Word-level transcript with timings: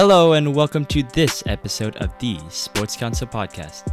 Hello, 0.00 0.34
and 0.34 0.54
welcome 0.54 0.84
to 0.84 1.02
this 1.02 1.42
episode 1.46 1.96
of 1.96 2.16
the 2.20 2.38
Sports 2.50 2.94
Council 2.94 3.26
Podcast. 3.26 3.92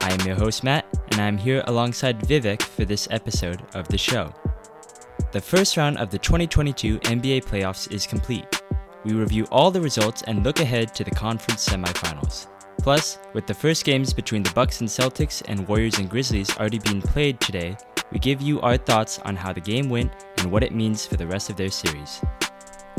I 0.00 0.12
am 0.12 0.26
your 0.26 0.34
host, 0.34 0.64
Matt, 0.64 0.84
and 1.12 1.20
I'm 1.20 1.38
here 1.38 1.62
alongside 1.68 2.18
Vivek 2.22 2.60
for 2.60 2.84
this 2.84 3.06
episode 3.12 3.62
of 3.76 3.86
the 3.86 3.96
show. 3.96 4.34
The 5.30 5.40
first 5.40 5.76
round 5.76 5.96
of 5.98 6.10
the 6.10 6.18
2022 6.18 6.98
NBA 6.98 7.44
playoffs 7.44 7.88
is 7.92 8.04
complete. 8.04 8.62
We 9.04 9.12
review 9.12 9.46
all 9.52 9.70
the 9.70 9.80
results 9.80 10.22
and 10.22 10.42
look 10.42 10.58
ahead 10.58 10.92
to 10.96 11.04
the 11.04 11.12
conference 11.12 11.68
semifinals. 11.68 12.48
Plus, 12.82 13.18
with 13.32 13.46
the 13.46 13.54
first 13.54 13.84
games 13.84 14.12
between 14.12 14.42
the 14.42 14.52
Bucks 14.54 14.80
and 14.80 14.88
Celtics 14.88 15.44
and 15.46 15.68
Warriors 15.68 16.00
and 16.00 16.10
Grizzlies 16.10 16.50
already 16.58 16.80
being 16.80 17.00
played 17.00 17.38
today, 17.38 17.76
we 18.10 18.18
give 18.18 18.42
you 18.42 18.60
our 18.62 18.76
thoughts 18.76 19.20
on 19.20 19.36
how 19.36 19.52
the 19.52 19.60
game 19.60 19.88
went 19.88 20.10
and 20.38 20.50
what 20.50 20.64
it 20.64 20.74
means 20.74 21.06
for 21.06 21.16
the 21.16 21.28
rest 21.28 21.48
of 21.48 21.56
their 21.56 21.70
series. 21.70 22.20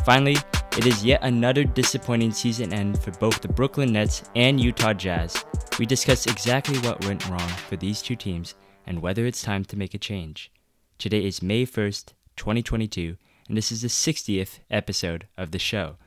Finally, 0.05 0.37
it 0.79 0.85
is 0.85 1.03
yet 1.03 1.19
another 1.23 1.65
disappointing 1.65 2.31
season 2.31 2.71
end 2.71 2.97
for 3.03 3.11
both 3.11 3.41
the 3.41 3.49
Brooklyn 3.49 3.91
Nets 3.91 4.23
and 4.37 4.61
Utah 4.61 4.93
Jazz. 4.93 5.43
We 5.77 5.85
discuss 5.85 6.25
exactly 6.25 6.77
what 6.77 7.03
went 7.03 7.27
wrong 7.27 7.49
for 7.67 7.75
these 7.75 8.01
two 8.01 8.15
teams 8.15 8.55
and 8.87 9.01
whether 9.01 9.25
it's 9.25 9.41
time 9.41 9.65
to 9.65 9.75
make 9.75 9.93
a 9.93 9.97
change. 9.97 10.53
Today 10.97 11.25
is 11.25 11.41
May 11.41 11.65
1st, 11.65 12.13
2022, 12.37 13.17
and 13.49 13.57
this 13.57 13.73
is 13.73 13.81
the 13.81 13.89
60th 13.89 14.59
episode 14.71 15.27
of 15.37 15.51
the 15.51 15.59
show. 15.59 15.97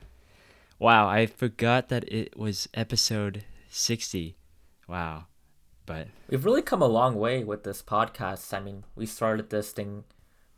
Wow, 0.79 1.07
I 1.07 1.27
forgot 1.27 1.89
that 1.89 2.11
it 2.11 2.35
was 2.35 2.67
episode 2.73 3.43
60. 3.69 4.35
Wow. 4.87 5.25
But 5.85 6.07
we've 6.27 6.45
really 6.45 6.63
come 6.63 6.81
a 6.81 6.87
long 6.87 7.13
way 7.13 7.43
with 7.43 7.63
this 7.63 7.83
podcast. 7.83 8.51
I 8.57 8.59
mean, 8.59 8.85
we 8.95 9.05
started 9.05 9.51
this 9.51 9.71
thing 9.71 10.05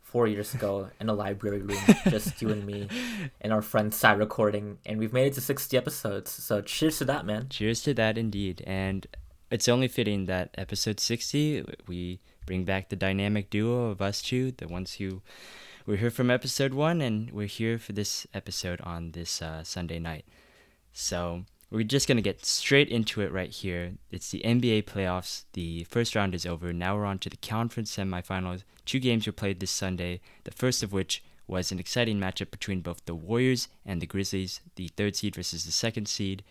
four 0.06 0.28
years 0.28 0.54
ago 0.54 0.88
in 1.00 1.08
a 1.08 1.12
library 1.12 1.60
room, 1.60 1.82
just 2.08 2.40
you 2.40 2.48
and 2.50 2.64
me 2.64 2.88
and 3.40 3.52
our 3.52 3.60
friend 3.60 3.92
sat 3.92 4.16
recording, 4.16 4.78
and 4.86 5.00
we've 5.00 5.12
made 5.12 5.26
it 5.26 5.34
to 5.34 5.40
60 5.40 5.76
episodes. 5.76 6.30
So 6.30 6.62
cheers 6.62 6.98
to 6.98 7.04
that, 7.06 7.26
man. 7.26 7.48
Cheers 7.50 7.82
to 7.82 7.94
that, 7.94 8.16
indeed. 8.16 8.62
And 8.66 9.04
it's 9.50 9.68
only 9.68 9.88
fitting 9.88 10.26
that 10.26 10.54
episode 10.56 11.00
60, 11.00 11.64
we 11.88 12.20
bring 12.46 12.64
back 12.64 12.88
the 12.88 12.96
dynamic 12.96 13.50
duo 13.50 13.90
of 13.90 14.00
us 14.00 14.22
two, 14.22 14.52
the 14.52 14.68
ones 14.68 14.94
who 14.94 15.22
were 15.86 15.96
here 15.96 16.10
from 16.10 16.30
episode 16.30 16.72
one, 16.72 17.00
and 17.00 17.32
we're 17.32 17.48
here 17.48 17.76
for 17.76 17.92
this 17.92 18.28
episode 18.32 18.80
on 18.82 19.10
this 19.10 19.42
uh, 19.42 19.64
Sunday 19.64 19.98
night. 19.98 20.24
So 20.92 21.44
we're 21.70 21.82
just 21.82 22.06
going 22.06 22.16
to 22.16 22.22
get 22.22 22.44
straight 22.44 22.88
into 22.88 23.20
it 23.20 23.32
right 23.32 23.50
here. 23.50 23.94
It's 24.10 24.30
the 24.30 24.42
NBA 24.44 24.84
playoffs. 24.84 25.44
The 25.52 25.84
first 25.84 26.14
round 26.14 26.34
is 26.34 26.46
over. 26.46 26.72
Now 26.72 26.96
we're 26.96 27.04
on 27.04 27.18
to 27.20 27.30
the 27.30 27.36
conference 27.36 27.96
semifinals. 27.96 28.62
Two 28.84 29.00
games 29.00 29.26
were 29.26 29.32
played 29.32 29.58
this 29.58 29.70
Sunday, 29.70 30.20
the 30.44 30.52
first 30.52 30.82
of 30.82 30.92
which 30.92 31.24
was 31.48 31.72
an 31.72 31.78
exciting 31.78 32.18
matchup 32.18 32.50
between 32.50 32.80
both 32.80 33.04
the 33.04 33.14
Warriors 33.14 33.68
and 33.84 34.00
the 34.00 34.06
Grizzlies, 34.06 34.60
the 34.76 34.88
third 34.88 35.16
seed 35.16 35.34
versus 35.34 35.64
the 35.64 35.72
second 35.72 36.06
seed. 36.06 36.44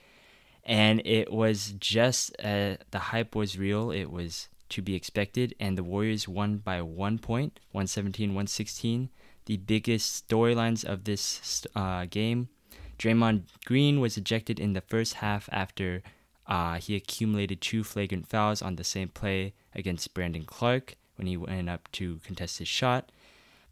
And 0.63 1.01
it 1.05 1.31
was 1.31 1.75
just 1.79 2.31
uh, 2.43 2.75
the 2.91 2.99
hype 2.99 3.35
was 3.35 3.57
real. 3.57 3.91
It 3.91 4.11
was 4.11 4.49
to 4.69 4.81
be 4.81 4.95
expected. 4.95 5.55
And 5.59 5.77
the 5.77 5.83
Warriors 5.83 6.27
won 6.27 6.57
by 6.57 6.81
one 6.81 7.19
point, 7.19 7.59
117 7.71 8.29
116. 8.29 9.09
The 9.45 9.57
biggest 9.57 10.27
storylines 10.27 10.83
of 10.83 11.03
this 11.03 11.65
uh, 11.75 12.05
game 12.09 12.49
Draymond 12.97 13.43
Green 13.65 13.99
was 13.99 14.17
ejected 14.17 14.59
in 14.59 14.73
the 14.73 14.81
first 14.81 15.15
half 15.15 15.49
after 15.51 16.01
uh, 16.47 16.75
he 16.75 16.95
accumulated 16.95 17.61
two 17.61 17.83
flagrant 17.83 18.27
fouls 18.27 18.61
on 18.61 18.75
the 18.75 18.83
same 18.83 19.09
play 19.09 19.53
against 19.73 20.13
Brandon 20.13 20.45
Clarke 20.45 20.95
when 21.15 21.27
he 21.27 21.37
went 21.37 21.69
up 21.69 21.91
to 21.93 22.19
contest 22.23 22.59
his 22.59 22.67
shot. 22.67 23.11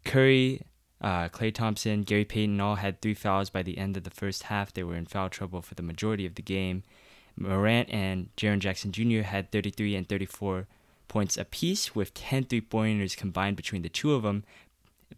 Curry, 0.05 0.61
uh, 1.01 1.29
Klay 1.29 1.53
Thompson, 1.53 2.03
Gary 2.03 2.25
Payton 2.25 2.59
all 2.59 2.75
had 2.75 3.01
three 3.01 3.13
fouls 3.13 3.50
by 3.50 3.63
the 3.63 3.78
end 3.78 3.95
of 3.95 4.03
the 4.03 4.09
first 4.09 4.44
half. 4.44 4.73
They 4.73 4.84
were 4.84 4.95
in 4.95 5.06
foul 5.06 5.29
trouble 5.29 5.61
for 5.61 5.75
the 5.75 5.84
majority 5.84 6.25
of 6.25 6.35
the 6.35 6.41
game. 6.41 6.84
Morant 7.35 7.90
and 7.90 8.29
Jaren 8.38 8.59
Jackson 8.59 8.91
Jr. 8.91 9.22
had 9.22 9.51
33 9.51 9.95
and 9.95 10.07
34 10.07 10.67
points 11.07 11.38
apiece, 11.38 11.95
with 11.95 12.13
10 12.13 12.45
three 12.45 12.61
pointers 12.61 13.16
combined 13.16 13.55
between 13.55 13.81
the 13.81 13.90
two 13.90 14.13
of 14.13 14.23
them. 14.23 14.44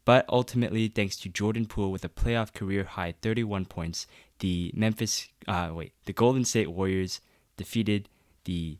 But 0.03 0.25
ultimately, 0.29 0.87
thanks 0.87 1.15
to 1.17 1.29
Jordan 1.29 1.65
Poole 1.65 1.91
with 1.91 2.03
a 2.03 2.09
playoff 2.09 2.53
career 2.53 2.83
high 2.83 3.13
31 3.21 3.65
points, 3.65 4.07
the 4.39 4.71
Memphis, 4.75 5.29
uh, 5.47 5.71
wait, 5.73 5.93
the 6.05 6.13
Golden 6.13 6.43
State 6.43 6.71
Warriors 6.71 7.21
defeated 7.57 8.09
the 8.43 8.77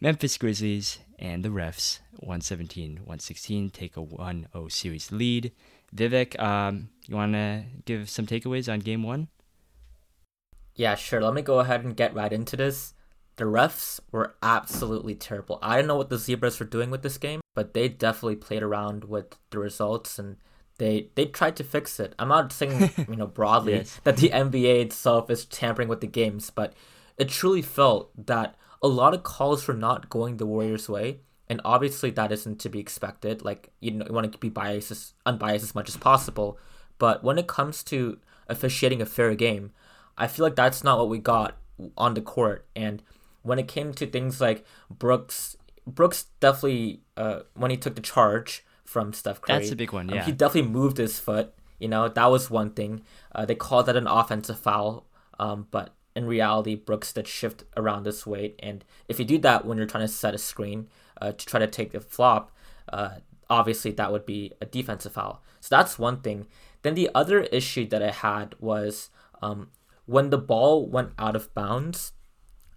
Memphis 0.00 0.36
Grizzlies 0.36 0.98
and 1.18 1.44
the 1.44 1.50
refs 1.50 2.00
117 2.12 2.96
116 2.96 3.70
take 3.70 3.96
a 3.96 4.02
1 4.02 4.48
0 4.52 4.68
series 4.68 5.12
lead. 5.12 5.52
Vivek, 5.94 6.40
um, 6.40 6.88
you 7.06 7.16
want 7.16 7.32
to 7.34 7.64
give 7.84 8.08
some 8.08 8.26
takeaways 8.26 8.72
on 8.72 8.80
game 8.80 9.02
one? 9.02 9.28
Yeah, 10.74 10.94
sure. 10.94 11.20
Let 11.20 11.34
me 11.34 11.42
go 11.42 11.58
ahead 11.58 11.84
and 11.84 11.96
get 11.96 12.14
right 12.14 12.32
into 12.32 12.56
this. 12.56 12.94
The 13.36 13.44
refs 13.44 14.00
were 14.12 14.36
absolutely 14.42 15.14
terrible. 15.14 15.58
I 15.62 15.76
don't 15.76 15.86
know 15.86 15.96
what 15.96 16.10
the 16.10 16.18
Zebras 16.18 16.60
were 16.60 16.66
doing 16.66 16.90
with 16.90 17.02
this 17.02 17.16
game, 17.16 17.40
but 17.54 17.74
they 17.74 17.88
definitely 17.88 18.36
played 18.36 18.62
around 18.62 19.04
with 19.04 19.36
the 19.50 19.58
results 19.58 20.18
and 20.18 20.36
they 20.80 21.10
they 21.14 21.26
tried 21.26 21.56
to 21.56 21.64
fix 21.64 22.00
it. 22.00 22.14
I'm 22.18 22.28
not 22.28 22.52
saying 22.52 22.90
you 23.08 23.16
know 23.16 23.26
broadly 23.26 23.74
yes. 23.74 24.00
that 24.04 24.16
the 24.16 24.30
NBA 24.30 24.82
itself 24.82 25.30
is 25.30 25.44
tampering 25.44 25.88
with 25.88 26.00
the 26.00 26.06
games, 26.06 26.50
but 26.50 26.72
it 27.18 27.28
truly 27.28 27.62
felt 27.62 28.10
that 28.26 28.56
a 28.82 28.88
lot 28.88 29.14
of 29.14 29.22
calls 29.22 29.68
were 29.68 29.74
not 29.74 30.08
going 30.08 30.38
the 30.38 30.46
Warriors' 30.46 30.88
way, 30.88 31.20
and 31.48 31.60
obviously 31.64 32.10
that 32.12 32.32
isn't 32.32 32.58
to 32.60 32.70
be 32.70 32.80
expected. 32.80 33.44
Like 33.44 33.70
you 33.80 33.92
know, 33.92 34.06
you 34.08 34.14
want 34.14 34.32
to 34.32 34.38
be 34.38 34.48
biased, 34.48 34.90
as, 34.90 35.12
unbiased 35.26 35.64
as 35.64 35.74
much 35.74 35.88
as 35.90 35.98
possible, 35.98 36.58
but 36.98 37.22
when 37.22 37.38
it 37.38 37.46
comes 37.46 37.84
to 37.84 38.18
officiating 38.48 39.02
a 39.02 39.06
fair 39.06 39.34
game, 39.34 39.72
I 40.16 40.26
feel 40.26 40.46
like 40.46 40.56
that's 40.56 40.82
not 40.82 40.98
what 40.98 41.10
we 41.10 41.18
got 41.18 41.58
on 41.96 42.14
the 42.14 42.22
court, 42.22 42.66
and 42.74 43.02
when 43.42 43.58
it 43.58 43.68
came 43.68 43.92
to 43.94 44.06
things 44.06 44.40
like 44.40 44.64
Brooks, 44.90 45.56
Brooks 45.86 46.26
definitely 46.40 47.02
uh, 47.16 47.40
when 47.54 47.70
he 47.70 47.76
took 47.76 47.94
the 47.94 48.00
charge 48.00 48.64
from 48.84 49.12
Steph 49.12 49.40
Curry, 49.40 49.60
that's 49.60 49.70
a 49.70 49.76
big 49.76 49.92
one. 49.92 50.10
Um, 50.10 50.16
yeah, 50.16 50.22
um, 50.22 50.26
he 50.26 50.32
definitely 50.32 50.70
moved 50.70 50.98
his 50.98 51.18
foot. 51.18 51.54
You 51.78 51.88
know 51.88 52.08
that 52.08 52.26
was 52.26 52.50
one 52.50 52.70
thing. 52.70 53.02
Uh, 53.34 53.44
they 53.44 53.54
called 53.54 53.86
that 53.86 53.96
an 53.96 54.06
offensive 54.06 54.58
foul, 54.58 55.06
um, 55.38 55.66
but 55.70 55.94
in 56.14 56.26
reality, 56.26 56.74
Brooks 56.74 57.12
did 57.12 57.26
shift 57.26 57.64
around 57.76 58.02
this 58.02 58.26
weight, 58.26 58.58
and 58.62 58.84
if 59.08 59.18
you 59.18 59.24
do 59.24 59.38
that 59.38 59.64
when 59.64 59.78
you're 59.78 59.86
trying 59.86 60.06
to 60.06 60.12
set 60.12 60.34
a 60.34 60.38
screen 60.38 60.88
uh, 61.20 61.32
to 61.32 61.46
try 61.46 61.60
to 61.60 61.66
take 61.66 61.92
the 61.92 62.00
flop, 62.00 62.52
uh, 62.92 63.10
obviously 63.48 63.90
that 63.92 64.12
would 64.12 64.26
be 64.26 64.52
a 64.60 64.66
defensive 64.66 65.12
foul. 65.12 65.42
So 65.60 65.74
that's 65.74 65.98
one 65.98 66.20
thing. 66.20 66.46
Then 66.82 66.94
the 66.94 67.10
other 67.14 67.42
issue 67.42 67.86
that 67.88 68.02
I 68.02 68.10
had 68.10 68.54
was 68.58 69.10
um, 69.42 69.68
when 70.06 70.30
the 70.30 70.38
ball 70.38 70.86
went 70.86 71.12
out 71.18 71.36
of 71.36 71.52
bounds 71.54 72.12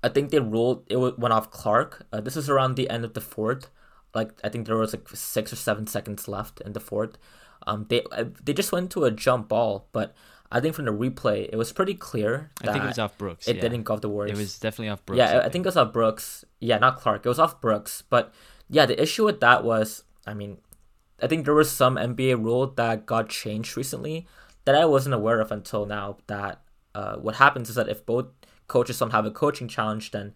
I 0.03 0.09
think 0.09 0.31
they 0.31 0.39
ruled 0.39 0.83
it 0.89 0.97
went 0.97 1.33
off 1.33 1.49
Clarke. 1.49 2.05
Uh, 2.11 2.21
this 2.21 2.35
is 2.35 2.49
around 2.49 2.75
the 2.75 2.89
end 2.89 3.05
of 3.05 3.13
the 3.13 3.21
fourth. 3.21 3.69
Like 4.13 4.31
I 4.43 4.49
think 4.49 4.67
there 4.67 4.77
was 4.77 4.93
like 4.93 5.07
six 5.09 5.53
or 5.53 5.55
seven 5.55 5.87
seconds 5.87 6.27
left 6.27 6.61
in 6.61 6.73
the 6.73 6.79
fourth. 6.79 7.17
Um, 7.65 7.85
they 7.89 8.03
uh, 8.11 8.25
they 8.43 8.53
just 8.53 8.71
went 8.71 8.91
to 8.91 9.05
a 9.05 9.11
jump 9.11 9.47
ball, 9.47 9.87
but 9.93 10.13
I 10.51 10.59
think 10.59 10.75
from 10.75 10.85
the 10.85 10.91
replay 10.91 11.49
it 11.51 11.55
was 11.55 11.71
pretty 11.71 11.95
clear. 11.95 12.51
I 12.61 12.71
think 12.71 12.83
it 12.83 12.87
was 12.87 12.99
off 12.99 13.17
Brooks. 13.17 13.47
It 13.47 13.55
yeah. 13.55 13.61
didn't 13.61 13.83
go 13.83 13.95
off 13.95 14.01
the 14.01 14.09
Warriors. 14.09 14.37
It 14.37 14.41
was 14.41 14.59
definitely 14.59 14.89
off 14.89 15.05
Brooks. 15.05 15.17
Yeah, 15.17 15.25
I 15.25 15.31
think. 15.31 15.43
I 15.43 15.49
think 15.49 15.65
it 15.65 15.69
was 15.69 15.77
off 15.77 15.93
Brooks. 15.93 16.45
Yeah, 16.59 16.77
not 16.77 16.99
Clarke. 16.99 17.25
It 17.25 17.29
was 17.29 17.39
off 17.39 17.59
Brooks. 17.61 18.03
But 18.09 18.33
yeah, 18.69 18.85
the 18.85 19.01
issue 19.01 19.25
with 19.25 19.39
that 19.39 19.63
was, 19.63 20.03
I 20.27 20.33
mean, 20.33 20.57
I 21.21 21.27
think 21.27 21.45
there 21.45 21.55
was 21.55 21.71
some 21.71 21.95
NBA 21.95 22.43
rule 22.43 22.67
that 22.67 23.05
got 23.05 23.29
changed 23.29 23.77
recently 23.77 24.27
that 24.65 24.75
I 24.75 24.85
wasn't 24.85 25.15
aware 25.15 25.39
of 25.39 25.51
until 25.51 25.85
now. 25.85 26.17
That 26.27 26.61
uh, 26.93 27.15
what 27.15 27.35
happens 27.35 27.69
is 27.69 27.75
that 27.75 27.89
if 27.89 28.05
both 28.05 28.27
coaches 28.67 28.99
don't 28.99 29.11
have 29.11 29.25
a 29.25 29.31
coaching 29.31 29.67
challenge, 29.67 30.11
then 30.11 30.33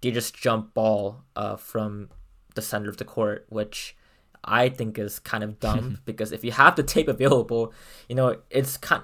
they 0.00 0.10
just 0.10 0.34
jump 0.34 0.74
ball 0.74 1.22
uh, 1.36 1.56
from 1.56 2.08
the 2.54 2.62
center 2.62 2.88
of 2.88 2.96
the 2.96 3.04
court, 3.04 3.46
which 3.48 3.96
I 4.44 4.68
think 4.68 4.98
is 4.98 5.18
kind 5.18 5.44
of 5.44 5.60
dumb 5.60 5.98
because 6.04 6.32
if 6.32 6.44
you 6.44 6.52
have 6.52 6.76
the 6.76 6.82
tape 6.82 7.08
available, 7.08 7.72
you 8.08 8.14
know 8.14 8.36
it's 8.50 8.76
kind 8.76 9.02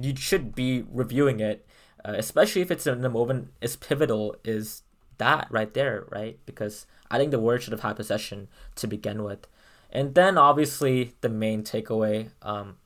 you 0.00 0.14
should 0.16 0.54
be 0.54 0.84
reviewing 0.90 1.40
it, 1.40 1.66
uh, 2.04 2.14
especially 2.16 2.62
if 2.62 2.70
it's 2.70 2.86
in 2.86 3.00
the 3.00 3.10
moment 3.10 3.52
is 3.60 3.76
pivotal. 3.76 4.36
Is 4.44 4.82
that 5.18 5.48
right 5.50 5.72
there, 5.72 6.06
right? 6.10 6.38
Because 6.46 6.86
I 7.10 7.18
think 7.18 7.30
the 7.30 7.40
word 7.40 7.62
should 7.62 7.72
have 7.72 7.80
had 7.80 7.96
possession 7.96 8.48
to 8.76 8.86
begin 8.86 9.22
with, 9.22 9.46
and 9.90 10.14
then 10.14 10.38
obviously 10.38 11.14
the 11.20 11.28
main 11.28 11.62
takeaway, 11.62 12.30
um, 12.42 12.76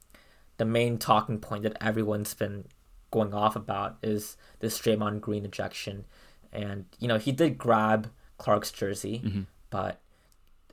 the 0.59 0.65
main 0.65 0.99
talking 0.99 1.38
point 1.38 1.62
that 1.65 1.77
everyone's 1.81 2.35
been 2.35 2.65
going 3.12 3.32
off 3.32 3.55
about 3.55 3.99
is 4.03 4.37
this 4.59 4.81
Draymond 4.81 5.20
Green 5.20 5.44
ejection. 5.44 6.06
And, 6.53 6.87
you 6.99 7.06
know, 7.06 7.19
he 7.19 7.31
did 7.31 7.56
grab 7.56 8.11
Clarke's 8.38 8.73
jersey, 8.73 9.23
mm-hmm. 9.25 9.43
but 9.70 10.00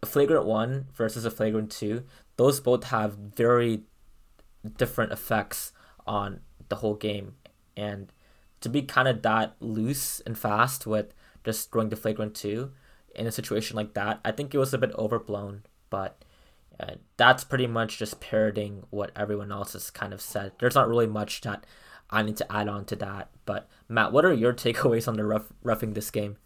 a 0.01 0.07
flagrant 0.07 0.45
one 0.45 0.87
versus 0.95 1.25
a 1.25 1.31
flagrant 1.31 1.71
two, 1.71 2.03
those 2.37 2.59
both 2.59 2.85
have 2.85 3.13
very 3.13 3.83
different 4.77 5.11
effects 5.11 5.71
on 6.07 6.39
the 6.69 6.77
whole 6.77 6.95
game. 6.95 7.35
And 7.77 8.11
to 8.61 8.69
be 8.69 8.81
kind 8.81 9.07
of 9.07 9.21
that 9.21 9.55
loose 9.59 10.21
and 10.25 10.37
fast 10.37 10.87
with 10.87 11.13
just 11.43 11.71
throwing 11.71 11.89
the 11.89 11.95
flagrant 11.95 12.35
two 12.35 12.71
in 13.15 13.27
a 13.27 13.31
situation 13.31 13.75
like 13.75 13.93
that, 13.93 14.19
I 14.25 14.31
think 14.31 14.53
it 14.53 14.57
was 14.57 14.73
a 14.73 14.77
bit 14.77 14.93
overblown. 14.97 15.63
But 15.89 16.23
uh, 16.79 16.95
that's 17.17 17.43
pretty 17.43 17.67
much 17.67 17.97
just 17.97 18.19
parroting 18.19 18.83
what 18.89 19.11
everyone 19.15 19.51
else 19.51 19.73
has 19.73 19.89
kind 19.89 20.13
of 20.13 20.21
said. 20.21 20.53
There's 20.59 20.75
not 20.75 20.87
really 20.87 21.07
much 21.07 21.41
that 21.41 21.65
I 22.09 22.23
need 22.23 22.37
to 22.37 22.51
add 22.51 22.67
on 22.67 22.85
to 22.85 22.95
that. 22.97 23.29
But 23.45 23.67
Matt, 23.87 24.11
what 24.11 24.25
are 24.25 24.33
your 24.33 24.53
takeaways 24.65 25.07
on 25.07 25.15
the 25.15 25.25
rough, 25.25 25.47
roughing 25.63 25.93
this 25.93 26.11
game? 26.11 26.37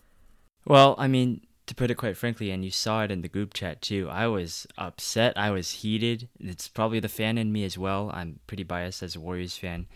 Well, 0.65 0.95
I 0.97 1.07
mean, 1.07 1.41
to 1.65 1.75
put 1.75 1.91
it 1.91 1.95
quite 1.95 2.17
frankly, 2.17 2.51
and 2.51 2.63
you 2.63 2.71
saw 2.71 3.03
it 3.03 3.11
in 3.11 3.21
the 3.21 3.29
group 3.29 3.53
chat 3.53 3.81
too, 3.81 4.09
I 4.09 4.27
was 4.27 4.67
upset. 4.77 5.37
I 5.37 5.51
was 5.51 5.71
heated. 5.71 6.29
It's 6.39 6.67
probably 6.67 6.99
the 6.99 7.09
fan 7.09 7.37
in 7.37 7.51
me 7.51 7.63
as 7.63 7.77
well. 7.77 8.11
I'm 8.13 8.39
pretty 8.47 8.63
biased 8.63 9.03
as 9.03 9.15
a 9.15 9.19
Warriors 9.19 9.57
fan, 9.57 9.87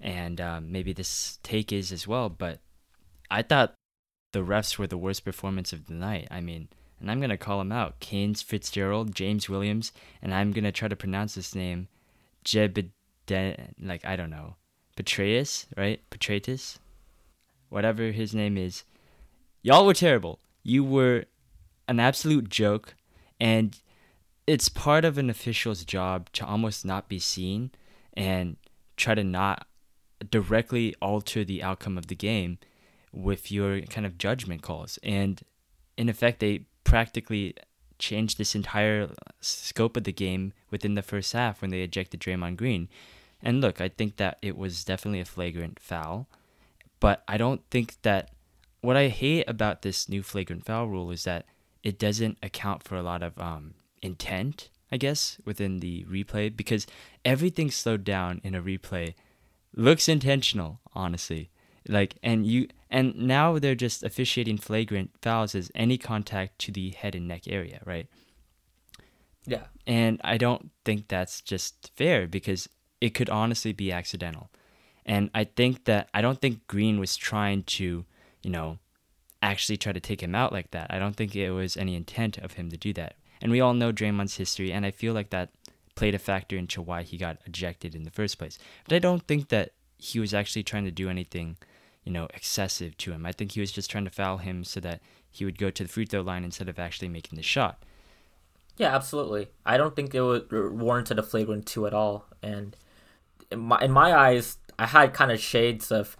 and 0.00 0.40
um, 0.40 0.70
maybe 0.72 0.92
this 0.92 1.38
take 1.42 1.72
is 1.72 1.92
as 1.92 2.06
well. 2.06 2.28
But 2.28 2.60
I 3.30 3.42
thought 3.42 3.74
the 4.32 4.44
refs 4.44 4.78
were 4.78 4.86
the 4.86 4.98
worst 4.98 5.24
performance 5.24 5.72
of 5.72 5.86
the 5.86 5.94
night. 5.94 6.28
I 6.30 6.40
mean, 6.40 6.68
and 7.00 7.10
I'm 7.10 7.20
gonna 7.20 7.36
call 7.36 7.58
them 7.58 7.72
out: 7.72 7.98
Kane 8.00 8.34
Fitzgerald, 8.34 9.14
James 9.14 9.48
Williams, 9.48 9.92
and 10.22 10.32
I'm 10.32 10.52
gonna 10.52 10.72
try 10.72 10.88
to 10.88 10.96
pronounce 10.96 11.34
this 11.34 11.54
name, 11.54 11.88
Jebed, 12.44 12.90
like 13.80 14.04
I 14.04 14.14
don't 14.14 14.30
know, 14.30 14.56
Petraeus, 14.96 15.66
right? 15.76 16.00
Petraeus, 16.10 16.78
whatever 17.68 18.10
his 18.10 18.34
name 18.34 18.56
is. 18.56 18.84
Y'all 19.62 19.86
were 19.86 19.94
terrible. 19.94 20.38
You 20.62 20.82
were 20.84 21.24
an 21.88 22.00
absolute 22.00 22.48
joke, 22.48 22.94
and 23.40 23.78
it's 24.46 24.68
part 24.68 25.04
of 25.04 25.18
an 25.18 25.30
official's 25.30 25.84
job 25.84 26.30
to 26.32 26.46
almost 26.46 26.84
not 26.84 27.08
be 27.08 27.18
seen 27.18 27.70
and 28.14 28.56
try 28.96 29.14
to 29.14 29.24
not 29.24 29.66
directly 30.30 30.94
alter 31.02 31.44
the 31.44 31.62
outcome 31.62 31.98
of 31.98 32.06
the 32.06 32.14
game 32.14 32.58
with 33.12 33.50
your 33.50 33.80
kind 33.82 34.06
of 34.06 34.18
judgment 34.18 34.62
calls. 34.62 34.98
And 35.02 35.42
in 35.96 36.08
effect, 36.08 36.40
they 36.40 36.66
practically 36.84 37.54
changed 37.98 38.38
this 38.38 38.54
entire 38.54 39.10
scope 39.40 39.96
of 39.96 40.04
the 40.04 40.12
game 40.12 40.52
within 40.70 40.94
the 40.94 41.02
first 41.02 41.32
half 41.32 41.60
when 41.60 41.70
they 41.70 41.82
ejected 41.82 42.20
Draymond 42.20 42.56
Green. 42.56 42.88
And 43.42 43.60
look, 43.60 43.80
I 43.80 43.88
think 43.88 44.16
that 44.16 44.38
it 44.42 44.56
was 44.56 44.84
definitely 44.84 45.20
a 45.20 45.24
flagrant 45.24 45.78
foul, 45.80 46.28
but 47.00 47.22
I 47.28 47.36
don't 47.36 47.62
think 47.70 48.00
that 48.02 48.30
what 48.80 48.96
I 48.96 49.08
hate 49.08 49.44
about 49.48 49.82
this 49.82 50.08
new 50.08 50.22
flagrant 50.22 50.64
foul 50.64 50.86
rule 50.88 51.10
is 51.10 51.24
that 51.24 51.46
it 51.82 51.98
doesn't 51.98 52.38
account 52.42 52.82
for 52.82 52.96
a 52.96 53.02
lot 53.02 53.22
of 53.22 53.38
um, 53.38 53.74
intent, 54.02 54.70
I 54.90 54.96
guess, 54.96 55.38
within 55.44 55.80
the 55.80 56.04
replay 56.04 56.54
because 56.54 56.86
everything 57.24 57.70
slowed 57.70 58.04
down 58.04 58.40
in 58.42 58.54
a 58.54 58.62
replay 58.62 59.14
looks 59.74 60.08
intentional, 60.08 60.80
honestly. 60.94 61.50
Like 61.88 62.16
and 62.22 62.46
you 62.46 62.68
and 62.90 63.14
now 63.16 63.58
they're 63.58 63.76
just 63.76 64.02
officiating 64.02 64.58
flagrant 64.58 65.10
fouls 65.22 65.54
as 65.54 65.70
any 65.74 65.98
contact 65.98 66.58
to 66.60 66.72
the 66.72 66.90
head 66.90 67.14
and 67.14 67.28
neck 67.28 67.46
area, 67.46 67.80
right? 67.84 68.08
Yeah. 69.46 69.64
And 69.86 70.20
I 70.24 70.36
don't 70.36 70.70
think 70.84 71.08
that's 71.08 71.40
just 71.40 71.92
fair 71.94 72.26
because 72.26 72.68
it 73.00 73.14
could 73.14 73.30
honestly 73.30 73.72
be 73.72 73.92
accidental. 73.92 74.50
And 75.04 75.30
I 75.34 75.44
think 75.44 75.84
that 75.84 76.08
I 76.12 76.20
don't 76.20 76.40
think 76.40 76.66
Green 76.66 76.98
was 76.98 77.16
trying 77.16 77.62
to, 77.64 78.04
you 78.42 78.50
know, 78.50 78.78
actually 79.42 79.76
try 79.76 79.92
to 79.92 80.00
take 80.00 80.22
him 80.22 80.34
out 80.34 80.52
like 80.52 80.72
that. 80.72 80.88
I 80.90 80.98
don't 80.98 81.14
think 81.14 81.36
it 81.36 81.50
was 81.50 81.76
any 81.76 81.94
intent 81.94 82.38
of 82.38 82.54
him 82.54 82.70
to 82.70 82.76
do 82.76 82.92
that. 82.94 83.16
And 83.40 83.52
we 83.52 83.60
all 83.60 83.74
know 83.74 83.92
Draymond's 83.92 84.36
history, 84.36 84.72
and 84.72 84.84
I 84.84 84.90
feel 84.90 85.12
like 85.12 85.30
that 85.30 85.50
played 85.94 86.14
a 86.14 86.18
factor 86.18 86.56
into 86.56 86.82
why 86.82 87.02
he 87.02 87.16
got 87.16 87.38
ejected 87.46 87.94
in 87.94 88.02
the 88.02 88.10
first 88.10 88.38
place. 88.38 88.58
But 88.84 88.96
I 88.96 88.98
don't 88.98 89.26
think 89.26 89.48
that 89.48 89.72
he 89.98 90.18
was 90.18 90.34
actually 90.34 90.62
trying 90.62 90.84
to 90.84 90.90
do 90.90 91.08
anything, 91.08 91.56
you 92.04 92.12
know, 92.12 92.28
excessive 92.34 92.96
to 92.98 93.12
him. 93.12 93.24
I 93.24 93.32
think 93.32 93.52
he 93.52 93.60
was 93.60 93.72
just 93.72 93.90
trying 93.90 94.04
to 94.04 94.10
foul 94.10 94.38
him 94.38 94.64
so 94.64 94.80
that 94.80 95.00
he 95.30 95.44
would 95.44 95.58
go 95.58 95.70
to 95.70 95.82
the 95.82 95.88
free 95.88 96.06
throw 96.06 96.22
line 96.22 96.44
instead 96.44 96.68
of 96.68 96.78
actually 96.78 97.08
making 97.08 97.36
the 97.36 97.42
shot. 97.42 97.82
Yeah, 98.76 98.94
absolutely. 98.94 99.48
I 99.64 99.76
don't 99.76 99.96
think 99.96 100.14
it 100.14 100.20
would 100.20 100.52
uh, 100.52 100.68
warranted 100.70 101.18
a 101.18 101.22
flagrant 101.22 101.66
two 101.66 101.86
at 101.86 101.94
all. 101.94 102.26
And 102.42 102.76
in 103.50 103.60
my, 103.60 103.80
in 103.80 103.90
my 103.90 104.14
eyes, 104.14 104.58
I 104.78 104.86
had 104.86 105.12
kind 105.12 105.30
of 105.30 105.40
shades 105.40 105.90
of 105.90 106.16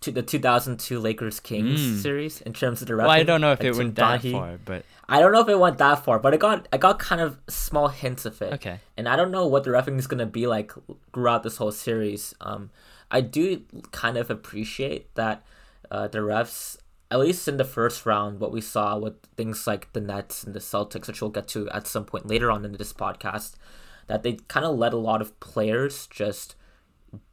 to 0.00 0.12
the 0.12 0.22
2002 0.22 1.00
Lakers 1.00 1.40
Kings 1.40 1.80
mm. 1.80 2.00
series 2.00 2.40
in 2.42 2.52
terms 2.52 2.80
of 2.80 2.88
the 2.88 2.96
Well, 2.96 3.10
I 3.10 3.24
don't 3.24 3.40
know 3.40 3.52
if 3.52 3.60
it 3.62 3.76
went 3.76 3.96
that 3.96 4.22
far, 4.22 4.58
but 4.64 4.84
I 5.08 5.20
don't 5.20 5.32
know 5.32 5.40
if 5.40 5.48
it 5.48 5.58
went 5.58 5.78
that 5.78 6.04
far, 6.04 6.18
but 6.18 6.34
I 6.34 6.36
got 6.36 6.68
I 6.72 6.76
got 6.76 6.98
kind 6.98 7.20
of 7.20 7.38
small 7.48 7.88
hints 7.88 8.24
of 8.24 8.40
it. 8.40 8.52
Okay. 8.54 8.80
And 8.96 9.08
I 9.08 9.16
don't 9.16 9.30
know 9.30 9.46
what 9.46 9.64
the 9.64 9.70
refing 9.70 9.98
is 9.98 10.06
gonna 10.06 10.26
be 10.26 10.46
like 10.46 10.72
throughout 11.12 11.42
this 11.42 11.56
whole 11.56 11.72
series. 11.72 12.34
Um, 12.40 12.70
I 13.10 13.22
do 13.22 13.62
kind 13.90 14.16
of 14.16 14.30
appreciate 14.30 15.14
that 15.14 15.42
uh, 15.90 16.08
the 16.08 16.18
refs, 16.18 16.76
at 17.10 17.18
least 17.18 17.48
in 17.48 17.56
the 17.56 17.64
first 17.64 18.06
round, 18.06 18.38
what 18.38 18.52
we 18.52 18.60
saw 18.60 18.98
with 18.98 19.14
things 19.36 19.66
like 19.66 19.92
the 19.94 20.00
Nets 20.00 20.44
and 20.44 20.54
the 20.54 20.60
Celtics, 20.60 21.08
which 21.08 21.20
we'll 21.22 21.30
get 21.30 21.48
to 21.48 21.68
at 21.70 21.86
some 21.86 22.04
point 22.04 22.26
later 22.26 22.50
on 22.50 22.64
in 22.64 22.72
this 22.72 22.92
podcast, 22.92 23.54
that 24.06 24.22
they 24.22 24.34
kind 24.46 24.66
of 24.66 24.76
let 24.76 24.92
a 24.92 24.98
lot 24.98 25.22
of 25.22 25.38
players 25.40 26.06
just 26.08 26.54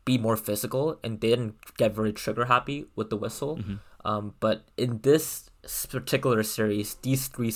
be 0.06 0.18
more 0.18 0.38
physical 0.38 1.00
and 1.04 1.19
they 1.19 1.30
didn't 1.30 1.56
get 1.77 1.94
very 1.94 2.13
trigger 2.13 2.45
happy 2.45 2.86
with 2.95 3.10
the 3.10 3.18
whistle. 3.18 3.57
Mm-hmm. 3.57 3.75
Um, 4.06 4.36
but 4.39 4.66
in 4.77 5.00
this 5.01 5.50
particular 5.89 6.44
series, 6.44 6.95
these 6.95 7.27
three 7.27 7.51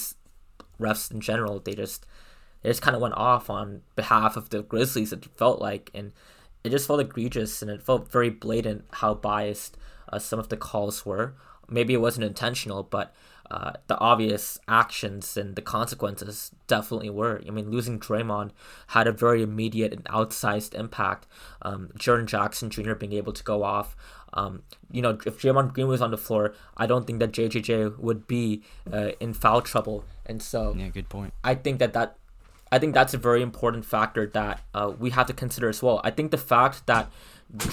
refs 0.79 1.11
in 1.11 1.21
general, 1.21 1.59
they 1.59 1.75
just 1.75 2.05
they 2.61 2.69
just 2.69 2.81
kind 2.81 2.95
of 2.95 3.01
went 3.01 3.13
off 3.15 3.49
on 3.49 3.81
behalf 3.95 4.35
of 4.35 4.49
the 4.49 4.63
Grizzlies. 4.63 5.13
It 5.13 5.25
felt 5.37 5.61
like, 5.61 5.91
and 5.93 6.11
it 6.63 6.71
just 6.71 6.87
felt 6.87 6.99
egregious, 6.99 7.61
and 7.61 7.71
it 7.71 7.83
felt 7.83 8.11
very 8.11 8.29
blatant 8.29 8.85
how 8.93 9.13
biased 9.13 9.77
uh, 10.11 10.19
some 10.19 10.39
of 10.39 10.49
the 10.49 10.57
calls 10.57 11.05
were. 11.05 11.35
Maybe 11.69 11.93
it 11.93 12.01
wasn't 12.01 12.25
intentional, 12.25 12.83
but 12.83 13.13
uh, 13.51 13.73
the 13.87 13.97
obvious 13.97 14.59
actions 14.67 15.35
and 15.35 15.55
the 15.55 15.61
consequences 15.61 16.51
definitely 16.67 17.09
were. 17.09 17.41
I 17.47 17.51
mean, 17.51 17.71
losing 17.71 17.99
Draymond 17.99 18.51
had 18.87 19.07
a 19.07 19.11
very 19.11 19.41
immediate 19.41 19.91
and 19.91 20.03
outsized 20.05 20.75
impact. 20.75 21.25
Um, 21.61 21.89
Jaren 21.97 22.25
Jackson 22.25 22.69
Jr. 22.69 22.93
being 22.93 23.13
able 23.13 23.33
to 23.33 23.43
go 23.43 23.63
off. 23.63 23.95
Um, 24.33 24.61
you 24.91 25.01
know, 25.01 25.17
if 25.25 25.41
Draymond 25.41 25.73
Green 25.73 25.87
was 25.87 26.01
on 26.01 26.11
the 26.11 26.17
floor, 26.17 26.53
I 26.77 26.85
don't 26.85 27.07
think 27.07 27.19
that 27.19 27.31
JJJ 27.31 27.97
would 27.97 28.27
be 28.27 28.61
uh, 28.91 29.11
in 29.19 29.33
foul 29.33 29.61
trouble. 29.61 30.05
And 30.25 30.41
so, 30.41 30.75
yeah, 30.77 30.89
good 30.89 31.09
point. 31.09 31.33
I 31.43 31.55
think 31.55 31.79
that 31.79 31.93
that 31.93 32.17
I 32.71 32.77
think 32.77 32.93
that's 32.93 33.15
a 33.15 33.17
very 33.17 33.41
important 33.41 33.83
factor 33.85 34.27
that 34.27 34.61
uh, 34.75 34.93
we 34.97 35.09
have 35.09 35.25
to 35.27 35.33
consider 35.33 35.69
as 35.69 35.81
well. 35.81 36.01
I 36.03 36.11
think 36.11 36.29
the 36.29 36.37
fact 36.37 36.85
that 36.85 37.11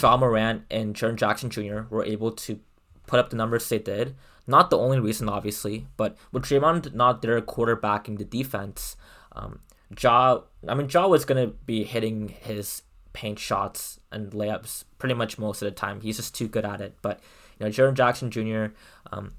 Ja 0.01 0.17
Morant 0.17 0.65
and 0.71 0.95
Jaren 0.95 1.17
Jackson 1.17 1.51
Jr. 1.51 1.83
were 1.91 2.05
able 2.05 2.33
to 2.33 2.61
put 3.07 3.21
up 3.21 3.29
the 3.29 3.37
numbers 3.37 3.69
they 3.69 3.79
did 3.79 4.17
not 4.47 4.71
the 4.71 4.79
only 4.79 5.01
reason, 5.01 5.29
obviously, 5.29 5.87
but 5.97 6.17
with 6.33 6.45
Draymond 6.45 6.95
not 6.95 7.23
there 7.23 7.41
quarterbacking 7.41 8.19
the 8.19 8.25
defense, 8.25 8.97
um, 9.33 9.61
Ja, 10.01 10.41
I 10.67 10.75
mean, 10.75 10.89
Ja 10.89 11.07
was 11.07 11.25
going 11.25 11.47
to 11.47 11.55
be 11.55 11.85
hitting 11.85 12.29
his 12.29 12.83
paint 13.13 13.39
shots 13.39 14.01
and 14.11 14.33
layups 14.33 14.85
pretty 14.99 15.15
much 15.15 15.39
most 15.39 15.63
of 15.63 15.67
the 15.67 15.73
time. 15.73 16.01
He's 16.01 16.17
just 16.17 16.35
too 16.35 16.49
good 16.49 16.65
at 16.65 16.81
it. 16.81 16.97
But, 17.03 17.21
you 17.59 17.67
know, 17.67 17.73
Jaren 17.73 17.95
Jackson 17.95 18.31
Jr., 18.31 18.67
um, 19.13 19.33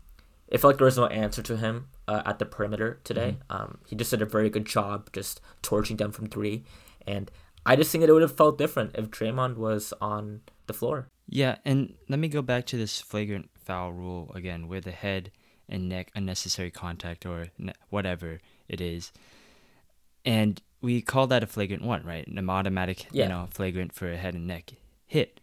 it 0.47 0.59
felt 0.59 0.73
like 0.73 0.77
there 0.77 0.85
was 0.85 0.97
no 0.97 1.07
answer 1.07 1.41
to 1.43 1.57
him 1.57 1.89
uh, 2.07 2.23
at 2.25 2.39
the 2.39 2.45
perimeter 2.45 2.99
today. 3.03 3.37
Mm-hmm. 3.49 3.61
Um, 3.61 3.77
he 3.87 3.95
just 3.95 4.11
did 4.11 4.21
a 4.21 4.25
very 4.25 4.49
good 4.49 4.65
job 4.65 5.09
just 5.11 5.41
torching 5.61 5.97
them 5.97 6.11
from 6.11 6.27
three. 6.27 6.63
And 7.05 7.29
I 7.65 7.75
just 7.75 7.91
think 7.91 8.01
that 8.01 8.09
it 8.09 8.13
would 8.13 8.21
have 8.21 8.35
felt 8.35 8.57
different 8.57 8.95
if 8.95 9.09
Draymond 9.09 9.57
was 9.57 9.93
on 9.99 10.41
the 10.67 10.73
floor. 10.73 11.09
Yeah, 11.27 11.57
and 11.65 11.95
let 12.07 12.19
me 12.19 12.29
go 12.29 12.41
back 12.41 12.65
to 12.67 12.77
this 12.77 13.01
flagrant 13.01 13.49
foul 13.67 13.91
rule 13.91 14.31
again, 14.33 14.67
where 14.67 14.81
the 14.81 14.91
head 14.91 15.31
and 15.67 15.89
neck 15.89 16.11
unnecessary 16.15 16.71
contact 16.71 17.25
or 17.25 17.47
whatever 17.89 18.39
it 18.69 18.79
is, 18.79 19.11
and 20.23 20.61
we 20.81 21.01
call 21.01 21.27
that 21.27 21.43
a 21.43 21.47
flagrant 21.47 21.83
one, 21.83 22.03
right? 22.05 22.27
An 22.27 22.49
automatic, 22.49 23.07
yeah. 23.11 23.23
you 23.23 23.29
know, 23.29 23.47
flagrant 23.51 23.93
for 23.93 24.11
a 24.11 24.17
head 24.17 24.35
and 24.35 24.47
neck 24.47 24.71
hit. 25.05 25.39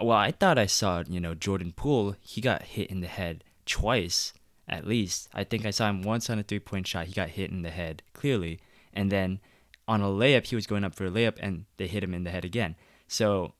Well, 0.00 0.16
I 0.16 0.32
thought 0.32 0.58
I 0.58 0.66
saw, 0.66 1.04
you 1.08 1.20
know, 1.20 1.34
Jordan 1.34 1.72
Poole. 1.76 2.16
He 2.20 2.40
got 2.40 2.62
hit 2.62 2.90
in 2.90 3.00
the 3.00 3.06
head 3.06 3.44
twice, 3.66 4.32
at 4.66 4.86
least. 4.86 5.28
I 5.32 5.44
think 5.44 5.64
I 5.64 5.70
saw 5.70 5.88
him 5.88 6.02
once 6.02 6.30
on 6.30 6.38
a 6.38 6.42
three-point 6.42 6.86
shot. 6.88 7.06
He 7.06 7.12
got 7.12 7.28
hit 7.28 7.50
in 7.50 7.62
the 7.62 7.70
head 7.70 8.02
clearly, 8.12 8.58
and 8.92 9.12
then 9.12 9.40
on 9.86 10.00
a 10.00 10.06
layup, 10.06 10.46
he 10.46 10.56
was 10.56 10.66
going 10.66 10.84
up 10.84 10.94
for 10.94 11.06
a 11.06 11.10
layup, 11.10 11.36
and 11.38 11.66
they 11.76 11.86
hit 11.86 12.02
him 12.02 12.14
in 12.14 12.24
the 12.24 12.30
head 12.30 12.44
again. 12.44 12.74
So 13.06 13.54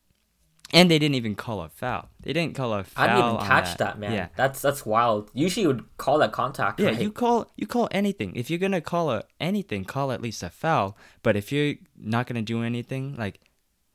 and 0.72 0.90
they 0.90 0.98
didn't 0.98 1.14
even 1.14 1.34
call 1.34 1.60
a 1.60 1.68
foul. 1.68 2.08
They 2.20 2.32
didn't 2.32 2.54
call 2.54 2.72
a 2.72 2.84
foul. 2.84 3.04
I 3.04 3.06
didn't 3.14 3.34
even 3.34 3.46
catch 3.46 3.76
that. 3.76 3.78
that. 3.78 3.98
man. 3.98 4.12
Yeah. 4.12 4.28
That's 4.36 4.62
that's 4.62 4.86
wild. 4.86 5.30
Usually 5.34 5.62
you 5.62 5.68
would 5.68 5.96
call 5.98 6.18
that 6.18 6.32
contact. 6.32 6.80
Yeah, 6.80 6.88
right? 6.88 7.00
you 7.00 7.12
call 7.12 7.50
you 7.56 7.66
call 7.66 7.88
anything. 7.90 8.34
If 8.34 8.50
you're 8.50 8.58
gonna 8.58 8.80
call 8.80 9.10
a 9.10 9.24
anything, 9.40 9.84
call 9.84 10.12
at 10.12 10.22
least 10.22 10.42
a 10.42 10.50
foul. 10.50 10.96
But 11.22 11.36
if 11.36 11.52
you're 11.52 11.74
not 11.96 12.26
gonna 12.26 12.42
do 12.42 12.62
anything, 12.62 13.16
like 13.16 13.40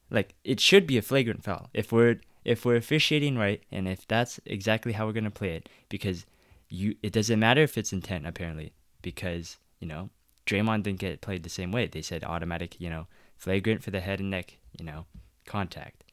like 0.10 0.36
it 0.44 0.60
should 0.60 0.86
be 0.86 0.98
a 0.98 1.02
flagrant 1.02 1.44
foul. 1.44 1.70
If 1.74 1.92
we're 1.92 2.22
if 2.46 2.64
we're 2.64 2.78
officiating 2.78 3.38
right 3.38 3.62
and 3.72 3.88
if 3.88 4.08
that's 4.08 4.40
exactly 4.46 4.94
how 4.94 5.06
we're 5.06 5.14
gonna 5.14 5.32
play 5.32 5.56
it, 5.56 5.70
because 5.90 6.26
you 6.70 6.96
it 7.02 7.14
doesn't 7.14 7.40
matter 7.40 7.62
if 7.62 7.78
it's 7.78 7.94
intent 7.94 8.28
apparently, 8.28 8.74
because, 9.02 9.58
you 9.80 9.88
know, 9.88 10.10
Draymond 10.46 10.84
didn't 10.84 11.00
get 11.00 11.22
played 11.22 11.44
the 11.44 11.50
same 11.50 11.72
way. 11.72 11.88
They 11.88 12.02
said 12.02 12.24
automatic, 12.24 12.80
you 12.80 12.90
know, 12.90 13.08
flagrant 13.36 13.84
for 13.84 13.92
the 13.92 14.00
head 14.00 14.20
and 14.20 14.30
neck, 14.30 14.58
you 14.78 14.86
know, 14.86 15.06
contact. 15.46 16.04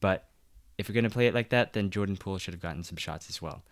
But 0.00 0.28
if 0.78 0.88
you're 0.88 0.94
going 0.94 1.04
to 1.04 1.10
play 1.10 1.26
it 1.26 1.34
like 1.34 1.50
that, 1.50 1.72
then 1.72 1.90
Jordan 1.90 2.16
Poole 2.16 2.38
should 2.38 2.54
have 2.54 2.62
gotten 2.62 2.82
some 2.82 2.96
shots 2.96 3.28
as 3.28 3.40
well. 3.40 3.62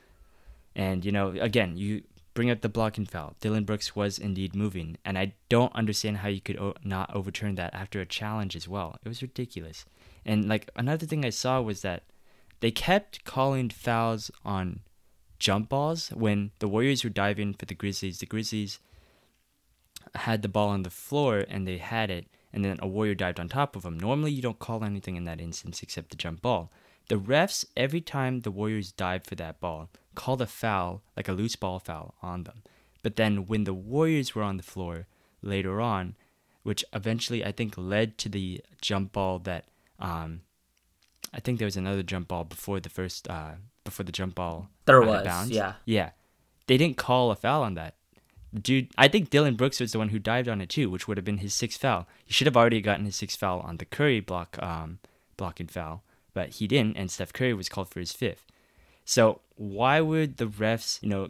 And, 0.76 1.04
you 1.04 1.12
know, 1.12 1.30
again, 1.30 1.76
you 1.76 2.02
bring 2.34 2.50
up 2.50 2.60
the 2.60 2.68
blocking 2.68 3.06
foul. 3.06 3.34
Dillon 3.40 3.64
Brooks 3.64 3.96
was 3.96 4.18
indeed 4.18 4.54
moving, 4.54 4.96
and 5.04 5.18
I 5.18 5.34
don't 5.48 5.74
understand 5.74 6.18
how 6.18 6.28
you 6.28 6.40
could 6.40 6.58
o- 6.58 6.74
not 6.84 7.14
overturn 7.14 7.56
that 7.56 7.74
after 7.74 8.00
a 8.00 8.06
challenge 8.06 8.54
as 8.54 8.68
well. 8.68 8.96
It 9.04 9.08
was 9.08 9.22
ridiculous. 9.22 9.84
And, 10.24 10.48
like, 10.48 10.70
another 10.76 11.06
thing 11.06 11.24
I 11.24 11.30
saw 11.30 11.60
was 11.60 11.82
that 11.82 12.04
they 12.60 12.70
kept 12.70 13.24
calling 13.24 13.70
fouls 13.70 14.30
on 14.44 14.80
jump 15.38 15.68
balls 15.68 16.10
when 16.10 16.50
the 16.58 16.68
Warriors 16.68 17.04
were 17.04 17.10
diving 17.10 17.54
for 17.54 17.64
the 17.64 17.74
Grizzlies. 17.74 18.18
The 18.18 18.26
Grizzlies 18.26 18.78
had 20.14 20.42
the 20.42 20.48
ball 20.48 20.68
on 20.68 20.82
the 20.82 20.90
floor 20.90 21.44
and 21.48 21.66
they 21.66 21.78
had 21.78 22.10
it, 22.10 22.26
and 22.52 22.64
then 22.64 22.78
a 22.80 22.86
Warrior 22.86 23.14
dived 23.14 23.40
on 23.40 23.48
top 23.48 23.76
of 23.76 23.82
them. 23.82 23.98
Normally, 23.98 24.32
you 24.32 24.42
don't 24.42 24.58
call 24.58 24.84
anything 24.84 25.16
in 25.16 25.24
that 25.24 25.40
instance 25.40 25.82
except 25.82 26.10
the 26.10 26.16
jump 26.16 26.42
ball. 26.42 26.72
The 27.08 27.16
refs, 27.16 27.64
every 27.76 28.00
time 28.00 28.40
the 28.40 28.50
Warriors 28.50 28.92
dived 28.92 29.26
for 29.26 29.34
that 29.36 29.60
ball, 29.60 29.90
called 30.14 30.42
a 30.42 30.46
foul, 30.46 31.02
like 31.16 31.28
a 31.28 31.32
loose 31.32 31.56
ball 31.56 31.78
foul, 31.78 32.14
on 32.22 32.44
them. 32.44 32.62
But 33.02 33.16
then 33.16 33.46
when 33.46 33.64
the 33.64 33.74
Warriors 33.74 34.34
were 34.34 34.42
on 34.42 34.56
the 34.56 34.62
floor 34.62 35.06
later 35.42 35.80
on, 35.80 36.16
which 36.62 36.84
eventually 36.92 37.44
I 37.44 37.52
think 37.52 37.74
led 37.76 38.18
to 38.18 38.28
the 38.28 38.60
jump 38.82 39.12
ball 39.12 39.38
that 39.40 39.66
um, 39.98 40.42
I 41.32 41.40
think 41.40 41.58
there 41.58 41.66
was 41.66 41.76
another 41.76 42.02
jump 42.02 42.28
ball 42.28 42.44
before 42.44 42.80
the 42.80 42.88
first 42.88 43.28
uh, 43.28 43.52
before 43.84 44.04
the 44.04 44.12
jump 44.12 44.34
ball. 44.34 44.68
There 44.84 45.00
was, 45.00 45.24
bounds. 45.24 45.50
yeah. 45.50 45.74
Yeah, 45.84 46.10
they 46.66 46.76
didn't 46.76 46.96
call 46.96 47.30
a 47.30 47.36
foul 47.36 47.62
on 47.62 47.74
that. 47.74 47.94
Dude, 48.54 48.88
I 48.96 49.08
think 49.08 49.30
Dillon 49.30 49.56
Brooks 49.56 49.80
was 49.80 49.92
the 49.92 49.98
one 49.98 50.08
who 50.08 50.18
dived 50.18 50.48
on 50.48 50.60
it 50.60 50.70
too, 50.70 50.88
which 50.88 51.06
would 51.06 51.18
have 51.18 51.24
been 51.24 51.38
his 51.38 51.52
sixth 51.52 51.80
foul. 51.80 52.06
He 52.24 52.32
should 52.32 52.46
have 52.46 52.56
already 52.56 52.80
gotten 52.80 53.04
his 53.04 53.16
sixth 53.16 53.38
foul 53.38 53.60
on 53.60 53.76
the 53.76 53.84
Curry 53.84 54.20
block 54.20 54.56
um, 54.62 55.00
blocking 55.36 55.66
foul, 55.66 56.02
but 56.32 56.50
he 56.50 56.66
didn't, 56.66 56.96
and 56.96 57.10
Steph 57.10 57.32
Curry 57.32 57.52
was 57.52 57.68
called 57.68 57.88
for 57.88 58.00
his 58.00 58.12
fifth. 58.12 58.44
So 59.04 59.40
why 59.56 60.00
would 60.00 60.36
the 60.36 60.46
refs, 60.46 61.02
you 61.02 61.08
know, 61.08 61.28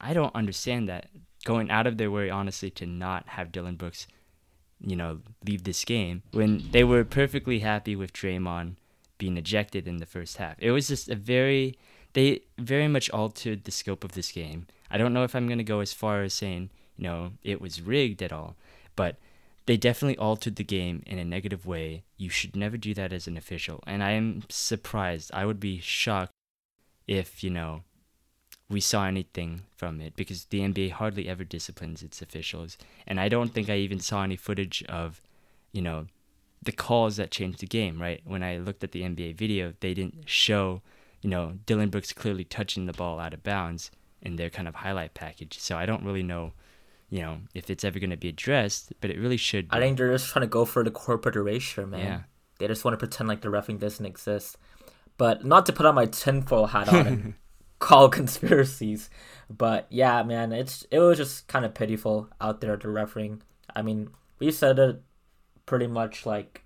I 0.00 0.12
don't 0.12 0.34
understand 0.34 0.88
that 0.88 1.08
going 1.44 1.70
out 1.70 1.86
of 1.86 1.98
their 1.98 2.10
way, 2.10 2.30
honestly, 2.30 2.70
to 2.70 2.86
not 2.86 3.28
have 3.28 3.52
Dillon 3.52 3.76
Brooks, 3.76 4.06
you 4.80 4.96
know, 4.96 5.20
leave 5.46 5.64
this 5.64 5.84
game 5.84 6.22
when 6.32 6.64
they 6.72 6.84
were 6.84 7.04
perfectly 7.04 7.60
happy 7.60 7.94
with 7.96 8.12
Draymond 8.12 8.74
being 9.18 9.36
ejected 9.36 9.86
in 9.88 9.98
the 9.98 10.06
first 10.06 10.36
half. 10.36 10.56
It 10.58 10.72
was 10.72 10.88
just 10.88 11.08
a 11.08 11.14
very, 11.14 11.78
they 12.12 12.40
very 12.58 12.88
much 12.88 13.08
altered 13.10 13.64
the 13.64 13.70
scope 13.70 14.04
of 14.04 14.12
this 14.12 14.32
game. 14.32 14.66
I 14.90 14.98
don't 14.98 15.12
know 15.12 15.24
if 15.24 15.34
I'm 15.34 15.46
going 15.46 15.58
to 15.58 15.64
go 15.64 15.80
as 15.80 15.92
far 15.92 16.22
as 16.22 16.34
saying, 16.34 16.70
you 16.96 17.04
know, 17.04 17.32
it 17.42 17.60
was 17.60 17.82
rigged 17.82 18.22
at 18.22 18.32
all, 18.32 18.56
but 18.94 19.16
they 19.66 19.76
definitely 19.76 20.18
altered 20.18 20.56
the 20.56 20.64
game 20.64 21.02
in 21.06 21.18
a 21.18 21.24
negative 21.24 21.66
way. 21.66 22.04
You 22.16 22.30
should 22.30 22.54
never 22.54 22.76
do 22.76 22.94
that 22.94 23.12
as 23.12 23.26
an 23.26 23.36
official. 23.36 23.82
And 23.86 24.02
I 24.02 24.12
am 24.12 24.42
surprised. 24.48 25.30
I 25.34 25.44
would 25.44 25.60
be 25.60 25.80
shocked 25.80 26.32
if, 27.06 27.42
you 27.42 27.50
know, 27.50 27.82
we 28.68 28.80
saw 28.80 29.06
anything 29.06 29.62
from 29.76 30.00
it 30.00 30.16
because 30.16 30.46
the 30.46 30.60
NBA 30.60 30.92
hardly 30.92 31.28
ever 31.28 31.44
disciplines 31.44 32.02
its 32.02 32.22
officials. 32.22 32.78
And 33.06 33.20
I 33.20 33.28
don't 33.28 33.52
think 33.52 33.68
I 33.68 33.76
even 33.76 34.00
saw 34.00 34.22
any 34.22 34.36
footage 34.36 34.84
of, 34.88 35.20
you 35.72 35.82
know, 35.82 36.06
the 36.62 36.72
calls 36.72 37.16
that 37.16 37.30
changed 37.30 37.60
the 37.60 37.66
game, 37.66 38.00
right? 38.00 38.20
When 38.24 38.42
I 38.42 38.58
looked 38.58 38.82
at 38.82 38.92
the 38.92 39.02
NBA 39.02 39.36
video, 39.36 39.74
they 39.80 39.94
didn't 39.94 40.28
show, 40.28 40.82
you 41.22 41.30
know, 41.30 41.58
Dillon 41.66 41.90
Brooks 41.90 42.12
clearly 42.12 42.44
touching 42.44 42.86
the 42.86 42.92
ball 42.92 43.20
out 43.20 43.34
of 43.34 43.42
bounds 43.42 43.90
in 44.22 44.36
their 44.36 44.50
kind 44.50 44.68
of 44.68 44.74
highlight 44.74 45.14
package. 45.14 45.58
So 45.58 45.76
I 45.76 45.86
don't 45.86 46.04
really 46.04 46.22
know, 46.22 46.52
you 47.08 47.20
know, 47.20 47.38
if 47.54 47.70
it's 47.70 47.84
ever 47.84 47.98
going 47.98 48.10
to 48.10 48.16
be 48.16 48.28
addressed, 48.28 48.92
but 49.00 49.10
it 49.10 49.18
really 49.18 49.36
should. 49.36 49.68
Be. 49.68 49.76
I 49.76 49.80
think 49.80 49.98
they're 49.98 50.12
just 50.12 50.28
trying 50.28 50.42
to 50.42 50.48
go 50.48 50.64
for 50.64 50.82
the 50.84 50.90
corporate 50.90 51.36
erasure, 51.36 51.86
man. 51.86 52.00
Yeah. 52.00 52.20
They 52.58 52.66
just 52.66 52.84
want 52.84 52.94
to 52.94 52.98
pretend 52.98 53.28
like 53.28 53.42
the 53.42 53.48
refing 53.48 53.78
doesn't 53.78 54.04
exist. 54.04 54.56
But 55.18 55.44
not 55.44 55.66
to 55.66 55.72
put 55.72 55.86
on 55.86 55.94
my 55.94 56.06
tinfoil 56.06 56.66
hat 56.66 56.88
on 56.88 57.06
and 57.06 57.34
call 57.78 58.08
conspiracies. 58.20 59.10
But 59.48 59.86
yeah, 59.90 60.22
man, 60.22 60.52
it's 60.52 60.86
it 60.90 60.98
was 60.98 61.18
just 61.18 61.46
kind 61.48 61.64
of 61.64 61.74
pitiful 61.74 62.28
out 62.40 62.60
there 62.60 62.76
the 62.76 62.88
refereeing. 62.88 63.42
I 63.74 63.82
mean, 63.82 64.10
we 64.38 64.50
said 64.50 64.78
it 64.78 65.02
pretty 65.64 65.86
much 65.86 66.26
like 66.26 66.64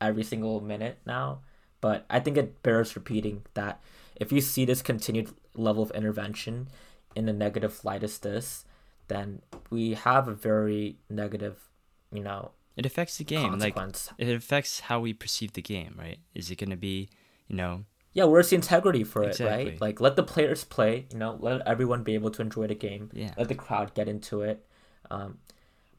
every 0.00 0.22
single 0.24 0.60
minute 0.60 0.98
now, 1.06 1.40
but 1.80 2.04
I 2.10 2.20
think 2.20 2.36
it 2.36 2.62
bears 2.62 2.96
repeating 2.96 3.42
that 3.54 3.80
if 4.16 4.32
you 4.32 4.40
see 4.40 4.64
this 4.64 4.82
continued 4.82 5.30
level 5.54 5.82
of 5.82 5.90
intervention 5.92 6.68
in 7.14 7.28
a 7.28 7.32
negative 7.32 7.84
light 7.84 8.02
as 8.02 8.18
this, 8.18 8.64
then 9.08 9.42
we 9.70 9.94
have 9.94 10.28
a 10.28 10.34
very 10.34 10.98
negative, 11.10 11.68
you 12.12 12.22
know, 12.22 12.52
it 12.76 12.86
affects 12.86 13.18
the 13.18 13.24
game. 13.24 13.58
Like 13.58 13.76
it 14.18 14.34
affects 14.34 14.80
how 14.80 15.00
we 15.00 15.12
perceive 15.12 15.52
the 15.52 15.62
game, 15.62 15.94
right? 15.98 16.18
Is 16.34 16.50
it 16.50 16.56
going 16.56 16.70
to 16.70 16.76
be, 16.76 17.10
you 17.46 17.56
know, 17.56 17.84
yeah, 18.14 18.24
where's 18.24 18.50
the 18.50 18.56
integrity 18.56 19.04
for 19.04 19.22
it, 19.22 19.28
Exactly. 19.28 19.64
right? 19.70 19.80
Like, 19.80 20.00
let 20.00 20.16
the 20.16 20.22
players 20.22 20.64
play. 20.64 21.06
You 21.10 21.18
know, 21.18 21.38
let 21.40 21.66
everyone 21.66 22.02
be 22.02 22.14
able 22.14 22.30
to 22.32 22.42
enjoy 22.42 22.66
the 22.66 22.74
game. 22.74 23.10
Yeah. 23.12 23.32
Let 23.38 23.48
the 23.48 23.54
crowd 23.54 23.94
get 23.94 24.06
into 24.06 24.42
it. 24.42 24.66
Um, 25.10 25.38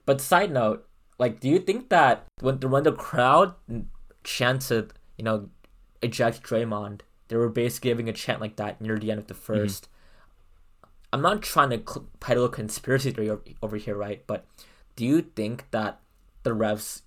but 0.06 0.22
side 0.22 0.52
note, 0.52 0.88
like, 1.18 1.40
do 1.40 1.50
you 1.50 1.58
think 1.60 1.90
that 1.90 2.26
when 2.40 2.60
the, 2.60 2.68
when 2.68 2.84
the 2.84 2.92
crowd 2.92 3.56
chanted, 4.24 4.94
you 5.18 5.24
know, 5.24 5.50
eject 6.04 6.44
Draymond, 6.44 7.02
they 7.30 7.36
were 7.36 7.50
basically 7.50 7.90
giving 7.90 8.10
a 8.10 8.14
chant 8.14 8.42
like 8.42 8.58
that 8.58 8.80
near 8.80 9.00
the 9.00 9.10
end 9.10 9.20
of 9.20 9.28
the 9.28 9.34
1st 9.34 9.88
I'm 11.14 11.22
not 11.22 11.44
trying 11.44 11.70
to 11.70 11.78
cl- 11.78 12.10
peddle 12.20 12.46
a 12.46 12.50
conspiracy 12.50 13.12
theory 13.12 13.30
over 13.62 13.78
here, 13.78 13.96
right? 13.96 14.26
But 14.26 14.46
do 14.96 15.06
you 15.06 15.22
think 15.22 15.70
that 15.70 16.00
the 16.42 16.50
refs 16.50 17.02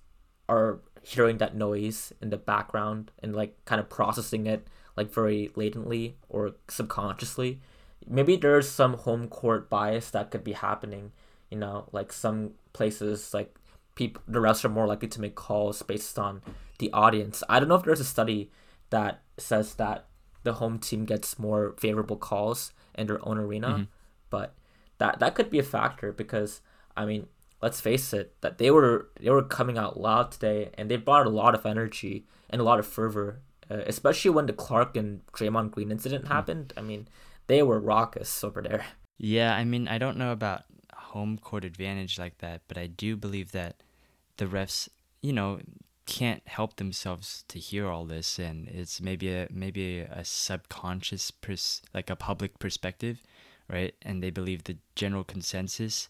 are 0.47 0.79
hearing 1.03 1.37
that 1.39 1.55
noise 1.55 2.13
in 2.21 2.29
the 2.29 2.37
background 2.37 3.11
and 3.21 3.35
like 3.35 3.63
kind 3.65 3.81
of 3.81 3.89
processing 3.89 4.47
it 4.47 4.65
like 4.95 5.13
very 5.13 5.51
latently 5.55 6.15
or 6.29 6.55
subconsciously? 6.69 7.59
Maybe 8.07 8.37
there's 8.37 8.69
some 8.69 8.93
home 8.93 9.27
court 9.27 9.69
bias 9.69 10.09
that 10.11 10.31
could 10.31 10.43
be 10.43 10.53
happening. 10.53 11.11
You 11.51 11.57
know, 11.57 11.89
like 11.91 12.13
some 12.13 12.51
places 12.71 13.33
like 13.33 13.57
people 13.95 14.21
the 14.25 14.39
refs 14.39 14.63
are 14.63 14.69
more 14.69 14.87
likely 14.87 15.09
to 15.09 15.19
make 15.19 15.35
calls 15.35 15.81
based 15.81 16.17
on 16.17 16.41
the 16.79 16.89
audience. 16.93 17.43
I 17.49 17.59
don't 17.59 17.67
know 17.67 17.75
if 17.75 17.83
there's 17.83 17.99
a 17.99 18.05
study 18.05 18.51
that 18.89 19.21
says 19.37 19.75
that 19.75 20.05
the 20.43 20.53
home 20.53 20.79
team 20.79 21.03
gets 21.03 21.37
more 21.37 21.75
favorable 21.77 22.15
calls 22.15 22.71
in 22.97 23.07
their 23.07 23.25
own 23.27 23.37
arena, 23.37 23.67
mm-hmm. 23.67 23.83
But 24.29 24.55
that 24.97 25.19
that 25.19 25.35
could 25.35 25.49
be 25.49 25.59
a 25.59 25.63
factor 25.63 26.11
because 26.11 26.61
I 26.95 27.05
mean, 27.05 27.27
let's 27.61 27.81
face 27.81 28.13
it, 28.13 28.35
that 28.41 28.57
they 28.57 28.71
were 28.71 29.09
they 29.19 29.29
were 29.29 29.43
coming 29.43 29.77
out 29.77 29.99
loud 29.99 30.31
today 30.31 30.71
and 30.77 30.89
they 30.89 30.97
brought 30.97 31.27
a 31.27 31.31
lot 31.31 31.55
of 31.55 31.65
energy 31.65 32.25
and 32.49 32.61
a 32.61 32.63
lot 32.63 32.79
of 32.79 32.87
fervor, 32.87 33.41
uh, 33.69 33.81
especially 33.85 34.31
when 34.31 34.45
the 34.45 34.53
Clarke 34.53 34.95
and 34.97 35.25
Draymond 35.33 35.71
Green 35.71 35.91
incident 35.91 36.27
happened. 36.27 36.73
I 36.77 36.81
mean, 36.81 37.07
they 37.47 37.63
were 37.63 37.79
raucous 37.79 38.43
over 38.43 38.61
there. 38.61 38.85
Yeah, 39.17 39.55
I 39.55 39.63
mean, 39.63 39.87
I 39.87 39.97
don't 39.97 40.17
know 40.17 40.31
about 40.31 40.65
home 40.93 41.39
court 41.39 41.65
advantage 41.65 42.19
like 42.19 42.37
that, 42.37 42.61
but 42.67 42.77
I 42.77 42.87
do 42.87 43.15
believe 43.15 43.51
that 43.51 43.81
the 44.37 44.45
refs, 44.45 44.89
you 45.21 45.33
know, 45.33 45.59
can't 46.05 46.47
help 46.47 46.77
themselves 46.77 47.43
to 47.49 47.59
hear 47.59 47.87
all 47.87 48.05
this, 48.05 48.39
and 48.39 48.67
it's 48.67 49.01
maybe 49.01 49.29
a 49.29 49.47
maybe 49.51 49.99
a 49.99 50.23
subconscious 50.23 51.31
pers- 51.31 51.81
like 51.93 52.09
a 52.09 52.15
public 52.15 52.59
perspective, 52.59 53.21
right? 53.69 53.95
And 54.01 54.23
they 54.23 54.29
believe 54.29 54.63
the 54.63 54.77
general 54.95 55.23
consensus 55.23 56.09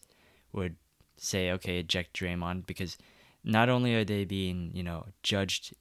would 0.54 0.76
say, 1.18 1.52
okay, 1.52 1.80
eject 1.80 2.18
Draymond 2.18 2.66
because 2.66 2.98
not 3.44 3.70
only 3.70 3.96
are 3.96 4.04
they 4.04 4.26
being, 4.26 4.72
you 4.74 4.84
know, 4.84 5.06
judged 5.24 5.74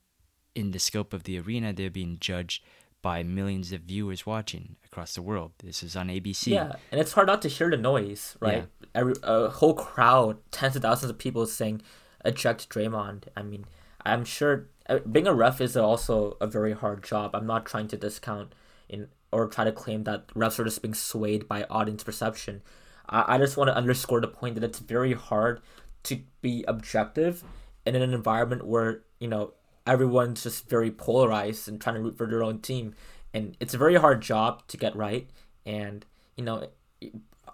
in 0.54 0.70
the 0.70 0.78
scope 0.78 1.12
of 1.12 1.24
the 1.24 1.38
arena, 1.38 1.72
they're 1.72 1.90
being 1.90 2.18
judged 2.20 2.62
by 3.02 3.22
millions 3.22 3.72
of 3.72 3.82
viewers 3.82 4.26
watching 4.26 4.76
across 4.84 5.14
the 5.14 5.22
world. 5.22 5.52
This 5.62 5.82
is 5.82 5.94
on 5.94 6.08
ABC. 6.08 6.48
Yeah, 6.48 6.72
and 6.90 7.00
it's 7.00 7.12
hard 7.12 7.28
not 7.28 7.42
to 7.42 7.48
hear 7.48 7.70
the 7.70 7.76
noise, 7.76 8.36
right? 8.40 8.66
Every 8.94 9.14
a 9.22 9.48
whole 9.48 9.74
crowd, 9.74 10.38
tens 10.50 10.74
of 10.74 10.82
thousands 10.82 11.10
of 11.10 11.18
people 11.18 11.46
saying 11.46 11.82
eject 12.24 12.68
Draymond. 12.68 13.24
I 13.36 13.42
mean, 13.42 13.66
I'm 14.04 14.24
sure 14.24 14.68
uh, 14.88 14.98
being 15.00 15.26
a 15.26 15.34
ref 15.34 15.60
is 15.60 15.76
also 15.76 16.36
a 16.40 16.46
very 16.46 16.72
hard 16.72 17.04
job. 17.04 17.34
I'm 17.34 17.46
not 17.46 17.66
trying 17.66 17.88
to 17.88 17.96
discount 17.96 18.54
in 18.88 19.08
or 19.32 19.46
try 19.46 19.64
to 19.64 19.72
claim 19.72 20.04
that 20.04 20.28
refs 20.28 20.58
are 20.58 20.64
just 20.64 20.82
being 20.82 20.94
swayed 20.94 21.48
by 21.48 21.64
audience 21.64 22.04
perception. 22.04 22.62
I, 23.08 23.34
I 23.34 23.38
just 23.38 23.56
want 23.56 23.68
to 23.68 23.76
underscore 23.76 24.20
the 24.20 24.28
point 24.28 24.54
that 24.54 24.64
it's 24.64 24.78
very 24.78 25.12
hard 25.14 25.60
to 26.04 26.20
be 26.40 26.64
objective 26.68 27.42
in 27.84 27.94
an 27.96 28.12
environment 28.12 28.66
where 28.66 29.02
you 29.20 29.28
know 29.28 29.54
everyone's 29.86 30.42
just 30.42 30.68
very 30.68 30.90
polarized 30.90 31.68
and 31.68 31.80
trying 31.80 31.96
to 31.96 32.02
root 32.02 32.16
for 32.18 32.26
their 32.26 32.42
own 32.42 32.60
team, 32.60 32.94
and 33.34 33.56
it's 33.60 33.74
a 33.74 33.78
very 33.78 33.96
hard 33.96 34.20
job 34.22 34.66
to 34.68 34.76
get 34.76 34.94
right. 34.96 35.28
And 35.64 36.04
you 36.36 36.44
know, 36.44 36.68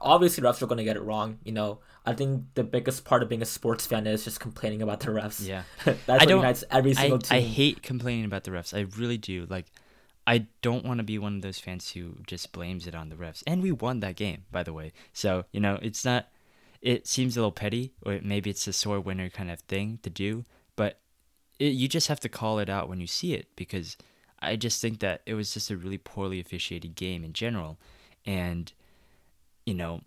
obviously 0.01 0.43
refs 0.43 0.61
are 0.63 0.67
going 0.67 0.79
to 0.79 0.85
get 0.85 0.97
it 0.97 1.03
wrong. 1.03 1.39
You 1.45 1.53
know, 1.53 1.79
I 2.05 2.13
think 2.15 2.45
the 2.55 2.65
biggest 2.65 3.05
part 3.05 3.23
of 3.23 3.29
being 3.29 3.43
a 3.43 3.47
sports 3.47 3.87
fan 3.87 4.07
is 4.07 4.25
just 4.25 4.41
complaining 4.41 4.83
about 4.83 5.01
the 5.01 5.09
refs. 5.09 5.47
Yeah. 5.47 5.63
that's 5.85 6.09
I 6.09 6.13
what 6.15 6.29
don't- 6.29 6.39
unites 6.41 6.65
every 6.71 6.93
I, 6.93 6.95
single 6.95 7.19
team. 7.19 7.39
I 7.39 7.41
hate 7.41 7.83
complaining 7.83 8.25
about 8.25 8.45
the 8.45 8.51
refs. 8.51 8.77
I 8.77 8.87
really 8.99 9.19
do. 9.19 9.47
Like, 9.49 9.67
I 10.27 10.47
don't 10.61 10.85
want 10.85 10.99
to 10.99 11.05
be 11.05 11.19
one 11.19 11.37
of 11.37 11.43
those 11.43 11.59
fans 11.59 11.93
who 11.93 12.17
just 12.27 12.53
blames 12.53 12.87
it 12.87 12.95
on 12.95 13.09
the 13.09 13.17
refs. 13.17 13.43
And 13.47 13.63
we 13.63 13.73
won 13.73 14.01
that 14.01 14.17
game, 14.17 14.45
by 14.53 14.63
the 14.63 14.73
way. 14.73 14.93
So, 15.13 15.45
you 15.51 15.61
know, 15.61 15.79
it's 15.83 16.05
not, 16.05 16.29
it 16.81 17.07
seems 17.07 17.37
a 17.37 17.41
little 17.41 17.53
petty, 17.53 17.93
or 18.03 18.21
maybe 18.23 18.51
it's 18.51 18.67
a 18.67 18.73
sore 18.73 19.01
winner 19.01 19.29
kind 19.31 19.51
of 19.51 19.61
thing 19.61 19.99
to 20.03 20.11
do, 20.11 20.45
but 20.77 20.99
it, 21.59 21.75
you 21.75 21.89
just 21.89 22.09
have 22.09 22.21
to 22.21 22.29
call 22.29 22.59
it 22.59 22.69
out 22.69 22.89
when 22.89 23.01
you 23.01 23.07
see 23.07 23.35
it 23.35 23.49
because 23.57 23.97
I 24.41 24.57
just 24.57 24.81
think 24.81 25.01
that 25.01 25.23
it 25.27 25.35
was 25.35 25.55
just 25.55 25.71
a 25.71 25.77
really 25.77 25.99
poorly 25.99 26.41
officiated 26.41 26.95
game 26.95 27.25
in 27.25 27.33
general. 27.33 27.79
And, 28.25 28.73
you 29.67 29.75
know, 29.75 30.03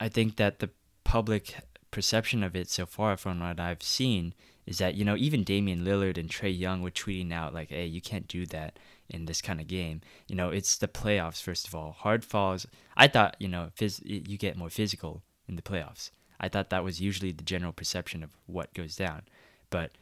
I 0.00 0.08
think 0.08 0.36
that 0.36 0.58
the 0.58 0.70
public 1.04 1.56
perception 1.90 2.42
of 2.42 2.54
it 2.54 2.68
so 2.68 2.86
far 2.86 3.16
from 3.16 3.40
what 3.40 3.60
I've 3.60 3.82
seen 3.82 4.34
is 4.66 4.78
that, 4.78 4.94
you 4.94 5.04
know, 5.04 5.16
even 5.16 5.42
Damian 5.42 5.84
Lillard 5.84 6.18
and 6.18 6.28
Trae 6.28 6.56
Young 6.56 6.82
were 6.82 6.90
tweeting 6.90 7.32
out 7.32 7.52
like, 7.52 7.70
hey, 7.70 7.86
you 7.86 8.00
can't 8.00 8.28
do 8.28 8.46
that. 8.46 8.78
In 9.10 9.26
this 9.26 9.42
kind 9.42 9.60
of 9.60 9.66
game. 9.66 10.00
You 10.28 10.36
know, 10.36 10.50
it's 10.50 10.76
the 10.78 10.88
playoffs 10.88 11.42
first 11.42 11.66
of 11.66 11.74
all. 11.74 11.92
Hard 11.92 12.24
falls. 12.24 12.66
I 12.96 13.08
thought 13.08 13.36
you 13.38 13.48
know, 13.48 13.70
phys- 13.76 14.02
you 14.04 14.38
get 14.38 14.56
more 14.56 14.70
physical 14.70 15.22
in 15.48 15.56
the 15.56 15.62
playoffs. 15.62 16.10
I 16.38 16.48
thought 16.48 16.70
that 16.70 16.84
was 16.84 17.00
usually 17.00 17.32
the 17.32 17.44
general 17.44 17.72
perception 17.72 18.22
of 18.22 18.30
what 18.46 18.72
goes 18.72 18.96
down, 18.96 19.22
but 19.68 19.92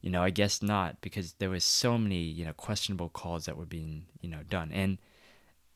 you 0.00 0.10
know, 0.10 0.22
I 0.22 0.30
guess 0.30 0.62
not 0.62 1.00
because 1.00 1.34
there 1.34 1.50
was 1.50 1.64
so 1.64 1.98
many 1.98 2.22
you 2.22 2.44
know 2.44 2.52
questionable 2.54 3.08
calls 3.08 3.44
that 3.44 3.56
were 3.56 3.66
being 3.66 4.06
you 4.20 4.30
know 4.30 4.42
done 4.48 4.70
and 4.72 4.98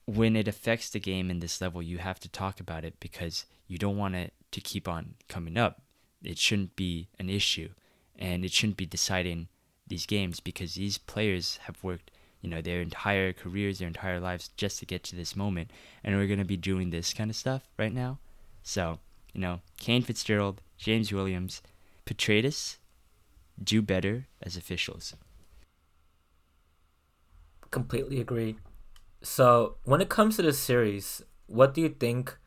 when 0.07 0.37
it 0.37 0.49
affects 0.49 0.88
the 0.88 1.00
game 1.00 1.31
in 1.31 1.40
this 1.40 1.61
level, 1.61 1.83
you 1.83 1.99
have 1.99 2.21
to 2.21 2.28
talk 2.28 2.61
about 2.61 2.85
it 2.85 2.95
because 3.00 3.45
you 3.66 3.76
don't 3.76 3.99
want 3.99 4.14
it 4.14 4.33
to 4.52 4.61
keep 4.61 4.88
on 4.88 5.14
coming 5.28 5.59
up. 5.59 5.83
It 6.23 6.38
shouldn't 6.38 6.76
be 6.76 7.09
an 7.19 7.28
issue, 7.28 7.71
and 8.16 8.45
it 8.45 8.52
shouldn't 8.52 8.78
be 8.78 8.87
deciding 8.87 9.49
these 9.87 10.07
games 10.07 10.40
because 10.40 10.75
these 10.75 10.97
players 10.97 11.59
have 11.64 11.83
worked, 11.83 12.11
you 12.47 12.53
know, 12.53 12.62
their 12.62 12.81
entire 12.81 13.33
careers, 13.33 13.81
their 13.81 13.88
entire 13.88 14.21
lives 14.21 14.50
just 14.57 14.79
to 14.79 14.87
get 14.87 15.03
to 15.03 15.17
this 15.17 15.35
moment, 15.35 15.69
and 16.05 16.15
we're 16.15 16.29
gonna 16.29 16.45
be 16.45 16.57
doing 16.57 16.91
this 16.91 17.12
kind 17.12 17.29
of 17.29 17.35
stuff 17.35 17.69
right 17.76 17.93
now. 17.93 18.21
So, 18.62 19.00
you 19.35 19.41
know, 19.41 19.62
Kane 19.79 20.03
Fitzgerald, 20.03 20.62
James 20.79 21.12
Williams, 21.12 21.61
Petraeus, 22.07 22.76
do 23.61 23.83
better 23.83 24.29
as 24.41 24.57
officials. 24.57 25.17
Completely 27.73 28.21
agree. 28.21 28.59
So 29.23 29.79
when 29.83 30.00
it 30.00 30.09
comes 30.09 30.37
to 30.37 30.43
this 30.43 30.61
series, 30.61 31.23
what 31.49 31.75
do 31.75 31.81
you 31.81 31.88
think, 31.88 32.38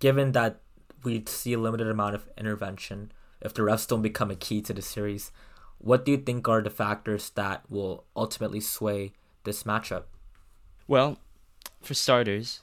given 0.00 0.32
that 0.32 0.60
we 1.04 1.22
see 1.28 1.52
a 1.52 1.58
limited 1.58 1.86
amount 1.86 2.16
of 2.16 2.28
intervention, 2.36 3.12
if 3.40 3.54
the 3.54 3.62
refs 3.62 3.86
don't 3.86 4.02
become 4.02 4.32
a 4.32 4.34
key 4.34 4.60
to 4.62 4.72
the 4.72 4.82
series, 4.82 5.30
what 5.78 6.04
do 6.04 6.10
you 6.10 6.18
think 6.18 6.48
are 6.48 6.62
the 6.62 6.68
factors 6.68 7.30
that 7.30 7.62
will 7.70 8.06
ultimately 8.16 8.60
sway 8.60 9.12
this 9.46 9.62
matchup? 9.62 10.04
Well, 10.86 11.18
for 11.80 11.94
starters, 11.94 12.60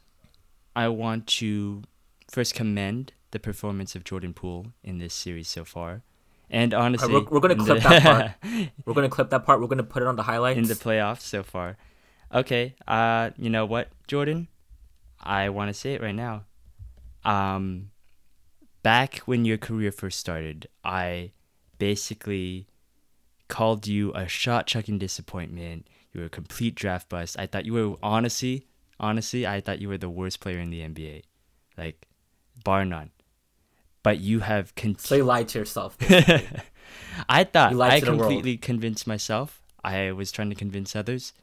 I 0.75 0.88
want 0.90 1.25
to 1.40 1.84
first 2.30 2.54
commend 2.54 3.13
the 3.32 3.40
performance 3.40 3.96
of 3.96 4.04
Jordan 4.04 4.34
Poole 4.34 4.68
in 4.84 5.00
this 5.00 5.13
series 5.13 5.48
so 5.48 5.66
far. 5.66 6.04
And 6.50 6.74
honestly, 6.75 7.12
right, 7.12 7.24
we're, 7.24 7.40
we're 7.40 7.40
going 7.40 7.58
to 7.58 7.63
clip 7.63 7.82
the, 7.82 7.90
that 7.90 8.04
part. 8.04 8.32
We're 8.86 8.94
going 8.94 9.10
to 9.10 9.16
clip 9.16 9.32
that 9.32 9.44
part. 9.44 9.60
We're 9.60 9.68
going 9.68 9.80
to 9.80 9.84
put 9.84 10.04
it 10.04 10.08
on 10.08 10.18
the 10.18 10.24
highlights. 10.24 10.60
In 10.60 10.66
the 10.66 10.75
playoffs 10.75 11.22
so 11.22 11.42
far. 11.42 11.78
Okay, 12.32 12.75
uh, 12.88 13.32
you 13.38 13.50
know 13.50 13.66
what, 13.66 13.90
Jordan? 14.08 14.48
I 15.20 15.50
want 15.50 15.70
to 15.70 15.74
say 15.74 15.94
it 15.94 16.02
right 16.02 16.13
now. 16.13 16.44
Um, 17.25 17.90
back 18.84 19.20
when 19.25 19.46
your 19.46 19.58
career 19.58 19.92
first 19.92 20.20
started, 20.20 20.68
I 20.84 21.32
basically 21.80 22.68
called 23.48 23.88
you 23.88 24.12
a 24.13 24.28
shot 24.28 24.68
chucking 24.68 25.00
disappointment. 25.00 25.88
You 26.13 26.22
were 26.22 26.27
a 26.27 26.29
complete 26.29 26.75
draft 26.75 27.10
bust. 27.10 27.38
I 27.39 27.48
thought 27.48 27.65
you 27.65 27.74
were 27.74 27.96
honestly, 28.03 28.67
honestly, 29.00 29.48
I 29.48 29.62
thought 29.62 29.79
you 29.79 29.89
were 29.89 29.98
the 29.98 30.10
worst 30.10 30.39
player 30.39 30.60
in 30.60 30.70
the 30.70 30.82
NBA, 30.82 31.24
like 31.77 32.08
bar 32.63 32.86
none. 32.86 33.10
But 34.03 34.20
you 34.20 34.41
have 34.41 34.75
con- 34.75 34.98
so 34.98 35.15
you 35.15 35.24
lied 35.24 35.48
to 35.50 35.60
yourself. 35.60 35.98
I 37.29 37.43
thought 37.46 37.79
I 37.79 38.00
completely 38.00 38.58
convinced 38.58 39.08
myself. 39.08 39.62
I 39.84 40.12
was 40.12 40.32
trying 40.32 40.50
to 40.50 40.55
convince 40.55 40.96
others, 40.96 41.34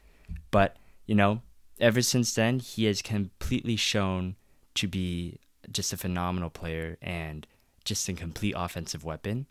but 0.51 0.77
you 1.07 1.15
know, 1.15 1.43
ever 1.81 2.03
since 2.03 2.35
then, 2.35 2.61
he 2.61 2.85
has 2.85 3.03
completely 3.03 3.77
shown 3.77 4.37
to 4.75 4.87
be 4.87 5.39
just 5.73 5.93
a 5.93 5.97
phenomenal 5.97 6.51
player 6.51 6.97
and 7.03 7.47
just 7.85 8.09
a 8.09 8.13
complete 8.13 8.55
offensive 8.57 9.05
weapon. 9.05 9.47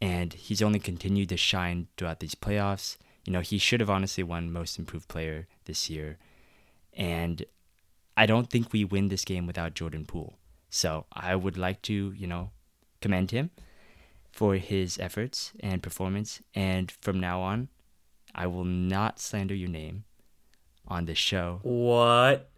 And 0.00 0.32
he's 0.32 0.62
only 0.62 0.78
continued 0.78 1.28
to 1.30 1.36
shine 1.36 1.88
throughout 1.96 2.20
these 2.20 2.34
playoffs. 2.34 2.96
You 3.24 3.32
know, 3.32 3.40
he 3.40 3.58
should 3.58 3.80
have 3.80 3.90
honestly 3.90 4.24
won 4.24 4.52
Most 4.52 4.78
Improved 4.78 5.08
Player 5.08 5.46
this 5.64 5.88
year. 5.88 6.18
And 6.94 7.44
I 8.16 8.26
don't 8.26 8.50
think 8.50 8.72
we 8.72 8.84
win 8.84 9.08
this 9.08 9.24
game 9.24 9.46
without 9.46 9.74
Jordan 9.74 10.04
Poole. 10.04 10.38
So 10.70 11.06
I 11.12 11.36
would 11.36 11.56
like 11.56 11.82
to, 11.82 12.12
you 12.16 12.26
know, 12.26 12.50
commend 13.00 13.30
him 13.30 13.50
for 14.32 14.56
his 14.56 14.98
efforts 14.98 15.52
and 15.60 15.82
performance. 15.82 16.40
And 16.54 16.90
from 16.90 17.20
now 17.20 17.40
on, 17.40 17.68
I 18.34 18.46
will 18.46 18.64
not 18.64 19.20
slander 19.20 19.54
your 19.54 19.68
name 19.68 20.04
on 20.88 21.04
this 21.04 21.18
show. 21.18 21.60
What? 21.62 22.48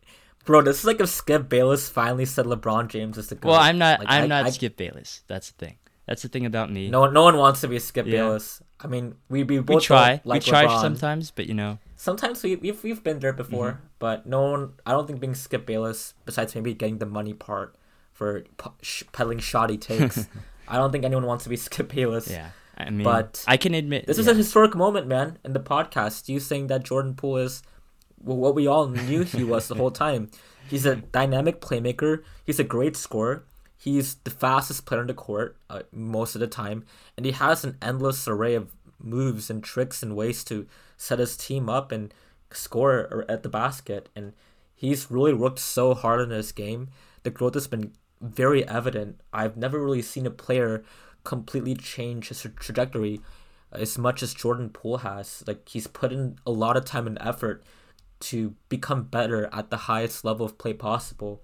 Bro, 0.44 0.62
this 0.62 0.81
is 0.81 0.85
like 0.85 1.00
if 1.00 1.09
Skip 1.09 1.48
Bayless 1.48 1.88
finally 1.88 2.27
said 2.27 2.44
LeBron 2.44 2.88
James 2.88 3.16
is 3.18 3.29
the 3.29 3.35
goat. 3.35 3.50
Well, 3.50 3.61
I'm 3.61 3.79
not. 3.79 4.00
Like, 4.00 4.09
I'm 4.11 4.24
I, 4.24 4.27
not 4.27 4.46
I, 4.46 4.50
Skip 4.50 4.77
Bayless. 4.77 5.22
That's 5.27 5.50
the 5.50 5.66
thing. 5.66 5.79
That's 6.07 6.23
the 6.23 6.29
thing 6.29 6.45
about 6.45 6.71
me. 6.71 6.90
No, 6.90 7.09
no 7.09 7.23
one 7.23 7.37
wants 7.37 7.62
to 7.62 7.69
be 7.69 7.79
Skip 7.79 8.07
yeah. 8.07 8.23
Bayless. 8.23 8.62
I 8.81 8.87
mean, 8.87 9.14
we 9.29 9.43
we 9.45 9.59
both 9.61 9.77
we 9.77 9.81
try. 9.81 10.21
Like 10.25 10.45
we 10.45 10.51
try 10.51 10.67
sometimes, 10.81 11.31
but 11.31 11.47
you 11.47 11.55
know. 11.55 11.79
Sometimes 11.97 12.43
we 12.43 12.57
we've 12.57 12.83
we've 12.85 13.03
been 13.03 13.21
there 13.21 13.33
before, 13.33 13.73
mm-hmm. 13.73 13.87
but 13.99 14.27
no 14.27 14.43
one. 14.51 14.73
I 14.85 14.93
don't 14.93 15.07
think 15.07 15.21
being 15.21 15.35
Skip 15.35 15.64
Bayless, 15.64 16.14
besides 16.27 16.55
maybe 16.55 16.75
getting 16.75 16.99
the 16.99 17.07
money 17.07 17.33
part 17.33 17.77
for 18.12 18.45
p- 18.59 19.07
peddling 19.12 19.38
shoddy 19.38 19.79
takes, 19.79 20.29
I 20.69 20.77
don't 20.77 20.93
think 20.93 21.05
anyone 21.05 21.25
wants 21.25 21.45
to 21.45 21.51
be 21.51 21.57
Skip 21.57 21.93
Bayless. 21.95 22.31
Yeah. 22.31 22.51
I 22.77 22.90
mean, 22.90 23.05
but 23.05 23.43
I 23.47 23.57
can 23.57 23.73
admit 23.73 24.07
this 24.07 24.19
yeah. 24.19 24.23
is 24.23 24.29
a 24.29 24.35
historic 24.35 24.75
moment, 24.75 25.07
man. 25.07 25.38
In 25.45 25.53
the 25.53 25.61
podcast, 25.61 26.29
you 26.29 26.40
saying 26.40 26.67
that 26.67 26.83
Jordan 26.83 27.14
Poole 27.14 27.38
is 27.38 27.62
what 28.19 28.55
we 28.55 28.67
all 28.67 28.88
knew 28.88 29.23
he 29.23 29.45
was 29.45 29.69
the 29.69 29.77
whole 29.77 29.90
time. 30.05 30.31
He's 30.69 30.85
a 30.85 30.97
dynamic 30.97 31.61
playmaker. 31.61 32.23
He's 32.45 32.59
a 32.59 32.64
great 32.64 32.97
scorer. 32.97 33.45
He's 33.77 34.15
the 34.17 34.31
fastest 34.31 34.87
player 34.87 35.01
on 35.01 35.09
the 35.09 35.15
court 35.15 35.57
uh, 35.69 35.83
most 35.93 36.35
of 36.35 36.41
the 36.41 36.47
time, 36.47 36.85
and 37.17 37.27
he 37.27 37.33
has 37.33 37.65
an 37.65 37.77
endless 37.83 38.27
array 38.27 38.55
of 38.55 38.75
moves 38.99 39.51
and 39.51 39.63
tricks 39.63 40.03
and 40.03 40.17
ways 40.17 40.45
to 40.45 40.67
set 40.97 41.19
his 41.19 41.37
team 41.37 41.69
up 41.69 41.93
and 41.93 42.15
score 42.51 43.25
at 43.29 43.43
the 43.43 43.49
basket. 43.49 44.09
And 44.17 44.33
he's 44.75 45.11
really 45.11 45.35
worked 45.35 45.59
so 45.59 45.95
hard 45.95 46.21
on 46.21 46.31
this 46.31 46.53
game. 46.53 46.89
The 47.23 47.31
growth 47.31 47.55
has 47.55 47.67
been 47.67 47.93
very 48.21 48.67
evident. 48.67 49.21
I've 49.33 49.57
never 49.57 49.83
really 49.83 50.03
seen 50.03 50.27
a 50.27 50.31
player 50.31 50.85
completely 51.25 51.75
change 51.75 52.29
his 52.29 52.47
trajectory 52.59 53.21
as 53.73 53.99
much 53.99 54.23
as 54.23 54.35
Jordan 54.35 54.71
Poole 54.71 54.99
has. 54.99 55.43
Like 55.47 55.69
he's 55.69 55.87
put 55.87 56.13
in 56.13 56.39
a 56.47 56.51
lot 56.51 56.77
of 56.77 56.85
time 56.85 57.07
and 57.07 57.19
effort 57.21 57.65
to 58.21 58.55
become 58.69 59.05
better 59.05 59.49
at 59.53 59.71
the 59.71 59.77
highest 59.77 60.25
level 60.25 60.47
of 60.47 60.59
play 60.59 60.73
possible. 60.73 61.43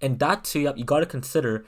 And 0.00 0.18
that 0.18 0.44
too, 0.44 0.72
you 0.76 0.84
got 0.84 1.00
to 1.00 1.06
consider 1.06 1.64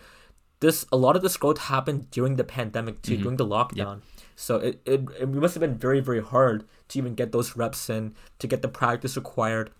this. 0.60 0.86
A 0.92 0.96
lot 0.96 1.16
of 1.16 1.22
this 1.22 1.36
growth 1.36 1.58
happened 1.58 2.10
during 2.10 2.36
the 2.36 2.44
pandemic 2.44 3.02
too, 3.02 3.14
mm-hmm. 3.14 3.22
during 3.22 3.36
the 3.36 3.46
lockdown. 3.46 3.96
Yep. 3.96 4.02
So 4.36 4.56
it, 4.56 4.80
it 4.84 5.00
it 5.20 5.28
must 5.28 5.54
have 5.54 5.60
been 5.60 5.76
very 5.76 6.00
very 6.00 6.22
hard 6.22 6.64
to 6.88 6.98
even 6.98 7.14
get 7.14 7.32
those 7.32 7.56
reps 7.56 7.90
in, 7.90 8.14
to 8.38 8.46
get 8.46 8.62
the 8.62 8.68
practice 8.68 9.16
required. 9.16 9.70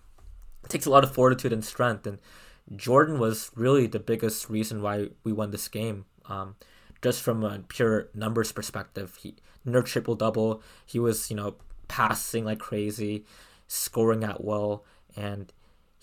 It 0.63 0.69
takes 0.69 0.85
a 0.85 0.89
lot 0.89 1.03
of 1.03 1.13
fortitude 1.13 1.51
and 1.51 1.65
strength. 1.65 2.07
And 2.07 2.19
Jordan 2.75 3.19
was 3.19 3.51
really 3.55 3.87
the 3.87 3.99
biggest 3.99 4.49
reason 4.49 4.81
why 4.81 5.09
we 5.23 5.33
won 5.33 5.51
this 5.51 5.67
game. 5.67 6.05
Um, 6.27 6.55
just 7.01 7.21
from 7.21 7.43
a 7.43 7.59
pure 7.67 8.09
numbers 8.13 8.51
perspective, 8.51 9.17
he 9.21 9.35
near 9.65 9.81
triple 9.81 10.15
double. 10.15 10.61
He 10.85 10.99
was 10.99 11.29
you 11.29 11.35
know 11.35 11.55
passing 11.87 12.45
like 12.45 12.59
crazy 12.59 13.25
scoring 13.67 14.23
at 14.23 14.43
will, 14.43 14.85
and 15.15 15.51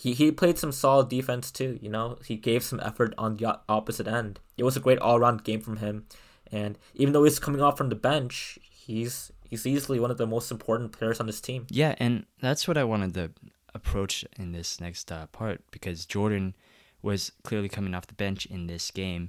he, 0.00 0.14
he 0.14 0.32
played 0.32 0.58
some 0.58 0.72
solid 0.72 1.10
defense 1.10 1.50
too. 1.50 1.78
You 1.82 1.90
know, 1.90 2.16
he 2.24 2.36
gave 2.36 2.62
some 2.62 2.80
effort 2.80 3.12
on 3.18 3.36
the 3.36 3.60
opposite 3.68 4.08
end. 4.08 4.40
It 4.56 4.64
was 4.64 4.74
a 4.74 4.80
great 4.80 4.98
all 4.98 5.16
around 5.16 5.44
game 5.44 5.60
from 5.60 5.76
him, 5.76 6.06
and 6.50 6.78
even 6.94 7.12
though 7.12 7.24
he's 7.24 7.38
coming 7.38 7.60
off 7.60 7.76
from 7.76 7.90
the 7.90 7.94
bench, 7.94 8.58
he's 8.62 9.30
he's 9.44 9.66
easily 9.66 10.00
one 10.00 10.10
of 10.10 10.16
the 10.16 10.26
most 10.26 10.50
important 10.50 10.92
players 10.92 11.20
on 11.20 11.26
this 11.26 11.42
team. 11.42 11.66
Yeah, 11.68 11.96
and 11.98 12.24
that's 12.40 12.66
what 12.66 12.78
I 12.78 12.84
wanted 12.84 13.12
to 13.12 13.30
approach 13.74 14.24
in 14.38 14.52
this 14.52 14.80
next 14.80 15.12
uh, 15.12 15.26
part 15.26 15.60
because 15.70 16.06
Jordan 16.06 16.56
was 17.02 17.32
clearly 17.42 17.68
coming 17.68 17.94
off 17.94 18.06
the 18.06 18.14
bench 18.14 18.46
in 18.46 18.68
this 18.68 18.90
game, 18.90 19.28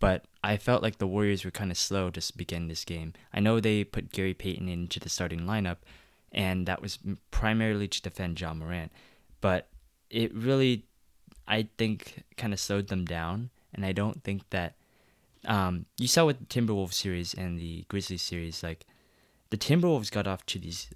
but 0.00 0.24
I 0.42 0.56
felt 0.56 0.82
like 0.82 0.98
the 0.98 1.06
Warriors 1.06 1.44
were 1.44 1.52
kind 1.52 1.70
of 1.70 1.78
slow 1.78 2.10
to 2.10 2.32
begin 2.36 2.66
this 2.66 2.84
game. 2.84 3.12
I 3.32 3.38
know 3.38 3.60
they 3.60 3.84
put 3.84 4.10
Gary 4.10 4.34
Payton 4.34 4.68
into 4.68 4.98
the 4.98 5.08
starting 5.08 5.42
lineup, 5.42 5.76
and 6.32 6.66
that 6.66 6.82
was 6.82 6.98
primarily 7.30 7.86
to 7.86 8.02
defend 8.02 8.40
Ja 8.40 8.52
Morant. 8.52 8.90
But 9.40 9.68
it 10.10 10.34
really, 10.34 10.84
I 11.46 11.68
think, 11.76 12.24
kind 12.36 12.52
of 12.52 12.60
slowed 12.60 12.88
them 12.88 13.04
down, 13.04 13.50
and 13.74 13.84
I 13.84 13.92
don't 13.92 14.22
think 14.22 14.48
that. 14.50 14.74
Um, 15.44 15.86
you 15.96 16.08
saw 16.08 16.26
with 16.26 16.40
the 16.40 16.46
Timberwolves 16.46 16.94
series 16.94 17.32
and 17.32 17.58
the 17.58 17.84
Grizzlies 17.88 18.22
series, 18.22 18.62
like 18.62 18.84
the 19.50 19.56
Timberwolves 19.56 20.10
got 20.10 20.26
off 20.26 20.44
to 20.46 20.58
these 20.58 20.88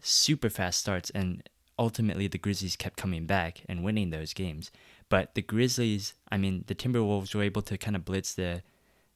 super 0.00 0.50
fast 0.50 0.80
starts, 0.80 1.10
and 1.10 1.42
ultimately 1.78 2.28
the 2.28 2.38
Grizzlies 2.38 2.76
kept 2.76 2.96
coming 2.96 3.24
back 3.26 3.62
and 3.68 3.82
winning 3.82 4.10
those 4.10 4.34
games. 4.34 4.70
But 5.08 5.34
the 5.34 5.42
Grizzlies, 5.42 6.14
I 6.30 6.36
mean, 6.36 6.64
the 6.66 6.74
Timberwolves 6.74 7.34
were 7.34 7.42
able 7.42 7.62
to 7.62 7.78
kind 7.78 7.96
of 7.96 8.04
blitz 8.04 8.34
the 8.34 8.62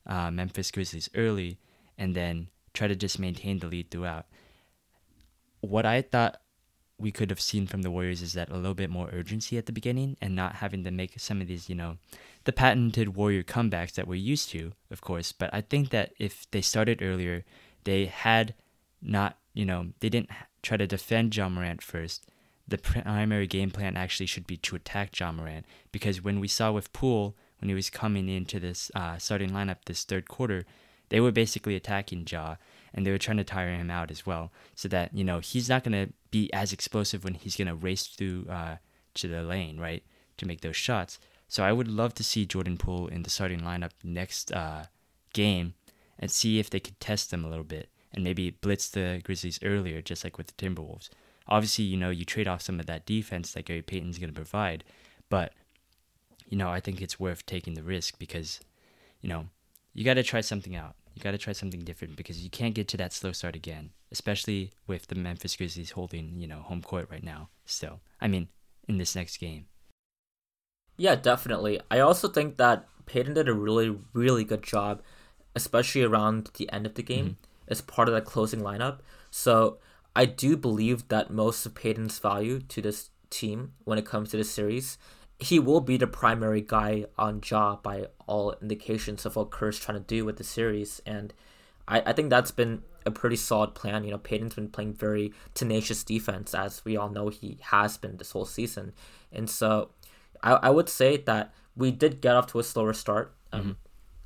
uh, 0.07 0.31
Memphis 0.31 0.71
Grizzlies 0.71 1.11
early 1.15 1.59
and 1.97 2.15
then 2.15 2.49
try 2.73 2.89
to 2.89 2.97
just 2.97 3.19
maintain 3.19 3.59
the 3.59 3.67
lead 3.67 3.91
throughout 3.91 4.27
what 5.61 5.85
I 5.85 6.03
thought 6.03 6.41
we 6.99 7.13
could 7.13 7.31
have 7.31 7.41
seen 7.41 7.67
from 7.67 7.83
the 7.83 7.91
Warriors 7.91 8.23
is 8.23 8.33
that 8.33 8.51
a 8.51 8.57
little 8.57 8.75
bit 8.75 8.91
more 8.91 9.09
urgency 9.13 9.57
at 9.57 9.67
the 9.67 9.73
beginning 9.73 10.17
and 10.21 10.35
not 10.35 10.57
having 10.57 10.83
to 10.85 10.91
make 10.91 11.19
some 11.19 11.41
of 11.41 11.47
these, 11.47 11.69
you 11.69 11.75
know, 11.75 11.97
the 12.45 12.53
patented 12.53 13.15
Warrior 13.15 13.45
comebacks 13.45 13.93
that 13.95 14.09
we're 14.09 14.17
used 14.17 14.51
to, 14.51 14.73
of 14.91 15.01
course. 15.01 15.31
But 15.33 15.51
I 15.53 15.61
think 15.61 15.91
that 15.91 16.13
if 16.19 16.51
they 16.51 16.61
started 16.61 17.01
earlier, 17.01 17.45
they 17.85 18.07
had 18.07 18.55
not, 19.01 19.39
you 19.55 19.65
know, 19.65 19.89
they 20.01 20.09
didn't 20.09 20.31
try 20.63 20.77
to 20.77 20.87
defend 20.87 21.37
Ja 21.37 21.49
Morant 21.49 21.83
first. 21.83 22.27
the 22.69 22.79
primary 22.79 23.47
game 23.47 23.71
plan 23.71 23.97
actually 23.97 24.27
should 24.27 24.47
be 24.47 24.57
to 24.59 24.77
attack 24.77 25.19
Ja 25.19 25.33
Morant 25.33 25.65
because 25.91 26.23
when 26.23 26.39
we 26.39 26.49
saw 26.49 26.71
with 26.71 26.93
Poole 26.93 27.35
when 27.61 27.69
he 27.69 27.75
was 27.75 27.91
coming 27.91 28.29
into 28.29 28.61
this 28.61 28.91
uh, 28.95 29.17
starting 29.19 29.51
lineup 29.51 29.79
this 29.87 30.05
third 30.05 30.29
quarter, 30.29 30.65
they 31.09 31.19
were 31.21 31.33
basically 31.33 31.75
attacking 31.75 32.27
Ja 32.29 32.57
and 32.95 33.05
they 33.05 33.11
were 33.11 33.19
trying 33.19 33.39
to 33.39 33.45
tire 33.45 33.75
him 33.75 33.91
out 33.91 34.11
as 34.11 34.27
well, 34.27 34.53
so 34.75 34.89
that 34.89 35.15
you 35.15 35.25
know 35.25 35.41
he's 35.41 35.69
not 35.69 35.83
gonna 35.83 36.09
be 36.31 36.53
as 36.53 36.73
explosive 36.73 37.25
when 37.25 37.35
he's 37.35 37.57
gonna 37.57 37.75
race 37.75 38.07
through 38.07 38.47
uh, 38.49 38.77
to 39.15 39.29
the 39.29 39.43
lane, 39.43 39.79
right, 39.79 40.03
to 40.37 40.47
make 40.47 40.61
those 40.61 40.77
shots. 40.77 41.19
So 41.49 41.65
I 41.65 41.73
would 41.73 41.89
love 41.89 42.15
to 42.15 42.25
see 42.25 42.45
Jordan 42.45 42.77
Poole 42.77 43.09
in 43.09 43.23
the 43.23 43.31
starting 43.31 43.61
lineup 43.61 43.93
next 44.05 44.53
uh, 44.53 44.85
game 45.33 45.75
and 46.19 46.31
see 46.31 46.59
if 46.59 46.69
they 46.69 46.81
could 46.81 47.01
test 47.01 47.31
them 47.31 47.45
a 47.45 47.49
little 47.49 47.65
bit 47.65 47.89
and 48.13 48.23
maybe 48.23 48.51
blitz 48.51 48.89
the 48.89 49.21
Grizzlies 49.25 49.59
earlier, 49.63 50.03
just 50.03 50.25
like 50.25 50.37
with 50.37 50.49
the 50.49 50.53
Timberwolves. 50.55 51.09
Obviously, 51.47 51.85
you 51.85 51.97
know, 51.97 52.11
you 52.11 52.25
trade 52.25 52.49
off 52.49 52.63
some 52.63 52.79
of 52.79 52.87
that 52.87 53.07
defense 53.07 53.53
that 53.53 53.65
Gary 53.65 53.83
Payton's 53.83 54.19
going 54.19 54.31
to 54.31 54.35
provide, 54.35 54.85
but 55.31 55.53
you 56.49 56.57
know, 56.57 56.71
I 56.71 56.81
think 56.81 57.01
it's 57.01 57.21
worth 57.21 57.45
taking 57.47 57.75
the 57.75 57.83
risk 57.83 58.19
because, 58.19 58.61
you 59.21 59.29
know, 59.29 59.49
you 59.93 60.05
got 60.05 60.15
to 60.15 60.23
try 60.23 60.41
something 60.41 60.75
out. 60.75 60.97
You 61.19 61.25
got 61.25 61.33
to 61.33 61.39
try 61.39 61.53
something 61.53 61.81
different 61.81 62.15
because 62.15 62.45
you 62.45 62.49
can't 62.49 62.77
get 62.77 62.87
to 62.89 62.97
that 62.99 63.13
slow 63.13 63.33
start 63.33 63.57
again, 63.57 63.91
especially 64.13 64.71
with 64.87 65.09
the 65.09 65.17
Memphis 65.17 65.57
Grizzlies 65.57 65.91
holding, 65.91 66.41
you 66.41 66.47
know, 66.47 66.61
home 66.61 66.81
court 66.81 67.09
right 67.11 67.25
now. 67.25 67.49
So, 67.67 67.99
I 68.21 68.29
mean, 68.29 68.47
in 68.87 68.99
this 68.99 69.17
next 69.17 69.39
game. 69.39 69.67
Yeah, 70.97 71.17
definitely. 71.17 71.81
I 71.91 71.99
also 71.99 72.29
think 72.29 72.57
that 72.59 72.87
Payton 73.07 73.35
did 73.35 73.49
a 73.49 73.53
really, 73.53 73.99
really 74.13 74.45
good 74.45 74.63
job, 74.63 75.03
especially 75.57 76.05
around 76.05 76.51
the 76.57 76.73
end 76.73 76.87
of 76.87 76.95
the 76.95 77.03
game, 77.03 77.25
mm-hmm. 77.25 77.67
as 77.67 77.81
part 77.81 78.07
of 78.07 78.15
that 78.15 78.25
closing 78.25 78.61
lineup. 78.61 79.01
So 79.33 79.79
I 80.15 80.25
do 80.25 80.57
believe 80.57 81.09
that 81.09 81.33
most 81.33 81.67
of 81.67 81.75
Payton's 81.75 82.21
value 82.21 82.61
to 82.61 82.81
this 82.81 83.11
team 83.29 83.73
when 83.83 83.99
it 83.99 84.07
comes 84.07 84.31
to 84.31 84.37
the 84.37 84.45
series 84.45 84.99
he 85.39 85.59
will 85.59 85.81
be 85.81 85.97
the 85.97 86.07
primary 86.07 86.61
guy 86.61 87.07
on 87.17 87.41
Ja 87.49 87.77
by 87.77 88.07
all 88.27 88.55
indications 88.61 89.25
of 89.25 89.37
what 89.37 89.51
Kerr's 89.51 89.79
trying 89.79 89.99
to 89.99 90.05
do 90.05 90.25
with 90.25 90.37
the 90.37 90.45
series. 90.45 91.01
And 91.07 91.33
I, 91.87 92.01
I 92.01 92.13
think 92.13 92.31
that's 92.31 92.51
been 92.51 92.83
a 93.07 93.11
pretty 93.11 93.37
solid 93.37 93.75
plan. 93.75 94.05
You 94.05 94.11
know, 94.11 94.19
Payton's 94.19 94.55
been 94.55 94.69
playing 94.69 94.95
very 94.95 95.33
tenacious 95.55 96.03
defense, 96.03 96.55
as 96.55 96.85
we 96.85 96.97
all 96.97 97.09
know 97.09 97.29
he 97.29 97.59
has 97.61 97.97
been 97.97 98.17
this 98.17 98.33
whole 98.33 98.45
season. 98.45 98.93
And 99.33 99.49
so 99.49 99.91
I, 100.43 100.53
I 100.55 100.71
would 100.71 100.89
say 100.89 101.17
that 101.19 101.55
we 101.77 101.93
did 101.93 102.21
get 102.21 102.35
off 102.35 102.49
to 102.49 102.59
a 102.59 102.65
slower 102.65 102.93
start. 102.93 103.35
Um, 103.53 103.77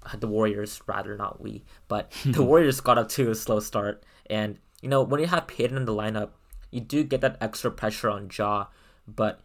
mm-hmm. 0.05 0.19
The 0.19 0.27
Warriors, 0.27 0.81
rather, 0.87 1.17
not 1.17 1.41
we, 1.41 1.63
but 1.89 2.11
the 2.25 2.43
Warriors 2.43 2.81
got 2.81 2.99
up 2.99 3.09
to 3.11 3.31
a 3.31 3.35
slow 3.35 3.61
start. 3.61 4.03
And, 4.31 4.59
you 4.81 4.89
know, 4.89 5.03
when 5.03 5.21
you 5.21 5.27
have 5.27 5.47
Payton 5.47 5.77
in 5.77 5.85
the 5.85 5.93
lineup, 5.93 6.31
you 6.71 6.81
do 6.81 7.05
get 7.05 7.21
that 7.21 7.37
extra 7.41 7.71
pressure 7.71 8.09
on 8.09 8.31
Ja, 8.37 8.67
but 9.07 9.41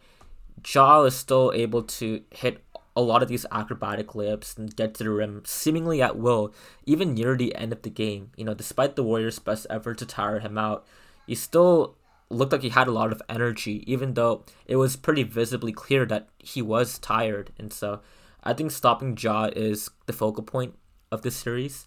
Ja 0.66 1.02
is 1.02 1.14
still 1.14 1.52
able 1.54 1.82
to 1.82 2.22
hit 2.30 2.64
a 2.96 3.02
lot 3.02 3.22
of 3.22 3.28
these 3.28 3.46
acrobatic 3.52 4.08
layups 4.08 4.58
and 4.58 4.74
get 4.74 4.94
to 4.94 5.04
the 5.04 5.10
rim 5.10 5.42
seemingly 5.44 6.02
at 6.02 6.18
will, 6.18 6.52
even 6.84 7.14
near 7.14 7.36
the 7.36 7.54
end 7.54 7.72
of 7.72 7.82
the 7.82 7.90
game. 7.90 8.30
You 8.36 8.44
know, 8.44 8.54
despite 8.54 8.96
the 8.96 9.04
Warriors' 9.04 9.38
best 9.38 9.66
effort 9.70 9.98
to 9.98 10.06
tire 10.06 10.40
him 10.40 10.58
out, 10.58 10.84
he 11.26 11.34
still 11.34 11.96
looked 12.30 12.52
like 12.52 12.62
he 12.62 12.70
had 12.70 12.88
a 12.88 12.92
lot 12.92 13.12
of 13.12 13.22
energy, 13.28 13.84
even 13.86 14.14
though 14.14 14.44
it 14.66 14.76
was 14.76 14.96
pretty 14.96 15.22
visibly 15.22 15.72
clear 15.72 16.04
that 16.06 16.28
he 16.38 16.60
was 16.60 16.98
tired. 16.98 17.52
And 17.58 17.72
so 17.72 18.00
I 18.42 18.52
think 18.52 18.70
stopping 18.70 19.16
Ja 19.16 19.50
is 19.54 19.90
the 20.06 20.12
focal 20.12 20.42
point 20.42 20.74
of 21.12 21.22
this 21.22 21.36
series. 21.36 21.86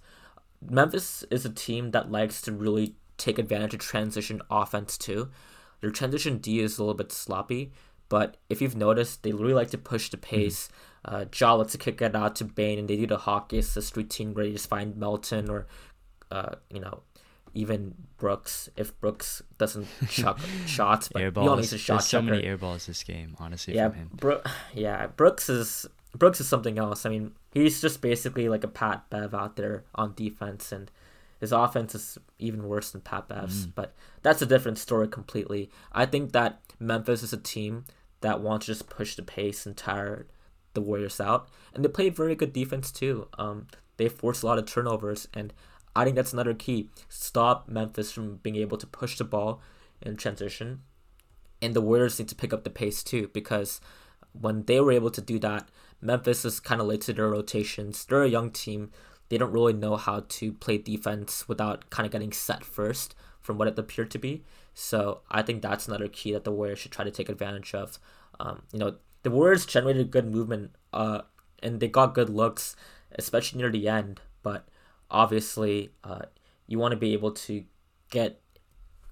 Memphis 0.61 1.23
is 1.29 1.45
a 1.45 1.49
team 1.49 1.91
that 1.91 2.11
likes 2.11 2.41
to 2.43 2.51
really 2.51 2.95
take 3.17 3.37
advantage 3.37 3.73
of 3.73 3.79
transition 3.79 4.41
offense 4.49 4.97
too. 4.97 5.29
Their 5.81 5.91
transition 5.91 6.37
D 6.37 6.59
is 6.59 6.77
a 6.77 6.83
little 6.83 6.95
bit 6.95 7.11
sloppy, 7.11 7.71
but 8.11 8.35
if 8.49 8.61
you've 8.61 8.75
noticed, 8.75 9.23
they 9.23 9.31
really 9.31 9.53
like 9.53 9.69
to 9.69 9.77
push 9.77 10.09
the 10.09 10.17
mm-hmm. 10.17 10.35
pace. 10.35 10.67
Uh, 11.05 11.23
Ja 11.33 11.55
lets 11.55 11.71
to 11.71 11.77
kick 11.77 12.01
it 12.01 12.13
out 12.13 12.35
to 12.35 12.43
Bane, 12.43 12.77
and 12.77 12.87
they 12.89 12.97
do 12.97 13.07
the 13.07 13.17
hockey 13.17 13.57
assist 13.57 13.95
routine 13.95 14.33
where 14.33 14.43
you 14.43 14.51
just 14.51 14.67
find 14.67 14.97
Melton 14.97 15.49
or, 15.49 15.65
uh, 16.29 16.55
you 16.69 16.81
know, 16.81 17.03
even 17.53 17.95
Brooks. 18.17 18.67
If 18.75 18.99
Brooks 18.99 19.41
doesn't 19.57 19.87
chuck 20.09 20.41
shots, 20.65 21.07
but 21.07 21.21
air 21.21 21.31
balls. 21.31 21.45
he 21.45 21.49
only 21.49 21.61
needs 21.61 21.73
a 21.73 21.77
shot. 21.77 21.93
There's 21.93 22.07
so 22.07 22.21
many 22.21 22.43
air 22.43 22.57
balls 22.57 22.85
this 22.85 23.01
game, 23.01 23.37
honestly. 23.39 23.75
Yeah, 23.75 23.87
from 23.87 23.97
him. 23.97 24.09
Bro- 24.13 24.41
yeah, 24.73 25.07
Brooks 25.07 25.47
is 25.47 25.87
Brooks 26.13 26.41
is 26.41 26.49
something 26.49 26.77
else. 26.77 27.05
I 27.05 27.09
mean, 27.09 27.31
he's 27.53 27.79
just 27.79 28.01
basically 28.01 28.49
like 28.49 28.65
a 28.65 28.67
Pat 28.67 29.09
Bev 29.09 29.33
out 29.33 29.55
there 29.55 29.85
on 29.95 30.15
defense, 30.15 30.73
and 30.73 30.91
his 31.39 31.53
offense 31.53 31.95
is 31.95 32.17
even 32.39 32.67
worse 32.67 32.91
than 32.91 32.99
Pat 32.99 33.29
Bev's. 33.29 33.67
Mm. 33.67 33.71
But 33.73 33.95
that's 34.21 34.41
a 34.41 34.45
different 34.45 34.79
story 34.79 35.07
completely. 35.07 35.71
I 35.93 36.05
think 36.05 36.33
that 36.33 36.59
Memphis 36.77 37.23
is 37.23 37.31
a 37.31 37.37
team 37.37 37.85
that 38.21 38.41
want 38.41 38.61
to 38.61 38.67
just 38.67 38.89
push 38.89 39.15
the 39.15 39.23
pace 39.23 39.65
and 39.65 39.75
tire 39.75 40.27
the 40.73 40.81
Warriors 40.81 41.19
out. 41.19 41.49
And 41.73 41.83
they 41.83 41.89
play 41.89 42.09
very 42.09 42.35
good 42.35 42.53
defense 42.53 42.91
too. 42.91 43.27
Um, 43.37 43.67
they 43.97 44.09
force 44.09 44.41
a 44.41 44.45
lot 44.45 44.57
of 44.57 44.65
turnovers, 44.65 45.27
and 45.33 45.53
I 45.95 46.03
think 46.03 46.15
that's 46.15 46.33
another 46.33 46.53
key. 46.53 46.89
Stop 47.09 47.67
Memphis 47.67 48.11
from 48.11 48.37
being 48.37 48.55
able 48.55 48.77
to 48.77 48.87
push 48.87 49.17
the 49.17 49.23
ball 49.23 49.61
in 50.01 50.15
transition. 50.15 50.81
And 51.61 51.73
the 51.73 51.81
Warriors 51.81 52.17
need 52.17 52.29
to 52.29 52.35
pick 52.35 52.53
up 52.53 52.63
the 52.63 52.69
pace 52.69 53.03
too, 53.03 53.29
because 53.33 53.81
when 54.33 54.63
they 54.63 54.79
were 54.79 54.93
able 54.93 55.11
to 55.11 55.21
do 55.21 55.37
that, 55.39 55.69
Memphis 55.99 56.45
is 56.45 56.59
kind 56.59 56.81
of 56.81 56.87
late 56.87 57.01
to 57.01 57.13
their 57.13 57.29
rotations. 57.29 58.05
They're 58.05 58.23
a 58.23 58.29
young 58.29 58.49
team. 58.49 58.91
They 59.29 59.37
don't 59.37 59.51
really 59.51 59.73
know 59.73 59.97
how 59.97 60.25
to 60.27 60.53
play 60.53 60.77
defense 60.77 61.47
without 61.47 61.89
kind 61.89 62.05
of 62.05 62.11
getting 62.11 62.31
set 62.31 62.63
first 62.63 63.13
from 63.39 63.57
what 63.57 63.67
it 63.67 63.77
appeared 63.77 64.11
to 64.11 64.19
be. 64.19 64.43
So 64.73 65.21
I 65.29 65.41
think 65.41 65.61
that's 65.61 65.87
another 65.87 66.07
key 66.07 66.31
that 66.33 66.43
the 66.43 66.51
Warriors 66.51 66.79
should 66.79 66.91
try 66.91 67.05
to 67.05 67.11
take 67.11 67.29
advantage 67.29 67.73
of. 67.73 67.99
Um, 68.39 68.63
you 68.71 68.79
know, 68.79 68.95
the 69.23 69.31
Warriors 69.31 69.65
generated 69.65 70.11
good 70.11 70.31
movement, 70.31 70.75
uh, 70.93 71.21
and 71.61 71.79
they 71.79 71.87
got 71.87 72.15
good 72.15 72.29
looks, 72.29 72.75
especially 73.17 73.59
near 73.59 73.69
the 73.69 73.87
end. 73.87 74.21
But 74.43 74.67
obviously, 75.09 75.91
uh, 76.03 76.23
you 76.67 76.79
want 76.79 76.93
to 76.93 76.97
be 76.97 77.13
able 77.13 77.31
to 77.31 77.63
get 78.09 78.41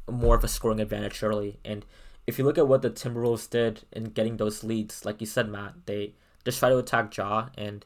more 0.10 0.36
of 0.36 0.44
a 0.44 0.48
scoring 0.48 0.80
advantage 0.80 1.22
early. 1.22 1.60
And 1.64 1.86
if 2.26 2.38
you 2.38 2.46
look 2.46 2.58
at 2.58 2.68
what 2.68 2.82
the 2.82 2.90
Timberwolves 2.90 3.50
did 3.50 3.82
in 3.92 4.06
getting 4.06 4.38
those 4.38 4.64
leads, 4.64 5.06
like 5.06 5.20
you 5.20 5.28
said, 5.28 5.50
Matt, 5.50 5.86
they 5.86 6.16
just 6.46 6.60
try 6.60 6.70
to 6.70 6.78
attack 6.78 7.16
Ja 7.16 7.50
and 7.58 7.86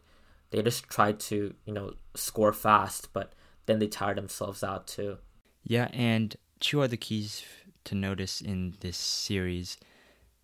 they 0.52 0.62
just 0.62 0.88
try 0.88 1.12
to 1.12 1.54
you 1.66 1.74
know 1.74 1.94
score 2.16 2.54
fast, 2.54 3.12
but 3.14 3.34
then 3.66 3.80
they 3.80 3.88
tire 3.88 4.14
themselves 4.14 4.64
out 4.64 4.88
too. 4.88 5.18
Yeah, 5.64 5.90
and 5.94 6.36
two 6.60 6.82
other 6.82 6.96
keys 6.96 7.44
to 7.86 7.96
notice 7.96 8.42
in 8.42 8.76
this 8.80 8.98
series 8.98 9.78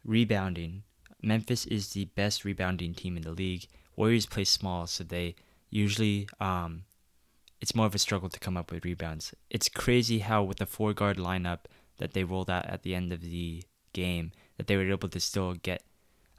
rebounding. 0.04 0.84
Memphis 1.22 1.66
is 1.66 1.90
the 1.90 2.06
best 2.06 2.46
rebounding 2.46 2.94
team 2.94 3.18
in 3.18 3.24
the 3.24 3.32
league. 3.32 3.68
Warriors 3.96 4.26
play 4.26 4.46
small, 4.46 4.88
so 4.88 5.04
they 5.04 5.36
usually 5.70 6.28
um, 6.40 6.84
it's 7.62 7.76
more 7.76 7.86
of 7.86 7.96
a 7.96 8.00
struggle 8.00 8.30
to 8.30 8.40
come 8.40 8.58
up 8.58 8.72
with 8.72 8.86
rebounds. 8.86 9.34
It's 9.50 9.70
crazy 9.70 10.20
how 10.20 10.44
with 10.44 10.58
the 10.58 10.66
four 10.66 10.94
guard 10.94 11.18
lineup 11.18 11.60
that 11.98 12.14
they 12.14 12.24
rolled 12.24 12.50
out 12.50 12.66
at 12.66 12.84
the 12.84 12.96
end 12.96 13.12
of 13.12 13.22
the 13.22 13.64
game 13.94 14.32
that 14.58 14.68
they 14.68 14.78
were 14.78 14.90
able 14.90 15.10
to 15.10 15.20
still 15.20 15.54
get 15.54 15.84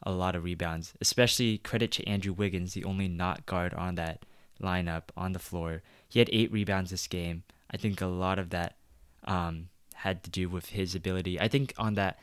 a 0.02 0.12
lot 0.12 0.34
of 0.34 0.44
rebounds. 0.44 0.94
Especially 1.00 1.58
credit 1.58 1.92
to 1.92 2.06
Andrew 2.08 2.32
Wiggins, 2.32 2.72
the 2.72 2.84
only 2.84 3.08
not 3.08 3.46
guard 3.46 3.74
on 3.74 3.94
that 3.96 4.24
lineup 4.62 5.04
on 5.16 5.32
the 5.32 5.38
floor. 5.38 5.82
He 6.08 6.18
had 6.18 6.30
eight 6.32 6.52
rebounds 6.52 6.90
this 6.90 7.06
game. 7.06 7.44
I 7.70 7.76
think 7.76 8.00
a 8.00 8.06
lot 8.06 8.38
of 8.38 8.50
that 8.50 8.76
um, 9.24 9.68
had 10.00 10.22
to 10.22 10.30
do 10.30 10.48
with 10.48 10.70
his 10.70 10.94
ability. 10.94 11.38
I 11.38 11.48
think 11.48 11.74
on 11.76 11.94
that 11.94 12.18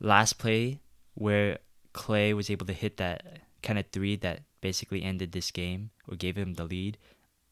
last 0.00 0.38
play 0.38 0.80
where 1.14 1.58
Klay 1.92 2.34
was 2.34 2.48
able 2.48 2.66
to 2.66 2.72
hit 2.72 2.96
that 2.96 3.40
kind 3.62 3.78
of 3.78 3.84
three 3.92 4.16
that 4.16 4.42
basically 4.62 5.02
ended 5.02 5.32
this 5.32 5.50
game 5.50 5.90
or 6.08 6.16
gave 6.16 6.36
him 6.36 6.54
the 6.54 6.64
lead, 6.64 6.96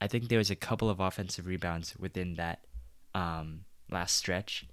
I 0.01 0.07
think 0.07 0.29
there 0.29 0.39
was 0.39 0.51
a 0.51 0.57
couple 0.57 0.89
of 0.89 1.01
offensive 1.01 1.47
rebounds 1.47 1.95
within 1.99 2.37
that 2.37 2.61
um, 3.15 3.65
last 3.91 4.17
stretch 4.17 4.67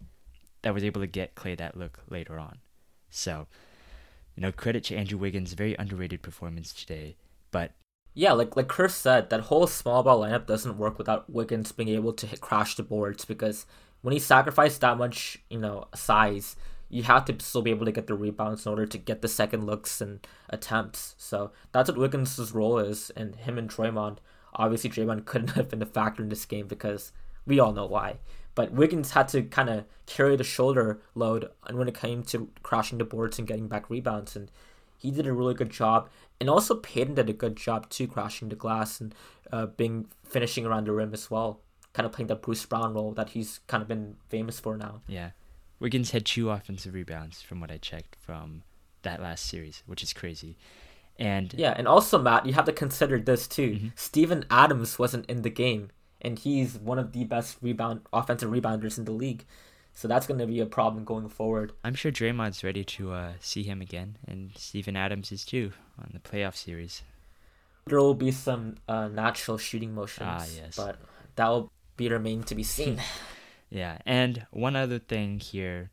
that 0.62 0.74
was 0.74 0.84
able 0.84 1.02
to 1.02 1.08
get 1.08 1.36
Klay 1.36 1.58
that 1.58 1.76
look 1.76 2.00
later 2.10 2.40
on. 2.40 2.60
So, 3.10 3.48
you 4.36 4.42
know, 4.42 4.54
credit 4.54 4.86
to 4.86 4.96
Andrew 4.96 5.18
Wiggins, 5.18 5.54
very 5.54 5.76
underrated 5.78 6.22
performance 6.22 6.72
today. 6.72 7.18
But 7.52 7.72
yeah, 8.14 8.32
like 8.32 8.56
like 8.56 8.70
Chris 8.70 8.96
said, 8.96 9.30
that 9.30 9.42
whole 9.42 9.68
small 9.68 10.04
ball 10.04 10.22
lineup 10.22 10.46
doesn't 10.46 10.78
work 10.78 10.98
without 10.98 11.30
Wiggins 11.30 11.74
being 11.74 11.90
able 11.90 12.14
to 12.14 12.26
hit, 12.26 12.40
crash 12.40 12.76
the 12.76 12.84
boards 12.84 13.26
because 13.26 13.66
when 14.06 14.14
he 14.14 14.20
sacrificed 14.20 14.82
that 14.82 15.00
much, 15.00 15.40
you 15.50 15.58
know, 15.58 15.86
size, 15.96 16.56
you 16.90 17.02
have 17.02 17.26
to 17.26 17.36
still 17.44 17.64
be 17.64 17.72
able 17.72 17.88
to 17.88 17.92
get 17.92 18.06
the 18.06 18.14
rebounds 18.14 18.64
in 18.64 18.70
order 18.70 18.86
to 18.86 19.00
get 19.00 19.24
the 19.24 19.28
second 19.28 19.66
looks 19.66 20.00
and 20.00 20.20
attempts. 20.48 21.16
So 21.18 21.50
that's 21.72 21.90
what 21.90 21.98
Wiggins' 21.98 22.52
role 22.52 22.78
is, 22.78 23.10
and 23.16 23.36
him 23.36 23.58
and 23.58 23.68
Draymond. 23.68 24.20
Obviously, 24.54 24.92
Draymond 24.92 25.26
couldn't 25.26 25.54
have 25.54 25.70
been 25.70 25.82
a 25.82 25.88
factor 25.88 26.22
in 26.22 26.30
this 26.30 26.46
game 26.46 26.68
because 26.68 27.14
we 27.48 27.60
all 27.60 27.74
know 27.74 27.88
why. 27.88 28.18
But 28.54 28.74
Wiggins 28.74 29.14
had 29.14 29.28
to 29.30 29.42
kind 29.42 29.72
of 29.72 29.86
carry 30.06 30.36
the 30.36 30.44
shoulder 30.44 31.02
load 31.16 31.50
and 31.66 31.80
when 31.80 31.88
it 31.88 32.00
came 32.00 32.22
to 32.26 32.52
crashing 32.62 33.00
the 33.00 33.06
boards 33.06 33.40
and 33.40 33.48
getting 33.48 33.68
back 33.68 33.90
rebounds, 33.90 34.36
and 34.36 34.52
he 35.00 35.10
did 35.10 35.26
a 35.26 35.34
really 35.34 35.56
good 35.56 35.72
job. 35.72 36.10
And 36.40 36.48
also 36.48 36.76
Payton 36.76 37.16
did 37.16 37.32
a 37.32 37.34
good 37.34 37.56
job 37.56 37.90
too, 37.90 38.08
crashing 38.08 38.50
the 38.50 38.56
glass 38.56 39.02
and 39.02 39.16
uh, 39.52 39.66
being 39.66 40.06
finishing 40.24 40.64
around 40.64 40.86
the 40.86 40.92
rim 40.92 41.12
as 41.12 41.32
well 41.32 41.60
kind 41.96 42.06
of 42.06 42.12
playing 42.12 42.28
that 42.28 42.42
Bruce 42.42 42.66
Brown 42.66 42.94
role 42.94 43.14
that 43.14 43.30
he's 43.30 43.62
kind 43.68 43.82
of 43.82 43.88
been 43.88 44.18
famous 44.28 44.60
for 44.60 44.76
now. 44.76 45.02
Yeah. 45.08 45.30
Wiggins 45.80 46.12
had 46.12 46.26
two 46.26 46.50
offensive 46.50 46.94
rebounds 46.94 47.42
from 47.42 47.62
what 47.62 47.72
I 47.72 47.78
checked 47.78 48.18
from 48.20 48.64
that 49.04 49.22
last 49.22 49.46
series, 49.46 49.82
which 49.86 50.04
is 50.04 50.12
crazy. 50.12 50.58
And 51.18 51.54
yeah, 51.54 51.74
and 51.78 51.88
also 51.88 52.22
Matt, 52.22 52.46
you 52.46 52.52
have 52.54 52.66
to 52.66 52.74
consider 52.74 53.18
this 53.18 53.48
too. 53.48 53.72
Mm-hmm. 53.72 53.88
Steven 53.96 54.46
Adams 54.52 55.00
wasn't 55.00 55.26
in 55.28 55.44
the 55.44 55.50
game, 55.50 55.90
and 56.22 56.38
he's 56.38 56.78
one 56.78 57.00
of 57.00 57.14
the 57.14 57.24
best 57.24 57.58
rebound 57.62 58.02
offensive 58.12 58.50
rebounders 58.50 58.98
in 58.98 59.06
the 59.06 59.14
league. 59.14 59.46
So 59.94 60.10
that's 60.10 60.28
going 60.28 60.42
to 60.42 60.46
be 60.48 60.60
a 60.60 60.66
problem 60.66 61.06
going 61.06 61.30
forward. 61.30 61.72
I'm 61.86 61.96
sure 61.96 62.12
Draymond's 62.12 62.66
ready 62.66 62.84
to 62.84 63.14
uh, 63.14 63.32
see 63.40 63.64
him 63.64 63.82
again, 63.82 64.18
and 64.28 64.52
Steven 64.58 64.98
Adams 64.98 65.32
is 65.32 65.46
too 65.46 65.72
on 65.98 66.10
the 66.12 66.20
playoff 66.20 66.56
series. 66.56 67.04
There 67.86 68.00
will 68.00 68.14
be 68.14 68.32
some 68.32 68.76
uh, 68.90 69.08
natural 69.08 69.58
shooting 69.58 69.96
motions, 69.96 70.28
ah, 70.30 70.46
yes. 70.54 70.76
but 70.76 70.98
that 71.38 71.48
will 71.48 71.72
be 71.98 72.10
remain 72.10 72.44
to 72.44 72.56
be 72.56 72.64
seen. 72.64 73.02
yeah, 73.70 74.00
and 74.06 74.46
one 74.52 74.76
other 74.76 75.00
thing 75.00 75.40
here 75.40 75.92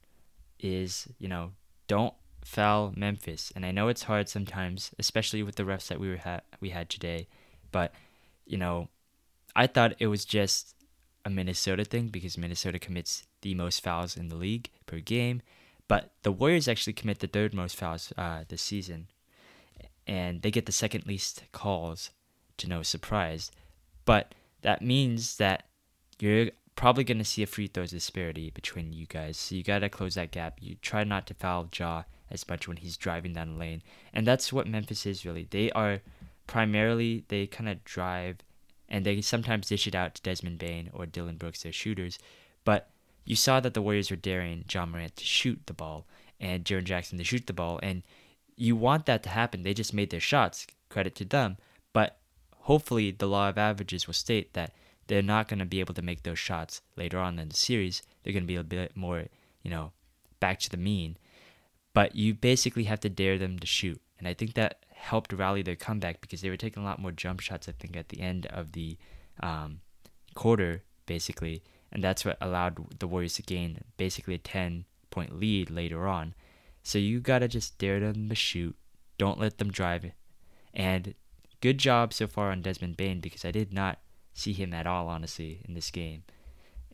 is, 0.59 1.09
you 1.19 1.29
know, 1.29 1.53
don't 1.87 2.15
foul 2.45 2.93
Memphis. 2.97 3.53
And 3.55 3.65
I 3.65 3.71
know 3.71 3.89
it's 3.89 4.05
hard 4.05 4.29
sometimes, 4.29 4.93
especially 4.99 5.43
with 5.43 5.57
the 5.57 5.65
refs 5.65 5.89
that 5.89 6.01
we 6.01 6.09
were 6.09 6.17
ha- 6.19 6.41
we 6.61 6.71
had 6.71 6.89
today, 6.89 7.29
but 7.71 7.93
you 8.47 8.59
know, 8.59 8.89
I 9.55 9.67
thought 9.67 9.95
it 9.99 10.09
was 10.09 10.25
just 10.25 10.75
a 11.25 11.31
Minnesota 11.31 11.85
thing 11.85 12.09
because 12.09 12.37
Minnesota 12.37 12.79
commits 12.79 13.25
the 13.43 13.55
most 13.55 13.83
fouls 13.83 14.17
in 14.17 14.29
the 14.29 14.37
league 14.37 14.71
per 14.87 14.99
game, 14.99 15.43
but 15.89 16.13
the 16.23 16.33
Warriors 16.33 16.69
actually 16.69 16.95
commit 16.95 17.21
the 17.21 17.27
third 17.27 17.55
most 17.55 17.77
fouls 17.77 18.13
uh, 18.17 18.45
this 18.49 18.63
season, 18.63 19.09
and 20.07 20.43
they 20.43 20.51
get 20.51 20.67
the 20.67 20.73
second 20.73 21.07
least 21.07 21.45
calls, 21.53 22.11
to 22.59 22.69
no 22.69 22.83
surprise. 22.83 23.51
But 24.05 24.35
that 24.63 24.83
means 24.83 25.37
that 25.37 25.67
you're 26.23 26.51
probably 26.77 27.03
going 27.03 27.19
to 27.19 27.25
see 27.25 27.43
a 27.43 27.47
free 27.49 27.67
throws 27.67 27.91
disparity 27.91 28.51
between 28.51 28.93
you 28.93 29.07
guys. 29.07 29.37
So 29.37 29.57
you 29.57 29.65
got 29.65 29.81
to 29.81 29.89
close 29.89 30.15
that 30.15 30.31
gap. 30.31 30.59
You 30.61 30.77
try 30.77 31.03
not 31.03 31.27
to 31.27 31.35
foul 31.35 31.69
Ja 31.77 32.05
as 32.31 32.49
much 32.49 32.69
when 32.69 32.77
he's 32.77 32.97
driving 32.97 33.33
down 33.33 33.55
the 33.55 33.59
lane. 33.59 33.83
And 34.15 34.25
that's 34.25 34.53
what 34.53 34.69
Memphis 34.69 35.05
is 35.05 35.27
really. 35.27 35.49
They 35.51 35.73
are 35.73 36.01
primarily, 36.47 37.25
they 37.27 37.49
kind 37.49 37.69
of 37.69 37.83
drive 37.83 38.37
and 38.89 39.05
they 39.05 39.21
sometimes 39.21 39.67
dish 39.67 39.89
it 39.89 39.97
out 39.97 40.15
to 40.15 40.23
Desmond 40.23 40.61
Bane 40.61 40.91
or 40.93 41.07
Dillon 41.07 41.39
Brooks, 41.39 41.65
their 41.65 41.73
shooters. 41.73 42.21
But 42.65 42.91
you 43.25 43.35
saw 43.35 43.59
that 43.59 43.75
the 43.75 43.83
Warriors 43.83 44.11
were 44.11 44.17
daring 44.17 44.65
Ja 44.73 44.87
Morant 44.87 45.17
to 45.17 45.25
shoot 45.25 45.61
the 45.67 45.73
ball 45.73 46.07
and 46.39 46.65
Jaren 46.65 46.85
Jackson 46.85 47.19
to 47.19 47.25
shoot 47.25 47.49
the 47.49 47.53
ball. 47.53 47.81
And 47.83 48.05
you 48.55 48.77
want 48.77 49.07
that 49.07 49.25
to 49.25 49.29
happen. 49.29 49.65
They 49.65 49.75
just 49.75 49.93
made 49.93 50.11
their 50.11 50.21
shots. 50.21 50.69
Credit 50.89 51.17
to 51.17 51.25
them. 51.25 51.57
But 51.93 52.19
hopefully, 52.61 53.11
the 53.11 53.27
law 53.27 53.49
of 53.49 53.59
averages 53.59 54.07
will 54.07 54.15
state 54.15 54.55
that 54.55 54.73
they're 55.13 55.21
not 55.21 55.47
going 55.47 55.59
to 55.59 55.67
be 55.67 55.81
able 55.81 55.93
to 55.93 56.01
make 56.01 56.23
those 56.23 56.39
shots 56.39 56.81
later 56.97 57.19
on 57.19 57.39
in 57.39 57.51
the 57.51 57.55
series. 57.55 58.01
They're 58.23 58.33
going 58.33 58.45
to 58.45 58.49
be 58.49 58.57
a 58.57 58.65
bit 58.65 58.97
more, 58.97 59.27
you 59.63 59.71
know, 59.71 59.93
back 60.41 60.59
to 60.61 60.71
the 60.71 60.79
mean. 60.79 61.19
But 61.93 62.17
you 62.17 62.33
basically 62.33 62.85
have 62.85 63.01
to 63.01 63.11
dare 63.11 63.37
them 63.37 63.59
to 63.59 63.67
shoot. 63.67 64.01
And 64.19 64.27
I 64.27 64.33
think 64.33 64.55
that 64.55 64.87
helped 64.95 65.35
rally 65.35 65.61
their 65.61 65.77
comeback 65.77 66.23
because 66.23 66.41
they 66.41 66.49
were 66.49 66.57
taking 66.57 66.83
a 66.83 66.87
lot 66.87 66.99
more 66.99 67.13
jump 67.13 67.41
shots, 67.41 67.69
I 67.69 67.73
think, 67.73 67.95
at 67.95 68.09
the 68.09 68.23
end 68.23 68.47
of 68.47 68.73
the 68.73 68.97
um, 69.43 69.81
quarter, 70.35 70.83
basically. 71.05 71.63
And 71.93 72.03
that's 72.03 72.25
what 72.25 72.39
allowed 72.41 72.99
the 72.99 73.07
Warriors 73.07 73.35
to 73.35 73.43
gain 73.43 73.83
basically 73.99 74.37
a 74.37 74.39
10 74.39 74.87
point 75.11 75.39
lead 75.39 75.69
later 75.69 76.09
on. 76.09 76.33
So 76.83 76.97
you 76.97 77.21
got 77.21 77.41
to 77.41 77.49
just 77.49 77.77
dare 77.77 78.01
them 78.01 78.31
to 78.31 78.35
shoot. 78.35 78.75
Don't 79.19 79.39
let 79.39 79.59
them 79.59 79.71
drive. 79.71 80.11
And 80.73 81.13
good 81.61 81.77
job 81.77 82.15
so 82.15 82.27
far 82.27 82.51
on 82.51 82.63
Desmond 82.63 82.97
Bane 82.97 83.21
because 83.21 83.45
I 83.45 83.51
did 83.51 83.75
not 83.75 83.99
see 84.35 84.53
him 84.53 84.73
at 84.73 84.87
all, 84.87 85.09
honestly, 85.09 85.63
in 85.67 85.75
this 85.75 85.91
game. 85.91 86.25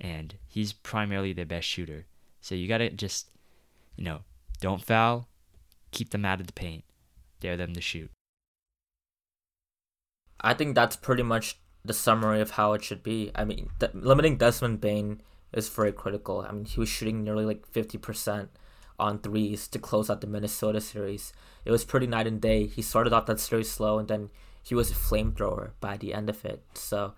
And 0.00 0.34
he's 0.46 0.72
primarily 0.72 1.32
their 1.32 1.46
best 1.46 1.66
shooter. 1.66 2.06
So 2.40 2.54
you 2.54 2.68
got 2.68 2.78
to 2.78 2.90
just, 2.90 3.30
you 3.96 4.04
know, 4.04 4.20
don't 4.60 4.84
foul, 4.84 5.28
keep 5.90 6.10
them 6.10 6.24
out 6.24 6.40
of 6.40 6.46
the 6.46 6.52
paint, 6.52 6.84
dare 7.40 7.56
them 7.56 7.74
to 7.74 7.80
shoot. 7.80 8.10
I 10.40 10.54
think 10.54 10.74
that's 10.74 10.96
pretty 10.96 11.24
much 11.24 11.58
the 11.84 11.92
summary 11.92 12.40
of 12.40 12.52
how 12.52 12.72
it 12.74 12.84
should 12.84 13.02
be. 13.02 13.30
I 13.34 13.44
mean, 13.44 13.70
th- 13.80 13.94
limiting 13.94 14.36
Desmond 14.36 14.80
Bane 14.80 15.20
is 15.52 15.68
very 15.68 15.92
critical. 15.92 16.46
I 16.48 16.52
mean, 16.52 16.64
he 16.64 16.78
was 16.78 16.88
shooting 16.88 17.24
nearly 17.24 17.44
like 17.44 17.70
50% 17.72 18.48
on 18.98 19.18
threes 19.18 19.68
to 19.68 19.78
close 19.78 20.10
out 20.10 20.20
the 20.20 20.26
Minnesota 20.26 20.80
series. 20.80 21.32
It 21.64 21.70
was 21.70 21.84
pretty 21.84 22.06
night 22.06 22.26
and 22.26 22.40
day. 22.40 22.66
He 22.66 22.82
started 22.82 23.12
off 23.12 23.26
that 23.26 23.40
series 23.40 23.70
slow 23.70 23.98
and 23.98 24.08
then 24.08 24.30
he 24.62 24.74
was 24.74 24.90
a 24.90 24.94
flamethrower 24.94 25.70
by 25.80 25.96
the 25.96 26.12
end 26.12 26.28
of 26.28 26.44
it. 26.44 26.62
So 26.74 27.14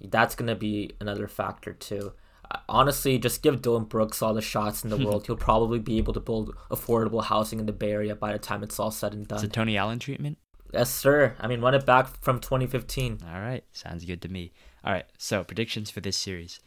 that's 0.00 0.34
going 0.34 0.48
to 0.48 0.54
be 0.54 0.92
another 1.00 1.26
factor 1.26 1.72
too 1.72 2.12
uh, 2.50 2.58
honestly, 2.68 3.18
just 3.18 3.42
give 3.42 3.62
Dillon 3.62 3.84
Brooks 3.84 4.22
all 4.22 4.34
the 4.34 4.42
shots 4.42 4.84
in 4.84 4.90
the 4.90 4.96
world. 4.96 5.26
He'll 5.26 5.36
probably 5.36 5.78
be 5.78 5.98
able 5.98 6.12
to 6.12 6.20
build 6.20 6.54
affordable 6.70 7.24
housing 7.24 7.58
in 7.58 7.66
the 7.66 7.72
Bay 7.72 7.92
Area 7.92 8.14
by 8.14 8.32
the 8.32 8.38
time 8.38 8.62
it's 8.62 8.78
all 8.78 8.90
said 8.90 9.12
and 9.14 9.26
done. 9.26 9.38
It's 9.38 9.44
a 9.44 9.48
Tony 9.48 9.76
Allen 9.76 9.98
treatment? 9.98 10.38
Yes, 10.72 10.92
sir. 10.92 11.34
I 11.40 11.46
mean, 11.46 11.60
run 11.60 11.74
it 11.74 11.86
back 11.86 12.20
from 12.22 12.40
2015. 12.40 13.20
All 13.32 13.40
right. 13.40 13.64
Sounds 13.72 14.04
good 14.04 14.22
to 14.22 14.28
me. 14.28 14.52
All 14.84 14.92
right. 14.92 15.06
So, 15.18 15.42
predictions 15.44 15.90
for 15.90 16.00
this 16.00 16.16
series. 16.16 16.60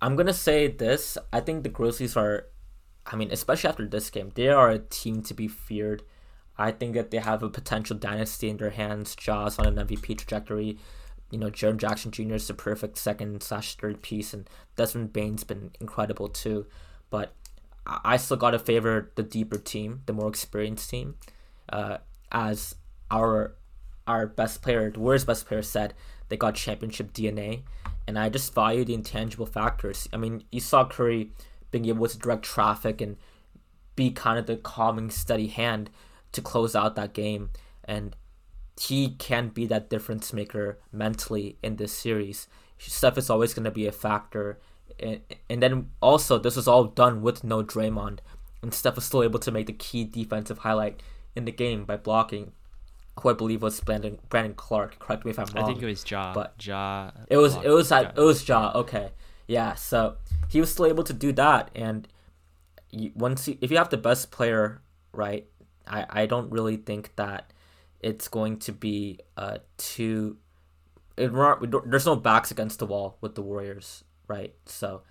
I'm 0.00 0.16
going 0.16 0.26
to 0.26 0.32
say 0.32 0.68
this. 0.68 1.18
I 1.32 1.40
think 1.40 1.62
the 1.62 1.68
Grizzlies 1.68 2.16
are, 2.16 2.46
I 3.06 3.16
mean, 3.16 3.30
especially 3.32 3.68
after 3.68 3.86
this 3.86 4.10
game, 4.10 4.30
they 4.34 4.48
are 4.48 4.70
a 4.70 4.78
team 4.78 5.22
to 5.22 5.34
be 5.34 5.48
feared. 5.48 6.02
I 6.56 6.72
think 6.72 6.94
that 6.94 7.10
they 7.10 7.18
have 7.18 7.42
a 7.42 7.48
potential 7.48 7.96
dynasty 7.96 8.48
in 8.48 8.56
their 8.56 8.70
hands. 8.70 9.14
Ja's 9.14 9.58
on 9.58 9.66
an 9.66 9.86
MVP 9.86 10.18
trajectory 10.18 10.78
you 11.30 11.38
know, 11.38 11.50
Jaren 11.50 11.76
Jackson 11.76 12.10
Jr. 12.10 12.34
is 12.34 12.48
the 12.48 12.54
perfect 12.54 12.98
second 12.98 13.42
slash 13.42 13.76
third 13.76 14.02
piece, 14.02 14.32
and 14.32 14.48
Desmond 14.76 15.12
Bane's 15.12 15.44
been 15.44 15.70
incredible 15.80 16.28
too. 16.28 16.66
But 17.10 17.34
I 17.86 18.16
still 18.16 18.36
gotta 18.36 18.58
favor 18.58 19.12
the 19.14 19.22
deeper 19.22 19.58
team, 19.58 20.02
the 20.06 20.12
more 20.12 20.28
experienced 20.28 20.90
team, 20.90 21.16
uh, 21.70 21.98
as 22.32 22.74
our 23.10 23.54
our 24.06 24.26
best 24.26 24.62
player, 24.62 24.90
the 24.90 25.00
Warriors' 25.00 25.24
best 25.24 25.46
player 25.46 25.60
said, 25.60 25.92
they 26.30 26.36
got 26.36 26.54
championship 26.54 27.12
DNA, 27.12 27.62
and 28.06 28.18
I 28.18 28.30
just 28.30 28.54
value 28.54 28.84
the 28.84 28.94
intangible 28.94 29.46
factors. 29.46 30.08
I 30.12 30.16
mean, 30.16 30.44
you 30.50 30.60
saw 30.60 30.86
Curry 30.86 31.32
being 31.70 31.84
able 31.86 32.08
to 32.08 32.18
direct 32.18 32.42
traffic 32.42 33.02
and 33.02 33.16
be 33.96 34.10
kind 34.10 34.38
of 34.38 34.46
the 34.46 34.56
calming, 34.56 35.10
steady 35.10 35.48
hand 35.48 35.90
to 36.32 36.40
close 36.40 36.74
out 36.74 36.96
that 36.96 37.12
game, 37.12 37.50
and 37.84 38.16
he 38.80 39.10
can 39.10 39.48
be 39.48 39.66
that 39.66 39.90
difference 39.90 40.32
maker 40.32 40.78
mentally 40.92 41.56
in 41.62 41.76
this 41.76 41.92
series. 41.92 42.46
Steph 42.78 43.18
is 43.18 43.30
always 43.30 43.54
going 43.54 43.64
to 43.64 43.70
be 43.70 43.86
a 43.86 43.92
factor. 43.92 44.58
And, 45.00 45.20
and 45.50 45.62
then 45.62 45.90
also, 46.00 46.38
this 46.38 46.56
was 46.56 46.68
all 46.68 46.84
done 46.84 47.22
with 47.22 47.42
no 47.42 47.62
Draymond. 47.62 48.18
And 48.62 48.72
Steph 48.72 48.96
was 48.96 49.04
still 49.04 49.22
able 49.22 49.38
to 49.40 49.50
make 49.50 49.66
the 49.66 49.72
key 49.72 50.04
defensive 50.04 50.58
highlight 50.58 51.02
in 51.34 51.44
the 51.44 51.52
game 51.52 51.84
by 51.84 51.96
blocking, 51.96 52.52
who 53.20 53.30
I 53.30 53.32
believe 53.32 53.62
was 53.62 53.80
Brandon 53.80 54.18
Brandon 54.28 54.54
Clarke. 54.54 54.98
Correct 54.98 55.24
me 55.24 55.30
if 55.30 55.38
I'm 55.38 55.46
wrong. 55.54 55.64
I 55.64 55.66
think 55.66 55.82
it 55.82 55.86
was 55.86 56.08
Ja. 56.08 56.34
But 56.34 56.54
Ja. 56.64 57.10
It 57.28 57.36
was 57.36 57.56
it 57.56 57.70
was 57.70 57.90
ja. 57.90 58.10
it 58.16 58.20
was 58.20 58.46
Ja. 58.48 58.72
Okay, 58.74 59.10
yeah. 59.46 59.74
So 59.74 60.16
he 60.48 60.60
was 60.60 60.72
still 60.72 60.86
able 60.86 61.04
to 61.04 61.12
do 61.12 61.32
that, 61.32 61.70
and 61.74 62.08
you, 62.90 63.12
once 63.14 63.46
you, 63.46 63.58
if 63.60 63.70
you 63.70 63.76
have 63.76 63.90
the 63.90 63.96
best 63.96 64.30
player, 64.32 64.82
right? 65.12 65.46
I 65.86 66.06
I 66.10 66.26
don't 66.26 66.50
really 66.50 66.76
think 66.76 67.14
that 67.14 67.52
it's 68.00 68.28
going 68.28 68.58
to 68.58 68.72
be 68.72 69.18
uh 69.36 69.58
too 69.76 70.36
it, 71.18 71.90
there's 71.90 72.06
no 72.06 72.16
backs 72.16 72.50
against 72.50 72.78
the 72.78 72.86
wall 72.86 73.18
with 73.20 73.34
the 73.34 73.42
Warriors, 73.42 74.04
right? 74.28 74.54
So 74.66 75.02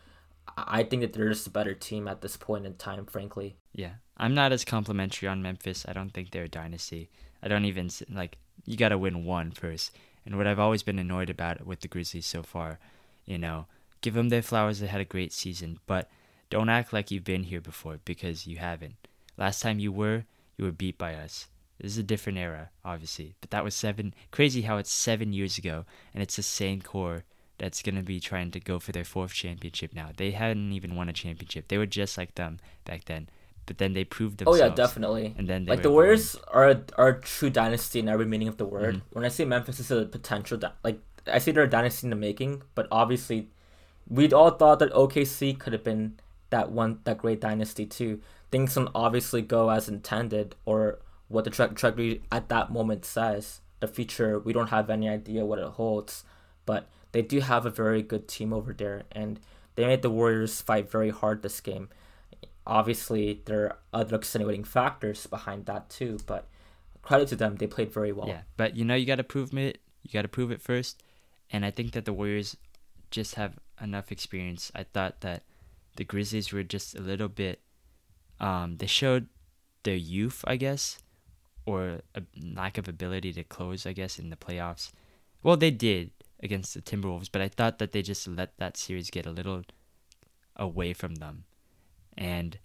I 0.55 0.83
think 0.83 1.01
that 1.01 1.13
they're 1.13 1.29
just 1.29 1.47
a 1.47 1.51
better 1.51 1.73
team 1.73 2.07
at 2.07 2.21
this 2.21 2.37
point 2.37 2.65
in 2.65 2.75
time, 2.75 3.05
frankly. 3.05 3.57
Yeah, 3.73 3.93
I'm 4.15 4.33
not 4.33 4.51
as 4.51 4.63
complimentary 4.63 5.27
on 5.27 5.41
Memphis. 5.41 5.85
I 5.87 5.93
don't 5.93 6.11
think 6.11 6.31
they're 6.31 6.45
a 6.45 6.49
dynasty. 6.49 7.09
I 7.43 7.47
don't 7.47 7.65
even 7.65 7.89
like 8.09 8.37
you 8.65 8.77
got 8.77 8.89
to 8.89 8.97
win 8.97 9.25
one 9.25 9.51
first. 9.51 9.91
And 10.25 10.37
what 10.37 10.47
I've 10.47 10.59
always 10.59 10.83
been 10.83 10.99
annoyed 10.99 11.29
about 11.29 11.65
with 11.65 11.81
the 11.81 11.87
Grizzlies 11.87 12.25
so 12.25 12.43
far, 12.43 12.79
you 13.25 13.37
know, 13.37 13.67
give 14.01 14.13
them 14.13 14.29
their 14.29 14.41
flowers. 14.41 14.79
They 14.79 14.87
had 14.87 15.01
a 15.01 15.05
great 15.05 15.31
season, 15.31 15.79
but 15.87 16.09
don't 16.49 16.69
act 16.69 16.91
like 16.91 17.11
you've 17.11 17.23
been 17.23 17.43
here 17.43 17.61
before 17.61 17.99
because 18.03 18.47
you 18.47 18.57
haven't. 18.57 18.95
Last 19.37 19.61
time 19.61 19.79
you 19.79 19.91
were, 19.91 20.25
you 20.57 20.65
were 20.65 20.71
beat 20.71 20.97
by 20.97 21.13
us. 21.13 21.47
This 21.79 21.91
is 21.91 21.97
a 21.99 22.03
different 22.03 22.39
era, 22.39 22.69
obviously, 22.83 23.35
but 23.39 23.51
that 23.51 23.63
was 23.63 23.75
seven. 23.75 24.13
Crazy 24.31 24.63
how 24.63 24.77
it's 24.77 24.91
seven 24.91 25.31
years 25.33 25.57
ago, 25.57 25.85
and 26.13 26.23
it's 26.23 26.35
the 26.35 26.43
same 26.43 26.81
core 26.81 27.23
that's 27.59 27.81
gonna 27.81 28.03
be 28.03 28.19
trying 28.19 28.51
to 28.51 28.59
go 28.59 28.79
for 28.79 28.91
their 28.91 29.03
fourth 29.03 29.33
championship 29.33 29.93
now. 29.93 30.09
They 30.15 30.31
hadn't 30.31 30.71
even 30.73 30.95
won 30.95 31.09
a 31.09 31.13
championship. 31.13 31.67
They 31.67 31.77
were 31.77 31.85
just 31.85 32.17
like 32.17 32.35
them 32.35 32.59
back 32.85 33.05
then, 33.05 33.29
but 33.67 33.77
then 33.77 33.93
they 33.93 34.03
proved 34.03 34.39
themselves. 34.39 34.59
Oh 34.59 34.65
yeah, 34.65 34.73
definitely. 34.73 35.35
And 35.37 35.47
then 35.47 35.65
like 35.65 35.83
the 35.83 35.91
Warriors 35.91 36.35
are 36.47 36.69
a, 36.69 36.81
are 36.97 37.09
a 37.09 37.21
true 37.21 37.49
dynasty 37.49 37.99
in 37.99 38.09
every 38.09 38.25
meaning 38.25 38.47
of 38.47 38.57
the 38.57 38.65
word. 38.65 38.95
Mm-hmm. 38.95 39.07
When 39.11 39.25
I 39.25 39.27
say 39.27 39.45
Memphis 39.45 39.79
is 39.79 39.91
a 39.91 40.05
potential, 40.05 40.57
di- 40.57 40.71
like 40.83 40.99
I 41.31 41.37
say 41.39 41.51
they're 41.51 41.63
a 41.63 41.69
dynasty 41.69 42.07
in 42.07 42.09
the 42.09 42.15
making, 42.15 42.63
but 42.73 42.87
obviously, 42.91 43.49
we'd 44.07 44.33
all 44.33 44.51
thought 44.51 44.79
that 44.79 44.93
OKC 44.93 45.59
could 45.59 45.73
have 45.73 45.83
been 45.83 46.19
that 46.49 46.71
one 46.71 46.99
that 47.03 47.17
great 47.17 47.41
dynasty 47.41 47.85
too. 47.85 48.21
Things 48.51 48.75
don't 48.75 48.89
obviously 48.95 49.41
go 49.41 49.69
as 49.69 49.89
intended, 49.89 50.55
or 50.65 50.99
what 51.27 51.43
the 51.43 51.49
tra- 51.49 51.67
trajectory 51.69 52.21
at 52.31 52.49
that 52.49 52.71
moment 52.71 53.05
says. 53.05 53.61
The 53.79 53.87
future, 53.87 54.39
we 54.39 54.53
don't 54.53 54.69
have 54.69 54.89
any 54.89 55.07
idea 55.07 55.45
what 55.45 55.59
it 55.59 55.67
holds, 55.67 56.23
but 56.65 56.87
they 57.11 57.21
do 57.21 57.41
have 57.41 57.65
a 57.65 57.69
very 57.69 58.01
good 58.01 58.27
team 58.27 58.51
over 58.51 58.73
there, 58.73 59.03
and 59.11 59.39
they 59.75 59.85
made 59.85 60.01
the 60.01 60.09
Warriors 60.09 60.61
fight 60.61 60.89
very 60.89 61.11
hard 61.11 61.41
this 61.43 61.61
game. 61.61 61.89
obviously 62.65 63.41
there 63.45 63.63
are 63.65 63.77
other 63.93 64.15
extenuating 64.17 64.63
factors 64.63 65.25
behind 65.27 65.65
that 65.67 65.89
too. 65.89 66.17
But 66.25 66.47
credit 67.01 67.29
to 67.29 67.35
them, 67.35 67.55
they 67.55 67.67
played 67.67 67.93
very 67.93 68.11
well. 68.11 68.27
Yeah, 68.27 68.41
but 68.57 68.75
you 68.75 68.83
know 68.83 68.95
you 68.95 69.05
got 69.05 69.15
to 69.15 69.23
prove 69.23 69.53
it. 69.53 69.79
You 70.03 70.11
got 70.11 70.23
to 70.23 70.27
prove 70.27 70.51
it 70.51 70.61
first, 70.61 71.03
and 71.51 71.63
I 71.65 71.71
think 71.71 71.91
that 71.93 72.05
the 72.05 72.13
Warriors 72.13 72.57
just 73.11 73.35
have 73.35 73.57
enough 73.81 74.11
experience. 74.11 74.71
I 74.75 74.83
thought 74.83 75.21
that 75.21 75.43
the 75.95 76.03
Grizzlies 76.03 76.51
were 76.51 76.63
just 76.63 76.95
a 76.95 77.01
little 77.01 77.29
bit. 77.29 77.61
Um, 78.39 78.77
they 78.77 78.87
showed 78.87 79.27
their 79.83 79.95
youth, 79.95 80.43
I 80.45 80.57
guess, 80.57 80.99
or 81.67 81.99
a 82.15 82.21
lack 82.41 82.77
of 82.77 82.87
ability 82.87 83.33
to 83.33 83.43
close, 83.43 83.85
I 83.85 83.91
guess, 83.91 84.17
in 84.17 84.29
the 84.29 84.37
playoffs. 84.37 84.91
Well, 85.43 85.57
they 85.57 85.69
did 85.69 86.11
against 86.41 86.73
the 86.73 86.81
Timberwolves, 86.81 87.29
but 87.29 87.41
I 87.41 87.49
thought 87.49 87.77
that 87.79 87.91
they 87.91 88.01
just 88.01 88.25
let 88.25 88.57
that 88.57 88.77
series 88.77 89.09
get 89.09 89.25
a 89.25 89.31
little 89.31 89.63
away 90.55 90.93
from 90.93 91.15
them. 91.15 91.43
And 92.17 92.57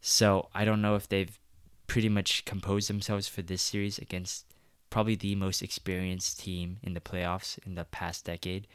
so 0.00 0.48
I 0.54 0.64
don't 0.64 0.80
know 0.80 0.94
if 0.94 1.06
they've 1.06 1.38
pretty 1.86 2.08
much 2.08 2.46
composed 2.46 2.88
themselves 2.88 3.28
for 3.28 3.42
this 3.42 3.60
series 3.60 3.98
against 3.98 4.46
probably 4.88 5.14
the 5.14 5.34
most 5.34 5.60
experienced 5.60 6.40
team 6.40 6.78
in 6.82 6.94
the 6.94 7.00
playoffs 7.00 7.58
in 7.66 7.74
the 7.74 7.84
past 7.84 8.24
decade. 8.24 8.66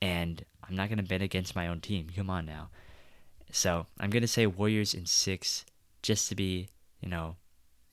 And 0.00 0.44
I'm 0.62 0.76
not 0.76 0.88
going 0.88 0.98
to 0.98 1.04
bet 1.04 1.22
against 1.22 1.56
my 1.56 1.66
own 1.66 1.80
team. 1.80 2.06
Come 2.14 2.30
on 2.30 2.46
now. 2.46 2.70
So 3.50 3.86
I'm 3.98 4.10
going 4.10 4.22
to 4.22 4.28
say 4.28 4.46
Warriors 4.46 4.94
in 4.94 5.06
six 5.06 5.64
just 6.02 6.28
to 6.28 6.36
be, 6.36 6.68
you 7.00 7.08
know, 7.08 7.34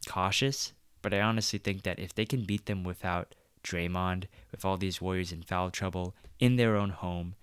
cautious. 0.08 0.74
But 1.02 1.14
I 1.14 1.22
honestly 1.22 1.60
think 1.60 1.84
that 1.84 2.00
if 2.00 2.14
they 2.14 2.26
can 2.26 2.44
beat 2.44 2.66
them 2.66 2.84
without 2.84 3.36
Draymond, 3.64 4.26
with 4.52 4.66
all 4.66 4.78
these 4.78 5.02
Warriors 5.02 5.32
in 5.32 5.44
foul 5.44 5.70
trouble 5.70 6.16
in 6.40 6.56
their 6.56 6.76
own 6.76 6.90
home, 6.90 7.36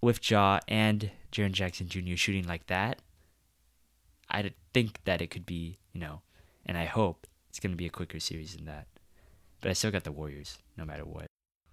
with 0.00 0.30
Ja 0.30 0.60
and 0.68 1.10
Jaren 1.32 1.52
Jackson 1.52 1.88
Jr. 1.88 2.16
shooting 2.16 2.46
like 2.46 2.66
that, 2.66 3.00
I 4.28 4.52
think 4.74 5.00
that 5.04 5.22
it 5.22 5.30
could 5.30 5.46
be, 5.46 5.78
you 5.92 6.00
know, 6.00 6.22
and 6.64 6.76
I 6.76 6.84
hope 6.84 7.26
it's 7.48 7.60
going 7.60 7.72
to 7.72 7.76
be 7.76 7.86
a 7.86 7.90
quicker 7.90 8.20
series 8.20 8.56
than 8.56 8.66
that. 8.66 8.86
But 9.60 9.70
I 9.70 9.72
still 9.72 9.90
got 9.90 10.04
the 10.04 10.12
Warriors, 10.12 10.58
no 10.76 10.84
matter 10.84 11.04
what. 11.04 11.26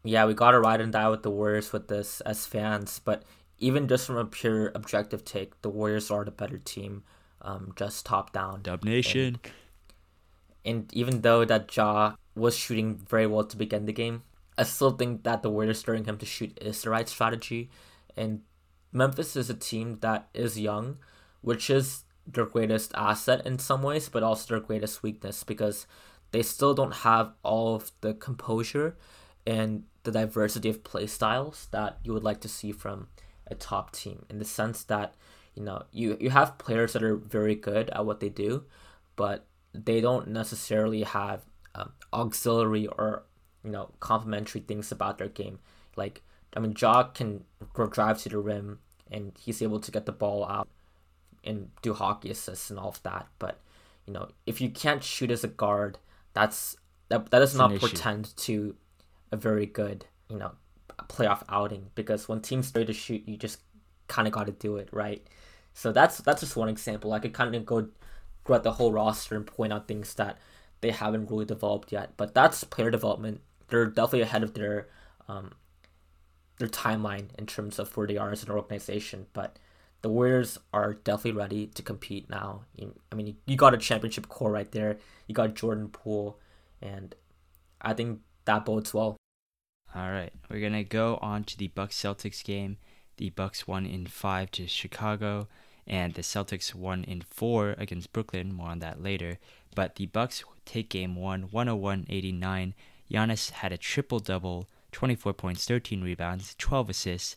Yeah, 0.04 0.26
we 0.26 0.34
got 0.34 0.52
to 0.52 0.60
ride 0.60 0.82
and 0.82 0.92
die 0.92 1.10
with 1.10 1.24
the 1.24 1.32
Warriors 1.32 1.72
with 1.74 1.88
this 1.88 2.22
as 2.22 2.46
fans. 2.46 3.00
But 3.04 3.24
even 3.58 3.88
just 3.88 4.08
from 4.08 4.18
a 4.18 4.26
pure 4.26 4.72
objective 4.76 5.24
take, 5.24 5.62
the 5.62 5.70
Warriors 5.70 6.12
are 6.12 6.26
the 6.26 6.32
better 6.32 6.58
team, 6.58 7.04
um, 7.42 7.74
just 7.76 8.06
top 8.06 8.34
down. 8.34 8.62
Dub 8.62 8.84
Nation. 8.84 9.40
And, 9.44 9.54
and 10.66 10.92
even 10.94 11.22
though 11.22 11.46
that 11.46 11.76
Ja 11.76 12.16
was 12.36 12.56
shooting 12.56 12.96
very 12.96 13.28
well 13.28 13.44
to 13.44 13.58
begin 13.58 13.86
the 13.86 13.94
game, 13.94 14.24
I 14.58 14.64
still 14.64 14.92
think 14.92 15.24
that 15.24 15.42
the 15.42 15.50
Warriors 15.50 15.80
stirring 15.80 16.06
him 16.06 16.18
to 16.18 16.26
shoot 16.26 16.58
is 16.62 16.82
the 16.82 16.90
right 16.90 17.08
strategy. 17.08 17.70
And 18.16 18.42
Memphis 18.92 19.36
is 19.36 19.50
a 19.50 19.56
team 19.56 20.00
that 20.02 20.30
is 20.34 20.60
young, 20.60 20.98
which 21.42 21.70
is 21.70 22.04
their 22.26 22.46
greatest 22.46 22.92
asset 22.96 23.46
in 23.46 23.60
some 23.60 23.82
ways, 23.82 24.10
but 24.10 24.24
also 24.24 24.56
their 24.56 24.66
greatest 24.66 25.04
weakness 25.04 25.44
because 25.44 25.88
they 26.32 26.44
still 26.44 26.74
don't 26.74 26.96
have 26.96 27.34
all 27.44 27.76
of 27.76 27.92
the 28.02 28.14
composure 28.14 28.96
and 29.46 29.84
the 30.04 30.12
diversity 30.12 30.70
of 30.70 30.84
play 30.84 31.08
styles 31.08 31.68
that 31.72 31.98
you 32.04 32.14
would 32.14 32.24
like 32.24 32.42
to 32.42 32.48
see 32.48 32.72
from 32.72 33.08
a 33.48 33.56
top 33.56 33.92
team 33.92 34.26
in 34.30 34.40
the 34.40 34.46
sense 34.46 34.84
that 34.86 35.16
you 35.54 35.64
know 35.64 35.84
you, 35.92 36.18
you 36.20 36.30
have 36.30 36.58
players 36.58 36.94
that 36.94 37.04
are 37.04 37.16
very 37.16 37.56
good 37.56 37.90
at 37.90 38.06
what 38.06 38.20
they 38.20 38.30
do 38.30 38.64
but 39.16 39.46
they 39.74 40.02
don't 40.02 40.28
necessarily 40.28 41.04
have 41.04 41.42
um, 41.76 41.92
auxiliary 42.12 42.88
or 42.88 43.24
you 43.64 43.72
know 43.72 43.92
complementary 44.00 44.62
things 44.62 44.92
about 44.92 45.18
their 45.18 45.30
game 45.30 45.60
like 45.96 46.22
i 46.56 46.60
mean 46.60 46.76
Ja 46.80 47.04
can 47.04 47.44
drive 47.92 48.22
to 48.22 48.30
the 48.30 48.38
rim 48.38 48.80
and 49.12 49.32
he's 49.40 49.62
able 49.62 49.80
to 49.80 49.92
get 49.92 50.06
the 50.06 50.12
ball 50.12 50.46
out 50.46 50.68
and 51.44 51.70
do 51.82 51.94
hockey 51.94 52.32
assists 52.32 52.70
and 52.70 52.80
all 52.80 52.90
of 52.90 53.04
that. 53.04 53.28
But 53.40 53.60
you 54.06 54.14
know, 54.14 54.30
if 54.46 54.62
you 54.62 54.70
can't 54.70 55.04
shoot 55.04 55.32
as 55.32 55.44
a 55.44 55.48
guard, 55.48 55.98
that's 56.34 56.76
that 57.10 57.30
that 57.32 57.40
does 57.40 57.56
not 57.56 57.76
portend 57.78 58.36
to 58.38 58.76
a 59.32 59.38
very 59.38 59.66
good 59.66 60.06
you 60.30 60.38
know 60.38 60.52
playoff 61.10 61.44
outing 61.50 61.88
because 61.96 62.28
when 62.28 62.42
teams 62.42 62.72
ready 62.74 62.88
to 62.88 62.94
shoot, 62.94 63.24
you 63.28 63.38
just 63.38 63.60
kind 64.08 64.28
of 64.28 64.34
got 64.34 64.48
to 64.48 64.52
do 64.52 64.78
it 64.78 64.90
right. 64.92 65.26
So 65.74 65.92
that's 65.92 66.18
that's 66.20 66.42
just 66.42 66.56
one 66.56 66.70
example. 66.70 67.14
I 67.14 67.20
could 67.20 67.34
kind 67.34 67.56
of 67.56 67.66
go 67.66 67.88
throughout 68.46 68.64
the 68.64 68.74
whole 68.74 68.92
roster 68.92 69.36
and 69.36 69.46
point 69.46 69.74
out 69.74 69.88
things 69.88 70.14
that 70.16 70.38
they 70.82 70.92
haven't 70.92 71.30
really 71.30 71.46
developed 71.46 71.92
yet. 71.92 72.12
But 72.18 72.34
that's 72.34 72.64
player 72.64 72.92
development. 72.92 73.42
They're 73.70 73.86
definitely 73.86 74.22
ahead 74.22 74.44
of 74.44 74.54
their 74.54 74.88
um, 75.28 75.54
their 76.58 76.68
timeline 76.68 77.28
in 77.38 77.46
terms 77.46 77.80
of 77.80 77.96
where 77.96 78.08
they 78.08 78.18
are 78.18 78.32
as 78.32 78.44
an 78.44 78.52
organization. 78.52 79.28
But 79.34 79.58
the 80.02 80.10
Warriors 80.10 80.60
are 80.74 80.94
definitely 80.94 81.40
ready 81.40 81.68
to 81.68 81.82
compete 81.82 82.30
now. 82.30 82.66
I 83.12 83.16
mean, 83.16 83.38
you 83.46 83.56
got 83.56 83.74
a 83.74 83.78
championship 83.78 84.28
core 84.28 84.52
right 84.52 84.72
there. 84.72 84.98
You 85.28 85.34
got 85.34 85.56
Jordan 85.56 85.88
Poole, 85.88 86.38
and 86.82 87.16
I 87.82 87.94
think 87.94 88.20
that 88.46 88.66
bodes 88.66 88.94
well. 88.94 89.16
All 89.96 90.12
right, 90.12 90.34
we're 90.50 90.60
gonna 90.60 90.84
go 90.84 91.18
on 91.22 91.46
to 91.46 91.58
the 91.58 91.68
Bucks 91.68 91.96
Celtics 91.96 92.44
game. 92.44 92.78
The 93.18 93.30
Bucks 93.30 93.68
won 93.68 93.86
in 93.86 94.08
five 94.08 94.52
to 94.52 94.68
Chicago, 94.68 95.48
and 95.88 96.14
the 96.14 96.22
Celtics 96.22 96.74
won 96.74 97.04
in 97.04 97.22
four 97.22 97.76
against 97.78 98.14
Brooklyn. 98.14 98.54
More 98.54 98.70
on 98.70 98.80
that 98.80 99.02
later. 99.02 99.40
But 99.76 99.96
the 99.96 100.06
Bucks 100.06 100.44
take 100.66 100.90
game 100.90 101.16
one, 101.16 101.48
101-89. 101.48 102.74
Giannis 103.12 103.52
had 103.52 103.72
a 103.72 103.78
triple 103.78 104.20
double, 104.20 104.68
24 104.92 105.34
points, 105.34 105.66
13 105.66 106.02
rebounds, 106.02 106.56
12 106.58 106.90
assists 106.90 107.36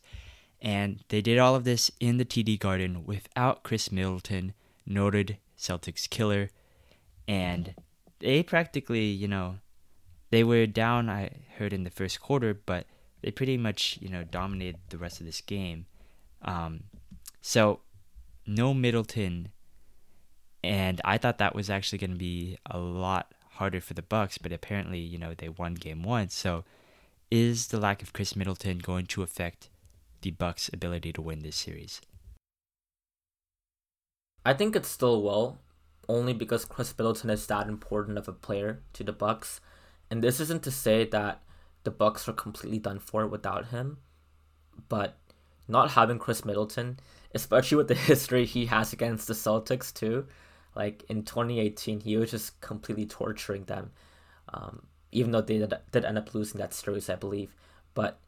and 0.61 1.01
they 1.09 1.21
did 1.21 1.39
all 1.39 1.55
of 1.55 1.65
this 1.65 1.91
in 2.01 2.17
the 2.17 2.25
TD 2.25 2.59
Garden 2.59 3.05
without 3.05 3.63
Khris 3.63 3.93
Middleton, 3.93 4.55
noted 4.87 5.39
Celtics 5.59 6.09
killer. 6.09 6.51
And 7.29 7.75
they 8.21 8.43
practically, 8.43 9.05
you 9.05 9.29
know, 9.29 9.59
they 10.31 10.45
were 10.45 10.67
down, 10.67 11.11
I 11.11 11.31
heard, 11.59 11.73
in 11.73 11.85
the 11.85 11.91
first 11.91 12.21
quarter, 12.21 12.55
but 12.55 12.87
they 13.23 13.31
pretty 13.31 13.57
much, 13.57 13.99
you 14.01 14.09
know, 14.09 14.25
dominated 14.25 14.81
the 14.89 14.99
rest 14.99 15.21
of 15.21 15.27
this 15.27 15.41
game. 15.41 15.87
Um, 16.43 16.85
so, 17.41 17.81
no 18.47 18.75
Middleton. 18.75 19.49
And 20.63 21.01
I 21.05 21.19
thought 21.19 21.39
that 21.39 21.55
was 21.55 21.71
actually 21.71 21.99
going 21.99 22.11
to 22.11 22.17
be 22.17 22.59
a 22.67 22.79
lot 22.79 23.33
harder 23.53 23.81
for 23.81 23.95
the 23.95 24.03
Bucks, 24.03 24.39
but 24.39 24.53
apparently, 24.53 24.99
you 24.99 25.19
know, 25.19 25.35
they 25.35 25.49
won 25.49 25.75
game 25.75 26.03
one. 26.03 26.29
So, 26.29 26.65
is 27.31 27.69
the 27.69 27.81
lack 27.81 28.03
of 28.03 28.13
Khris 28.13 28.37
Middleton 28.37 28.79
going 28.79 29.07
to 29.07 29.23
affect 29.23 29.69
the 30.23 30.31
Bucks' 30.31 30.71
ability 30.73 31.13
to 31.15 31.23
win 31.23 31.43
this 31.43 31.57
series? 31.57 32.01
I 34.45 34.55
think 34.55 34.77
it 34.77 34.87
still 34.87 35.23
will, 35.23 35.59
only 36.09 36.33
because 36.33 36.65
Khris 36.65 36.95
Middleton 36.97 37.31
is 37.31 37.47
that 37.47 37.69
important 37.69 38.19
of 38.19 38.29
a 38.29 38.33
player 38.33 38.83
to 38.93 39.03
the 39.03 39.13
Bucks, 39.13 39.61
and 40.11 40.23
this 40.23 40.39
isn't 40.39 40.63
to 40.63 40.71
say 40.71 41.05
that 41.05 41.43
the 41.83 41.91
Bucks 41.91 42.29
are 42.29 42.33
completely 42.33 42.79
done 42.79 43.01
for 43.01 43.27
without 43.27 43.67
him, 43.69 43.99
but 44.89 45.17
not 45.67 45.93
having 45.93 46.19
Khris 46.19 46.45
Middleton, 46.45 47.01
especially 47.37 47.77
with 47.77 47.89
the 47.89 47.95
history 47.95 48.45
he 48.45 48.67
has 48.67 48.93
against 48.93 49.29
the 49.29 49.35
Celtics 49.35 49.95
too, 49.95 50.27
like 50.75 51.05
in 51.09 51.23
2018 51.23 52.01
he 52.01 52.17
was 52.17 52.31
just 52.31 52.61
completely 52.61 53.07
torturing 53.07 53.65
them, 53.65 53.93
um, 54.53 54.87
even 55.13 55.31
though 55.31 55.41
they 55.41 55.59
did, 55.59 56.05
end 56.05 56.19
up 56.19 56.35
losing 56.35 56.59
that 56.59 56.75
series, 56.75 57.09
I 57.09 57.15
believe, 57.15 57.55
but 57.95 58.19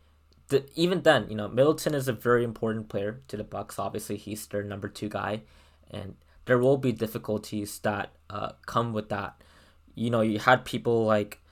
the, 0.48 0.64
even 0.74 1.02
then, 1.02 1.26
you 1.28 1.36
know, 1.36 1.48
Middleton 1.48 1.94
is 1.94 2.08
a 2.08 2.12
very 2.12 2.42
important 2.42 2.88
player 2.88 3.20
to 3.28 3.36
the 3.36 3.44
Bucks. 3.44 3.78
Obviously, 3.78 4.16
he's 4.16 4.46
their 4.46 4.62
number 4.62 4.88
two 4.88 5.08
guy, 5.08 5.42
and 5.90 6.16
there 6.46 6.58
will 6.58 6.78
be 6.78 6.92
difficulties 6.92 7.78
that 7.80 8.12
uh, 8.30 8.52
come 8.64 8.94
with 8.94 9.10
that. 9.10 9.42
You 9.94 10.08
know, 10.08 10.22
you 10.22 10.38
had 10.38 10.64
people 10.64 11.04
like, 11.04 11.42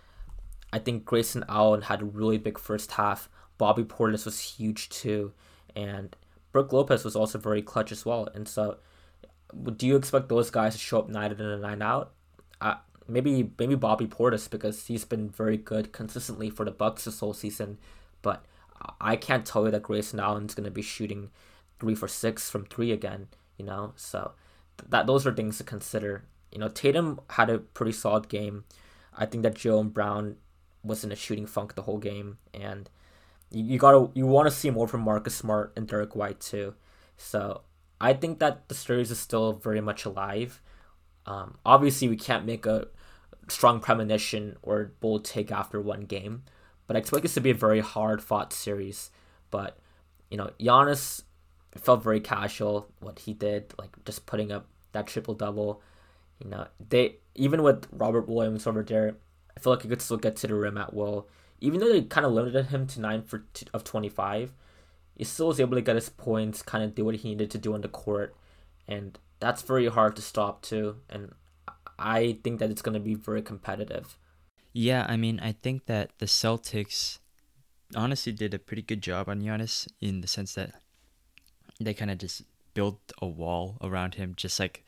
I 0.73 0.79
think 0.79 1.05
Grayson 1.05 1.45
Allen 1.49 1.83
had 1.83 2.01
a 2.01 2.07
really 2.07 2.39
big 2.39 2.59
first 2.59 2.93
half. 2.93 3.29
Bobby 3.59 3.85
Portis 3.85 4.25
was 4.25 4.41
huge 4.41 4.89
too, 4.89 5.33
and 5.75 6.17
Brook 6.57 6.73
Lopez 6.73 7.05
was 7.05 7.15
also 7.15 7.39
very 7.39 7.61
clutch 7.61 7.93
as 7.93 8.07
well. 8.07 8.31
And 8.35 8.49
so, 8.49 8.79
do 9.77 9.87
you 9.87 9.95
expect 9.95 10.31
those 10.31 10.49
guys 10.51 10.73
to 10.73 10.79
show 10.79 11.01
up 11.01 11.11
night 11.11 11.31
in 11.31 11.39
and 11.39 11.61
night 11.61 11.83
out? 11.83 12.13
Uh, 12.63 12.77
maybe 13.07 13.51
maybe 13.59 13.75
Bobby 13.75 14.07
Portis 14.07 14.49
because 14.49 14.87
he's 14.87 15.05
been 15.05 15.29
very 15.29 15.59
good 15.59 15.93
consistently 15.93 16.49
for 16.49 16.65
the 16.65 16.71
Bucks 16.71 17.05
this 17.05 17.21
whole 17.21 17.35
season, 17.35 17.77
but 18.23 18.43
I 19.03 19.17
can't 19.17 19.45
tell 19.45 19.67
you 19.67 19.71
that 19.71 19.83
Grayson 19.83 20.19
Allen's 20.19 20.55
going 20.55 20.65
to 20.65 20.71
be 20.71 20.81
shooting 20.81 21.29
three 21.79 21.95
for 21.95 22.09
six 22.09 22.49
from 22.49 22.65
three 22.65 22.91
again, 22.91 23.29
you 23.59 23.67
know? 23.67 23.93
So 23.97 24.33
that 24.89 25.07
those 25.07 25.27
are 25.27 25.35
things 25.35 25.59
to 25.59 25.65
consider. 25.65 26.25
You 26.51 26.59
know, 26.59 26.69
Tatum 26.69 27.21
had 27.29 27.51
a 27.51 27.59
pretty 27.59 27.93
solid 27.93 28.31
game. 28.31 28.65
I 29.15 29.27
think 29.27 29.43
that 29.43 29.57
Jaylen 29.57 29.93
Brown 29.93 30.37
was 30.83 31.05
in 31.05 31.13
a 31.13 31.17
shooting 31.17 31.45
funk 31.45 31.75
the 31.75 31.83
whole 31.83 31.99
game, 31.99 32.39
and 32.55 32.89
you, 33.51 33.65
you 33.65 33.79
gotta 33.79 34.11
you 34.15 34.27
want 34.27 34.47
to 34.47 34.55
see 34.55 34.71
more 34.71 34.89
from 34.89 35.03
Marcus 35.03 35.35
Smart 35.35 35.73
and 35.77 35.87
Derrick 35.87 36.17
White 36.17 36.41
too. 36.41 36.75
So 37.17 37.63
I 38.01 38.13
think 38.13 38.39
that 38.39 38.69
the 38.69 38.75
series 38.75 39.11
is 39.11 39.19
still 39.19 39.55
very 39.55 39.81
much 39.81 40.05
alive. 40.05 40.61
Um, 41.25 41.59
obviously, 41.65 42.09
we 42.09 42.17
can't 42.17 42.45
make 42.45 42.67
a 42.67 42.89
strong 43.49 43.81
premonition 43.81 44.57
or 44.63 44.93
bold 45.01 45.25
take 45.25 45.51
after 45.51 45.81
one 45.81 46.03
game, 46.03 46.43
but 46.87 46.97
I 46.97 47.01
expect 47.01 47.23
this 47.23 47.35
to 47.35 47.41
be 47.41 47.51
a 47.51 47.55
very 47.55 47.81
hard 47.81 48.23
fought 48.23 48.53
series. 48.53 49.11
But 49.51 49.79
you 50.31 50.37
know, 50.37 50.51
Giannis 50.61 51.23
felt 51.77 52.03
very 52.03 52.21
casual 52.21 52.89
what 53.01 53.21
he 53.21 53.33
did, 53.33 53.75
like 53.79 53.91
just 54.05 54.27
putting 54.27 54.53
up 54.53 54.67
that 54.93 55.07
triple 55.07 55.35
double. 55.35 55.83
You 56.43 56.51
know, 56.51 56.67
they 56.89 57.17
even 57.35 57.63
with 57.63 57.87
Robert 57.93 58.29
Williams 58.29 58.67
over 58.67 58.83
there, 58.83 59.17
I 59.57 59.61
feel 59.61 59.73
like 59.73 59.83
he 59.83 59.89
could 59.89 60.03
still 60.03 60.17
get 60.17 60.37
to 60.37 60.47
the 60.47 60.55
rim 60.55 60.79
at 60.79 60.95
will. 60.95 61.29
Even 61.61 61.81
though 61.81 61.93
they 61.93 62.03
kind 62.03 62.27
of 62.27 62.33
limited 62.33 62.67
him 62.67 62.87
to 62.89 63.01
nine 63.01 63.23
for 63.23 63.45
t- 63.55 63.67
of 63.73 63.85
twenty 63.85 64.09
five, 64.09 64.53
he 65.17 65.25
still 65.25 65.49
was 65.49 65.61
able 65.61 65.77
to 65.77 65.83
get 65.83 65.97
his 65.97 66.09
points, 66.09 66.63
kind 66.63 66.85
of 66.85 66.95
do 66.95 67.05
what 67.05 67.17
he 67.17 67.31
needed 67.31 67.51
to 67.53 67.59
do 67.59 67.75
on 67.75 67.81
the 67.81 67.89
court, 67.89 68.37
and 68.87 69.19
that's 69.41 69.63
very 69.63 69.89
hard 69.89 70.17
to 70.17 70.23
stop 70.23 70.63
too. 70.63 70.97
And 71.09 71.33
I 71.99 72.39
think 72.45 72.59
that 72.61 72.71
it's 72.71 72.83
going 72.83 72.95
to 72.95 73.01
be 73.01 73.15
very 73.15 73.43
competitive. 73.43 74.19
Yeah, 74.73 75.07
I 75.09 75.17
mean, 75.17 75.41
I 75.41 75.53
think 75.53 75.87
that 75.87 76.11
the 76.19 76.27
Celtics 76.27 77.19
honestly 77.95 78.33
did 78.33 78.53
a 78.53 78.59
pretty 78.59 78.83
good 78.83 79.01
job 79.01 79.29
on 79.29 79.41
Giannis 79.41 79.89
in 80.01 80.21
the 80.21 80.27
sense 80.27 80.55
that 80.55 80.75
they 81.81 81.95
kind 81.95 82.11
of 82.11 82.19
just 82.19 82.43
built 82.75 83.01
a 83.23 83.27
wall 83.27 83.79
around 83.81 84.17
him, 84.17 84.35
just 84.37 84.61
like 84.61 84.85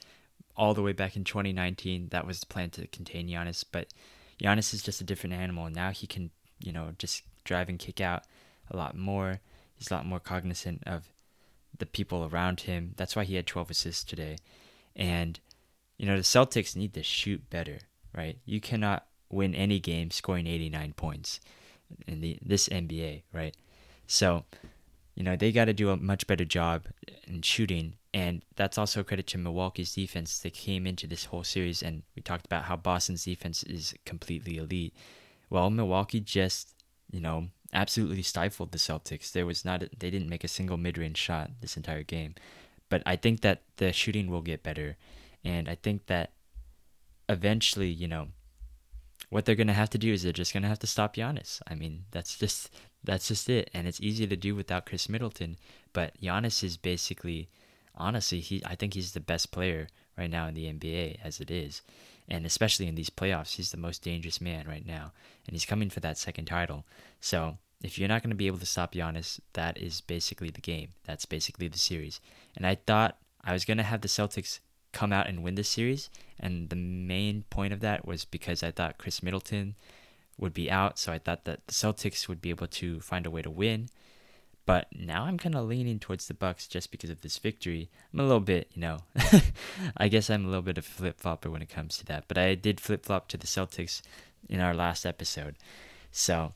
all 0.56 0.74
the 0.74 0.82
way 0.82 0.92
back 0.92 1.16
in 1.16 1.24
2019. 1.24 2.08
That 2.10 2.26
was 2.26 2.40
the 2.40 2.46
plan 2.46 2.70
to 2.70 2.86
contain 2.88 3.28
Giannis, 3.28 3.64
but 3.70 3.88
Giannis 4.42 4.74
is 4.74 4.82
just 4.82 5.00
a 5.00 5.04
different 5.04 5.34
animal. 5.34 5.70
Now 5.70 5.90
he 5.90 6.06
can, 6.06 6.30
you 6.58 6.72
know, 6.72 6.94
just 6.98 7.22
drive 7.44 7.68
and 7.68 7.78
kick 7.78 8.00
out 8.00 8.24
a 8.70 8.76
lot 8.76 8.96
more. 8.96 9.40
He's 9.76 9.90
a 9.90 9.94
lot 9.94 10.06
more 10.06 10.20
cognizant 10.20 10.82
of 10.86 11.08
the 11.78 11.86
people 11.86 12.28
around 12.30 12.62
him. 12.62 12.94
That's 12.96 13.14
why 13.14 13.24
he 13.24 13.36
had 13.36 13.46
12 13.46 13.70
assists 13.70 14.04
today. 14.04 14.38
And, 14.96 15.38
you 15.96 16.06
know, 16.06 16.16
the 16.16 16.22
Celtics 16.22 16.76
need 16.76 16.94
to 16.94 17.02
shoot 17.02 17.48
better, 17.50 17.78
right? 18.16 18.38
You 18.44 18.60
cannot 18.60 19.06
win 19.30 19.54
any 19.54 19.78
game 19.78 20.10
scoring 20.10 20.46
89 20.46 20.94
points 20.94 21.40
in 22.06 22.20
the 22.20 22.38
this 22.42 22.68
NBA, 22.68 23.22
right? 23.32 23.56
So, 24.06 24.44
you 25.14 25.22
know, 25.22 25.36
they 25.36 25.52
got 25.52 25.66
to 25.66 25.72
do 25.72 25.90
a 25.90 25.96
much 25.96 26.26
better 26.26 26.44
job 26.44 26.86
in 27.26 27.42
shooting. 27.42 27.94
And 28.14 28.42
that's 28.56 28.78
also 28.78 29.00
a 29.00 29.04
credit 29.04 29.26
to 29.28 29.38
Milwaukee's 29.38 29.94
defense. 29.94 30.38
They 30.38 30.50
came 30.50 30.86
into 30.86 31.06
this 31.06 31.26
whole 31.26 31.44
series, 31.44 31.82
and 31.82 32.02
we 32.16 32.22
talked 32.22 32.46
about 32.46 32.64
how 32.64 32.76
Boston's 32.76 33.24
defense 33.24 33.62
is 33.62 33.94
completely 34.04 34.56
elite. 34.56 34.94
Well, 35.50 35.70
Milwaukee 35.70 36.20
just, 36.20 36.74
you 37.10 37.20
know, 37.20 37.48
absolutely 37.72 38.22
stifled 38.22 38.72
the 38.72 38.78
Celtics. 38.78 39.32
There 39.32 39.46
was 39.46 39.64
not, 39.64 39.82
a, 39.82 39.90
they 39.98 40.10
didn't 40.10 40.28
make 40.28 40.44
a 40.44 40.48
single 40.48 40.76
mid 40.76 40.98
range 40.98 41.18
shot 41.18 41.50
this 41.60 41.76
entire 41.76 42.02
game. 42.02 42.34
But 42.88 43.02
I 43.04 43.16
think 43.16 43.40
that 43.42 43.62
the 43.76 43.92
shooting 43.92 44.30
will 44.30 44.42
get 44.42 44.62
better. 44.62 44.96
And 45.44 45.68
I 45.68 45.74
think 45.74 46.06
that 46.06 46.32
eventually, 47.28 47.88
you 47.88 48.08
know, 48.08 48.28
what 49.30 49.44
they're 49.44 49.54
gonna 49.54 49.74
have 49.74 49.90
to 49.90 49.98
do 49.98 50.12
is 50.12 50.22
they're 50.22 50.32
just 50.32 50.54
gonna 50.54 50.68
have 50.68 50.78
to 50.78 50.86
stop 50.86 51.16
Giannis. 51.16 51.60
I 51.66 51.74
mean, 51.74 52.04
that's 52.10 52.38
just 52.38 52.70
that's 53.04 53.28
just 53.28 53.48
it, 53.48 53.70
and 53.74 53.86
it's 53.86 54.00
easy 54.00 54.26
to 54.26 54.36
do 54.36 54.54
without 54.54 54.86
Khris 54.86 55.08
Middleton. 55.08 55.56
But 55.92 56.20
Giannis 56.20 56.64
is 56.64 56.76
basically, 56.76 57.48
honestly, 57.94 58.40
he 58.40 58.62
I 58.64 58.74
think 58.74 58.94
he's 58.94 59.12
the 59.12 59.20
best 59.20 59.52
player 59.52 59.88
right 60.16 60.30
now 60.30 60.46
in 60.46 60.54
the 60.54 60.72
NBA 60.72 61.18
as 61.22 61.40
it 61.40 61.50
is, 61.50 61.82
and 62.28 62.44
especially 62.44 62.86
in 62.86 62.94
these 62.94 63.10
playoffs, 63.10 63.56
he's 63.56 63.70
the 63.70 63.76
most 63.76 64.02
dangerous 64.02 64.40
man 64.40 64.66
right 64.68 64.86
now, 64.86 65.12
and 65.46 65.54
he's 65.54 65.64
coming 65.64 65.90
for 65.90 66.00
that 66.00 66.18
second 66.18 66.44
title. 66.44 66.84
So 67.20 67.58
if 67.82 67.98
you're 67.98 68.08
not 68.08 68.22
going 68.22 68.30
to 68.30 68.36
be 68.36 68.46
able 68.46 68.58
to 68.58 68.66
stop 68.66 68.92
Giannis, 68.92 69.40
that 69.54 69.78
is 69.78 70.00
basically 70.00 70.50
the 70.50 70.60
game. 70.60 70.90
That's 71.06 71.24
basically 71.24 71.68
the 71.68 71.78
series. 71.78 72.20
And 72.56 72.66
I 72.66 72.74
thought 72.74 73.16
I 73.44 73.52
was 73.52 73.64
going 73.64 73.78
to 73.78 73.84
have 73.84 74.00
the 74.00 74.08
Celtics 74.08 74.60
come 74.92 75.12
out 75.12 75.28
and 75.28 75.42
win 75.42 75.54
this 75.54 75.68
series. 75.68 76.10
And 76.40 76.70
the 76.70 76.76
main 76.76 77.44
point 77.50 77.72
of 77.72 77.80
that 77.80 78.06
was 78.06 78.24
because 78.24 78.62
I 78.62 78.70
thought 78.70 78.98
Khris 78.98 79.22
Middleton 79.22 79.74
would 80.36 80.54
be 80.54 80.70
out, 80.70 80.98
so 80.98 81.12
I 81.12 81.18
thought 81.18 81.44
that 81.44 81.66
the 81.66 81.74
Celtics 81.74 82.28
would 82.28 82.40
be 82.40 82.50
able 82.50 82.68
to 82.68 83.00
find 83.00 83.26
a 83.26 83.30
way 83.30 83.42
to 83.42 83.50
win. 83.50 83.88
But 84.68 84.88
now 84.94 85.24
I'm 85.24 85.38
kind 85.38 85.54
of 85.54 85.66
leaning 85.66 85.98
towards 85.98 86.28
the 86.28 86.34
Bucks 86.34 86.66
just 86.66 86.90
because 86.90 87.08
of 87.08 87.22
this 87.22 87.38
victory. 87.38 87.88
I'm 88.12 88.20
a 88.20 88.22
little 88.22 88.38
bit, 88.38 88.70
you 88.74 88.82
know, 88.82 88.98
I 89.96 90.08
guess 90.08 90.28
I'm 90.28 90.44
a 90.44 90.48
little 90.48 90.60
bit 90.60 90.76
of 90.76 90.84
a 90.84 90.90
flip 90.90 91.18
flopper 91.18 91.48
when 91.48 91.62
it 91.62 91.70
comes 91.70 91.96
to 91.96 92.04
that. 92.04 92.24
But 92.28 92.36
I 92.36 92.54
did 92.54 92.78
flip 92.78 93.06
flop 93.06 93.28
to 93.28 93.38
the 93.38 93.46
Celtics 93.46 94.02
in 94.46 94.60
our 94.60 94.74
last 94.74 95.06
episode, 95.06 95.56
so 96.10 96.52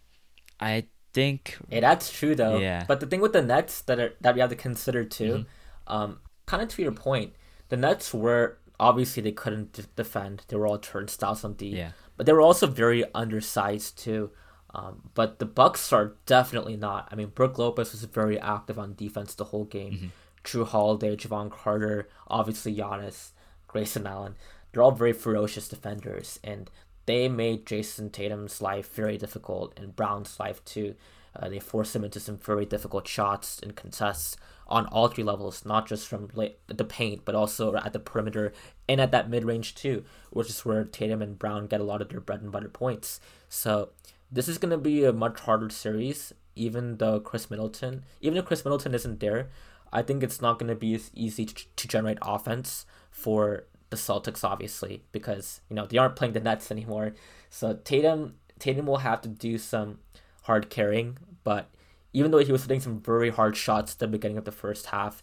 I 0.61 0.89
think. 1.15 1.57
Yeah, 1.71 1.81
that's 1.81 2.13
true 2.13 2.35
though. 2.35 2.59
Yeah. 2.59 2.85
But 2.87 3.01
the 3.01 3.07
thing 3.07 3.23
with 3.23 3.33
the 3.33 3.41
Nets 3.41 3.81
that 3.81 3.99
are, 3.99 4.13
that 4.21 4.35
we 4.35 4.43
have 4.43 4.51
to 4.51 4.57
consider 4.57 5.07
too, 5.07 5.33
mm-hmm. 5.33 5.93
um, 5.95 6.19
kind 6.45 6.63
of 6.63 6.69
to 6.69 6.83
your 6.83 6.93
point, 6.93 7.33
the 7.71 7.79
Nets 7.79 8.13
were 8.13 8.59
obviously 8.79 9.23
they 9.23 9.33
couldn't 9.33 9.97
defend. 9.97 10.45
They 10.49 10.57
were 10.57 10.67
all 10.67 10.77
turnstiles 10.77 11.45
on 11.45 11.55
D. 11.55 11.69
Yeah. 11.69 11.93
But 12.19 12.27
they 12.27 12.35
were 12.35 12.43
also 12.43 12.67
very 12.67 13.07
undersized 13.15 13.97
too. 13.97 14.33
Um, 14.75 15.11
but 15.14 15.39
the 15.39 15.45
Bucks 15.45 15.93
are 15.93 16.14
definitely 16.25 16.77
not. 16.77 17.09
I 17.11 17.14
mean, 17.14 17.29
Brook 17.29 17.59
Lopez 17.59 17.93
was 17.93 18.05
very 18.05 18.39
active 18.39 18.79
on 18.79 18.95
defense 18.95 19.35
the 19.35 19.45
whole 19.45 19.64
game. 19.64 19.93
mm 19.93 19.99
hmm 20.01 20.07
Jrue 20.45 20.66
Holiday, 20.66 21.14
Jevon 21.14 21.51
Carter, 21.51 22.09
obviously 22.27 22.75
Giannis, 22.75 23.31
Grayson 23.68 24.07
Allen. 24.07 24.35
They're 24.73 24.83
all 24.83 24.91
very 24.91 25.12
ferocious 25.12 25.68
defenders, 25.68 26.41
and 26.43 26.70
they 27.07 27.29
made 27.29 27.66
Jayson 27.66 28.11
Tatum's 28.11 28.61
life 28.61 28.93
very 28.95 29.18
difficult 29.18 29.73
and 29.77 29.95
Brown's 29.95 30.39
life 30.41 30.64
too. 30.64 30.95
Uh, 31.35 31.49
they 31.49 31.59
forced 31.59 31.97
him 31.97 32.05
into 32.05 32.20
some 32.20 32.37
very 32.37 32.66
difficult 32.66 33.09
shots 33.09 33.59
and 33.62 33.75
contests 33.75 34.37
on 34.66 34.87
all 34.87 35.09
three 35.09 35.25
levels, 35.25 35.64
not 35.64 35.87
just 35.87 36.07
from 36.07 36.29
the 36.66 36.85
paint, 36.85 37.25
but 37.25 37.35
also 37.35 37.75
at 37.75 37.93
the 37.93 37.99
perimeter 37.99 38.53
and 38.89 39.01
at 39.01 39.11
that 39.11 39.31
mid 39.31 39.45
range 39.45 39.75
too, 39.75 40.05
which 40.31 40.49
is 40.49 40.64
where 40.64 40.85
Tatum 40.85 41.23
and 41.23 41.39
Brown 41.39 41.66
get 41.66 41.81
a 41.81 41.85
lot 41.85 42.03
of 42.03 42.09
their 42.09 42.20
bread 42.20 42.43
and 42.43 42.53
butter 42.53 42.68
points. 42.68 43.20
So 43.49 43.91
this 44.33 44.49
is 44.49 44.59
going 44.59 44.70
to 44.70 44.78
be 44.78 45.05
a 45.05 45.12
much 45.12 45.41
harder 45.41 45.68
series, 45.68 46.33
even 46.57 46.97
though 46.97 47.20
Khris 47.20 47.51
Middleton, 47.51 48.03
even 48.22 48.39
if 48.39 48.47
Khris 48.47 48.64
Middleton 48.64 48.95
isn't 48.95 49.20
there, 49.20 49.51
I 49.93 50.01
think 50.01 50.22
it's 50.22 50.41
not 50.41 50.59
going 50.59 50.70
to 50.70 50.74
be 50.74 50.95
as 50.95 51.11
easy 51.14 51.45
to, 51.45 51.55
to 51.76 51.89
generate 51.89 52.18
offense 52.22 52.87
for 53.11 53.66
the 53.91 53.97
Celtics, 53.97 54.43
obviously, 54.43 55.03
because 55.12 55.61
you 55.68 55.76
know 55.76 55.87
they 55.87 55.99
aren't 55.99 56.16
playing 56.16 56.33
the 56.33 56.41
Nets 56.41 56.70
anymore. 56.70 57.12
So 57.51 57.74
Tatum, 57.85 58.37
Tatum 58.59 58.87
will 58.87 58.99
have 58.99 59.20
to 59.20 59.28
do 59.28 59.59
some 59.59 59.99
hard 60.45 60.70
carrying, 60.70 61.18
but 61.45 61.68
even 62.14 62.30
though 62.30 62.39
he 62.39 62.53
was 62.53 62.62
hitting 62.62 62.80
some 62.80 63.01
very 63.01 63.28
hard 63.28 63.55
shots 63.55 63.93
at 63.93 63.99
the 63.99 64.09
beginning 64.09 64.39
of 64.39 64.47
the 64.47 64.53
first 64.53 64.87
half, 64.87 65.22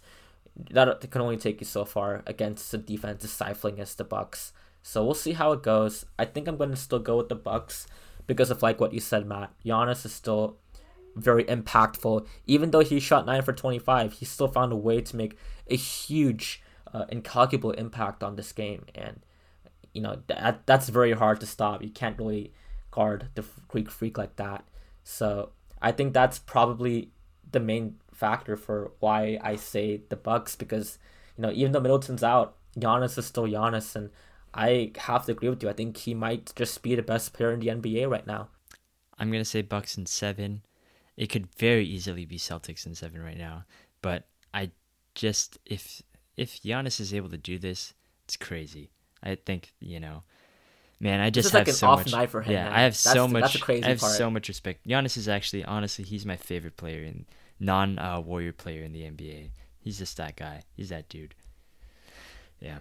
that 0.72 1.10
can 1.10 1.22
only 1.22 1.38
take 1.38 1.60
you 1.62 1.66
so 1.66 1.84
far 1.84 2.24
against 2.28 2.72
the 2.72 2.78
defense 2.78 3.24
as 3.24 3.32
stifling 3.32 3.80
as 3.80 3.96
the 3.96 4.04
Bucks. 4.04 4.54
So 4.84 5.04
we'll 5.04 5.14
see 5.14 5.34
how 5.34 5.52
it 5.52 5.64
goes. 5.64 6.06
I 6.18 6.26
think 6.26 6.48
I'm 6.48 6.58
going 6.58 6.70
to 6.70 6.76
still 6.76 7.00
go 7.00 7.18
with 7.18 7.30
the 7.30 7.36
Bucks 7.36 7.88
because 8.30 8.52
of 8.52 8.62
like 8.62 8.80
what 8.80 8.94
you 8.94 9.00
said, 9.00 9.26
Matt. 9.26 9.52
Giannis 9.66 10.06
is 10.06 10.14
still 10.14 10.58
very 11.16 11.44
impactful. 11.46 12.28
Even 12.46 12.70
though 12.70 12.80
he 12.82 13.00
shot 13.00 13.26
nine 13.26 13.42
for 13.42 13.52
25, 13.52 14.14
he 14.14 14.24
still 14.24 14.48
found 14.48 14.72
a 14.72 14.76
way 14.76 15.02
to 15.02 15.16
make 15.16 15.36
a 15.68 15.76
huge, 15.76 16.62
uh, 16.94 17.06
incalculable 17.10 17.72
impact 17.72 18.24
on 18.24 18.36
this 18.36 18.52
game, 18.52 18.86
and 18.94 19.22
you 19.94 20.02
know 20.02 20.22
that 20.28 20.62
that's 20.68 20.90
very 20.90 21.14
hard 21.14 21.40
to 21.40 21.48
stop. 21.48 21.82
You 21.82 21.90
can't 21.90 22.20
really 22.20 22.54
guard 22.92 23.30
the 23.34 23.44
Greek 23.68 23.90
freak 23.90 24.18
like 24.18 24.36
that. 24.36 24.64
So 25.04 25.50
I 25.82 25.92
think 25.92 26.14
that's 26.14 26.38
probably 26.38 27.10
the 27.52 27.60
main 27.60 27.96
factor 28.14 28.56
for 28.56 28.92
why 29.00 29.40
I 29.42 29.56
say 29.56 30.02
the 30.10 30.16
Bucks 30.16 30.56
because 30.56 31.00
you 31.36 31.42
know 31.42 31.52
even 31.52 31.72
though 31.72 31.82
Middleton's 31.82 32.24
out, 32.24 32.58
Giannis 32.78 33.18
is 33.18 33.26
still 33.26 33.48
Giannis, 33.48 33.96
and 33.96 34.12
I 34.54 34.92
have 34.98 35.26
to 35.26 35.32
agree 35.32 35.50
with 35.50 35.64
you. 35.64 35.70
I 35.70 35.74
think 35.74 35.98
he 35.98 36.14
might 36.14 36.52
just 36.56 36.82
be 36.82 36.96
the 36.96 37.02
best 37.02 37.34
player 37.34 37.52
in 37.52 37.60
the 37.60 37.68
NBA 37.68 38.10
right 38.10 38.26
now. 38.26 38.50
I'm 39.18 39.32
gonna 39.32 39.46
say 39.46 39.62
Bucks 39.62 39.98
in 39.98 40.06
seven. 40.06 40.64
It 41.18 41.28
could 41.28 41.54
very 41.56 41.86
easily 41.86 42.26
be 42.26 42.38
Celtics 42.38 42.86
in 42.86 42.96
seven 42.96 43.22
right 43.22 43.38
now, 43.38 43.66
but 44.02 44.28
I 44.54 44.72
just 45.16 45.58
if 45.66 46.02
if 46.38 46.62
Giannis 46.62 47.00
is 47.00 47.14
able 47.14 47.30
to 47.30 47.38
do 47.38 47.60
this, 47.60 47.94
it's 48.26 48.38
crazy. 48.38 48.92
I 49.22 49.36
think 49.36 49.74
you 49.80 50.00
know 50.00 50.24
Man, 51.02 51.22
I 51.22 51.30
just 51.30 51.52
have 51.54 51.68
like 51.68 51.74
so 51.74 51.96
much. 51.96 52.12
Night 52.12 52.30
for 52.30 52.42
him, 52.42 52.52
yeah. 52.52 52.68
I 52.68 52.82
have 52.82 52.92
that's, 52.92 53.00
so 53.00 53.28
much. 53.28 53.42
That's 53.44 53.56
a 53.56 53.60
crazy 53.60 53.86
I 53.86 53.90
have 53.90 54.00
part. 54.00 54.12
so 54.12 54.30
much 54.30 54.50
respect. 54.50 54.86
Giannis 54.86 55.16
is 55.16 55.30
actually, 55.30 55.64
honestly, 55.64 56.04
he's 56.04 56.26
my 56.26 56.36
favorite 56.36 56.76
player 56.76 57.04
and 57.04 57.26
non 57.60 57.98
uh, 57.98 58.20
Warrior 58.20 58.52
player 58.52 58.84
in 58.84 58.92
the 58.92 59.04
NBA. 59.04 59.52
He's 59.80 59.98
just 59.98 60.18
that 60.18 60.36
guy. 60.36 60.64
He's 60.76 60.90
that 60.90 61.08
dude. 61.08 61.36
Yeah, 62.60 62.80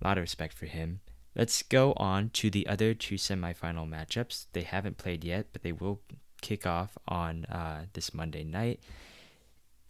a 0.00 0.06
lot 0.06 0.18
of 0.18 0.22
respect 0.22 0.54
for 0.54 0.66
him. 0.66 1.00
Let's 1.34 1.62
go 1.62 1.94
on 1.94 2.30
to 2.34 2.50
the 2.50 2.66
other 2.66 2.94
two 2.94 3.16
semifinal 3.16 3.88
matchups. 3.88 4.46
They 4.52 4.62
haven't 4.62 4.98
played 4.98 5.24
yet, 5.24 5.46
but 5.52 5.62
they 5.62 5.72
will 5.72 6.00
kick 6.42 6.66
off 6.66 6.96
on 7.08 7.44
uh, 7.46 7.86
this 7.94 8.14
Monday 8.14 8.44
night. 8.44 8.80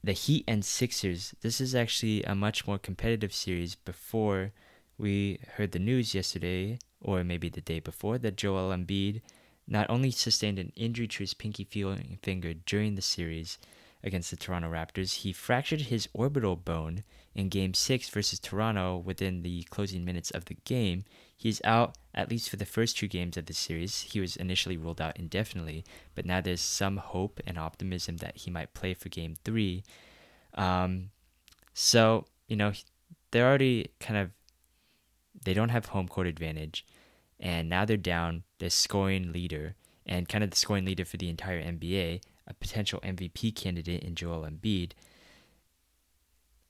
The 0.02 0.12
Heat 0.12 0.44
and 0.46 0.64
Sixers. 0.64 1.34
This 1.42 1.60
is 1.60 1.74
actually 1.74 2.22
a 2.22 2.34
much 2.34 2.66
more 2.66 2.78
competitive 2.78 3.34
series. 3.34 3.74
Before 3.74 4.52
we 4.96 5.40
heard 5.56 5.72
the 5.72 5.78
news 5.78 6.14
yesterday 6.14 6.78
or 7.00 7.24
maybe 7.24 7.48
the 7.48 7.60
day 7.60 7.80
before, 7.80 8.18
that 8.18 8.36
Joel 8.36 8.74
Embiid 8.74 9.20
not 9.66 9.88
only 9.90 10.10
sustained 10.10 10.58
an 10.58 10.72
injury 10.76 11.08
to 11.08 11.22
his 11.22 11.34
pinky 11.34 11.64
finger 11.64 12.54
during 12.66 12.94
the 12.94 13.02
series 13.02 13.58
against 14.02 14.30
the 14.30 14.36
Toronto 14.36 14.70
Raptors, 14.70 15.16
he 15.16 15.32
fractured 15.32 15.82
his 15.82 16.08
orbital 16.12 16.56
bone 16.56 17.02
in 17.34 17.48
Game 17.48 17.74
6 17.74 18.08
versus 18.10 18.38
Toronto 18.38 18.96
within 18.98 19.42
the 19.42 19.64
closing 19.64 20.04
minutes 20.04 20.30
of 20.30 20.44
the 20.46 20.54
game. 20.64 21.04
He's 21.36 21.60
out 21.64 21.96
at 22.14 22.30
least 22.30 22.48
for 22.48 22.56
the 22.56 22.64
first 22.66 22.96
two 22.96 23.08
games 23.08 23.36
of 23.36 23.46
the 23.46 23.52
series. 23.54 24.02
He 24.02 24.20
was 24.20 24.36
initially 24.36 24.76
ruled 24.76 25.00
out 25.00 25.16
indefinitely, 25.18 25.84
but 26.14 26.24
now 26.26 26.40
there's 26.40 26.60
some 26.60 26.96
hope 26.98 27.40
and 27.46 27.58
optimism 27.58 28.18
that 28.18 28.36
he 28.38 28.50
might 28.50 28.74
play 28.74 28.94
for 28.94 29.08
Game 29.08 29.34
3. 29.44 29.82
Um, 30.54 31.10
So, 31.74 32.26
you 32.48 32.56
know, 32.56 32.72
they're 33.30 33.46
already 33.48 33.88
kind 34.00 34.18
of 34.18 34.30
they 35.44 35.54
don't 35.54 35.70
have 35.70 35.86
home 35.86 36.08
court 36.08 36.26
advantage 36.26 36.86
and 37.40 37.68
now 37.68 37.84
they're 37.84 37.96
down 37.96 38.44
the 38.58 38.70
scoring 38.70 39.32
leader 39.32 39.74
and 40.06 40.28
kind 40.28 40.44
of 40.44 40.50
the 40.50 40.56
scoring 40.56 40.84
leader 40.84 41.04
for 41.04 41.16
the 41.16 41.28
entire 41.28 41.62
NBA, 41.62 42.20
a 42.46 42.54
potential 42.54 43.00
MVP 43.02 43.54
candidate 43.54 44.02
in 44.02 44.14
Joel 44.14 44.42
Embiid. 44.48 44.92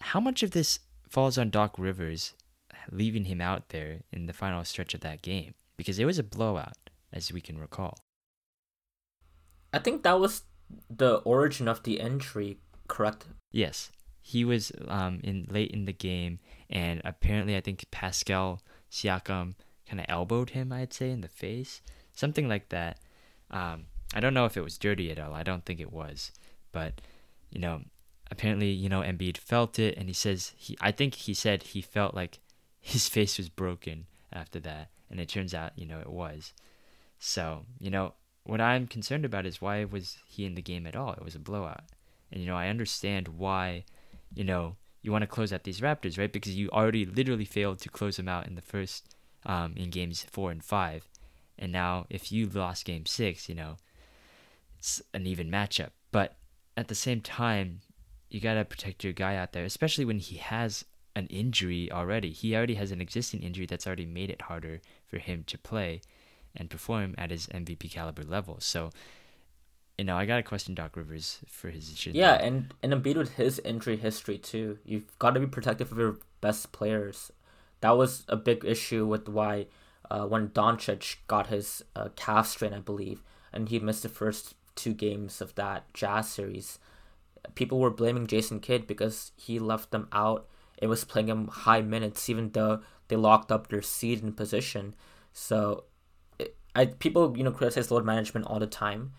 How 0.04 0.20
much 0.20 0.42
of 0.42 0.50
this 0.50 0.80
falls 1.08 1.38
on 1.38 1.48
Doc 1.48 1.76
Rivers 1.78 2.34
leaving 2.90 3.24
him 3.24 3.40
out 3.40 3.70
there 3.70 4.02
in 4.12 4.26
the 4.26 4.34
final 4.34 4.62
stretch 4.62 4.92
of 4.92 5.00
that 5.00 5.22
game? 5.22 5.54
Because 5.78 5.98
it 5.98 6.04
was 6.04 6.18
a 6.18 6.22
blowout, 6.22 6.90
as 7.10 7.32
we 7.32 7.40
can 7.40 7.58
recall. 7.58 7.98
I 9.72 9.78
think 9.78 10.02
that 10.02 10.20
was 10.20 10.42
the 10.90 11.16
origin 11.24 11.68
of 11.68 11.82
the 11.84 12.00
injury, 12.00 12.58
correct? 12.86 13.24
Yes. 13.50 13.90
He 14.20 14.44
was 14.44 14.72
um, 14.88 15.20
in 15.24 15.46
late 15.50 15.70
in 15.70 15.86
the 15.86 15.92
game, 15.92 16.38
and 16.68 17.00
apparently, 17.02 17.56
I 17.56 17.62
think 17.62 17.86
Pascal 17.90 18.60
Siakam 18.90 19.54
kind 19.88 20.00
of 20.00 20.06
elbowed 20.08 20.50
him, 20.50 20.70
I'd 20.70 20.92
say, 20.92 21.10
in 21.10 21.22
the 21.22 21.28
face, 21.28 21.80
something 22.12 22.46
like 22.46 22.68
that. 22.68 23.00
Um, 23.50 23.86
I 24.14 24.20
don't 24.20 24.34
know 24.34 24.44
if 24.44 24.58
it 24.58 24.64
was 24.64 24.76
dirty 24.76 25.10
at 25.10 25.18
all. 25.18 25.32
I 25.32 25.42
don't 25.42 25.64
think 25.64 25.80
it 25.80 25.92
was, 25.92 26.30
but 26.72 27.00
you 27.50 27.60
know, 27.60 27.82
apparently, 28.30 28.70
you 28.70 28.88
know, 28.88 29.00
Embiid 29.00 29.36
felt 29.36 29.78
it, 29.78 29.96
and 29.96 30.08
he 30.08 30.14
says 30.14 30.52
he. 30.56 30.76
I 30.80 30.90
think 30.90 31.14
he 31.14 31.34
said 31.34 31.62
he 31.62 31.82
felt 31.82 32.14
like 32.14 32.40
his 32.80 33.08
face 33.08 33.38
was 33.38 33.48
broken 33.48 34.06
after 34.32 34.60
that, 34.60 34.90
and 35.10 35.20
it 35.20 35.28
turns 35.28 35.54
out, 35.54 35.72
you 35.76 35.86
know, 35.86 36.00
it 36.00 36.10
was. 36.10 36.52
So, 37.18 37.64
you 37.78 37.90
know, 37.90 38.14
what 38.44 38.60
I'm 38.60 38.86
concerned 38.86 39.24
about 39.24 39.46
is 39.46 39.62
why 39.62 39.84
was 39.84 40.18
he 40.26 40.44
in 40.44 40.54
the 40.54 40.62
game 40.62 40.86
at 40.86 40.96
all? 40.96 41.12
It 41.12 41.24
was 41.24 41.34
a 41.34 41.40
blowout, 41.40 41.84
and 42.30 42.40
you 42.40 42.46
know, 42.46 42.56
I 42.56 42.68
understand 42.68 43.28
why, 43.28 43.84
you 44.34 44.44
know, 44.44 44.76
you 45.02 45.12
want 45.12 45.22
to 45.22 45.28
close 45.28 45.52
out 45.52 45.64
these 45.64 45.80
Raptors, 45.80 46.18
right? 46.18 46.32
Because 46.32 46.54
you 46.54 46.70
already 46.70 47.04
literally 47.04 47.44
failed 47.44 47.78
to 47.80 47.88
close 47.88 48.16
them 48.16 48.28
out 48.28 48.46
in 48.46 48.54
the 48.54 48.62
first, 48.62 49.14
um, 49.46 49.74
in 49.76 49.90
games 49.90 50.24
four 50.30 50.50
and 50.50 50.64
five, 50.64 51.08
and 51.58 51.72
now 51.72 52.06
if 52.10 52.32
you 52.32 52.46
lost 52.46 52.84
game 52.84 53.06
six, 53.06 53.48
you 53.48 53.54
know, 53.54 53.76
it's 54.78 55.00
an 55.14 55.26
even 55.26 55.50
matchup. 55.50 55.90
But 56.10 56.36
at 56.76 56.88
the 56.88 56.94
same 56.94 57.20
time, 57.20 57.80
you 58.34 58.40
gotta 58.40 58.64
protect 58.64 59.04
your 59.04 59.12
guy 59.12 59.36
out 59.36 59.52
there, 59.52 59.64
especially 59.64 60.04
when 60.04 60.18
he 60.18 60.38
has 60.38 60.84
an 61.14 61.28
injury 61.28 61.90
already. 61.92 62.30
He 62.30 62.56
already 62.56 62.74
has 62.74 62.90
an 62.90 63.00
existing 63.00 63.44
injury 63.44 63.64
that's 63.64 63.86
already 63.86 64.06
made 64.06 64.28
it 64.28 64.42
harder 64.42 64.80
for 65.06 65.18
him 65.18 65.44
to 65.46 65.56
play 65.56 66.00
and 66.56 66.68
perform 66.68 67.14
at 67.16 67.30
his 67.30 67.46
MVP 67.46 67.92
caliber 67.92 68.24
level. 68.24 68.56
So, 68.58 68.90
you 69.96 70.04
know, 70.04 70.16
I 70.16 70.26
gotta 70.26 70.42
question 70.42 70.74
Doc 70.74 70.96
Rivers 70.96 71.38
for 71.46 71.70
his. 71.70 72.06
Yeah, 72.06 72.34
and 72.34 72.74
and 72.82 72.92
Embiid 72.92 73.14
with 73.14 73.34
his 73.34 73.60
injury 73.60 73.96
history 73.96 74.38
too. 74.38 74.78
You've 74.84 75.16
got 75.20 75.34
to 75.34 75.40
be 75.40 75.46
protective 75.46 75.92
of 75.92 75.98
your 75.98 76.16
best 76.40 76.72
players. 76.72 77.30
That 77.82 77.96
was 77.96 78.24
a 78.28 78.34
big 78.34 78.64
issue 78.64 79.06
with 79.06 79.28
why 79.28 79.66
uh, 80.10 80.26
when 80.26 80.48
Doncic 80.48 81.18
got 81.28 81.46
his 81.46 81.84
uh, 81.94 82.08
calf 82.16 82.48
strain, 82.48 82.74
I 82.74 82.80
believe, 82.80 83.22
and 83.52 83.68
he 83.68 83.78
missed 83.78 84.02
the 84.02 84.08
first 84.08 84.54
two 84.74 84.92
games 84.92 85.40
of 85.40 85.54
that 85.54 85.94
Jazz 85.94 86.28
series 86.28 86.80
people 87.54 87.78
were 87.78 87.90
blaming 87.90 88.26
Jason 88.26 88.60
Kidd 88.60 88.86
because 88.86 89.32
he 89.36 89.58
left 89.58 89.90
them 89.90 90.08
out. 90.12 90.48
It 90.78 90.86
was 90.86 91.04
playing 91.04 91.28
him 91.28 91.48
high 91.48 91.82
minutes, 91.82 92.28
even 92.28 92.50
though 92.50 92.80
they 93.08 93.16
locked 93.16 93.52
up 93.52 93.68
their 93.68 93.82
seed 93.82 94.22
and 94.22 94.36
position. 94.36 94.94
So, 95.32 95.84
it, 96.38 96.56
I 96.74 96.86
people 96.86 97.36
you 97.36 97.44
know 97.44 97.52
criticize 97.52 97.90
load 97.90 98.04
management 98.04 98.46
all 98.46 98.58
the 98.58 98.66
time, 98.66 99.12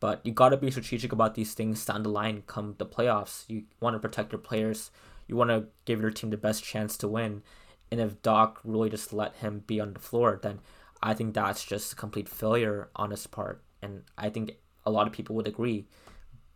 but 0.00 0.20
you 0.24 0.32
got 0.32 0.50
to 0.50 0.56
be 0.56 0.70
strategic 0.70 1.12
about 1.12 1.34
these 1.34 1.54
things 1.54 1.84
down 1.84 2.02
the 2.02 2.08
line. 2.08 2.42
Come 2.46 2.74
the 2.78 2.86
playoffs, 2.86 3.44
you 3.48 3.64
want 3.80 3.94
to 3.94 4.00
protect 4.00 4.32
your 4.32 4.40
players. 4.40 4.90
You 5.26 5.36
want 5.36 5.50
to 5.50 5.66
give 5.84 6.00
your 6.00 6.10
team 6.10 6.30
the 6.30 6.38
best 6.38 6.64
chance 6.64 6.96
to 6.98 7.08
win. 7.08 7.42
And 7.90 8.00
if 8.00 8.22
Doc 8.22 8.60
really 8.64 8.90
just 8.90 9.12
let 9.12 9.36
him 9.36 9.62
be 9.66 9.78
on 9.80 9.92
the 9.92 10.00
floor, 10.00 10.38
then 10.42 10.60
I 11.02 11.14
think 11.14 11.34
that's 11.34 11.64
just 11.64 11.92
a 11.92 11.96
complete 11.96 12.28
failure 12.28 12.88
on 12.96 13.10
his 13.10 13.26
part. 13.26 13.62
And 13.82 14.02
I 14.16 14.30
think 14.30 14.56
a 14.84 14.90
lot 14.90 15.06
of 15.06 15.12
people 15.12 15.36
would 15.36 15.46
agree 15.46 15.86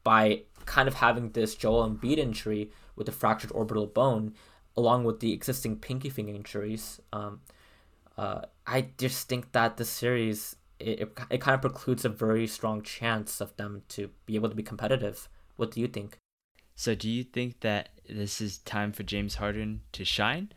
by 0.05 0.43
kind 0.67 0.89
of 0.89 0.95
having 0.95 1.31
this 1.31 1.55
Joel 1.55 1.89
Embiid 1.89 2.19
injury 2.19 2.71
with 2.97 3.07
the 3.07 3.13
fractured 3.13 3.53
orbital 3.53 3.87
bone, 3.87 4.35
along 4.77 5.05
with 5.05 5.21
the 5.21 5.33
existing 5.33 5.77
pinky 5.77 6.09
finger 6.11 6.33
injuries. 6.33 7.01
Um, 7.13 7.41
uh, 8.17 8.43
I 8.67 8.89
just 8.99 9.29
think 9.29 9.53
that 9.53 9.77
the 9.77 9.85
series 9.85 10.57
it, 10.83 11.01
it, 11.01 11.19
it 11.31 11.41
kind 11.41 11.55
of 11.55 11.61
precludes 11.61 12.05
a 12.05 12.09
very 12.09 12.47
strong 12.47 12.83
chance 12.83 13.41
of 13.41 13.57
them 13.57 13.83
to 13.89 14.11
be 14.27 14.35
able 14.35 14.49
to 14.49 14.55
be 14.55 14.63
competitive. 14.63 15.29
What 15.57 15.71
do 15.71 15.81
you 15.81 15.87
think? 15.87 16.19
So, 16.75 16.95
do 16.95 17.09
you 17.09 17.23
think 17.23 17.61
that 17.61 17.91
this 18.09 18.41
is 18.41 18.59
time 18.59 18.93
for 18.93 19.03
James 19.03 19.37
Harden 19.37 19.83
to 19.93 20.05
shine? 20.05 20.53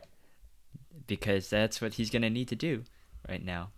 Because 1.06 1.48
that's 1.48 1.80
what 1.80 1.94
he's 1.94 2.10
gonna 2.10 2.30
need 2.30 2.48
to 2.48 2.56
do 2.56 2.84
right 3.28 3.44
now. 3.44 3.70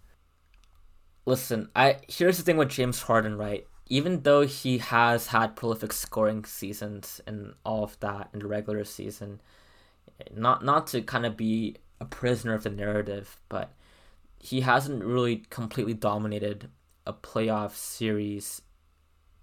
Listen, 1.26 1.68
I 1.76 1.98
here's 2.08 2.38
the 2.38 2.42
thing 2.42 2.56
with 2.56 2.70
James 2.70 3.02
Harden, 3.02 3.36
right? 3.36 3.66
Even 3.88 4.22
though 4.22 4.46
he 4.46 4.78
has 4.78 5.28
had 5.28 5.56
prolific 5.56 5.92
scoring 5.92 6.44
seasons 6.44 7.20
and 7.26 7.54
all 7.64 7.84
of 7.84 7.98
that 8.00 8.28
in 8.32 8.40
the 8.40 8.46
regular 8.46 8.84
season, 8.84 9.40
not 10.34 10.64
not 10.64 10.86
to 10.88 11.02
kind 11.02 11.24
of 11.24 11.36
be 11.36 11.76
a 12.00 12.04
prisoner 12.04 12.54
of 12.54 12.64
the 12.64 12.70
narrative, 12.70 13.40
but 13.48 13.72
he 14.38 14.60
hasn't 14.60 15.04
really 15.04 15.44
completely 15.50 15.94
dominated 15.94 16.70
a 17.06 17.12
playoff 17.12 17.74
series. 17.74 18.62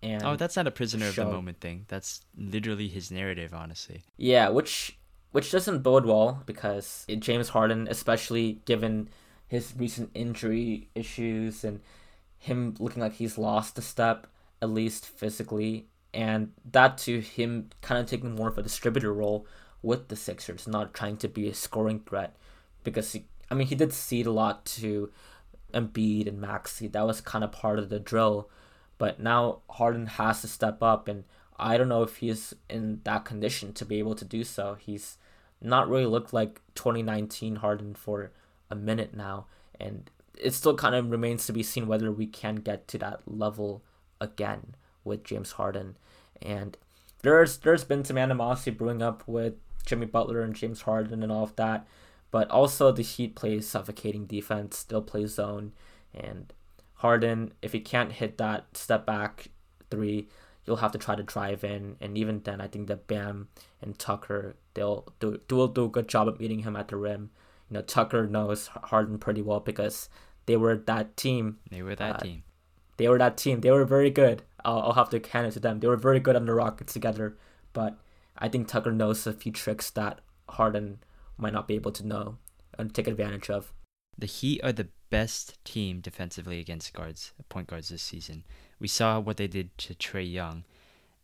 And 0.01 0.23
oh, 0.23 0.35
that's 0.35 0.55
not 0.55 0.67
a 0.67 0.71
prisoner 0.71 1.11
show. 1.11 1.23
of 1.23 1.29
the 1.29 1.33
moment 1.33 1.59
thing. 1.59 1.85
That's 1.87 2.21
literally 2.37 2.87
his 2.87 3.09
narrative, 3.11 3.53
honestly. 3.53 4.03
Yeah, 4.17 4.49
which 4.49 4.97
which 5.31 5.51
doesn't 5.51 5.79
bode 5.79 6.05
well 6.05 6.43
because 6.45 7.05
James 7.19 7.49
Harden, 7.49 7.87
especially 7.89 8.61
given 8.65 9.09
his 9.47 9.73
recent 9.75 10.11
injury 10.13 10.89
issues 10.95 11.63
and 11.63 11.81
him 12.37 12.75
looking 12.79 13.01
like 13.01 13.13
he's 13.13 13.37
lost 13.37 13.77
a 13.77 13.81
step, 13.81 14.27
at 14.65 14.71
least 14.71 15.05
physically, 15.05 15.87
and 16.13 16.51
that 16.71 16.97
to 16.99 17.21
him 17.21 17.69
kind 17.81 18.01
of 18.01 18.07
taking 18.07 18.35
more 18.35 18.49
of 18.49 18.57
a 18.57 18.63
distributor 18.63 19.13
role 19.13 19.47
with 19.81 20.07
the 20.09 20.15
Sixers, 20.15 20.67
not 20.67 20.93
trying 20.93 21.17
to 21.17 21.27
be 21.27 21.47
a 21.47 21.53
scoring 21.53 21.99
threat, 21.99 22.35
because 22.83 23.13
he, 23.13 23.25
I 23.49 23.53
mean 23.53 23.67
he 23.67 23.75
did 23.75 23.93
cede 23.93 24.25
a 24.25 24.31
lot 24.31 24.65
to 24.65 25.11
Embiid 25.73 26.27
and 26.27 26.41
Maxey. 26.41 26.87
That 26.87 27.05
was 27.05 27.21
kind 27.21 27.43
of 27.43 27.51
part 27.51 27.79
of 27.79 27.89
the 27.89 27.99
drill, 27.99 28.49
but 28.97 29.19
now 29.19 29.61
Harden 29.69 30.07
has 30.07 30.41
to 30.41 30.47
step 30.47 30.81
up, 30.81 31.07
and 31.07 31.23
I 31.57 31.77
don't 31.77 31.89
know 31.89 32.03
if 32.03 32.17
he's 32.17 32.53
in 32.69 33.01
that 33.03 33.25
condition 33.25 33.73
to 33.73 33.85
be 33.85 33.99
able 33.99 34.15
to 34.15 34.25
do 34.25 34.43
so. 34.43 34.75
He's 34.79 35.17
not 35.61 35.89
really 35.89 36.05
looked 36.05 36.33
like 36.33 36.61
2019 36.75 37.57
Harden 37.57 37.93
for 37.93 38.31
a 38.69 38.75
minute 38.75 39.15
now, 39.15 39.45
and 39.79 40.09
it 40.37 40.53
still 40.53 40.75
kind 40.75 40.95
of 40.95 41.11
remains 41.11 41.45
to 41.45 41.53
be 41.53 41.63
seen 41.63 41.87
whether 41.87 42.11
we 42.11 42.27
can 42.27 42.55
get 42.55 42.87
to 42.89 42.97
that 42.97 43.21
level 43.25 43.83
again 44.25 44.75
with 45.05 45.23
James 45.23 45.53
Harden. 45.53 45.97
And 46.41 46.77
there's 47.21 47.57
there's 47.57 47.85
been 47.85 48.03
some 48.03 48.17
animosity 48.17 48.71
brewing 48.71 49.01
up 49.01 49.23
with 49.25 49.53
Jimmy 49.85 50.07
Butler 50.07 50.41
and 50.41 50.55
James 50.55 50.81
Harden 50.81 51.23
and 51.23 51.31
all 51.31 51.43
of 51.43 51.55
that. 51.55 51.87
But 52.31 52.49
also 52.51 52.91
the 52.91 53.03
Heat 53.03 53.35
plays 53.35 53.67
suffocating 53.67 54.25
defense, 54.25 54.77
still 54.77 55.01
plays 55.01 55.35
zone. 55.35 55.71
And 56.13 56.51
Harden, 56.95 57.53
if 57.61 57.71
he 57.71 57.79
can't 57.79 58.11
hit 58.11 58.37
that 58.39 58.65
step 58.75 59.05
back 59.05 59.47
three, 59.89 60.27
you'll 60.65 60.77
have 60.77 60.91
to 60.91 60.97
try 60.97 61.15
to 61.15 61.23
drive 61.23 61.63
in. 61.63 61.95
And 62.01 62.17
even 62.17 62.41
then, 62.43 62.59
I 62.59 62.67
think 62.67 62.87
that 62.87 63.07
Bam 63.07 63.47
and 63.81 63.97
Tucker, 63.97 64.55
they'll 64.73 65.07
do, 65.19 65.39
will 65.49 65.67
do 65.67 65.85
a 65.85 65.89
good 65.89 66.09
job 66.09 66.27
of 66.27 66.39
meeting 66.39 66.59
him 66.59 66.75
at 66.75 66.89
the 66.89 66.97
rim. 66.97 67.29
You 67.69 67.75
know, 67.75 67.81
Tucker 67.81 68.27
knows 68.27 68.67
Harden 68.67 69.17
pretty 69.17 69.41
well 69.41 69.61
because 69.61 70.09
they 70.45 70.57
were 70.57 70.75
that 70.75 71.15
team. 71.15 71.59
They 71.69 71.83
were 71.83 71.95
that 71.95 72.15
uh, 72.17 72.19
team 72.19 72.43
they 72.97 73.07
were 73.07 73.17
that 73.17 73.37
team. 73.37 73.61
They 73.61 73.71
were 73.71 73.85
very 73.85 74.09
good. 74.09 74.43
I'll, 74.63 74.79
I'll 74.79 74.93
have 74.93 75.09
to 75.09 75.21
hand 75.31 75.47
it 75.47 75.51
to 75.51 75.59
them. 75.59 75.79
They 75.79 75.87
were 75.87 75.97
very 75.97 76.19
good 76.19 76.35
on 76.35 76.45
the 76.45 76.53
Rockets 76.53 76.93
together. 76.93 77.37
But 77.73 77.97
I 78.37 78.49
think 78.49 78.67
Tucker 78.67 78.91
knows 78.91 79.25
a 79.27 79.33
few 79.33 79.51
tricks 79.51 79.89
that 79.91 80.21
Harden 80.49 80.99
might 81.37 81.53
not 81.53 81.67
be 81.67 81.75
able 81.75 81.91
to 81.91 82.05
know 82.05 82.37
and 82.77 82.93
take 82.93 83.07
advantage 83.07 83.49
of. 83.49 83.73
The 84.17 84.27
Heat 84.27 84.61
are 84.63 84.71
the 84.71 84.87
best 85.09 85.63
team 85.65 85.99
defensively 85.99 86.59
against 86.59 86.93
guards, 86.93 87.33
point 87.49 87.67
guards 87.67 87.89
this 87.89 88.01
season. 88.01 88.43
We 88.79 88.87
saw 88.87 89.19
what 89.19 89.37
they 89.37 89.47
did 89.47 89.77
to 89.79 89.93
Trae 89.93 90.29
Young, 90.29 90.63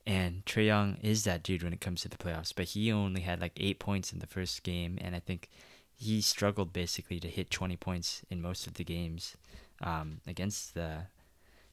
and 0.06 0.46
Trae 0.46 0.66
Young 0.66 0.98
is 1.02 1.24
that 1.24 1.44
dude 1.44 1.64
when 1.64 1.74
it 1.74 1.82
comes 1.82 2.02
to 2.02 2.10
the 2.10 2.18
playoffs. 2.18 2.54
But 2.56 2.66
he 2.66 2.92
only 2.92 3.22
had 3.22 3.40
like 3.40 3.54
eight 3.58 3.80
points 3.80 4.12
in 4.12 4.20
the 4.20 4.28
first 4.28 4.64
game, 4.64 4.98
and 5.02 5.16
I 5.16 5.20
think 5.20 5.50
he 5.96 6.22
struggled 6.22 6.74
basically 6.74 7.20
to 7.20 7.28
hit 7.28 7.52
20 7.52 7.78
points 7.78 8.24
in 8.30 8.42
most 8.42 8.68
of 8.68 8.74
the 8.74 8.84
games 8.84 9.38
um, 9.82 10.20
against 10.28 10.74
the 10.74 11.04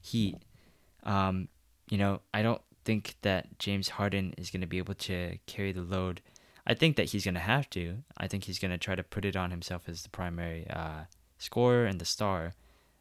Heat, 0.01 0.37
um, 1.05 1.49
you 1.91 1.99
know, 1.99 2.21
I 2.33 2.43
don't 2.43 2.63
think 2.85 3.17
that 3.23 3.59
James 3.59 3.91
Harden 3.91 4.35
is 4.39 4.51
going 4.51 4.61
to 4.61 4.67
be 4.67 4.79
able 4.79 4.95
to 4.95 5.39
carry 5.47 5.73
the 5.73 5.83
load. 5.83 6.21
I 6.67 6.75
think 6.75 6.97
that 6.97 7.11
he's 7.11 7.25
going 7.25 7.35
to 7.35 7.41
have 7.41 7.69
to. 7.71 7.99
I 8.17 8.29
think 8.29 8.45
he's 8.45 8.59
going 8.59 8.71
to 8.71 8.79
try 8.79 8.95
to 8.95 9.03
put 9.03 9.25
it 9.25 9.37
on 9.37 9.51
himself 9.51 9.89
as 9.89 10.03
the 10.03 10.11
primary 10.11 10.67
uh, 10.69 11.05
scorer 11.39 11.87
and 11.87 12.01
the 12.01 12.05
star 12.05 12.55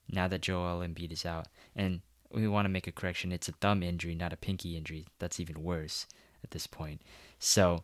now 0.09 0.27
that 0.27 0.41
Joel 0.41 0.79
Embiid 0.79 1.11
is 1.11 1.25
out. 1.25 1.47
And 1.75 2.01
we 2.31 2.47
want 2.47 2.65
to 2.65 2.69
make 2.69 2.87
a 2.87 2.91
correction. 2.91 3.31
It's 3.31 3.49
a 3.49 3.53
thumb 3.53 3.83
injury, 3.83 4.15
not 4.15 4.33
a 4.33 4.37
pinky 4.37 4.77
injury. 4.77 5.07
That's 5.19 5.39
even 5.39 5.63
worse 5.63 6.07
at 6.43 6.51
this 6.51 6.67
point. 6.67 7.01
So, 7.39 7.83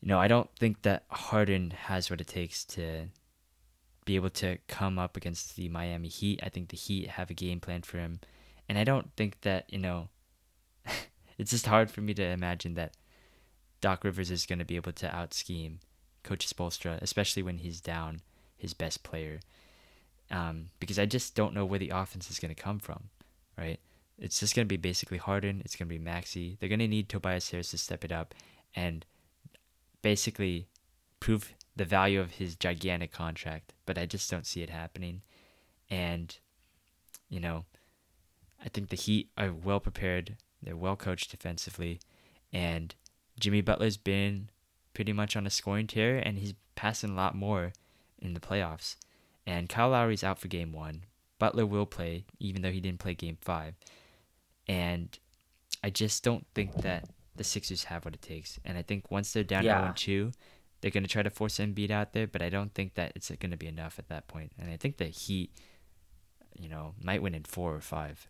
you 0.00 0.08
know, 0.08 0.18
I 0.18 0.28
don't 0.28 0.50
think 0.58 0.82
that 0.82 1.04
Harden 1.08 1.70
has 1.70 2.10
what 2.10 2.20
it 2.20 2.26
takes 2.26 2.64
to 2.66 3.08
be 4.08 4.16
able 4.16 4.30
to 4.30 4.56
come 4.68 4.98
up 4.98 5.18
against 5.18 5.54
the 5.54 5.68
Miami 5.68 6.08
Heat. 6.08 6.40
I 6.42 6.48
think 6.48 6.70
the 6.70 6.78
Heat 6.78 7.10
have 7.10 7.28
a 7.28 7.34
game 7.34 7.60
plan 7.60 7.82
for 7.82 7.98
him. 7.98 8.20
And 8.66 8.78
I 8.78 8.84
don't 8.84 9.12
think 9.16 9.42
that, 9.42 9.66
you 9.68 9.78
know, 9.78 10.08
it's 11.38 11.50
just 11.50 11.66
hard 11.66 11.90
for 11.90 12.00
me 12.00 12.14
to 12.14 12.24
imagine 12.24 12.72
that 12.74 12.94
Doc 13.82 14.04
Rivers 14.04 14.30
is 14.30 14.46
going 14.46 14.60
to 14.60 14.64
be 14.64 14.76
able 14.76 14.92
to 14.92 15.14
out 15.14 15.34
scheme 15.34 15.80
Coach 16.22 16.48
Spoelstra, 16.48 17.00
especially 17.02 17.42
when 17.42 17.58
he's 17.58 17.82
down 17.82 18.22
his 18.56 18.72
best 18.72 19.02
player. 19.02 19.40
Um, 20.30 20.70
because 20.80 20.98
I 20.98 21.04
just 21.04 21.34
don't 21.34 21.54
know 21.54 21.66
where 21.66 21.78
the 21.78 21.90
offense 21.90 22.30
is 22.30 22.38
going 22.38 22.54
to 22.54 22.62
come 22.62 22.78
from, 22.78 23.10
right? 23.58 23.78
It's 24.18 24.40
just 24.40 24.56
going 24.56 24.66
to 24.66 24.68
be 24.68 24.78
basically 24.78 25.18
Harden. 25.18 25.60
It's 25.66 25.76
going 25.76 25.86
to 25.86 25.94
be 25.94 26.02
Maxey. 26.02 26.56
They're 26.58 26.70
going 26.70 26.78
to 26.78 26.88
need 26.88 27.10
Tobias 27.10 27.50
Harris 27.50 27.72
to 27.72 27.78
step 27.78 28.06
it 28.06 28.12
up 28.12 28.34
and 28.74 29.04
basically 30.00 30.66
prove 31.20 31.52
the 31.76 31.84
value 31.84 32.20
of 32.20 32.32
his 32.32 32.56
gigantic 32.56 33.12
contract. 33.12 33.74
But 33.88 33.96
I 33.96 34.04
just 34.04 34.30
don't 34.30 34.46
see 34.46 34.60
it 34.60 34.68
happening. 34.68 35.22
And, 35.88 36.36
you 37.30 37.40
know, 37.40 37.64
I 38.62 38.68
think 38.68 38.90
the 38.90 38.96
Heat 38.96 39.30
are 39.38 39.50
well 39.50 39.80
prepared. 39.80 40.36
They're 40.62 40.76
well 40.76 40.94
coached 40.94 41.30
defensively. 41.30 41.98
And 42.52 42.94
Jimmy 43.40 43.62
Butler's 43.62 43.96
been 43.96 44.50
pretty 44.92 45.14
much 45.14 45.36
on 45.36 45.46
a 45.46 45.50
scoring 45.50 45.86
tear, 45.86 46.18
and 46.18 46.36
he's 46.36 46.52
passing 46.74 47.08
a 47.08 47.14
lot 47.14 47.34
more 47.34 47.72
in 48.18 48.34
the 48.34 48.40
playoffs. 48.40 48.96
And 49.46 49.70
Kyle 49.70 49.88
Lowry's 49.88 50.22
out 50.22 50.38
for 50.38 50.48
game 50.48 50.74
one. 50.74 51.04
Butler 51.38 51.64
will 51.64 51.86
play, 51.86 52.26
even 52.38 52.60
though 52.60 52.70
he 52.70 52.80
didn't 52.80 53.00
play 53.00 53.14
game 53.14 53.38
five. 53.40 53.72
And 54.66 55.18
I 55.82 55.88
just 55.88 56.22
don't 56.22 56.46
think 56.54 56.82
that 56.82 57.08
the 57.36 57.44
Sixers 57.44 57.84
have 57.84 58.04
what 58.04 58.12
it 58.12 58.20
takes. 58.20 58.60
And 58.66 58.76
I 58.76 58.82
think 58.82 59.10
once 59.10 59.32
they're 59.32 59.44
down 59.44 59.64
yeah. 59.64 59.94
2, 59.96 60.30
they're 60.80 60.90
going 60.90 61.04
to 61.04 61.08
try 61.08 61.22
to 61.22 61.30
force 61.30 61.58
Embiid 61.58 61.90
out 61.90 62.12
there, 62.12 62.26
but 62.26 62.42
I 62.42 62.48
don't 62.48 62.74
think 62.74 62.94
that 62.94 63.12
it's 63.14 63.30
going 63.30 63.50
to 63.50 63.56
be 63.56 63.66
enough 63.66 63.98
at 63.98 64.08
that 64.08 64.28
point. 64.28 64.52
And 64.58 64.70
I 64.70 64.76
think 64.76 64.96
the 64.96 65.06
Heat, 65.06 65.50
you 66.58 66.68
know, 66.68 66.94
might 67.02 67.22
win 67.22 67.34
in 67.34 67.44
4 67.44 67.74
or 67.74 67.80
5. 67.80 68.28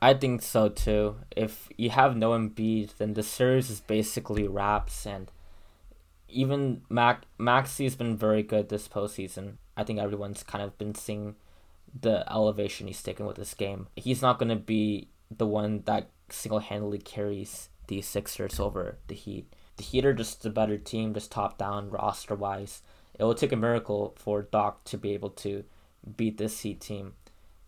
I 0.00 0.14
think 0.14 0.42
so 0.42 0.68
too. 0.68 1.16
If 1.34 1.68
you 1.76 1.90
have 1.90 2.16
no 2.16 2.30
Embiid, 2.30 2.96
then 2.98 3.14
the 3.14 3.22
series 3.22 3.70
is 3.70 3.80
basically 3.80 4.46
wraps, 4.46 5.06
and 5.06 5.30
even 6.28 6.82
Mac 6.90 7.22
Maxey's 7.38 7.96
been 7.96 8.16
very 8.16 8.42
good 8.42 8.68
this 8.68 8.88
postseason. 8.88 9.56
I 9.76 9.84
think 9.84 9.98
everyone's 9.98 10.42
kind 10.42 10.62
of 10.62 10.76
been 10.76 10.94
seeing 10.94 11.36
the 11.98 12.30
elevation 12.30 12.88
he's 12.88 13.02
taken 13.02 13.26
with 13.26 13.36
this 13.36 13.54
game. 13.54 13.88
He's 13.96 14.20
not 14.20 14.38
going 14.38 14.50
to 14.50 14.56
be 14.56 15.08
the 15.30 15.46
one 15.46 15.82
that 15.86 16.10
single 16.28 16.58
handedly 16.58 16.98
carries 16.98 17.70
the 17.88 18.02
Sixers 18.02 18.60
over 18.60 18.98
the 19.06 19.14
Heat. 19.14 19.52
The 19.76 19.84
Heat 19.84 20.04
are 20.04 20.14
just 20.14 20.44
a 20.46 20.50
better 20.50 20.78
team, 20.78 21.14
just 21.14 21.30
top 21.30 21.58
down 21.58 21.90
roster 21.90 22.34
wise. 22.34 22.82
It 23.18 23.24
will 23.24 23.34
take 23.34 23.52
a 23.52 23.56
miracle 23.56 24.14
for 24.18 24.42
Doc 24.42 24.84
to 24.84 24.98
be 24.98 25.12
able 25.12 25.30
to 25.30 25.64
beat 26.16 26.38
this 26.38 26.60
Heat 26.60 26.80
team, 26.80 27.14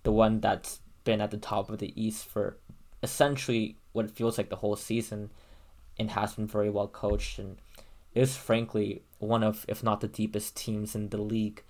the 0.03 0.13
one 0.13 0.41
that's 0.41 0.81
been 1.05 1.21
at 1.21 1.31
the 1.31 1.37
top 1.37 1.71
of 1.71 1.79
the 1.79 1.93
East 2.01 2.27
for 2.27 2.57
essentially 3.03 3.77
what 3.93 4.11
feels 4.11 4.39
like 4.39 4.51
the 4.51 4.57
whole 4.57 4.77
season 4.77 5.31
and 5.99 6.11
has 6.11 6.35
been 6.35 6.47
very 6.47 6.71
well 6.71 6.89
coached 6.89 7.39
and 7.39 7.57
is 8.15 8.37
frankly 8.37 9.03
one 9.19 9.43
of, 9.43 9.65
if 9.69 9.83
not 9.83 10.01
the 10.01 10.09
deepest 10.09 10.57
teams 10.57 10.95
in 10.95 11.09
the 11.09 11.21
league. 11.21 11.63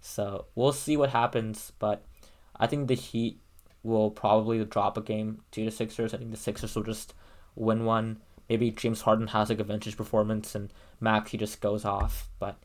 So 0.00 0.46
we'll 0.54 0.72
see 0.72 0.96
what 0.96 1.10
happens, 1.10 1.72
but 1.78 2.04
I 2.56 2.66
think 2.66 2.88
the 2.88 2.94
Heat 2.94 3.40
will 3.82 4.10
probably 4.10 4.64
drop 4.64 4.96
a 4.96 5.02
game 5.02 5.42
to 5.52 5.64
the 5.64 5.70
Sixers. 5.70 6.14
I 6.14 6.18
think 6.18 6.30
the 6.30 6.36
Sixers 6.36 6.74
will 6.74 6.82
just 6.82 7.14
win 7.54 7.84
one. 7.84 8.18
Maybe 8.48 8.70
James 8.70 9.02
Harden 9.02 9.28
has 9.28 9.48
like 9.48 9.60
a 9.60 9.64
vintage 9.64 9.96
performance 9.96 10.54
and 10.54 10.72
Maxey 11.00 11.38
just 11.38 11.60
goes 11.60 11.84
off, 11.84 12.28
but 12.38 12.58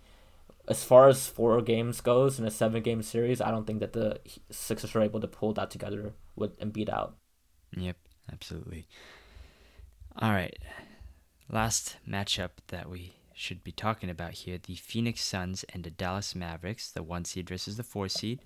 as 0.67 0.83
far 0.83 1.07
as 1.07 1.27
four 1.27 1.61
games 1.61 1.99
goes 1.99 2.37
in 2.37 2.45
a 2.45 2.51
seven 2.51 2.83
game 2.83 3.01
series, 3.01 3.41
I 3.41 3.49
don't 3.49 3.65
think 3.65 3.79
that 3.79 3.93
the 3.93 4.19
Sixers 4.51 4.95
are 4.95 5.01
able 5.01 5.19
to 5.19 5.27
pull 5.27 5.53
that 5.53 5.71
together 5.71 6.13
with 6.35 6.59
Embiid 6.59 6.89
out. 6.89 7.15
Yep, 7.75 7.97
absolutely. 8.31 8.87
All 10.21 10.31
right. 10.31 10.57
Last 11.49 11.97
matchup 12.07 12.51
that 12.67 12.89
we 12.89 13.13
should 13.33 13.63
be 13.63 13.71
talking 13.71 14.09
about 14.09 14.33
here 14.33 14.59
the 14.61 14.75
Phoenix 14.75 15.21
Suns 15.21 15.63
and 15.73 15.83
the 15.83 15.89
Dallas 15.89 16.35
Mavericks, 16.35 16.91
the 16.91 17.01
one 17.01 17.25
seed 17.25 17.49
versus 17.49 17.77
the 17.77 17.83
four 17.83 18.07
seed. 18.07 18.39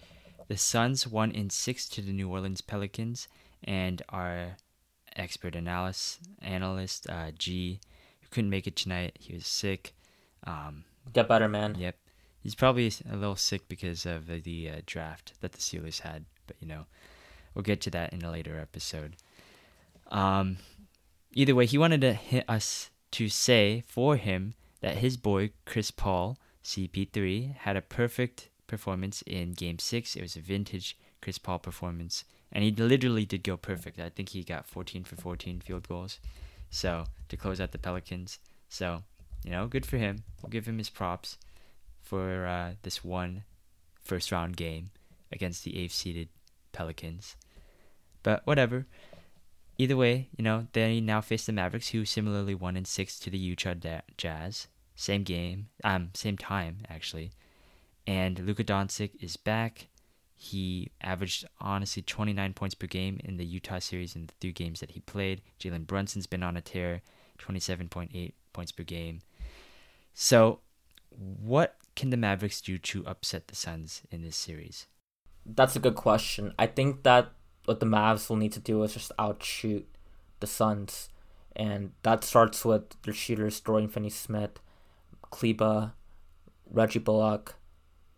The 0.48 0.58
Suns 0.58 1.08
won 1.08 1.32
in 1.32 1.50
six 1.50 1.90
to 1.90 2.02
the 2.02 2.14
New 2.14 2.30
Orleans 2.30 2.62
Pelicans, 2.62 3.28
and 3.64 4.02
our 4.10 4.58
expert 5.16 5.56
analyst, 5.56 6.20
analyst 6.42 7.10
uh, 7.10 7.32
G, 7.38 7.80
who 8.22 8.28
couldn't 8.30 8.50
make 8.50 8.68
it 8.68 8.76
tonight, 8.76 9.18
he 9.20 9.34
was 9.34 9.46
sick. 9.46 9.94
Um, 10.46 10.84
Get 11.14 11.28
better, 11.28 11.48
man. 11.48 11.76
Yep, 11.78 11.96
He's 12.44 12.56
probably 12.56 12.92
a 13.10 13.16
little 13.16 13.38
sick 13.38 13.70
because 13.70 14.06
of 14.06 14.28
the 14.28 14.70
uh, 14.70 14.82
draft 14.86 15.34
that 15.40 15.54
the 15.54 15.60
Steelers 15.60 16.02
had, 16.02 16.26
but 16.46 16.58
you 16.60 16.68
know, 16.68 16.86
we'll 17.56 17.64
get 17.64 17.80
to 17.82 17.90
that 17.92 18.12
in 18.12 18.22
a 18.22 18.32
later 18.32 18.60
episode. 18.60 19.16
Um, 20.12 20.58
either 21.34 21.56
way, 21.56 21.66
he 21.66 21.78
wanted 21.78 22.02
to 22.02 22.12
hit 22.12 22.44
us 22.50 22.90
to 23.12 23.30
say 23.30 23.84
for 23.88 24.18
him 24.18 24.56
that 24.82 24.98
his 24.98 25.16
boy 25.16 25.52
Chris 25.66 25.90
Paul, 25.90 26.38
CP3, 26.66 27.56
had 27.60 27.78
a 27.78 27.82
perfect 27.82 28.50
performance 28.68 29.22
in 29.26 29.54
Game 29.54 29.80
Six. 29.80 30.18
It 30.18 30.22
was 30.22 30.36
a 30.36 30.42
vintage 30.42 30.98
Chris 31.22 31.38
Paul 31.38 31.60
performance, 31.60 32.26
and 32.54 32.64
he 32.64 32.72
literally 32.72 33.26
did 33.26 33.44
go 33.44 33.58
perfect. 33.58 34.00
I 34.00 34.10
think 34.10 34.30
he 34.30 34.44
got 34.44 34.68
14 34.68 35.04
for 35.04 35.16
14 35.16 35.60
field 35.60 35.88
goals, 35.88 36.20
so 36.70 37.06
to 37.28 37.36
close 37.36 37.60
out 37.60 37.72
the 37.72 37.78
Pelicans. 37.78 38.40
So, 38.70 39.04
you 39.44 39.52
know, 39.52 39.68
good 39.68 39.86
for 39.86 39.98
him. 39.98 40.24
We'll 40.42 40.52
give 40.52 40.68
him 40.68 40.78
his 40.78 40.90
props 40.90 41.38
for 42.02 42.46
uh, 42.46 42.74
this 42.84 43.04
one 43.04 43.44
first 44.02 44.32
round 44.32 44.56
game 44.56 44.92
against 45.32 45.64
the 45.64 45.78
eighth 45.78 45.94
seeded 45.94 46.30
Pelicans. 46.72 47.36
But 48.22 48.46
whatever. 48.46 48.86
Either 49.78 49.98
way, 49.98 50.30
you 50.38 50.44
know, 50.44 50.68
they 50.74 51.02
now 51.02 51.20
face 51.20 51.48
the 51.48 51.52
Mavericks, 51.52 51.90
who 51.90 52.06
similarly 52.06 52.54
won 52.54 52.78
in 52.78 52.86
six 52.86 53.20
to 53.20 53.32
the 53.32 53.38
Utah 53.38 53.74
Jazz. 54.18 54.68
Same 54.96 55.24
game, 55.24 55.70
um, 55.84 56.12
same 56.14 56.38
time 56.38 56.80
actually. 56.88 57.32
And 58.06 58.38
Luka 58.40 58.64
Doncic 58.64 59.12
is 59.20 59.38
back. 59.38 59.88
He 60.36 60.92
averaged 61.02 61.46
honestly 61.62 62.02
29 62.02 62.54
points 62.54 62.76
per 62.76 62.88
game 62.88 63.20
in 63.24 63.38
the 63.38 63.46
Utah 63.46 63.80
series 63.80 64.16
in 64.16 64.28
the 64.28 64.34
three 64.42 64.52
games 64.52 64.80
that 64.80 64.92
he 64.92 65.00
played. 65.00 65.42
Jalen 65.60 65.88
Brunson's 65.88 66.28
been 66.28 66.44
on 66.44 66.58
a 66.58 66.62
tear, 66.62 67.02
27.8 67.40 68.34
points 68.52 68.72
per 68.72 68.84
game. 68.84 69.22
So, 70.14 70.60
what 71.10 71.78
can 71.96 72.10
the 72.10 72.18
Mavericks 72.18 72.62
do 72.62 72.78
to 72.78 73.06
upset 73.06 73.48
the 73.48 73.56
Suns 73.56 74.02
in 74.12 74.22
this 74.22 74.36
series? 74.36 74.88
That's 75.46 75.76
a 75.76 75.80
good 75.80 75.96
question. 75.96 76.54
I 76.58 76.68
think 76.68 77.04
that 77.04 77.32
what 77.66 77.80
the 77.80 77.86
Mavs 77.86 78.30
will 78.30 78.38
need 78.38 78.52
to 78.54 78.60
do 78.60 78.84
is 78.84 78.94
just 78.94 79.12
outshoot 79.18 79.88
the 80.40 80.48
Suns. 80.48 81.10
And 81.56 81.92
that 82.02 82.24
starts 82.24 82.66
with 82.66 83.02
their 83.04 83.14
shooters, 83.14 83.60
Dorian 83.60 83.90
Finney 83.90 84.10
Smith, 84.10 84.60
Kleber, 85.30 85.94
Reggie 86.70 87.00
Bullock, 87.00 87.56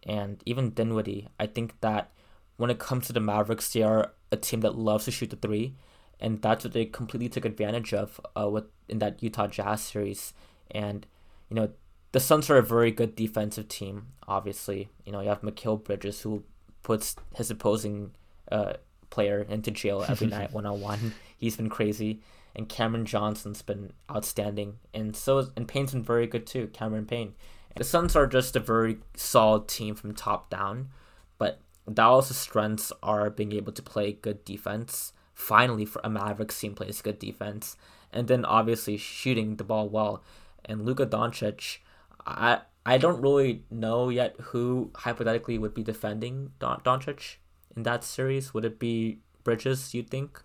and 0.06 0.42
even 0.46 0.72
Dinwiddie. 0.72 1.30
I 1.40 1.48
think 1.48 1.80
that 1.82 2.12
when 2.58 2.70
it 2.70 2.80
comes 2.80 3.08
to 3.08 3.14
the 3.14 3.20
Mavericks, 3.20 3.72
they 3.74 3.82
are 3.82 4.14
a 4.32 4.38
team 4.38 4.62
that 4.62 4.78
loves 4.78 5.06
to 5.06 5.12
shoot 5.12 5.30
the 5.30 5.36
three, 5.36 5.76
and 6.20 6.42
that's 6.42 6.64
what 6.64 6.74
they 6.74 6.86
completely 6.86 7.30
took 7.30 7.46
advantage 7.46 7.94
of 7.94 8.20
uh, 8.40 8.50
with 8.50 8.66
in 8.88 9.00
that 9.00 9.22
Utah 9.22 9.48
Jazz 9.48 9.82
series. 9.82 10.34
And 10.72 11.06
you 11.50 11.56
know 11.56 11.70
the 12.12 12.20
Suns 12.20 12.50
are 12.50 12.58
a 12.58 12.64
very 12.64 12.92
good 12.92 13.16
defensive 13.16 13.68
team. 13.68 14.08
Obviously, 14.28 14.90
you 15.06 15.12
know 15.12 15.22
you 15.22 15.30
have 15.30 15.42
Mikal 15.42 15.84
Bridges 15.84 16.22
who 16.22 16.44
puts 16.84 17.16
his 17.36 17.50
opposing 17.50 18.12
uh, 18.52 18.74
player 19.10 19.46
into 19.50 19.72
jail 19.72 20.06
every 20.08 20.28
night 20.28 20.54
one 20.54 20.66
on 20.66 20.80
one. 20.82 21.14
He's 21.38 21.58
been 21.58 21.70
crazy, 21.70 22.22
and 22.56 22.70
Cameron 22.70 23.06
Johnson's 23.06 23.62
been 23.62 23.92
outstanding, 24.10 24.78
and 24.94 25.16
so 25.16 25.50
and 25.56 25.68
Payne's 25.68 25.92
been 25.92 26.04
very 26.04 26.28
good 26.28 26.46
too. 26.46 26.68
Cameron 26.68 27.06
Payne. 27.06 27.34
The 27.78 27.84
Suns 27.84 28.16
are 28.16 28.28
just 28.28 28.56
a 28.56 28.60
very 28.60 28.98
solid 29.16 29.68
team 29.68 29.96
from 29.96 30.14
top 30.14 30.50
down, 30.50 30.90
but 31.38 31.60
Dallas' 31.92 32.38
strengths 32.38 32.92
are 33.04 33.30
being 33.30 33.52
able 33.52 33.74
to 33.74 33.82
play 33.82 34.14
good 34.14 34.46
defense. 34.46 35.12
Finally, 35.34 35.86
for 35.86 36.02
a 36.04 36.10
Mavericks 36.10 36.60
team 36.60 36.74
plays 36.74 37.02
good 37.02 37.20
defense, 37.20 37.76
and 38.14 38.28
then 38.28 38.46
obviously 38.46 38.96
shooting 38.96 39.58
the 39.58 39.66
ball 39.66 39.90
well. 39.90 40.24
And 40.64 40.86
Luka 40.86 41.06
Doncic 41.06 41.80
I 42.26 42.62
I 42.86 42.98
don't 42.98 43.22
really 43.22 43.64
know 43.72 44.10
yet 44.10 44.36
who 44.40 44.92
hypothetically 44.96 45.58
would 45.58 45.74
be 45.74 45.84
defending 45.84 46.52
Don- 46.60 46.82
Doncic 46.82 47.38
in 47.76 47.84
that 47.84 48.04
series. 48.04 48.54
Would 48.54 48.66
it 48.66 48.80
be 48.80 49.20
Bridges? 49.44 49.94
You 49.94 50.04
think? 50.04 50.42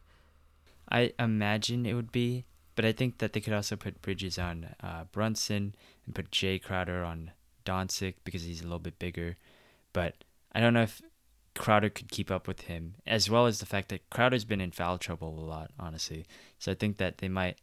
I 0.90 1.12
imagine 1.18 1.86
it 1.86 1.94
would 1.94 2.10
be, 2.10 2.46
but 2.80 2.88
I 2.88 2.92
think 2.92 3.18
that 3.18 3.34
they 3.34 3.40
could 3.40 3.52
also 3.52 3.76
put 3.76 4.00
Bridges 4.00 4.38
on 4.38 4.74
uh, 4.82 5.04
Brunson 5.12 5.74
and 6.06 6.14
put 6.14 6.30
Jae 6.30 6.62
Crowder 6.62 7.04
on 7.04 7.32
Doncic 7.66 8.14
because 8.24 8.44
he's 8.44 8.62
a 8.62 8.64
little 8.64 8.78
bit 8.78 8.98
bigger. 8.98 9.36
But 9.92 10.24
I 10.54 10.60
don't 10.60 10.72
know 10.72 10.84
if 10.84 11.02
Crowder 11.54 11.90
could 11.90 12.10
keep 12.10 12.30
up 12.30 12.48
with 12.48 12.62
him, 12.62 12.94
as 13.06 13.28
well 13.28 13.44
as 13.44 13.60
the 13.60 13.66
fact 13.66 13.90
that 13.90 14.08
Crowder's 14.08 14.46
been 14.46 14.62
in 14.62 14.70
foul 14.70 14.96
trouble 14.96 15.28
a 15.28 15.44
lot, 15.44 15.72
honestly. 15.78 16.24
So 16.58 16.72
I 16.72 16.74
think 16.74 16.96
that 16.96 17.18
they 17.18 17.28
might 17.28 17.58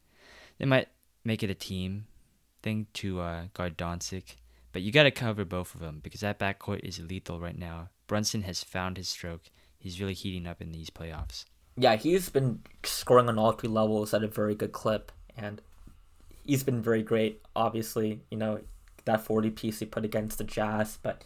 they 0.59 0.65
might 0.65 0.89
make 1.23 1.41
it 1.41 1.49
a 1.49 1.55
team 1.55 2.05
thing 2.61 2.85
to 2.93 3.19
uh, 3.21 3.45
guard 3.55 3.75
Doncic, 3.75 4.35
but 4.71 4.83
you 4.83 4.91
got 4.91 5.05
to 5.05 5.09
cover 5.09 5.45
both 5.45 5.73
of 5.73 5.81
them 5.81 5.99
because 6.03 6.21
that 6.21 6.37
backcourt 6.37 6.81
is 6.83 6.99
lethal 6.99 7.39
right 7.39 7.57
now. 7.57 7.89
Brunson 8.05 8.43
has 8.43 8.63
found 8.63 8.97
his 8.97 9.09
stroke. 9.09 9.49
He's 9.79 9.99
really 9.99 10.13
heating 10.13 10.45
up 10.45 10.61
in 10.61 10.73
these 10.73 10.91
playoffs. 10.91 11.45
Yeah, 11.77 11.95
he's 11.95 12.29
been 12.29 12.61
scoring 12.83 13.29
on 13.29 13.37
all 13.37 13.51
three 13.51 13.69
levels 13.69 14.13
at 14.13 14.23
a 14.23 14.27
very 14.27 14.55
good 14.55 14.71
clip, 14.71 15.11
and 15.37 15.61
he's 16.43 16.63
been 16.63 16.81
very 16.81 17.03
great. 17.03 17.41
Obviously, 17.55 18.21
you 18.31 18.37
know 18.37 18.61
that 19.05 19.23
forty 19.23 19.51
piece 19.51 19.79
he 19.79 19.85
put 19.85 20.03
against 20.03 20.39
the 20.39 20.43
Jazz, 20.43 20.97
but 21.01 21.23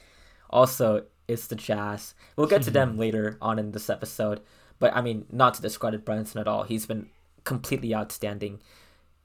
also 0.49 1.05
it's 1.27 1.47
the 1.47 1.55
Jazz. 1.55 2.13
We'll 2.35 2.47
get 2.47 2.63
to 2.63 2.71
them 2.71 2.97
later 2.97 3.37
on 3.41 3.59
in 3.59 3.71
this 3.71 3.89
episode, 3.89 4.41
but 4.77 4.93
I 4.95 5.01
mean, 5.01 5.25
not 5.31 5.53
to 5.55 5.61
discredit 5.61 6.03
Brunson 6.03 6.41
at 6.41 6.47
all. 6.49 6.63
He's 6.63 6.85
been 6.85 7.07
completely 7.45 7.95
outstanding, 7.95 8.61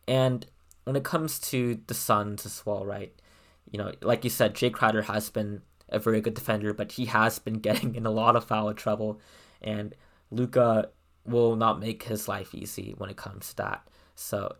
and 0.06 0.46
when 0.84 0.94
it 0.94 1.02
comes 1.02 1.40
to 1.40 1.80
the 1.88 1.94
Suns 1.94 2.46
as 2.46 2.64
well, 2.64 2.86
right? 2.86 3.12
You 3.68 3.78
know, 3.78 3.92
like 4.00 4.22
you 4.22 4.30
said, 4.30 4.54
Jae 4.54 4.72
Crowder 4.72 5.02
has 5.02 5.28
been 5.28 5.62
a 5.88 5.98
very 5.98 6.20
good 6.20 6.34
defender, 6.34 6.72
but 6.72 6.92
he 6.92 7.06
has 7.06 7.40
been 7.40 7.54
getting 7.58 7.96
in 7.96 8.06
a 8.06 8.10
lot 8.10 8.36
of 8.36 8.44
foul 8.44 8.72
trouble, 8.74 9.20
and 9.60 9.92
Luka 10.30 10.90
will 11.28 11.56
not 11.56 11.80
make 11.80 12.04
his 12.04 12.28
life 12.28 12.54
easy 12.54 12.94
when 12.96 13.10
it 13.10 13.16
comes 13.16 13.50
to 13.50 13.56
that. 13.56 13.88
So 14.14 14.56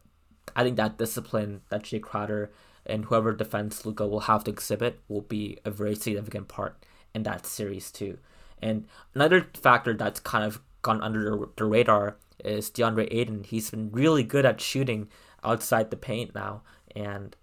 I 0.55 0.63
think 0.63 0.77
that 0.77 0.99
discipline 0.99 1.63
that 1.71 1.85
Jae 1.85 2.01
Crowder 2.01 2.51
and 2.85 3.05
whoever 3.05 3.33
defends 3.33 3.85
Luka 3.85 4.07
will 4.07 4.21
have 4.21 4.45
to 4.45 4.51
exhibit 4.51 5.01
will 5.09 5.23
be 5.23 5.59
a 5.65 5.71
very 5.71 5.95
significant 5.95 6.49
part 6.49 6.85
in 7.15 7.25
that 7.25 7.47
series 7.47 7.91
too. 7.91 8.19
And 8.63 8.87
another 9.15 9.49
factor 9.55 9.95
that's 9.95 10.21
kind 10.21 10.45
of 10.45 10.61
gone 10.83 11.03
under 11.03 11.49
the 11.57 11.65
radar 11.65 12.17
is 12.45 12.71
DeAndre 12.71 13.09
Ayton. 13.11 13.45
He's 13.45 13.71
been 13.71 13.91
really 13.91 14.23
good 14.23 14.47
at 14.47 14.61
shooting 14.61 15.09
outside 15.43 15.91
the 15.91 15.97
paint 15.97 16.35
now, 16.35 16.63
and 16.95 17.35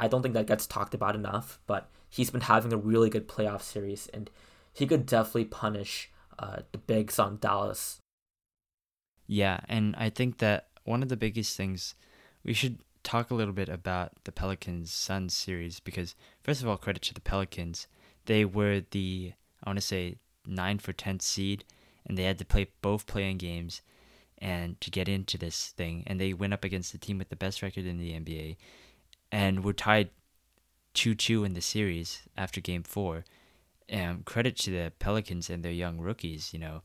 I 0.00 0.08
don't 0.08 0.22
think 0.22 0.34
that 0.34 0.46
gets 0.46 0.66
talked 0.66 0.94
about 0.94 1.14
enough. 1.14 1.60
But 1.66 1.88
he's 2.08 2.30
been 2.30 2.42
having 2.42 2.72
a 2.72 2.78
really 2.78 3.08
good 3.10 3.28
playoff 3.28 3.62
series, 3.62 4.08
and 4.12 4.30
he 4.72 4.86
could 4.86 5.06
definitely 5.06 5.46
punish 5.46 6.10
uh, 6.38 6.60
the 6.72 6.78
bigs 6.78 7.18
on 7.18 7.38
Dallas. 7.40 8.00
Yeah, 9.26 9.60
and 9.68 9.94
I 9.96 10.10
think 10.10 10.38
that 10.38 10.68
one 10.84 11.02
of 11.02 11.08
the 11.08 11.16
biggest 11.16 11.56
things 11.56 11.94
we 12.44 12.52
should 12.52 12.78
talk 13.02 13.30
a 13.30 13.34
little 13.34 13.52
bit 13.52 13.68
about 13.68 14.12
the 14.24 14.32
Pelicans 14.32 14.92
Suns 14.92 15.34
series 15.34 15.80
because 15.80 16.14
first 16.42 16.62
of 16.62 16.68
all, 16.68 16.76
credit 16.76 17.02
to 17.02 17.14
the 17.14 17.20
Pelicans. 17.20 17.86
They 18.26 18.44
were 18.44 18.82
the 18.90 19.32
I 19.62 19.70
want 19.70 19.78
to 19.78 19.84
say 19.86 20.16
nine 20.46 20.78
for 20.78 20.92
tenth 20.92 21.22
seed, 21.22 21.64
and 22.04 22.16
they 22.16 22.24
had 22.24 22.38
to 22.38 22.44
play 22.44 22.68
both 22.82 23.06
playing 23.06 23.38
games 23.38 23.82
and 24.38 24.80
to 24.80 24.90
get 24.90 25.08
into 25.08 25.38
this 25.38 25.68
thing. 25.68 26.04
And 26.06 26.20
they 26.20 26.32
went 26.32 26.52
up 26.52 26.64
against 26.64 26.92
the 26.92 26.98
team 26.98 27.18
with 27.18 27.30
the 27.30 27.36
best 27.36 27.62
record 27.62 27.86
in 27.86 27.98
the 27.98 28.12
NBA, 28.12 28.56
and 29.30 29.64
were 29.64 29.72
tied 29.72 30.10
two 30.94 31.14
two 31.14 31.44
in 31.44 31.54
the 31.54 31.60
series 31.60 32.22
after 32.36 32.60
Game 32.60 32.82
Four. 32.82 33.24
And 33.88 34.24
credit 34.24 34.56
to 34.58 34.70
the 34.72 34.92
Pelicans 34.98 35.48
and 35.48 35.62
their 35.62 35.70
young 35.70 35.98
rookies. 35.98 36.52
You 36.52 36.58
know, 36.58 36.82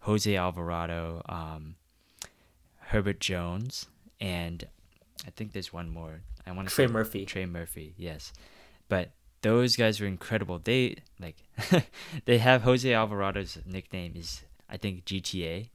Jose 0.00 0.34
Alvarado, 0.34 1.22
um, 1.28 1.76
Herbert 2.90 3.20
Jones, 3.20 3.86
and 4.20 4.66
I 5.24 5.30
think 5.30 5.52
there's 5.52 5.72
one 5.72 5.90
more. 5.90 6.22
I 6.44 6.50
want 6.50 6.68
to 6.68 6.74
Trey 6.74 6.88
Murphy. 6.88 7.24
Trey 7.24 7.46
Murphy, 7.46 7.94
yes. 7.96 8.32
But 8.88 9.10
those 9.42 9.76
guys 9.76 10.00
were 10.00 10.08
incredible. 10.08 10.58
They 10.58 10.96
like 11.20 11.36
they 12.24 12.38
have 12.38 12.62
Jose 12.62 12.88
Alvarado's 12.88 13.58
nickname 13.64 14.14
is 14.16 14.42
I 14.68 14.76
think 14.76 15.04
GTA, 15.04 15.68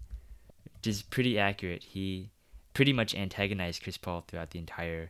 which 0.73 0.87
is 0.87 1.03
pretty 1.03 1.39
accurate. 1.39 1.83
He 1.83 2.31
pretty 2.73 2.91
much 2.91 3.15
antagonized 3.15 3.81
Chris 3.81 3.97
Paul 3.97 4.25
throughout 4.27 4.51
the 4.51 4.59
entire 4.59 5.07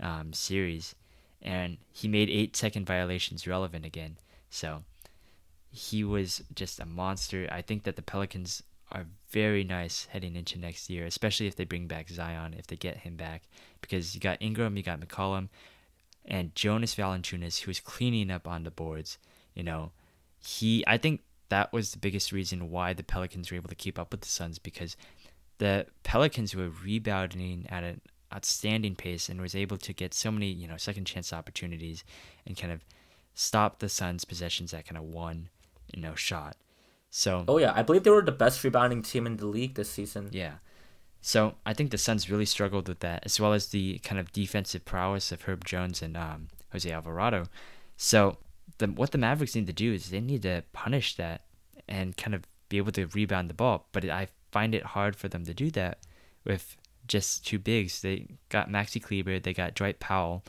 um, 0.00 0.34
series, 0.34 0.94
and 1.40 1.78
he 1.90 2.08
made 2.08 2.28
eight 2.28 2.56
second 2.56 2.86
violations 2.86 3.46
relevant 3.46 3.86
again. 3.86 4.18
So 4.50 4.82
he 5.70 6.04
was 6.04 6.42
just 6.54 6.78
a 6.78 6.84
monster. 6.84 7.48
I 7.50 7.62
think 7.62 7.84
that 7.84 7.96
the 7.96 8.02
Pelicans 8.02 8.62
are 8.90 9.06
very 9.30 9.64
nice 9.64 10.06
heading 10.06 10.36
into 10.36 10.58
next 10.58 10.88
year, 10.88 11.04
especially 11.04 11.46
if 11.46 11.56
they 11.56 11.64
bring 11.64 11.86
back 11.86 12.08
Zion, 12.08 12.54
if 12.56 12.66
they 12.66 12.76
get 12.76 12.98
him 12.98 13.16
back, 13.16 13.42
because 13.80 14.14
you 14.14 14.20
got 14.20 14.40
Ingram, 14.40 14.76
you 14.76 14.82
got 14.82 15.00
McCollum, 15.00 15.48
and 16.24 16.54
Jonas 16.54 16.94
Valanciunas, 16.94 17.60
who 17.60 17.70
is 17.70 17.80
cleaning 17.80 18.30
up 18.30 18.46
on 18.48 18.64
the 18.64 18.70
boards. 18.70 19.18
You 19.54 19.62
know, 19.62 19.92
he. 20.38 20.84
I 20.86 20.98
think 20.98 21.22
that 21.48 21.72
was 21.72 21.92
the 21.92 21.98
biggest 21.98 22.32
reason 22.32 22.70
why 22.70 22.92
the 22.92 23.02
Pelicans 23.02 23.50
were 23.50 23.56
able 23.56 23.68
to 23.68 23.74
keep 23.74 23.98
up 23.98 24.12
with 24.12 24.20
the 24.20 24.28
Suns 24.28 24.58
because 24.58 24.96
the 25.58 25.86
Pelicans 26.02 26.54
were 26.54 26.68
rebounding 26.68 27.66
at 27.68 27.84
an 27.84 28.00
outstanding 28.32 28.94
pace 28.94 29.28
and 29.28 29.40
was 29.40 29.54
able 29.54 29.78
to 29.78 29.92
get 29.92 30.12
so 30.12 30.30
many 30.30 30.48
you 30.48 30.68
know 30.68 30.76
second 30.76 31.06
chance 31.06 31.32
opportunities 31.32 32.04
and 32.46 32.58
kind 32.58 32.72
of 32.72 32.84
stop 33.34 33.78
the 33.78 33.88
Suns' 33.88 34.24
possessions 34.24 34.74
at 34.74 34.86
kind 34.86 34.98
of 34.98 35.04
one 35.04 35.48
you 35.94 36.00
know 36.00 36.14
shot. 36.14 36.56
So 37.10 37.44
Oh 37.48 37.58
yeah, 37.58 37.72
I 37.74 37.82
believe 37.82 38.02
they 38.04 38.10
were 38.10 38.22
the 38.22 38.32
best 38.32 38.62
rebounding 38.62 39.02
team 39.02 39.26
in 39.26 39.36
the 39.36 39.46
league 39.46 39.74
this 39.74 39.90
season. 39.90 40.28
yeah. 40.32 40.54
So 41.20 41.54
I 41.66 41.74
think 41.74 41.90
the 41.90 41.98
Suns 41.98 42.30
really 42.30 42.44
struggled 42.44 42.86
with 42.88 43.00
that, 43.00 43.22
as 43.24 43.40
well 43.40 43.52
as 43.52 43.66
the 43.66 43.98
kind 43.98 44.20
of 44.20 44.32
defensive 44.32 44.84
prowess 44.84 45.32
of 45.32 45.42
Herb 45.42 45.64
Jones 45.64 46.00
and 46.00 46.16
um, 46.16 46.46
Jose 46.72 46.90
Alvarado. 46.90 47.46
So 47.96 48.38
the, 48.78 48.86
what 48.86 49.10
the 49.10 49.18
Mavericks 49.18 49.56
need 49.56 49.66
to 49.66 49.72
do 49.72 49.92
is 49.92 50.10
they 50.10 50.20
need 50.20 50.42
to 50.42 50.62
punish 50.72 51.16
that 51.16 51.42
and 51.88 52.16
kind 52.16 52.34
of 52.36 52.44
be 52.68 52.76
able 52.76 52.92
to 52.92 53.06
rebound 53.06 53.50
the 53.50 53.54
ball. 53.54 53.88
But 53.90 54.04
I 54.04 54.28
find 54.52 54.76
it 54.76 54.84
hard 54.84 55.16
for 55.16 55.26
them 55.28 55.44
to 55.46 55.52
do 55.52 55.70
that 55.72 55.98
with 56.44 56.76
just 57.08 57.44
two 57.44 57.58
bigs. 57.58 58.00
They 58.00 58.28
got 58.48 58.70
Maxi 58.70 59.02
Kleber, 59.02 59.40
they 59.40 59.52
got 59.52 59.74
Dwight 59.74 59.98
Powell, 59.98 60.44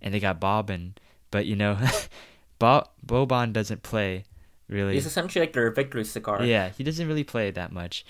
and 0.00 0.14
they 0.14 0.20
got 0.20 0.40
Boban. 0.40 0.92
But 1.30 1.44
you 1.44 1.54
know, 1.54 1.76
Bo- 2.58 2.86
Boban 3.06 3.52
doesn't 3.52 3.82
play 3.82 4.24
really. 4.68 4.94
He's 4.94 5.06
essentially 5.06 5.44
like 5.44 5.52
their 5.52 5.70
victory 5.70 6.04
cigar. 6.04 6.42
Yeah, 6.44 6.70
he 6.70 6.84
doesn't 6.84 7.06
really 7.06 7.24
play 7.24 7.50
that 7.50 7.72
much, 7.72 8.04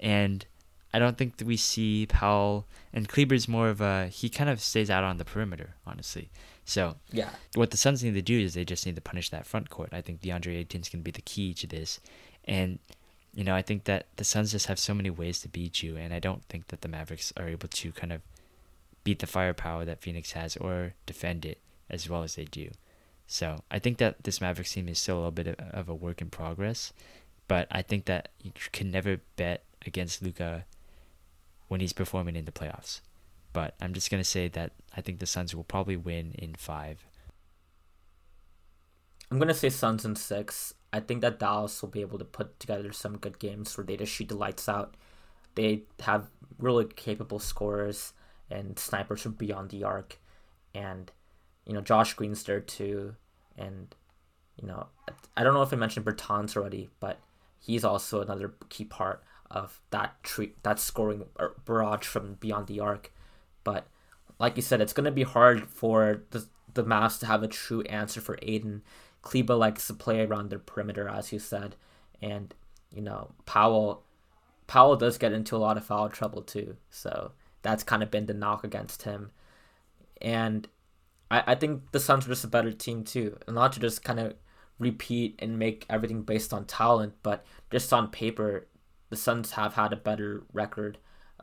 and 0.00 0.44
I 0.94 0.98
don't 0.98 1.16
think 1.16 1.38
that 1.38 1.46
we 1.46 1.56
see 1.56 2.06
Powell 2.06 2.66
and 2.92 3.08
Kleber's 3.08 3.48
more 3.48 3.68
of 3.68 3.80
a 3.80 4.08
he 4.08 4.28
kind 4.28 4.50
of 4.50 4.60
stays 4.60 4.90
out 4.90 5.04
on 5.04 5.16
the 5.16 5.24
perimeter, 5.24 5.74
honestly. 5.86 6.30
So 6.64 6.96
Yeah. 7.10 7.30
what 7.54 7.70
the 7.70 7.76
Suns 7.76 8.04
need 8.04 8.14
to 8.14 8.22
do 8.22 8.38
is 8.38 8.54
they 8.54 8.64
just 8.64 8.86
need 8.86 8.94
to 8.94 9.00
punish 9.00 9.30
that 9.30 9.46
front 9.46 9.68
court. 9.70 9.88
I 9.92 10.00
think 10.00 10.20
DeAndre 10.20 10.58
Ayton's 10.58 10.88
going 10.88 11.00
to 11.00 11.04
be 11.04 11.10
the 11.10 11.22
key 11.22 11.54
to 11.54 11.66
this, 11.66 11.98
and 12.44 12.78
you 13.34 13.42
know 13.44 13.54
I 13.54 13.62
think 13.62 13.84
that 13.84 14.06
the 14.16 14.24
Suns 14.24 14.52
just 14.52 14.66
have 14.66 14.78
so 14.78 14.94
many 14.94 15.10
ways 15.10 15.40
to 15.40 15.48
beat 15.48 15.82
you, 15.82 15.96
and 15.96 16.12
I 16.12 16.18
don't 16.18 16.44
think 16.44 16.68
that 16.68 16.82
the 16.82 16.88
Mavericks 16.88 17.32
are 17.36 17.48
able 17.48 17.68
to 17.68 17.92
kind 17.92 18.12
of 18.12 18.20
beat 19.04 19.18
the 19.18 19.26
firepower 19.26 19.84
that 19.84 20.00
Phoenix 20.00 20.32
has 20.32 20.56
or 20.56 20.94
defend 21.06 21.44
it 21.44 21.58
as 21.90 22.08
well 22.08 22.22
as 22.22 22.36
they 22.36 22.44
do. 22.44 22.70
So 23.32 23.64
I 23.70 23.78
think 23.78 23.96
that 23.96 24.24
this 24.24 24.42
Mavericks 24.42 24.72
team 24.72 24.90
is 24.90 24.98
still 24.98 25.14
a 25.14 25.24
little 25.24 25.30
bit 25.30 25.58
of- 25.58 25.88
a 25.88 25.94
work 25.94 26.20
in 26.20 26.28
progress, 26.28 26.92
but 27.48 27.66
I 27.70 27.80
think 27.80 28.04
that 28.04 28.28
you 28.42 28.52
can 28.72 28.90
never 28.90 29.22
bet 29.36 29.64
against 29.86 30.20
Luka 30.20 30.66
when 31.68 31.80
he's 31.80 31.94
performing 31.94 32.36
in 32.36 32.44
the 32.44 32.52
playoffs. 32.52 33.00
But 33.54 33.74
I'm 33.80 33.94
just 33.94 34.10
gonna 34.10 34.22
say 34.22 34.48
that 34.48 34.72
I 34.94 35.00
think 35.00 35.18
the 35.18 35.24
Suns 35.24 35.54
will 35.54 35.64
probably 35.64 35.96
win 35.96 36.32
in 36.32 36.56
five. 36.56 37.06
I'm 39.30 39.38
gonna 39.38 39.54
say 39.54 39.70
Suns 39.70 40.04
in 40.04 40.14
six. 40.14 40.74
I 40.92 41.00
think 41.00 41.22
that 41.22 41.38
Dallas 41.38 41.80
will 41.80 41.88
be 41.88 42.02
able 42.02 42.18
to 42.18 42.26
put 42.26 42.60
together 42.60 42.92
some 42.92 43.16
good 43.16 43.38
games 43.38 43.74
where 43.78 43.86
they 43.86 43.96
just 43.96 44.12
shoot 44.12 44.28
the 44.28 44.34
lights 44.34 44.68
out. 44.68 44.94
They 45.54 45.84
have 46.00 46.28
really 46.58 46.84
capable 46.84 47.38
scorers 47.38 48.12
and 48.50 48.78
snipers 48.78 49.22
from 49.22 49.32
beyond 49.32 49.70
the 49.70 49.84
arc, 49.84 50.18
and 50.74 51.10
you 51.64 51.72
know 51.72 51.80
Josh 51.80 52.12
Green's 52.12 52.42
there 52.44 52.60
too, 52.60 53.16
and 53.56 53.94
you 54.60 54.66
know 54.66 54.86
I 55.36 55.44
don't 55.44 55.54
know 55.54 55.62
if 55.62 55.72
I 55.72 55.76
mentioned 55.76 56.06
Bertans 56.06 56.56
already, 56.56 56.90
but 57.00 57.18
he's 57.60 57.84
also 57.84 58.20
another 58.20 58.54
key 58.68 58.84
part 58.84 59.22
of 59.50 59.80
that 59.90 60.14
that 60.62 60.78
scoring 60.78 61.24
uh, 61.38 61.48
barrage 61.64 62.06
from 62.06 62.34
beyond 62.34 62.66
the 62.66 62.80
arc. 62.80 63.12
But 63.64 63.86
like 64.38 64.56
you 64.56 64.62
said, 64.62 64.80
it's 64.80 64.92
gonna 64.92 65.10
be 65.10 65.22
hard 65.22 65.66
for 65.66 66.22
the 66.30 66.46
the 66.74 66.84
Mavs 66.84 67.18
to 67.20 67.26
have 67.26 67.42
a 67.42 67.48
true 67.48 67.82
answer 67.82 68.20
for 68.20 68.38
Ayton. 68.42 68.82
Kleber 69.20 69.54
likes 69.54 69.86
to 69.86 69.94
play 69.94 70.24
around 70.24 70.50
the 70.50 70.58
perimeter, 70.58 71.08
as 71.08 71.32
you 71.32 71.38
said, 71.38 71.76
and 72.20 72.54
you 72.94 73.02
know 73.02 73.32
Powell. 73.46 74.02
Powell 74.66 74.96
does 74.96 75.18
get 75.18 75.32
into 75.32 75.54
a 75.54 75.58
lot 75.58 75.76
of 75.76 75.84
foul 75.84 76.08
trouble 76.08 76.40
too, 76.40 76.76
so 76.90 77.32
that's 77.60 77.82
kind 77.82 78.02
of 78.02 78.10
been 78.10 78.26
the 78.26 78.34
knock 78.34 78.64
against 78.64 79.02
him. 79.02 79.30
And 80.20 80.66
I, 81.32 81.42
I 81.48 81.54
think 81.54 81.90
the 81.90 82.00
Suns 82.00 82.26
are 82.26 82.30
just 82.30 82.44
a 82.44 82.48
better 82.48 82.70
team 82.70 83.02
too, 83.02 83.38
not 83.48 83.72
to 83.72 83.80
just 83.80 84.04
kind 84.04 84.20
of 84.20 84.34
repeat 84.78 85.36
and 85.38 85.58
make 85.58 85.86
everything 85.88 86.22
based 86.22 86.52
on 86.52 86.66
talent, 86.66 87.14
but 87.22 87.44
just 87.70 87.92
on 87.92 88.08
paper, 88.08 88.68
the 89.08 89.16
Suns 89.16 89.52
have 89.52 89.74
had 89.74 89.92
a 89.92 89.96
better 89.96 90.44
record 90.52 90.98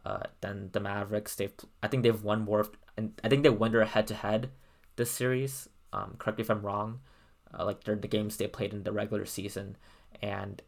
uh, 0.05 0.23
than 0.41 0.69
the 0.71 0.79
Mavericks. 0.79 1.35
They've 1.35 1.53
I 1.81 1.87
think 1.87 2.03
they've 2.03 2.23
won 2.23 2.41
more, 2.43 2.67
and 2.95 3.19
I 3.23 3.29
think 3.29 3.43
they 3.43 3.49
won 3.49 3.71
their 3.71 3.83
head 3.85 4.07
to 4.07 4.13
head 4.13 4.51
this 4.95 5.11
series. 5.11 5.67
Um, 5.91 6.15
correct 6.19 6.37
me 6.37 6.43
if 6.43 6.51
I'm 6.51 6.61
wrong. 6.61 6.99
Uh, 7.51 7.65
like 7.65 7.83
they're 7.83 7.95
the 7.95 8.07
games 8.07 8.37
they 8.37 8.47
played 8.47 8.73
in 8.73 8.83
the 8.83 8.91
regular 8.91 9.25
season, 9.25 9.75
and 10.21 10.61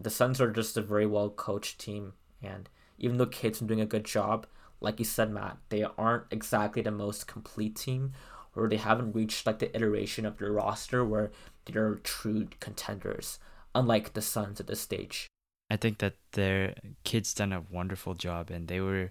the 0.00 0.10
Suns 0.10 0.40
are 0.40 0.52
just 0.52 0.76
a 0.76 0.82
very 0.82 1.06
well 1.06 1.30
coached 1.30 1.80
team. 1.80 2.12
And 2.42 2.68
even 2.98 3.16
though 3.16 3.26
Kate's 3.26 3.58
doing 3.60 3.80
a 3.80 3.86
good 3.86 4.04
job, 4.04 4.46
like 4.80 4.98
you 4.98 5.04
said, 5.04 5.30
Matt, 5.30 5.58
they 5.68 5.84
aren't 5.98 6.24
exactly 6.30 6.82
the 6.82 6.90
most 6.90 7.26
complete 7.26 7.76
team, 7.76 8.12
or 8.56 8.68
they 8.68 8.78
haven't 8.78 9.12
reached 9.12 9.46
like 9.46 9.58
the 9.58 9.74
iteration 9.76 10.24
of 10.24 10.38
their 10.38 10.52
roster 10.52 11.04
where 11.04 11.30
they're 11.66 11.96
true 11.96 12.48
contenders, 12.60 13.38
unlike 13.74 14.14
the 14.14 14.22
Suns 14.22 14.58
at 14.60 14.66
this 14.66 14.80
stage. 14.80 15.26
I 15.70 15.76
think 15.76 15.98
that 15.98 16.14
their 16.32 16.74
Kidd's 17.04 17.34
done 17.34 17.52
a 17.52 17.64
wonderful 17.70 18.14
job, 18.14 18.50
and 18.50 18.68
they 18.68 18.80
were 18.80 19.10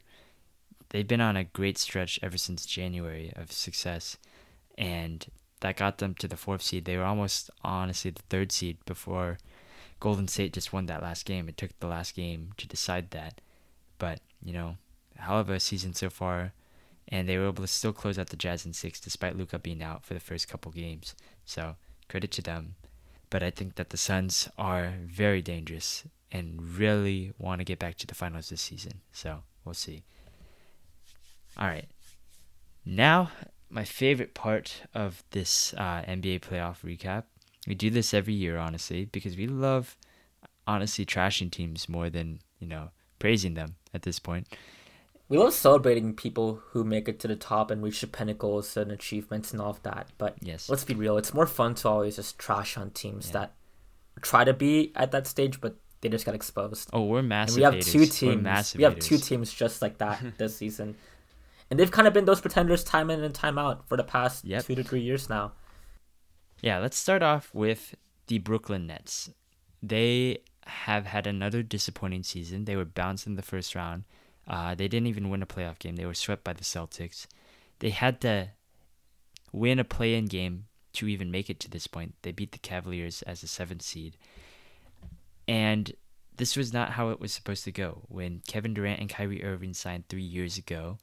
they've 0.90 1.08
been 1.08 1.22
on 1.22 1.38
a 1.38 1.44
great 1.44 1.78
stretch 1.78 2.20
ever 2.24 2.38
since 2.38 2.66
January 2.66 3.32
of 3.36 3.52
success, 3.52 4.18
and 4.78 5.26
that 5.60 5.78
got 5.78 5.98
them 5.98 6.16
to 6.16 6.28
the 6.28 6.38
fourth 6.38 6.62
seed. 6.62 6.86
They 6.86 6.98
were 6.98 7.04
almost 7.04 7.50
honestly 7.64 8.12
the 8.12 8.22
third 8.30 8.52
seed 8.52 8.78
before 8.86 9.38
Golden 10.00 10.28
State 10.28 10.54
just 10.54 10.74
won 10.74 10.86
that 10.86 11.02
last 11.02 11.26
game. 11.26 11.50
It 11.50 11.58
took 11.58 11.78
the 11.80 11.88
last 11.88 12.16
game 12.16 12.52
to 12.58 12.68
decide 12.68 13.12
that, 13.12 13.42
but 13.98 14.22
you 14.42 14.54
know, 14.54 14.78
however, 15.18 15.56
a 15.56 15.60
season 15.60 15.94
so 15.94 16.10
far, 16.10 16.54
and 17.08 17.28
they 17.28 17.38
were 17.38 17.48
able 17.48 17.64
to 17.64 17.68
still 17.68 17.94
close 17.94 18.18
out 18.18 18.30
the 18.30 18.36
Jazz 18.36 18.66
in 18.66 18.74
six 18.74 19.00
despite 19.00 19.38
Luka 19.38 19.60
being 19.60 19.84
out 19.84 20.04
for 20.04 20.14
the 20.14 20.20
first 20.20 20.48
couple 20.48 20.72
games. 20.72 21.16
So 21.46 21.76
credit 22.10 22.32
to 22.32 22.42
them. 22.42 22.76
But 23.30 23.44
I 23.44 23.50
think 23.50 23.76
that 23.76 23.90
the 23.90 23.98
Suns 23.98 24.50
are 24.58 24.94
very 25.06 25.42
dangerous 25.42 26.04
and 26.32 26.78
really 26.78 27.34
want 27.38 27.60
to 27.60 27.66
get 27.66 27.80
back 27.80 27.98
to 27.98 28.08
the 28.08 28.16
finals 28.16 28.50
this 28.50 28.62
season. 28.62 29.02
So 29.12 29.44
we'll 29.64 29.74
see. 29.74 30.04
All 31.58 31.68
right. 31.68 31.88
Now, 32.86 33.32
my 33.70 33.84
favorite 33.84 34.34
part 34.34 34.84
of 34.94 35.24
this 35.32 35.74
uh, 35.74 36.04
NBA 36.08 36.42
playoff 36.42 36.82
recap. 36.84 37.24
We 37.68 37.74
do 37.74 37.90
this 37.90 38.14
every 38.14 38.34
year, 38.34 38.58
honestly, 38.58 39.06
because 39.06 39.36
we 39.36 39.48
love, 39.48 39.98
honestly, 40.68 41.06
trashing 41.06 41.52
teams 41.52 41.90
more 41.90 42.10
than, 42.10 42.40
you 42.60 42.68
know, 42.68 42.90
praising 43.18 43.56
them 43.56 43.76
at 43.94 44.04
this 44.04 44.20
point. 44.20 44.48
We 45.28 45.38
love 45.38 45.54
celebrating 45.54 46.14
people 46.14 46.62
who 46.70 46.84
make 46.84 47.10
it 47.10 47.20
to 47.22 47.28
the 47.28 47.36
top 47.36 47.72
and 47.72 47.82
reach 47.82 48.02
the 48.02 48.08
pinnacles 48.08 48.78
and 48.78 48.92
achievements 48.92 49.52
and 49.52 49.62
all 49.62 49.72
of 49.72 49.82
that. 49.84 50.10
But 50.20 50.38
yes. 50.42 50.70
let's 50.70 50.84
be 50.84 50.94
real, 50.94 51.18
it's 51.18 51.34
more 51.34 51.48
fun 51.48 51.74
to 51.76 51.90
always 51.90 52.18
just 52.18 52.38
trash 52.38 52.78
on 52.78 52.92
teams 52.92 53.28
yeah. 53.28 53.34
that 53.34 53.54
try 54.22 54.44
to 54.44 54.54
be 54.54 54.92
at 54.96 55.12
that 55.12 55.28
stage, 55.28 55.60
but 55.60 55.76
they 56.02 56.10
just 56.10 56.26
got 56.26 56.36
exposed. 56.36 56.90
Oh, 56.94 57.06
we're 57.06 57.24
massive. 57.24 57.56
And 57.56 57.58
we 57.58 57.64
have 57.64 57.74
haters. 57.74 57.92
two 57.92 58.06
teams. 58.06 58.76
We 58.76 58.84
have 58.84 59.00
two 59.00 59.18
teams 59.18 59.52
just 59.52 59.82
like 59.82 59.98
that 59.98 60.22
this 60.38 60.58
season, 60.58 60.96
and 61.70 61.80
they've 61.80 61.92
kind 61.92 62.08
of 62.08 62.14
been 62.14 62.26
those 62.26 62.42
pretenders 62.42 62.84
time 62.84 63.10
in 63.10 63.24
and 63.24 63.34
time 63.34 63.58
out 63.58 63.88
for 63.88 63.98
the 63.98 64.04
past 64.04 64.46
yep. 64.46 64.64
two 64.64 64.76
to 64.76 64.84
three 64.84 65.02
years 65.02 65.30
now. 65.30 65.54
Yeah, 66.62 66.80
let's 66.80 66.98
start 66.98 67.24
off 67.24 67.50
with 67.54 67.96
the 68.28 68.40
Brooklyn 68.40 68.88
Nets. 68.88 69.32
They 69.82 70.40
have 70.66 71.06
had 71.08 71.28
another 71.28 71.62
disappointing 71.64 72.24
season. 72.24 72.66
They 72.66 72.76
were 72.76 72.86
bounced 72.86 73.28
in 73.28 73.36
the 73.36 73.42
first 73.42 73.76
round. 73.76 74.04
Uh, 74.48 74.76
they 74.76 74.88
didn't 74.88 75.08
even 75.08 75.30
win 75.30 75.42
a 75.42 75.48
playoff 75.48 75.80
game. 75.80 75.96
They 75.96 76.06
were 76.06 76.14
swept 76.14 76.44
by 76.44 76.54
the 76.54 76.64
Celtics. 76.64 77.28
They 77.80 77.90
had 77.90 78.22
to 78.22 78.50
win 79.52 79.80
a 79.80 79.84
play-in 79.84 80.26
game 80.26 80.66
to 80.94 81.08
even 81.08 81.32
make 81.32 81.50
it 81.50 81.60
to 81.62 81.70
this 81.70 81.88
point. 81.88 82.16
They 82.22 82.32
beat 82.32 82.52
the 82.52 82.58
Cavaliers 82.60 83.22
as 83.24 83.44
a 83.44 83.48
seventh 83.48 83.82
seed. 83.82 84.18
And 85.48 85.94
this 86.38 86.56
was 86.56 86.74
not 86.74 86.92
how 86.92 87.10
it 87.10 87.20
was 87.20 87.32
supposed 87.32 87.64
to 87.66 87.72
go. 87.72 88.04
When 88.08 88.42
Kevin 88.48 88.74
Durant 88.74 89.00
and 89.00 89.10
Kyrie 89.10 89.44
Irving 89.44 89.74
signed 89.74 90.08
three 90.08 90.22
years 90.22 90.58
ago, 90.58 90.98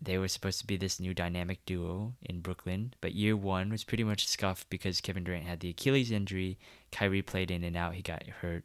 they 0.00 0.18
were 0.18 0.28
supposed 0.28 0.60
to 0.60 0.66
be 0.66 0.76
this 0.76 1.00
new 1.00 1.12
dynamic 1.12 1.64
duo 1.66 2.14
in 2.22 2.40
Brooklyn. 2.40 2.94
But 3.00 3.14
year 3.14 3.36
one 3.36 3.70
was 3.70 3.84
pretty 3.84 4.04
much 4.04 4.28
scuffed 4.28 4.70
because 4.70 5.00
Kevin 5.00 5.24
Durant 5.24 5.46
had 5.46 5.60
the 5.60 5.70
Achilles 5.70 6.10
injury. 6.10 6.58
Kyrie 6.92 7.22
played 7.22 7.50
in 7.50 7.64
and 7.64 7.76
out. 7.76 7.94
He 7.94 8.02
got 8.02 8.22
hurt. 8.40 8.64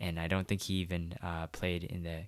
And 0.00 0.18
I 0.18 0.26
don't 0.26 0.48
think 0.48 0.62
he 0.62 0.74
even 0.74 1.14
uh, 1.22 1.46
played 1.48 1.84
in 1.84 2.02
the 2.02 2.24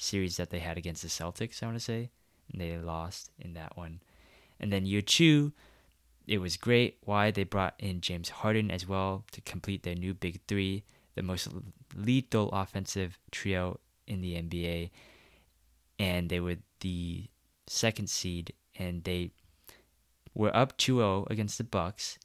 series 0.00 0.36
that 0.36 0.50
they 0.50 0.58
had 0.58 0.78
against 0.78 1.02
the 1.02 1.08
Celtics, 1.08 1.62
I 1.62 1.66
want 1.66 1.78
to 1.78 1.84
say. 1.84 2.10
And 2.52 2.60
they 2.60 2.76
lost 2.78 3.30
in 3.38 3.54
that 3.54 3.76
one. 3.76 4.00
And 4.58 4.72
then 4.72 4.86
year 4.86 5.02
two, 5.02 5.52
it 6.26 6.38
was 6.38 6.56
great. 6.56 6.98
Why? 7.04 7.30
They 7.30 7.44
brought 7.44 7.74
in 7.78 8.00
James 8.00 8.28
Harden 8.28 8.70
as 8.70 8.86
well 8.86 9.24
to 9.32 9.40
complete 9.40 9.82
their 9.82 9.94
new 9.94 10.14
big 10.14 10.40
three 10.48 10.84
the 11.14 11.22
most 11.22 11.48
lethal 11.94 12.48
offensive 12.50 13.18
trio 13.30 13.78
in 14.06 14.20
the 14.20 14.34
NBA, 14.34 14.90
and 15.98 16.28
they 16.28 16.40
were 16.40 16.56
the 16.80 17.28
second 17.66 18.08
seed, 18.08 18.52
and 18.78 19.04
they 19.04 19.32
were 20.34 20.54
up 20.56 20.78
2-0 20.78 21.28
against 21.30 21.58
the 21.58 21.64
Bucks, 21.64 22.18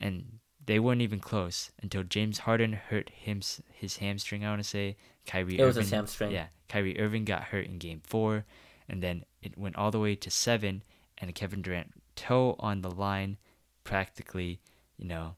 and 0.00 0.38
they 0.64 0.78
weren't 0.78 1.02
even 1.02 1.20
close 1.20 1.70
until 1.82 2.02
James 2.02 2.40
Harden 2.40 2.72
hurt 2.72 3.10
him 3.10 3.40
his 3.72 3.96
hamstring. 3.98 4.44
I 4.44 4.50
want 4.50 4.62
to 4.62 4.68
say 4.68 4.96
Kyrie. 5.26 5.58
It 5.58 5.62
Irving, 5.62 5.66
was 5.66 5.76
his 5.76 5.90
hamstring. 5.90 6.32
Yeah, 6.32 6.46
Kyrie 6.68 6.98
Irving 6.98 7.24
got 7.24 7.44
hurt 7.44 7.66
in 7.66 7.78
Game 7.78 8.00
Four, 8.04 8.44
and 8.88 9.02
then 9.02 9.24
it 9.42 9.58
went 9.58 9.76
all 9.76 9.90
the 9.90 10.00
way 10.00 10.14
to 10.16 10.30
seven, 10.30 10.82
and 11.18 11.34
Kevin 11.34 11.62
Durant 11.62 11.92
toe 12.16 12.56
on 12.58 12.82
the 12.82 12.90
line, 12.90 13.38
practically, 13.84 14.60
you 14.96 15.06
know, 15.06 15.34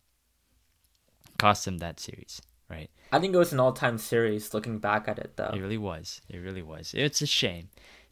cost 1.39 1.67
him 1.67 1.79
that 1.79 2.01
series 2.01 2.41
right? 2.69 2.91
I 3.13 3.21
think 3.21 3.35
it 3.35 3.39
was 3.39 3.53
an 3.53 3.61
all-time 3.61 3.99
series. 3.99 4.55
Looking 4.55 4.79
back 4.79 5.09
at 5.09 5.19
it, 5.19 5.33
though, 5.37 5.51
it 5.55 5.61
really 5.61 5.79
was. 5.79 6.21
It 6.29 6.39
really 6.39 6.63
was. 6.63 6.93
It's 6.95 7.23
a 7.23 7.27
shame, 7.27 7.69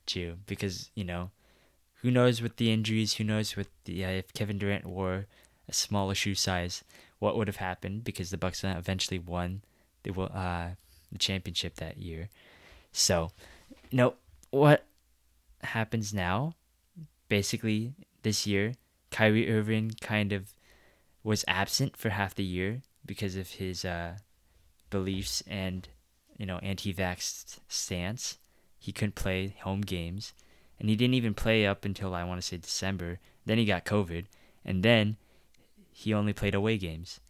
too, 0.07 0.37
because 0.47 0.91
you 0.95 1.05
know, 1.05 1.31
who 2.03 2.11
knows 2.11 2.43
with 2.43 2.57
the 2.57 2.73
injuries? 2.73 3.15
Who 3.15 3.25
knows 3.25 3.57
with 3.57 3.69
the 3.85 4.05
uh, 4.05 4.11
if 4.11 4.33
Kevin 4.33 4.59
Durant 4.59 4.87
wore 4.87 5.27
a 5.73 5.75
smaller 5.75 6.15
shoe 6.15 6.35
size, 6.35 6.85
what 7.19 7.37
would 7.37 7.49
have 7.49 7.57
happened? 7.57 8.05
Because 8.05 8.31
the 8.31 8.37
Bucks 8.37 8.63
eventually 8.63 9.19
won 9.19 9.63
the 10.03 10.13
uh 10.21 10.71
the 11.11 11.19
championship 11.19 11.77
that 11.77 11.99
year. 11.99 12.29
So, 12.93 13.31
you 13.91 13.97
know 13.99 14.15
what 14.51 14.85
happens 15.63 16.13
now? 16.13 16.55
Basically, 17.29 17.95
this 18.23 18.47
year, 18.47 18.75
Kyrie 19.11 19.51
Irving 19.51 19.93
kind 20.01 20.33
of 20.33 20.53
was 21.25 21.45
absent 21.49 21.97
for 21.97 22.11
half 22.11 22.35
the 22.35 22.45
year 22.45 22.83
because 23.05 23.37
of 23.37 23.53
his 23.53 23.85
uh, 23.85 24.17
beliefs 24.91 25.43
and 25.47 25.89
you 26.39 26.47
know 26.47 26.59
anti-vax 26.59 27.59
stance. 27.69 28.39
He 28.79 28.93
couldn't 28.93 29.15
play 29.15 29.55
home 29.63 29.83
games, 29.83 30.35
and 30.79 30.89
he 30.91 30.97
didn't 30.97 31.15
even 31.15 31.35
play 31.35 31.67
up 31.67 31.85
until 31.85 32.15
I 32.15 32.25
want 32.25 32.41
to 32.41 32.47
say 32.47 32.57
December. 32.57 33.21
Then 33.47 33.59
he 33.59 33.65
got 33.65 33.85
COVID, 33.85 34.27
and 34.65 34.83
then 34.83 35.17
he 35.93 36.13
only 36.13 36.33
played 36.33 36.55
away 36.55 36.79
games. 36.79 37.21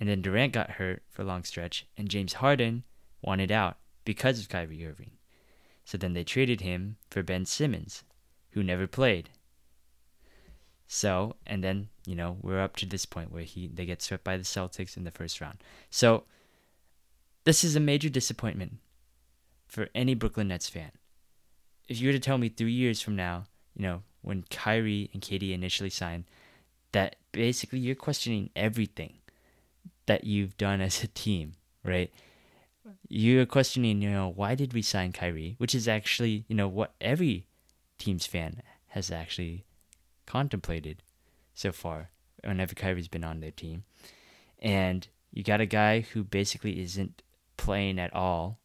And 0.00 0.08
then 0.08 0.22
Durant 0.22 0.52
got 0.52 0.72
hurt 0.72 1.02
for 1.08 1.22
a 1.22 1.24
long 1.24 1.44
stretch, 1.44 1.86
and 1.96 2.08
James 2.08 2.34
Harden 2.34 2.84
wanted 3.22 3.50
out 3.50 3.78
because 4.04 4.40
of 4.40 4.48
Kyrie 4.48 4.86
Irving. 4.86 5.12
So 5.84 5.96
then 5.96 6.14
they 6.14 6.24
traded 6.24 6.60
him 6.60 6.96
for 7.10 7.22
Ben 7.22 7.46
Simmons, 7.46 8.02
who 8.50 8.62
never 8.62 8.86
played. 8.86 9.30
So, 10.88 11.36
and 11.46 11.62
then, 11.62 11.88
you 12.06 12.14
know, 12.14 12.38
we're 12.40 12.60
up 12.60 12.76
to 12.76 12.86
this 12.86 13.06
point 13.06 13.32
where 13.32 13.42
he 13.42 13.68
they 13.68 13.86
get 13.86 14.02
swept 14.02 14.24
by 14.24 14.36
the 14.36 14.44
Celtics 14.44 14.96
in 14.96 15.04
the 15.04 15.10
first 15.10 15.40
round. 15.40 15.58
So, 15.90 16.24
this 17.44 17.64
is 17.64 17.76
a 17.76 17.80
major 17.80 18.08
disappointment 18.08 18.78
for 19.66 19.88
any 19.94 20.14
Brooklyn 20.14 20.48
Nets 20.48 20.68
fan. 20.68 20.92
If 21.88 22.00
you 22.00 22.08
were 22.08 22.12
to 22.12 22.20
tell 22.20 22.38
me 22.38 22.48
three 22.48 22.72
years 22.72 23.00
from 23.00 23.16
now, 23.16 23.44
you 23.76 23.82
know, 23.82 24.02
when 24.22 24.44
Kyrie 24.50 25.10
and 25.12 25.22
KD 25.22 25.52
initially 25.52 25.90
signed, 25.90 26.24
that 26.92 27.16
basically 27.36 27.78
you're 27.78 27.94
questioning 27.94 28.48
everything 28.56 29.18
that 30.06 30.24
you've 30.24 30.56
done 30.56 30.80
as 30.80 31.04
a 31.04 31.06
team, 31.08 31.52
right? 31.84 32.10
You're 33.08 33.44
questioning, 33.44 34.00
you 34.00 34.10
know, 34.10 34.32
why 34.34 34.54
did 34.54 34.72
we 34.72 34.80
sign 34.80 35.12
Kyrie? 35.12 35.54
Which 35.58 35.74
is 35.74 35.86
actually, 35.86 36.44
you 36.48 36.56
know, 36.56 36.66
what 36.66 36.94
every 36.98 37.46
team's 37.98 38.26
fan 38.26 38.62
has 38.88 39.10
actually 39.10 39.64
contemplated 40.24 41.02
so 41.54 41.72
far 41.72 42.08
whenever 42.42 42.74
Kyrie's 42.74 43.08
been 43.08 43.24
on 43.24 43.40
their 43.40 43.50
team. 43.50 43.84
And 44.58 45.06
you 45.30 45.42
got 45.42 45.60
a 45.60 45.66
guy 45.66 46.00
who 46.00 46.24
basically 46.24 46.80
isn't 46.80 47.22
playing 47.58 47.98
at 47.98 48.14
all. 48.14 48.60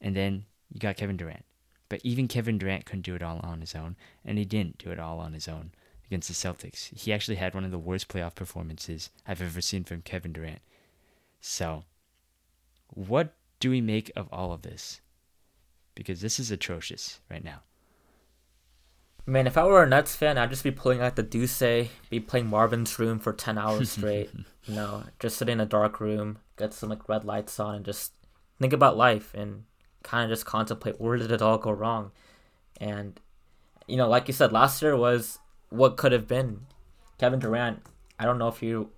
And 0.00 0.16
then 0.16 0.46
you 0.72 0.80
got 0.80 0.96
Kevin 0.96 1.16
Durant. 1.16 1.44
But 1.88 2.00
even 2.02 2.26
Kevin 2.26 2.58
Durant 2.58 2.86
couldn't 2.86 3.02
do 3.02 3.14
it 3.14 3.22
all 3.22 3.38
on 3.44 3.60
his 3.60 3.76
own, 3.76 3.94
and 4.24 4.36
he 4.36 4.44
didn't 4.44 4.78
do 4.78 4.90
it 4.90 4.98
all 4.98 5.20
on 5.20 5.32
his 5.32 5.46
own 5.46 5.70
against 6.14 6.28
the 6.28 6.48
Celtics. 6.48 6.96
He 6.96 7.12
actually 7.12 7.34
had 7.34 7.54
one 7.54 7.64
of 7.64 7.72
the 7.72 7.78
worst 7.78 8.06
playoff 8.06 8.36
performances 8.36 9.10
I've 9.26 9.42
ever 9.42 9.60
seen 9.60 9.82
from 9.82 10.02
Kevin 10.02 10.32
Durant. 10.32 10.60
So, 11.40 11.82
what 12.86 13.34
do 13.58 13.68
we 13.68 13.80
make 13.80 14.12
of 14.14 14.28
all 14.30 14.52
of 14.52 14.62
this? 14.62 15.00
Because 15.96 16.20
this 16.20 16.38
is 16.38 16.52
atrocious 16.52 17.18
right 17.28 17.42
now. 17.42 17.62
Man, 19.26 19.48
if 19.48 19.58
I 19.58 19.64
were 19.64 19.82
a 19.82 19.88
Nets 19.88 20.14
fan, 20.14 20.38
I'd 20.38 20.50
just 20.50 20.62
be 20.62 20.70
pulling 20.70 21.00
out 21.00 21.16
the 21.16 21.24
Deuce, 21.24 21.88
be 22.10 22.20
playing 22.20 22.46
Marvin's 22.46 22.96
Room 22.96 23.18
for 23.18 23.32
10 23.32 23.58
hours 23.58 23.90
straight. 23.98 24.30
you 24.66 24.74
know, 24.76 25.02
just 25.18 25.36
sit 25.36 25.48
in 25.48 25.60
a 25.60 25.66
dark 25.66 25.98
room, 25.98 26.38
get 26.56 26.72
some 26.72 26.90
like 26.90 27.08
red 27.08 27.24
lights 27.24 27.58
on, 27.58 27.74
and 27.74 27.84
just 27.84 28.12
think 28.60 28.72
about 28.72 28.96
life 28.96 29.34
and 29.34 29.64
kind 30.04 30.30
of 30.30 30.30
just 30.30 30.46
contemplate 30.46 31.00
where 31.00 31.16
did 31.16 31.32
it 31.32 31.42
all 31.42 31.58
go 31.58 31.72
wrong. 31.72 32.12
And, 32.80 33.18
you 33.88 33.96
know, 33.96 34.08
like 34.08 34.28
you 34.28 34.34
said, 34.34 34.52
last 34.52 34.80
year 34.80 34.96
was 34.96 35.40
what 35.74 35.96
could 35.96 36.12
have 36.12 36.28
been. 36.28 36.66
Kevin 37.18 37.40
Durant, 37.40 37.82
I 38.18 38.24
don't 38.24 38.38
know 38.38 38.48
if 38.48 38.62
you, 38.62 38.90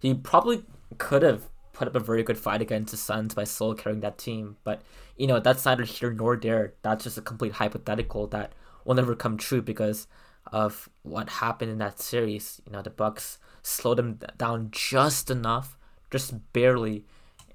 he 0.00 0.14
probably 0.14 0.64
could 0.98 1.22
have 1.22 1.44
put 1.72 1.88
up 1.88 1.96
a 1.96 2.00
very 2.00 2.22
good 2.22 2.38
fight 2.38 2.60
against 2.60 2.90
the 2.90 2.96
Suns 2.96 3.34
by 3.34 3.44
solo 3.44 3.74
carrying 3.74 4.00
that 4.00 4.18
team. 4.18 4.56
But 4.64 4.82
you 5.16 5.26
know 5.26 5.40
that's 5.40 5.64
neither 5.64 5.84
here 5.84 6.12
nor 6.12 6.36
there. 6.36 6.74
That's 6.82 7.04
just 7.04 7.18
a 7.18 7.22
complete 7.22 7.52
hypothetical 7.52 8.26
that 8.28 8.52
will 8.84 8.94
never 8.94 9.14
come 9.14 9.38
true 9.38 9.62
because 9.62 10.06
of 10.52 10.88
what 11.02 11.28
happened 11.28 11.70
in 11.70 11.78
that 11.78 12.00
series. 12.00 12.60
You 12.66 12.72
know 12.72 12.82
the 12.82 12.90
Bucks 12.90 13.38
slowed 13.62 13.98
them 13.98 14.18
down 14.36 14.68
just 14.72 15.30
enough, 15.30 15.78
just 16.10 16.52
barely, 16.52 17.06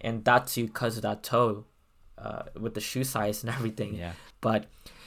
and 0.02 0.26
that's 0.26 0.56
because 0.56 0.96
of 0.98 1.04
that 1.04 1.22
toe, 1.22 1.66
uh, 2.18 2.44
with 2.60 2.74
the 2.74 2.82
shoe 2.82 3.04
size 3.04 3.44
and 3.44 3.54
everything. 3.54 3.94
Yeah. 3.96 4.14
But 4.42 4.66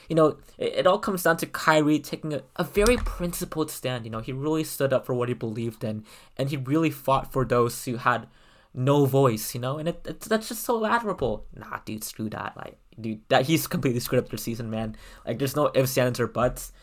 you 0.09 0.15
know, 0.15 0.37
it, 0.57 0.79
it 0.79 0.87
all 0.87 0.99
comes 0.99 1.23
down 1.23 1.37
to 1.37 1.45
Kyrie 1.45 1.99
taking 1.99 2.33
a, 2.33 2.41
a 2.55 2.63
very 2.63 2.97
principled 2.97 3.71
stand. 3.71 4.05
You 4.05 4.11
know, 4.11 4.19
he 4.19 4.33
really 4.33 4.63
stood 4.63 4.91
up 4.91 5.05
for 5.05 5.13
what 5.13 5.29
he 5.29 5.35
believed 5.35 5.83
in, 5.83 6.03
and 6.35 6.49
he 6.49 6.57
really 6.57 6.89
fought 6.89 7.31
for 7.31 7.45
those 7.45 7.85
who 7.85 7.97
had 7.97 8.27
no 8.73 9.05
voice. 9.05 9.53
You 9.53 9.61
know, 9.61 9.77
and 9.77 9.87
it, 9.87 10.05
it 10.05 10.21
that's 10.21 10.49
just 10.49 10.63
so 10.63 10.85
admirable. 10.85 11.45
Nah, 11.55 11.79
dude, 11.85 12.03
screw 12.03 12.29
that. 12.31 12.57
Like, 12.57 12.77
dude, 12.99 13.21
that 13.29 13.45
he's 13.45 13.67
completely 13.67 13.99
screwed 13.99 14.23
up 14.23 14.29
their 14.29 14.37
season, 14.37 14.69
man. 14.69 14.97
Like, 15.25 15.37
there's 15.37 15.55
no 15.55 15.71
ifs, 15.75 15.97
ands, 15.97 16.19
or 16.19 16.27
buts. 16.27 16.73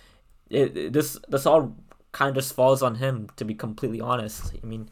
It, 0.48 0.76
it 0.76 0.92
this 0.92 1.18
this 1.28 1.46
all 1.46 1.76
kind 2.12 2.30
of 2.30 2.36
just 2.36 2.54
falls 2.54 2.82
on 2.82 2.94
him. 2.94 3.28
To 3.36 3.44
be 3.44 3.54
completely 3.54 4.00
honest, 4.00 4.54
I 4.62 4.64
mean, 4.64 4.88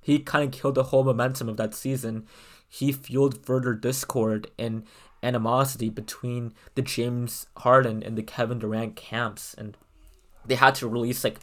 he 0.00 0.20
kind 0.20 0.44
of 0.44 0.58
killed 0.58 0.76
the 0.76 0.84
whole 0.84 1.02
momentum 1.02 1.48
of 1.48 1.56
that 1.56 1.74
season. 1.74 2.26
He 2.68 2.90
fueled 2.92 3.44
further 3.46 3.74
discord 3.74 4.50
and 4.58 4.84
animosity 5.24 5.90
between 5.90 6.52
the 6.74 6.82
James 6.82 7.46
Harden 7.58 8.02
and 8.02 8.16
the 8.16 8.22
Kevin 8.22 8.58
Durant 8.58 8.96
camps, 8.96 9.54
and 9.54 9.76
they 10.46 10.54
had 10.54 10.74
to 10.76 10.88
release 10.88 11.24
like 11.24 11.40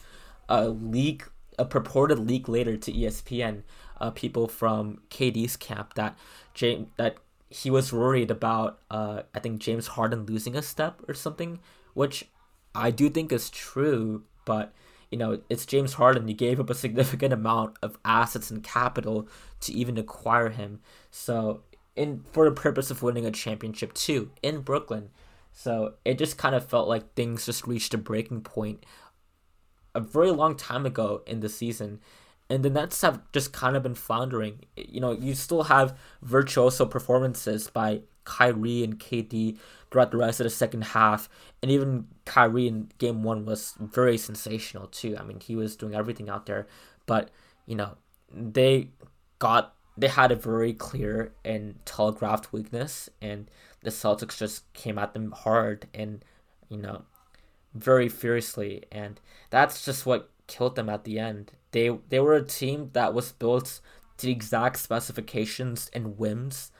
a 0.48 0.68
leak, 0.68 1.24
a 1.58 1.64
purported 1.64 2.18
leak 2.18 2.48
later 2.48 2.76
to 2.76 2.92
ESPN, 2.92 3.62
uh, 4.00 4.10
people 4.10 4.48
from 4.48 5.00
KD's 5.10 5.56
camp 5.56 5.94
that 5.94 6.16
James 6.54 6.88
that 6.96 7.16
he 7.50 7.70
was 7.70 7.92
worried 7.92 8.30
about. 8.30 8.80
Uh, 8.90 9.22
I 9.34 9.40
think 9.40 9.60
James 9.60 9.88
Harden 9.88 10.26
losing 10.26 10.56
a 10.56 10.62
step 10.62 11.02
or 11.08 11.14
something, 11.14 11.60
which 11.94 12.28
I 12.74 12.90
do 12.90 13.10
think 13.10 13.32
is 13.32 13.50
true, 13.50 14.24
but 14.44 14.72
you 15.10 15.18
know, 15.18 15.40
it's 15.50 15.66
James 15.66 15.94
Harden. 15.94 16.26
You 16.26 16.34
gave 16.34 16.58
up 16.58 16.70
a 16.70 16.74
significant 16.74 17.32
amount 17.32 17.76
of 17.82 17.98
assets 18.04 18.50
and 18.50 18.62
capital 18.64 19.28
to 19.60 19.72
even 19.72 19.98
acquire 19.98 20.48
him. 20.48 20.80
So 21.10 21.62
in 21.96 22.24
for 22.32 22.44
the 22.44 22.54
purpose 22.54 22.90
of 22.90 23.02
winning 23.02 23.26
a 23.26 23.30
championship 23.30 23.92
too 23.94 24.30
in 24.42 24.60
Brooklyn. 24.60 25.10
So 25.52 25.94
it 26.04 26.18
just 26.18 26.38
kind 26.38 26.54
of 26.54 26.66
felt 26.66 26.88
like 26.88 27.14
things 27.14 27.46
just 27.46 27.66
reached 27.66 27.92
a 27.94 27.98
breaking 27.98 28.40
point 28.40 28.84
a 29.94 30.00
very 30.00 30.30
long 30.30 30.56
time 30.56 30.86
ago 30.86 31.22
in 31.26 31.40
the 31.40 31.48
season. 31.48 32.00
And 32.48 32.62
the 32.62 32.70
Nets 32.70 33.00
have 33.02 33.20
just 33.32 33.52
kind 33.52 33.76
of 33.76 33.82
been 33.82 33.94
floundering. 33.94 34.60
You 34.76 35.00
know, 35.00 35.12
you 35.12 35.34
still 35.34 35.64
have 35.64 35.96
virtuoso 36.22 36.86
performances 36.86 37.68
by 37.68 38.02
Kyrie 38.24 38.84
and 38.84 38.98
KD 38.98 39.58
throughout 39.90 40.10
the 40.10 40.16
rest 40.16 40.40
of 40.40 40.44
the 40.44 40.50
second 40.50 40.84
half. 40.84 41.28
And 41.62 41.70
even 41.70 42.08
Kyrie 42.24 42.68
in 42.68 42.90
game 42.98 43.22
one 43.22 43.44
was 43.46 43.74
very 43.78 44.18
sensational 44.18 44.86
too. 44.86 45.16
I 45.18 45.22
mean, 45.22 45.40
he 45.40 45.56
was 45.56 45.76
doing 45.76 45.94
everything 45.94 46.28
out 46.28 46.46
there. 46.46 46.66
But, 47.06 47.30
you 47.66 47.74
know, 47.74 47.96
they 48.30 48.90
got 49.38 49.74
they 49.96 50.08
had 50.08 50.32
a 50.32 50.36
very 50.36 50.72
clear 50.72 51.32
and 51.44 51.84
telegraphed 51.84 52.52
weakness, 52.52 53.10
and 53.20 53.50
the 53.82 53.90
Celtics 53.90 54.38
just 54.38 54.70
came 54.72 54.98
at 54.98 55.12
them 55.12 55.32
hard 55.32 55.86
and 55.92 56.24
you 56.68 56.78
know 56.78 57.02
very 57.74 58.08
fiercely, 58.08 58.84
and 58.90 59.20
that's 59.50 59.84
just 59.84 60.06
what 60.06 60.30
killed 60.46 60.76
them 60.76 60.88
at 60.88 61.04
the 61.04 61.18
end. 61.18 61.52
They 61.72 61.90
they 62.08 62.20
were 62.20 62.34
a 62.34 62.44
team 62.44 62.90
that 62.94 63.14
was 63.14 63.32
built 63.32 63.80
to 64.18 64.26
the 64.26 64.32
exact 64.32 64.78
specifications 64.78 65.90
and 65.92 66.18
whims 66.18 66.70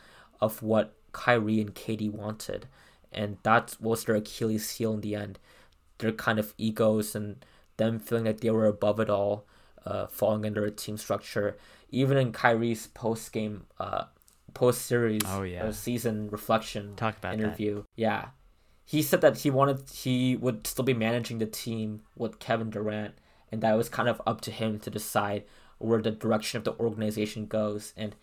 of 0.41 0.63
what 0.63 0.95
Kyrie 1.13 1.61
and 1.61 1.75
KD 1.75 2.11
wanted, 2.11 2.67
and 3.13 3.37
that 3.43 3.77
was 3.81 4.05
their 4.05 4.17
Achilles 4.17 4.71
heel 4.71 4.95
in 4.95 5.01
the 5.03 5.15
end. 5.15 5.39
Their 5.99 6.13
kind 6.13 6.39
of 6.39 6.55
egos 6.59 7.15
and 7.15 7.45
them 7.77 7.99
feeling 7.99 8.25
like 8.25 8.41
they 8.41 8.51
were 8.51 8.67
above 8.67 9.01
it 9.01 9.11
all, 9.11 9.47
uh, 9.85 10.07
falling 10.07 10.47
under 10.47 10.65
a 10.65 10.71
team 10.71 10.97
structure 10.97 11.57
even 11.93 12.17
in 12.17 12.33
Kyrie's 12.33 12.89
post 12.89 13.33
game, 13.33 13.67
uh, 13.79 14.05
post 14.55 14.83
series, 14.83 15.23
oh 15.27 15.43
yeah, 15.43 15.71
season 15.71 16.29
reflection 16.31 16.97
talk 16.97 17.19
about 17.19 17.35
interview, 17.35 17.77
that. 17.77 17.87
yeah, 17.95 18.27
he 18.85 19.03
said 19.03 19.21
that 19.21 19.39
he 19.39 19.51
wanted 19.51 19.89
he 19.91 20.37
would 20.37 20.67
still 20.67 20.85
be 20.85 20.95
managing 20.95 21.39
the 21.39 21.47
team 21.47 22.03
with 22.17 22.39
Kevin 22.41 22.71
Durant, 22.71 23.15
and 23.53 23.63
that 23.63 23.77
was 23.77 23.89
kind 23.89 24.09
of 24.09 24.21
up 24.27 24.41
to 24.43 24.51
him 24.51 24.81
to 24.81 24.91
decide 24.91 25.45
where 25.79 26.01
the 26.01 26.11
direction 26.11 26.59
of 26.59 26.65
the 26.65 26.77
organization 26.79 27.47
goes. 27.47 27.93
And 27.97 28.17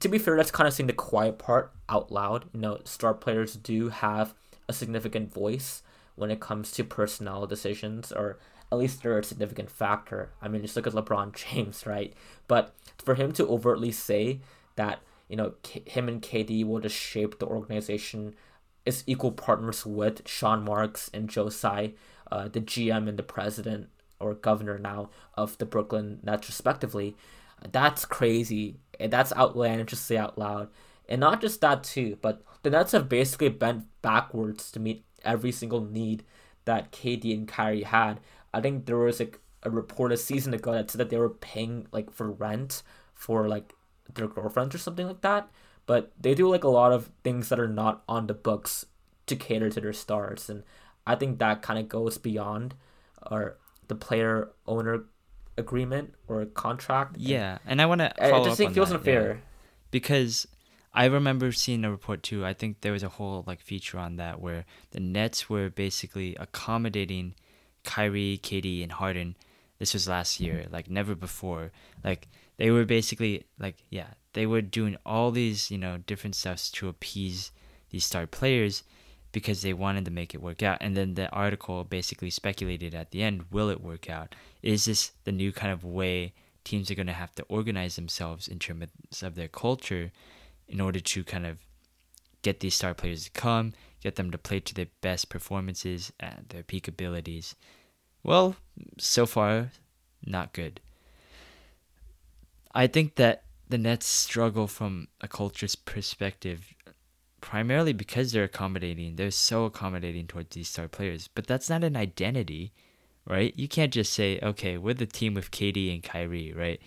to 0.00 0.08
be 0.08 0.18
fair, 0.18 0.36
that's 0.36 0.50
kind 0.50 0.66
of 0.66 0.74
saying 0.74 0.88
the 0.88 0.92
quiet 0.92 1.38
part 1.38 1.72
out 1.88 2.10
loud. 2.10 2.46
You 2.52 2.60
know, 2.60 2.80
star 2.84 3.14
players 3.14 3.54
do 3.54 3.90
have 3.90 4.34
a 4.68 4.72
significant 4.72 5.32
voice 5.32 5.82
when 6.16 6.30
it 6.30 6.40
comes 6.40 6.72
to 6.72 6.84
personnel 6.84 7.46
decisions 7.46 8.10
or 8.10 8.38
at 8.70 8.78
least 8.78 9.02
they're 9.02 9.18
a 9.18 9.24
significant 9.24 9.70
factor. 9.70 10.30
I 10.42 10.48
mean, 10.48 10.62
just 10.62 10.76
look 10.76 10.86
at 10.86 10.92
LeBron 10.92 11.34
James, 11.52 11.86
right? 11.86 12.14
But 12.46 12.74
for 12.98 13.14
him 13.14 13.32
to 13.32 13.46
overtly 13.48 13.92
say 13.92 14.40
that, 14.76 15.00
you 15.28 15.36
know, 15.36 15.54
K- 15.62 15.84
him 15.86 16.08
and 16.08 16.22
KD 16.22 16.64
will 16.66 16.80
just 16.80 16.96
shape 16.96 17.38
the 17.38 17.46
organization 17.46 18.34
as 18.86 19.04
equal 19.06 19.32
partners 19.32 19.84
with 19.84 20.26
Sean 20.26 20.64
Marks 20.64 21.10
and 21.12 21.28
Joe 21.28 21.50
Tsai, 21.50 21.92
uh, 22.32 22.48
the 22.48 22.60
GM 22.60 23.08
and 23.08 23.18
the 23.18 23.22
president 23.22 23.88
or 24.20 24.34
governor 24.34 24.78
now 24.78 25.10
of 25.34 25.56
the 25.58 25.66
Brooklyn 25.66 26.20
Nets, 26.22 26.48
respectively, 26.48 27.16
that's 27.70 28.04
crazy. 28.04 28.76
That's 28.98 29.32
outlandish 29.34 29.90
to 29.90 29.96
say 29.96 30.16
out 30.16 30.38
loud. 30.38 30.68
And 31.08 31.20
not 31.20 31.40
just 31.40 31.60
that, 31.60 31.84
too, 31.84 32.18
but 32.20 32.42
the 32.62 32.70
Nets 32.70 32.92
have 32.92 33.08
basically 33.08 33.48
bent 33.48 33.86
backwards 34.02 34.70
to 34.72 34.80
meet 34.80 35.04
every 35.24 35.52
single 35.52 35.84
need 35.84 36.24
that 36.64 36.92
KD 36.92 37.32
and 37.34 37.48
Kyrie 37.48 37.82
had. 37.82 38.20
I 38.52 38.60
think 38.60 38.86
there 38.86 38.96
was 38.96 39.20
like 39.20 39.40
a 39.62 39.70
report 39.70 40.12
a 40.12 40.16
season 40.16 40.54
ago 40.54 40.72
that 40.72 40.90
said 40.90 41.00
that 41.00 41.10
they 41.10 41.18
were 41.18 41.30
paying 41.30 41.86
like 41.92 42.12
for 42.12 42.30
rent 42.30 42.82
for 43.14 43.48
like 43.48 43.74
their 44.12 44.28
girlfriends 44.28 44.74
or 44.74 44.78
something 44.78 45.06
like 45.06 45.20
that. 45.22 45.48
But 45.86 46.12
they 46.20 46.34
do 46.34 46.48
like 46.48 46.64
a 46.64 46.68
lot 46.68 46.92
of 46.92 47.10
things 47.24 47.48
that 47.48 47.58
are 47.58 47.68
not 47.68 48.02
on 48.08 48.26
the 48.26 48.34
books 48.34 48.84
to 49.26 49.36
cater 49.36 49.70
to 49.70 49.80
their 49.80 49.92
stars, 49.92 50.50
and 50.50 50.62
I 51.06 51.14
think 51.14 51.38
that 51.38 51.62
kind 51.62 51.78
of 51.78 51.88
goes 51.88 52.18
beyond 52.18 52.74
or 53.30 53.56
the 53.88 53.94
player 53.94 54.50
owner 54.66 55.04
agreement 55.56 56.14
or 56.28 56.44
contract. 56.46 57.16
Yeah, 57.18 57.58
and, 57.66 57.80
I 57.80 57.86
want 57.86 58.00
to. 58.00 58.22
I 58.22 58.44
just 58.44 58.56
think 58.56 58.74
feels 58.74 58.90
that, 58.90 58.96
unfair 58.96 59.28
yeah. 59.28 59.40
because 59.90 60.46
I 60.92 61.06
remember 61.06 61.52
seeing 61.52 61.84
a 61.84 61.90
report 61.90 62.22
too. 62.22 62.44
I 62.44 62.52
think 62.52 62.82
there 62.82 62.92
was 62.92 63.02
a 63.02 63.08
whole 63.08 63.44
like 63.46 63.60
feature 63.60 63.98
on 63.98 64.16
that 64.16 64.40
where 64.40 64.64
the 64.90 65.00
Nets 65.00 65.48
were 65.48 65.70
basically 65.70 66.36
accommodating 66.36 67.34
Kyrie, 67.84 68.40
KD, 68.42 68.82
and 68.82 68.92
Harden. 68.92 69.36
This 69.78 69.94
was 69.94 70.08
last 70.08 70.40
year, 70.40 70.66
like 70.70 70.90
never 70.90 71.14
before. 71.14 71.70
Like 72.04 72.28
they 72.56 72.70
were 72.70 72.84
basically 72.84 73.44
like 73.58 73.76
yeah, 73.90 74.08
they 74.32 74.46
were 74.46 74.62
doing 74.62 74.96
all 75.06 75.30
these 75.30 75.70
you 75.70 75.78
know 75.78 75.98
different 75.98 76.34
stuffs 76.34 76.70
to 76.72 76.88
appease 76.88 77.52
these 77.90 78.04
star 78.04 78.26
players 78.26 78.82
because 79.32 79.62
they 79.62 79.72
wanted 79.72 80.04
to 80.04 80.10
make 80.10 80.34
it 80.34 80.42
work 80.42 80.62
out. 80.62 80.78
And 80.80 80.96
then 80.96 81.14
the 81.14 81.30
article 81.30 81.84
basically 81.84 82.30
speculated 82.30 82.94
at 82.94 83.10
the 83.10 83.22
end, 83.22 83.44
will 83.50 83.68
it 83.68 83.80
work 83.80 84.08
out? 84.08 84.34
Is 84.62 84.86
this 84.86 85.12
the 85.24 85.32
new 85.32 85.52
kind 85.52 85.72
of 85.72 85.84
way 85.84 86.32
teams 86.64 86.90
are 86.90 86.94
going 86.94 87.06
to 87.06 87.12
have 87.12 87.34
to 87.36 87.42
organize 87.44 87.96
themselves 87.96 88.48
in 88.48 88.58
terms 88.58 88.88
of 89.22 89.34
their 89.34 89.48
culture 89.48 90.12
in 90.66 90.80
order 90.80 91.00
to 91.00 91.24
kind 91.24 91.46
of 91.46 91.58
get 92.42 92.60
these 92.60 92.74
star 92.74 92.94
players 92.94 93.24
to 93.24 93.30
come, 93.30 93.72
get 94.08 94.16
them 94.16 94.30
to 94.30 94.38
play 94.38 94.58
to 94.58 94.74
their 94.74 94.86
best 95.02 95.28
performances 95.28 96.10
and 96.18 96.46
their 96.48 96.62
peak 96.62 96.88
abilities. 96.88 97.54
Well, 98.22 98.56
so 98.96 99.26
far, 99.26 99.70
not 100.24 100.54
good. 100.54 100.80
I 102.74 102.86
think 102.86 103.16
that 103.16 103.44
the 103.68 103.76
Nets 103.76 104.06
struggle 104.06 104.66
from 104.66 105.08
a 105.20 105.28
culture's 105.28 105.74
perspective 105.74 106.74
primarily 107.42 107.92
because 107.92 108.32
they're 108.32 108.44
accommodating. 108.44 109.16
They're 109.16 109.30
so 109.30 109.66
accommodating 109.66 110.26
towards 110.26 110.54
these 110.54 110.70
star 110.70 110.88
players, 110.88 111.28
but 111.28 111.46
that's 111.46 111.68
not 111.68 111.84
an 111.84 111.94
identity, 111.94 112.72
right? 113.26 113.52
You 113.56 113.68
can't 113.68 113.92
just 113.92 114.14
say, 114.14 114.40
okay, 114.42 114.78
we're 114.78 114.94
the 114.94 115.04
team 115.04 115.34
with 115.34 115.50
KD 115.50 115.92
and 115.92 116.02
Kyrie, 116.02 116.54
right? 116.56 116.80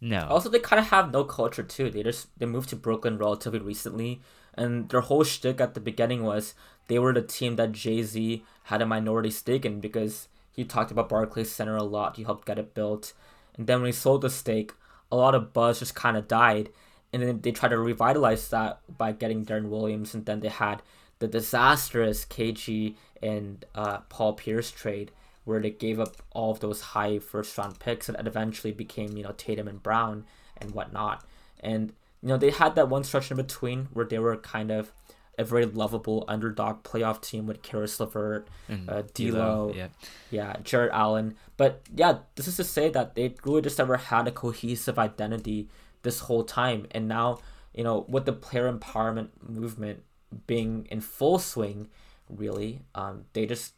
No. 0.00 0.24
Also, 0.30 0.48
they 0.48 0.60
kind 0.60 0.78
of 0.78 0.86
have 0.86 1.12
no 1.12 1.24
culture 1.24 1.64
too. 1.64 1.90
They 1.90 2.04
just 2.04 2.28
they 2.38 2.46
moved 2.46 2.68
to 2.70 2.76
Brooklyn 2.76 3.18
relatively 3.18 3.58
recently, 3.58 4.20
and 4.60 4.88
their 4.88 5.00
whole 5.00 5.24
shtick 5.24 5.60
at 5.60 5.74
the 5.74 5.80
beginning 5.80 6.22
was 6.22 6.54
they 6.88 6.98
were 6.98 7.12
the 7.12 7.22
team 7.22 7.56
that 7.56 7.72
Jay 7.72 8.02
Z 8.02 8.44
had 8.64 8.82
a 8.82 8.86
minority 8.86 9.30
stake 9.30 9.64
in 9.64 9.80
because 9.80 10.28
he 10.52 10.64
talked 10.64 10.90
about 10.90 11.08
Barclays 11.08 11.50
Center 11.50 11.76
a 11.76 11.82
lot. 11.82 12.16
He 12.16 12.24
helped 12.24 12.46
get 12.46 12.58
it 12.58 12.74
built, 12.74 13.12
and 13.56 13.66
then 13.66 13.80
when 13.80 13.86
he 13.86 13.92
sold 13.92 14.22
the 14.22 14.30
stake, 14.30 14.72
a 15.10 15.16
lot 15.16 15.34
of 15.34 15.52
buzz 15.52 15.78
just 15.78 15.94
kind 15.94 16.16
of 16.16 16.28
died. 16.28 16.70
And 17.12 17.22
then 17.22 17.40
they 17.40 17.50
tried 17.50 17.70
to 17.70 17.78
revitalize 17.78 18.48
that 18.50 18.80
by 18.96 19.10
getting 19.12 19.44
Deron 19.44 19.68
Williams, 19.68 20.14
and 20.14 20.26
then 20.26 20.40
they 20.40 20.48
had 20.48 20.82
the 21.18 21.26
disastrous 21.28 22.24
KG 22.24 22.94
and 23.22 23.64
uh, 23.74 23.98
Paul 24.08 24.34
Pierce 24.34 24.70
trade 24.70 25.10
where 25.44 25.60
they 25.60 25.70
gave 25.70 25.98
up 25.98 26.16
all 26.32 26.50
of 26.50 26.60
those 26.60 26.80
high 26.80 27.18
first 27.18 27.56
round 27.56 27.78
picks 27.78 28.08
and 28.08 28.26
eventually 28.26 28.72
became, 28.72 29.16
you 29.16 29.24
know, 29.24 29.34
Tatum 29.36 29.68
and 29.68 29.82
Brown 29.82 30.24
and 30.56 30.72
whatnot. 30.72 31.24
And 31.60 31.92
you 32.22 32.28
know, 32.28 32.36
they 32.36 32.50
had 32.50 32.74
that 32.74 32.88
one 32.88 33.04
stretch 33.04 33.30
in 33.30 33.36
between 33.36 33.88
where 33.92 34.04
they 34.04 34.18
were 34.18 34.36
kind 34.36 34.70
of 34.70 34.92
a 35.38 35.44
very 35.44 35.64
lovable 35.64 36.24
underdog 36.28 36.82
playoff 36.82 37.22
team 37.22 37.46
with 37.46 37.62
Caris 37.62 37.98
LeVert, 37.98 38.46
And 38.68 38.90
uh, 38.90 39.02
D'Lo, 39.14 39.30
D'Lo, 39.30 39.72
yeah. 39.74 39.88
yeah, 40.30 40.56
Jarrett 40.62 40.92
Allen. 40.92 41.34
But 41.56 41.82
yeah, 41.94 42.18
this 42.34 42.46
is 42.46 42.56
to 42.56 42.64
say 42.64 42.90
that 42.90 43.14
they 43.14 43.34
really 43.44 43.62
just 43.62 43.78
never 43.78 43.96
had 43.96 44.28
a 44.28 44.32
cohesive 44.32 44.98
identity 44.98 45.68
this 46.02 46.20
whole 46.20 46.44
time. 46.44 46.86
And 46.90 47.08
now, 47.08 47.38
you 47.72 47.82
know, 47.82 48.04
with 48.08 48.26
the 48.26 48.32
player 48.34 48.70
empowerment 48.70 49.28
movement 49.42 50.02
being 50.46 50.86
in 50.90 51.00
full 51.00 51.38
swing, 51.38 51.88
really, 52.28 52.82
um, 52.94 53.24
they 53.32 53.46
just 53.46 53.74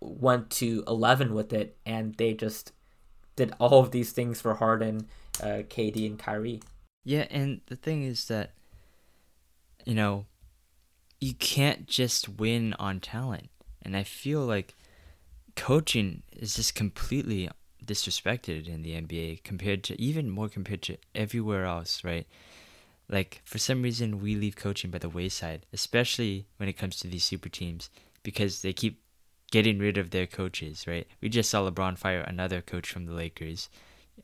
went 0.00 0.50
to 0.50 0.82
11 0.86 1.32
with 1.32 1.52
it 1.52 1.76
and 1.86 2.14
they 2.16 2.34
just 2.34 2.72
did 3.36 3.52
all 3.58 3.80
of 3.80 3.90
these 3.90 4.12
things 4.12 4.40
for 4.40 4.54
Harden, 4.54 5.08
uh, 5.40 5.62
KD, 5.68 6.06
and 6.06 6.18
Kyrie. 6.18 6.60
Yeah, 7.04 7.26
and 7.30 7.60
the 7.66 7.76
thing 7.76 8.02
is 8.02 8.26
that, 8.26 8.52
you 9.84 9.94
know, 9.94 10.24
you 11.20 11.34
can't 11.34 11.86
just 11.86 12.28
win 12.28 12.74
on 12.78 13.00
talent. 13.00 13.48
And 13.82 13.96
I 13.96 14.02
feel 14.02 14.40
like 14.40 14.74
coaching 15.56 16.22
is 16.32 16.54
just 16.54 16.74
completely 16.74 17.50
disrespected 17.84 18.66
in 18.66 18.82
the 18.82 18.94
NBA 18.94 19.42
compared 19.44 19.84
to 19.84 20.00
even 20.00 20.30
more 20.30 20.48
compared 20.48 20.82
to 20.82 20.96
everywhere 21.14 21.66
else, 21.66 22.02
right? 22.02 22.26
Like 23.08 23.42
for 23.44 23.58
some 23.58 23.82
reason 23.82 24.22
we 24.22 24.34
leave 24.34 24.56
coaching 24.56 24.90
by 24.90 24.98
the 24.98 25.08
wayside, 25.08 25.66
especially 25.72 26.46
when 26.56 26.68
it 26.68 26.78
comes 26.78 26.96
to 27.00 27.08
these 27.08 27.24
super 27.24 27.50
teams 27.50 27.90
because 28.22 28.62
they 28.62 28.72
keep 28.72 29.02
getting 29.50 29.78
rid 29.78 29.98
of 29.98 30.10
their 30.10 30.26
coaches, 30.26 30.86
right? 30.86 31.06
We 31.20 31.28
just 31.28 31.50
saw 31.50 31.68
LeBron 31.68 31.98
fire 31.98 32.20
another 32.20 32.62
coach 32.62 32.90
from 32.90 33.04
the 33.04 33.12
Lakers 33.12 33.68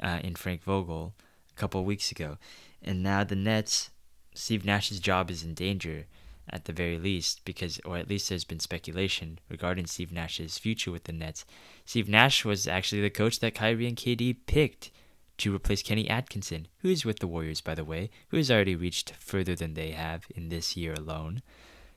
uh, 0.03 0.21
in 0.25 0.35
Frank 0.35 0.63
Vogel 0.63 1.15
a 1.51 1.61
couple 1.61 1.85
weeks 1.85 2.11
ago. 2.11 2.39
And 2.83 3.03
now 3.03 3.25
the 3.25 3.37
Nets, 3.37 3.91
Steve 4.35 4.65
Nash's 4.65 5.01
job 5.01 5.31
is 5.31 5.43
in 5.43 5.55
danger 5.55 6.07
at 6.49 6.65
the 6.65 6.73
very 6.73 6.99
least 6.99 7.45
because 7.45 7.81
or 7.85 7.97
at 7.97 8.09
least 8.09 8.29
there's 8.29 8.45
been 8.45 8.61
speculation 8.61 9.39
regarding 9.49 9.87
Steve 9.87 10.11
Nash's 10.13 10.59
future 10.59 10.91
with 10.91 11.05
the 11.05 11.13
Nets. 11.13 11.45
Steve 11.85 12.09
Nash 12.09 12.45
was 12.45 12.67
actually 12.67 13.03
the 13.03 13.11
coach 13.11 13.41
that 13.41 13.55
Kyrie 13.55 13.87
and 13.87 13.97
KD 13.97 14.37
picked 14.47 14.91
to 15.39 15.55
replace 15.55 15.83
Kenny 15.83 16.09
Atkinson, 16.09 16.69
who 16.79 16.89
is 16.89 17.05
with 17.05 17.21
the 17.21 17.27
Warriors 17.27 17.61
by 17.61 17.75
the 17.75 17.85
way, 17.85 18.11
who 18.29 18.37
has 18.37 18.51
already 18.51 18.75
reached 18.75 19.13
further 19.19 19.55
than 19.55 19.75
they 19.75 19.93
have 19.93 20.27
in 20.35 20.49
this 20.49 20.77
year 20.77 20.93
alone. 20.95 21.43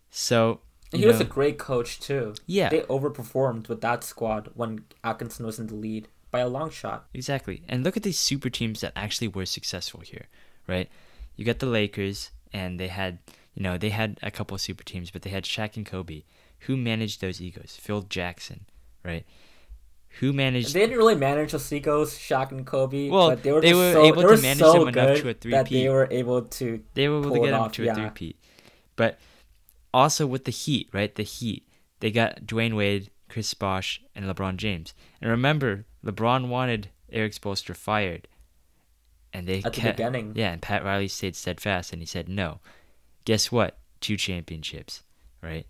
So 0.09 0.61
he 0.91 1.05
was 1.05 1.19
a 1.19 1.25
great 1.25 1.57
coach 1.57 1.99
too. 1.99 2.35
yeah, 2.45 2.69
They 2.69 2.81
overperformed 2.81 3.67
with 3.67 3.81
that 3.81 4.03
squad 4.03 4.51
when 4.53 4.85
Atkinson 5.03 5.45
was 5.45 5.59
in 5.59 5.67
the 5.67 5.75
lead 5.75 6.07
by 6.29 6.39
a 6.39 6.47
long 6.47 6.69
shot. 6.69 7.07
Exactly. 7.13 7.63
And 7.67 7.83
look 7.83 7.97
at 7.97 8.03
these 8.03 8.19
super 8.19 8.49
teams 8.49 8.81
that 8.81 8.93
actually 8.95 9.27
were 9.27 9.45
successful 9.45 10.01
here, 10.01 10.27
right? 10.67 10.89
You 11.35 11.45
got 11.45 11.59
the 11.59 11.65
Lakers, 11.65 12.31
and 12.51 12.79
they 12.79 12.87
had, 12.87 13.19
you 13.53 13.63
know, 13.63 13.77
they 13.77 13.89
had 13.89 14.19
a 14.21 14.31
couple 14.31 14.55
of 14.55 14.61
super 14.61 14.83
teams, 14.83 15.11
but 15.11 15.21
they 15.23 15.29
had 15.29 15.43
Shaq 15.43 15.75
and 15.77 15.85
Kobe. 15.85 16.23
Who 16.61 16.77
managed 16.77 17.21
those 17.21 17.41
egos? 17.41 17.77
Phil 17.81 18.03
Jackson, 18.03 18.65
right? 19.03 19.25
Who 20.19 20.31
managed? 20.31 20.73
They 20.73 20.81
didn't 20.81 20.97
really 20.97 21.15
manage 21.15 21.53
the 21.53 21.59
Seagulls, 21.59 22.15
Shaq 22.15 22.51
and 22.51 22.65
Kobe, 22.65 23.09
Well, 23.09 23.29
but 23.29 23.41
they 23.41 23.51
were, 23.51 23.61
they 23.61 23.73
were 23.73 23.93
so, 23.93 24.05
able 24.05 24.21
they 24.21 24.27
to 24.27 24.27
were 24.35 24.41
manage 24.41 24.59
so 24.59 24.73
them 24.73 24.87
enough 24.89 25.17
to 25.17 25.21
a 25.21 25.23
that 25.23 25.41
three-peat. 25.41 25.69
they 25.69 25.89
were 25.89 26.07
able 26.11 26.41
to. 26.43 26.83
they 26.93 27.09
were 27.09 27.19
able 27.19 27.31
to 27.33 27.39
get 27.39 27.51
them 27.51 27.61
off, 27.61 27.71
to 27.73 27.83
a 27.83 27.85
yeah. 27.87 27.95
three-peat. 27.95 28.37
But 28.95 29.17
also 29.93 30.27
with 30.27 30.45
the 30.45 30.51
Heat, 30.51 30.89
right? 30.93 31.13
The 31.13 31.23
Heat, 31.23 31.67
they 31.99 32.11
got 32.11 32.45
Dwyane 32.45 32.75
Wade, 32.75 33.09
Chris 33.27 33.53
Bosh, 33.55 34.01
and 34.15 34.25
LeBron 34.25 34.57
James. 34.57 34.93
And 35.19 35.31
remember, 35.31 35.85
LeBron 36.05 36.47
wanted 36.47 36.89
Erik 37.11 37.33
Spoelstra 37.33 37.75
fired, 37.75 38.27
and 39.33 39.47
they 39.47 39.63
At 39.63 39.73
the 39.73 39.81
beginning. 39.81 40.33
Yeah, 40.35 40.51
and 40.51 40.61
Pat 40.61 40.83
Riley 40.83 41.07
stayed 41.07 41.35
steadfast, 41.35 41.91
and 41.91 42.01
he 42.01 42.05
said 42.05 42.29
no. 42.29 42.59
Guess 43.25 43.51
what? 43.51 43.77
Two 43.99 44.17
championships, 44.17 45.03
right? 45.41 45.65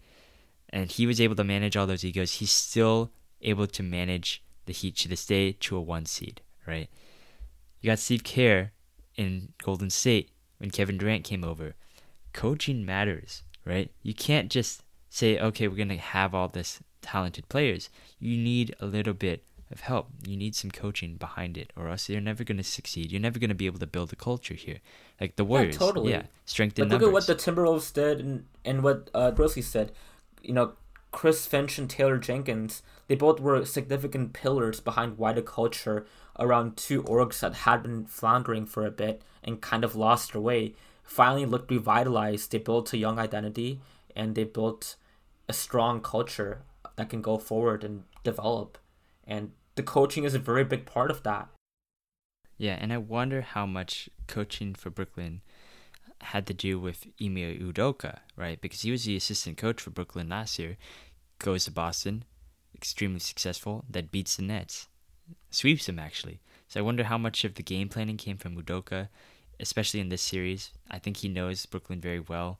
And 0.69 0.91
he 0.91 1.05
was 1.05 1.21
able 1.21 1.35
to 1.35 1.43
manage 1.43 1.77
all 1.77 1.87
those 1.87 2.03
egos. 2.03 2.33
He's 2.33 2.51
still 2.51 3.11
able 3.41 3.67
to 3.67 3.83
manage 3.83 4.43
the 4.65 4.73
Heat 4.73 4.95
to 4.97 5.07
this 5.07 5.25
day 5.25 5.51
to 5.51 5.77
a 5.77 5.81
one 5.81 6.05
seed, 6.05 6.41
right? 6.67 6.89
You 7.81 7.87
got 7.87 7.99
Steve 7.99 8.23
Kerr 8.23 8.71
in 9.15 9.53
Golden 9.63 9.89
State 9.89 10.31
when 10.57 10.71
Kevin 10.71 10.97
Durant 10.97 11.23
came 11.23 11.43
over. 11.43 11.75
Coaching 12.31 12.85
matters, 12.85 13.43
right? 13.65 13.91
You 14.01 14.13
can't 14.13 14.49
just 14.49 14.83
say, 15.09 15.37
okay, 15.37 15.67
we're 15.67 15.77
gonna 15.77 15.97
have 15.97 16.33
all 16.33 16.47
this 16.47 16.79
talented 17.01 17.47
players. 17.49 17.89
You 18.19 18.37
need 18.37 18.75
a 18.79 18.85
little 18.85 19.13
bit 19.13 19.43
of 19.71 19.81
help. 19.81 20.09
You 20.25 20.37
need 20.37 20.55
some 20.55 20.71
coaching 20.71 21.15
behind 21.15 21.57
it, 21.57 21.71
or 21.75 21.89
else 21.89 22.09
you're 22.09 22.21
never 22.21 22.43
gonna 22.43 22.63
succeed. 22.63 23.11
You're 23.11 23.21
never 23.21 23.39
gonna 23.39 23.55
be 23.55 23.65
able 23.65 23.79
to 23.79 23.87
build 23.87 24.13
a 24.13 24.15
culture 24.15 24.53
here, 24.53 24.79
like 25.19 25.35
the 25.35 25.45
Warriors. 25.45 25.77
totally. 25.77 26.11
Yeah, 26.11 26.23
strength 26.45 26.77
in 26.79 26.89
Like, 26.89 26.99
look 26.99 27.07
at 27.09 27.13
what 27.13 27.27
the 27.27 27.35
Timberwolves 27.35 27.93
did 27.93 28.19
and, 28.19 28.45
and 28.63 28.83
what 28.83 29.09
uh, 29.13 29.31
Grizzlies 29.31 29.67
said. 29.67 29.91
You 30.41 30.53
know, 30.53 30.73
Chris 31.11 31.45
Finch 31.45 31.77
and 31.77 31.89
Taylor 31.89 32.17
Jenkins, 32.17 32.81
they 33.07 33.15
both 33.15 33.39
were 33.39 33.63
significant 33.65 34.33
pillars 34.33 34.81
behind 34.81 35.17
wider 35.17 35.41
culture 35.41 36.05
around 36.37 36.75
two 36.75 37.03
orgs 37.03 37.39
that 37.39 37.53
had 37.53 37.83
been 37.83 38.05
floundering 38.05 38.65
for 38.65 38.85
a 38.85 38.91
bit 38.91 39.21
and 39.43 39.61
kind 39.61 39.83
of 39.83 39.95
lost 39.95 40.33
their 40.33 40.41
way. 40.41 40.73
Finally 41.03 41.45
looked 41.45 41.71
revitalized. 41.71 42.51
They 42.51 42.57
built 42.57 42.91
a 42.93 42.97
young 42.97 43.19
identity 43.19 43.79
and 44.15 44.35
they 44.35 44.43
built 44.43 44.95
a 45.47 45.53
strong 45.53 46.01
culture 46.01 46.63
that 46.95 47.09
can 47.09 47.21
go 47.21 47.37
forward 47.37 47.83
and 47.83 48.03
develop. 48.23 48.77
And 49.25 49.51
the 49.75 49.83
coaching 49.83 50.23
is 50.23 50.33
a 50.33 50.39
very 50.39 50.63
big 50.63 50.85
part 50.85 51.11
of 51.11 51.23
that. 51.23 51.49
Yeah, 52.57 52.77
and 52.79 52.93
I 52.93 52.97
wonder 52.97 53.41
how 53.41 53.65
much 53.65 54.09
coaching 54.27 54.75
for 54.75 54.89
Brooklyn 54.89 55.41
had 56.21 56.47
to 56.47 56.53
do 56.53 56.79
with 56.79 57.07
Ime 57.21 57.59
Udoka, 57.59 58.19
right? 58.35 58.59
Because 58.61 58.81
he 58.81 58.91
was 58.91 59.05
the 59.05 59.15
assistant 59.15 59.57
coach 59.57 59.81
for 59.81 59.89
Brooklyn 59.89 60.29
last 60.29 60.57
year, 60.59 60.77
goes 61.39 61.65
to 61.65 61.71
Boston, 61.71 62.23
extremely 62.75 63.19
successful, 63.19 63.83
that 63.89 64.11
beats 64.11 64.35
the 64.35 64.43
Nets, 64.43 64.87
sweeps 65.49 65.85
them 65.85 65.99
actually. 65.99 66.39
So 66.67 66.79
I 66.79 66.83
wonder 66.83 67.03
how 67.03 67.17
much 67.17 67.43
of 67.43 67.55
the 67.55 67.63
game 67.63 67.89
planning 67.89 68.17
came 68.17 68.37
from 68.37 68.55
Udoka, 68.55 69.09
especially 69.59 69.99
in 69.99 70.09
this 70.09 70.21
series. 70.21 70.71
I 70.89 70.99
think 70.99 71.17
he 71.17 71.27
knows 71.27 71.65
Brooklyn 71.65 71.99
very 71.99 72.19
well, 72.19 72.59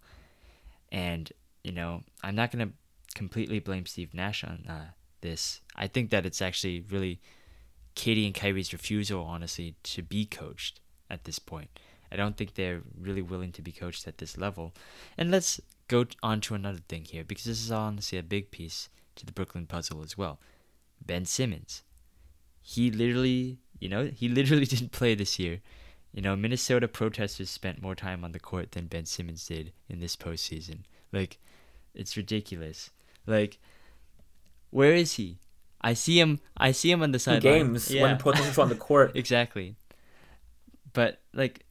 and 0.91 1.32
you 1.64 1.72
know 1.72 2.03
I'm 2.22 2.36
not 2.36 2.51
gonna 2.51 2.72
completely 3.16 3.59
blame 3.59 3.86
Steve 3.86 4.14
Nash 4.14 4.43
on 4.43 4.66
uh, 4.68 4.89
this. 5.24 5.61
I 5.76 5.88
think 5.88 6.11
that 6.11 6.27
it's 6.27 6.41
actually 6.41 6.81
really 6.81 7.19
KD 7.95 8.27
and 8.27 8.35
Kyrie's 8.35 8.73
refusal, 8.73 9.23
honestly, 9.23 9.76
to 9.84 10.03
be 10.03 10.26
coached 10.26 10.80
at 11.10 11.23
this 11.23 11.39
point. 11.39 11.80
I 12.11 12.15
don't 12.15 12.38
think 12.38 12.53
they're 12.53 12.84
really 12.95 13.23
willing 13.23 13.52
to 13.53 13.64
be 13.64 13.72
coached 13.72 14.07
at 14.07 14.19
this 14.19 14.38
level. 14.38 14.73
And 15.18 15.31
let's 15.31 15.60
go 15.88 16.06
on 16.22 16.41
to 16.41 16.53
another 16.53 16.81
thing 16.88 17.06
here, 17.06 17.23
because 17.23 17.45
this 17.45 17.64
is 17.64 17.72
honestly 17.72 18.19
a 18.19 18.23
big 18.23 18.52
piece 18.52 18.89
to 19.15 19.26
the 19.26 19.31
Brooklyn 19.31 19.65
puzzle 19.65 20.03
as 20.03 20.15
well. 20.15 20.39
Ben 21.03 21.26
Simmons. 21.26 21.81
He 22.61 22.91
literally, 22.91 23.57
you 23.80 23.89
know, 23.89 24.11
he 24.14 24.30
literally 24.39 24.65
didn't 24.65 24.91
play 24.91 25.15
this 25.15 25.39
year. 25.39 25.61
You 26.14 26.22
know, 26.22 26.35
Minnesota 26.35 26.88
protesters 26.88 27.49
spent 27.49 27.81
more 27.81 27.95
time 27.95 28.23
on 28.23 28.31
the 28.31 28.39
court 28.39 28.73
than 28.73 28.85
Ben 28.85 29.07
Simmons 29.07 29.47
did 29.47 29.73
in 29.89 29.99
this 29.99 30.15
postseason. 30.15 30.81
Like, 31.11 31.39
it's 31.95 32.15
ridiculous. 32.15 32.91
Like, 33.26 33.57
where 34.73 34.93
is 34.93 35.13
he? 35.13 35.37
I 35.81 35.93
see 35.93 36.19
him. 36.19 36.39
I 36.57 36.71
see 36.71 36.91
him 36.91 37.03
on 37.03 37.11
the 37.11 37.17
In 37.17 37.19
sideline. 37.19 37.41
games 37.41 37.89
when 37.93 38.17
protesters 38.17 38.57
were 38.57 38.63
on 38.63 38.69
the 38.69 38.75
court. 38.75 39.11
exactly. 39.15 39.75
But 40.93 41.21
like 41.33 41.65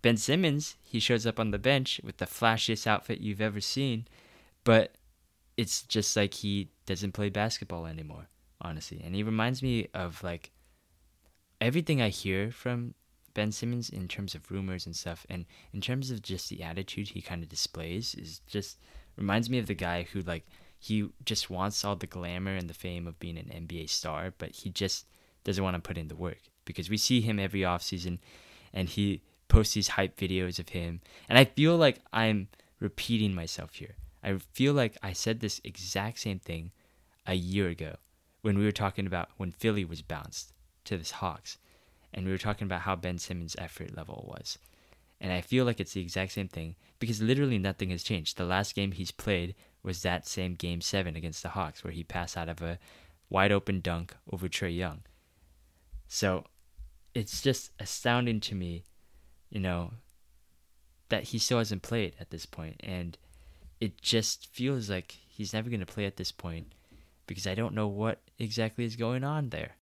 Ben 0.00 0.16
Simmons, 0.16 0.76
he 0.82 0.98
shows 1.00 1.26
up 1.26 1.38
on 1.38 1.50
the 1.50 1.58
bench 1.58 2.00
with 2.02 2.16
the 2.16 2.26
flashiest 2.26 2.86
outfit 2.86 3.20
you've 3.20 3.40
ever 3.40 3.60
seen, 3.60 4.06
but 4.64 4.96
it's 5.56 5.82
just 5.82 6.16
like 6.16 6.34
he 6.34 6.70
doesn't 6.86 7.12
play 7.12 7.28
basketball 7.28 7.86
anymore, 7.86 8.28
honestly. 8.60 9.00
And 9.04 9.14
he 9.14 9.22
reminds 9.22 9.62
me 9.62 9.88
of 9.94 10.22
like 10.22 10.50
everything 11.60 12.00
I 12.00 12.08
hear 12.08 12.50
from 12.50 12.94
Ben 13.34 13.52
Simmons 13.52 13.88
in 13.90 14.08
terms 14.08 14.34
of 14.34 14.50
rumors 14.50 14.86
and 14.86 14.96
stuff, 14.96 15.26
and 15.28 15.44
in 15.72 15.80
terms 15.80 16.10
of 16.10 16.22
just 16.22 16.48
the 16.48 16.62
attitude 16.62 17.08
he 17.08 17.22
kind 17.22 17.42
of 17.42 17.48
displays, 17.48 18.14
is 18.14 18.40
just 18.46 18.78
reminds 19.16 19.50
me 19.50 19.58
of 19.58 19.66
the 19.66 19.74
guy 19.74 20.06
who 20.12 20.20
like 20.20 20.46
he 20.82 21.08
just 21.24 21.48
wants 21.48 21.84
all 21.84 21.94
the 21.94 22.08
glamour 22.08 22.56
and 22.56 22.68
the 22.68 22.74
fame 22.74 23.06
of 23.06 23.20
being 23.20 23.38
an 23.38 23.52
NBA 23.54 23.88
star, 23.88 24.34
but 24.36 24.50
he 24.50 24.68
just 24.68 25.06
doesn't 25.44 25.62
want 25.62 25.76
to 25.76 25.80
put 25.80 25.96
in 25.96 26.08
the 26.08 26.16
work 26.16 26.40
because 26.64 26.90
we 26.90 26.96
see 26.96 27.20
him 27.20 27.38
every 27.38 27.60
offseason 27.60 28.18
and 28.74 28.88
he 28.88 29.22
posts 29.46 29.74
these 29.74 29.86
hype 29.86 30.16
videos 30.16 30.58
of 30.58 30.70
him. 30.70 31.00
And 31.28 31.38
I 31.38 31.44
feel 31.44 31.76
like 31.76 32.00
I'm 32.12 32.48
repeating 32.80 33.32
myself 33.32 33.74
here. 33.74 33.94
I 34.24 34.36
feel 34.54 34.74
like 34.74 34.96
I 35.04 35.12
said 35.12 35.38
this 35.38 35.60
exact 35.62 36.18
same 36.18 36.40
thing 36.40 36.72
a 37.28 37.34
year 37.34 37.68
ago 37.68 37.94
when 38.40 38.58
we 38.58 38.64
were 38.64 38.72
talking 38.72 39.06
about 39.06 39.28
when 39.36 39.52
Philly 39.52 39.84
was 39.84 40.02
bounced 40.02 40.52
to 40.86 40.98
the 40.98 41.14
Hawks 41.14 41.58
and 42.12 42.26
we 42.26 42.32
were 42.32 42.38
talking 42.38 42.64
about 42.64 42.80
how 42.80 42.96
Ben 42.96 43.18
Simmons' 43.18 43.54
effort 43.56 43.96
level 43.96 44.28
was. 44.36 44.58
And 45.20 45.32
I 45.32 45.42
feel 45.42 45.64
like 45.64 45.78
it's 45.78 45.92
the 45.92 46.00
exact 46.00 46.32
same 46.32 46.48
thing 46.48 46.74
because 46.98 47.22
literally 47.22 47.58
nothing 47.58 47.90
has 47.90 48.02
changed. 48.02 48.36
The 48.36 48.44
last 48.44 48.74
game 48.74 48.90
he's 48.90 49.12
played 49.12 49.54
was 49.82 50.02
that 50.02 50.26
same 50.26 50.54
game 50.54 50.80
seven 50.80 51.16
against 51.16 51.42
the 51.42 51.50
Hawks 51.50 51.82
where 51.82 51.92
he 51.92 52.04
passed 52.04 52.36
out 52.36 52.48
of 52.48 52.62
a 52.62 52.78
wide 53.28 53.52
open 53.52 53.80
dunk 53.80 54.14
over 54.30 54.48
Trae 54.48 54.76
Young. 54.76 55.00
So 56.06 56.44
it's 57.14 57.42
just 57.42 57.70
astounding 57.80 58.40
to 58.40 58.54
me, 58.54 58.84
you 59.50 59.60
know, 59.60 59.92
that 61.08 61.24
he 61.24 61.38
still 61.38 61.58
hasn't 61.58 61.82
played 61.82 62.14
at 62.20 62.30
this 62.30 62.46
point, 62.46 62.76
and 62.80 63.18
it 63.80 64.00
just 64.00 64.46
feels 64.52 64.88
like 64.88 65.18
he's 65.28 65.52
never 65.52 65.68
going 65.68 65.80
to 65.80 65.86
play 65.86 66.06
at 66.06 66.16
this 66.16 66.32
point 66.32 66.72
because 67.26 67.46
I 67.46 67.54
don't 67.54 67.74
know 67.74 67.88
what 67.88 68.20
exactly 68.38 68.84
is 68.84 68.96
going 68.96 69.24
on 69.24 69.50
there. 69.50 69.72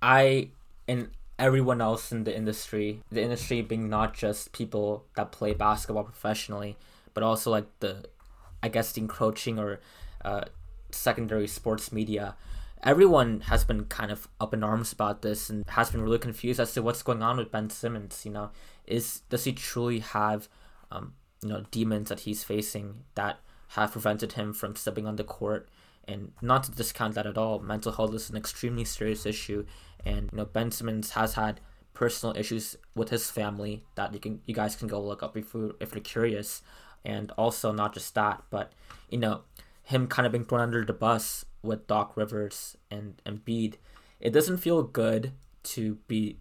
I 0.00 0.50
and 0.88 1.10
everyone 1.38 1.80
else 1.80 2.12
in 2.12 2.24
the 2.24 2.36
industry, 2.36 3.00
the 3.10 3.22
industry 3.22 3.62
being 3.62 3.88
not 3.88 4.14
just 4.14 4.52
people 4.52 5.04
that 5.16 5.32
play 5.32 5.54
basketball 5.54 6.04
professionally, 6.04 6.76
but 7.14 7.22
also 7.22 7.50
like 7.50 7.66
the, 7.80 8.04
I 8.62 8.68
guess 8.68 8.92
the 8.92 9.00
encroaching 9.00 9.58
or 9.58 9.80
uh, 10.24 10.42
secondary 10.90 11.48
sports 11.48 11.92
media. 11.92 12.36
Everyone 12.82 13.42
has 13.42 13.64
been 13.64 13.84
kind 13.84 14.10
of 14.10 14.28
up 14.40 14.52
in 14.52 14.64
arms 14.64 14.92
about 14.92 15.22
this 15.22 15.48
and 15.48 15.64
has 15.68 15.90
been 15.90 16.02
really 16.02 16.18
confused 16.18 16.58
as 16.58 16.72
to 16.74 16.82
what's 16.82 17.02
going 17.02 17.22
on 17.22 17.36
with 17.36 17.52
Ben 17.52 17.70
Simmons. 17.70 18.22
You 18.24 18.32
know, 18.32 18.50
is 18.86 19.20
does 19.28 19.44
he 19.44 19.52
truly 19.52 20.00
have, 20.00 20.48
um, 20.90 21.14
you 21.42 21.48
know, 21.48 21.64
demons 21.70 22.08
that 22.08 22.20
he's 22.20 22.42
facing 22.42 23.04
that 23.14 23.38
have 23.68 23.92
prevented 23.92 24.32
him 24.32 24.52
from 24.52 24.74
stepping 24.76 25.06
on 25.06 25.16
the 25.16 25.24
court? 25.24 25.68
And 26.08 26.32
not 26.42 26.64
to 26.64 26.72
discount 26.72 27.14
that 27.14 27.26
at 27.26 27.38
all, 27.38 27.60
mental 27.60 27.92
health 27.92 28.14
is 28.14 28.28
an 28.28 28.36
extremely 28.36 28.84
serious 28.84 29.24
issue, 29.24 29.64
and 30.04 30.28
you 30.32 30.38
know 30.38 30.44
Ben 30.44 30.72
Simmons 30.72 31.10
has 31.10 31.34
had 31.34 31.60
personal 31.94 32.36
issues 32.36 32.76
with 32.94 33.10
his 33.10 33.30
family 33.30 33.84
that 33.94 34.12
you 34.12 34.18
can 34.18 34.40
you 34.46 34.54
guys 34.54 34.74
can 34.74 34.88
go 34.88 35.00
look 35.00 35.22
up 35.22 35.36
if 35.36 35.54
you 35.54 35.76
if 35.80 35.94
you're 35.94 36.00
curious, 36.02 36.62
and 37.04 37.30
also 37.32 37.72
not 37.72 37.94
just 37.94 38.14
that, 38.14 38.42
but 38.50 38.72
you 39.08 39.18
know 39.18 39.42
him 39.82 40.06
kind 40.06 40.26
of 40.26 40.32
being 40.32 40.44
thrown 40.44 40.60
under 40.60 40.84
the 40.84 40.92
bus 40.92 41.44
with 41.62 41.86
Doc 41.86 42.16
Rivers 42.16 42.76
and 42.90 43.20
Embiid, 43.26 43.74
it 44.20 44.32
doesn't 44.32 44.58
feel 44.58 44.82
good 44.82 45.32
to 45.64 45.96
be 46.08 46.38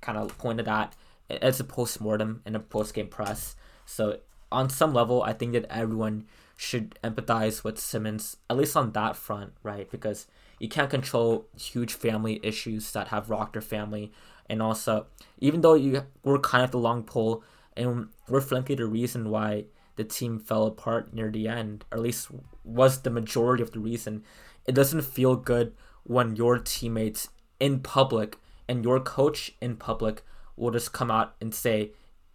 kind 0.00 0.18
of 0.18 0.36
pointed 0.38 0.68
at 0.68 0.94
as 1.28 1.58
a 1.60 1.64
post 1.64 2.00
mortem 2.00 2.42
in 2.46 2.54
a 2.54 2.60
post 2.60 2.94
game 2.94 3.08
press. 3.08 3.56
So 3.86 4.18
on 4.52 4.70
some 4.70 4.92
level, 4.92 5.22
I 5.22 5.32
think 5.32 5.52
that 5.52 5.66
everyone 5.70 6.26
should 6.56 6.96
empathize 7.02 7.64
with 7.64 7.78
Simmons, 7.78 8.36
at 8.48 8.56
least 8.56 8.76
on 8.76 8.92
that 8.92 9.16
front, 9.16 9.52
right? 9.62 9.90
Because 9.90 10.26
you 10.58 10.68
can't 10.68 10.90
control 10.90 11.48
huge 11.58 11.94
family 11.94 12.40
issues 12.42 12.92
that 12.92 13.08
have 13.08 13.30
rocked 13.30 13.56
your 13.56 13.62
family. 13.62 14.12
And 14.48 14.62
also, 14.62 15.06
even 15.38 15.62
though 15.62 15.74
you 15.74 16.04
were 16.22 16.38
kind 16.38 16.62
of 16.62 16.70
the 16.70 16.78
long 16.78 17.02
pole, 17.02 17.42
and 17.76 18.08
we're 18.28 18.40
frankly 18.40 18.76
the 18.76 18.86
reason 18.86 19.30
why 19.30 19.64
the 19.96 20.04
team 20.04 20.38
fell 20.38 20.66
apart 20.66 21.14
near 21.14 21.30
the 21.30 21.48
end, 21.48 21.84
or 21.90 21.98
at 21.98 22.04
least 22.04 22.28
was 22.64 23.02
the 23.02 23.10
majority 23.10 23.62
of 23.62 23.72
the 23.72 23.80
reason, 23.80 24.22
it 24.66 24.74
doesn't 24.74 25.02
feel 25.02 25.36
good 25.36 25.74
when 26.02 26.36
your 26.36 26.58
teammates 26.58 27.28
in 27.60 27.80
public 27.80 28.38
and 28.68 28.84
your 28.84 29.00
coach 29.00 29.52
in 29.60 29.76
public 29.76 30.22
will 30.56 30.70
just 30.70 30.92
come 30.92 31.10
out 31.10 31.34
and 31.40 31.54
say 31.54 31.92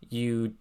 you 0.10 0.54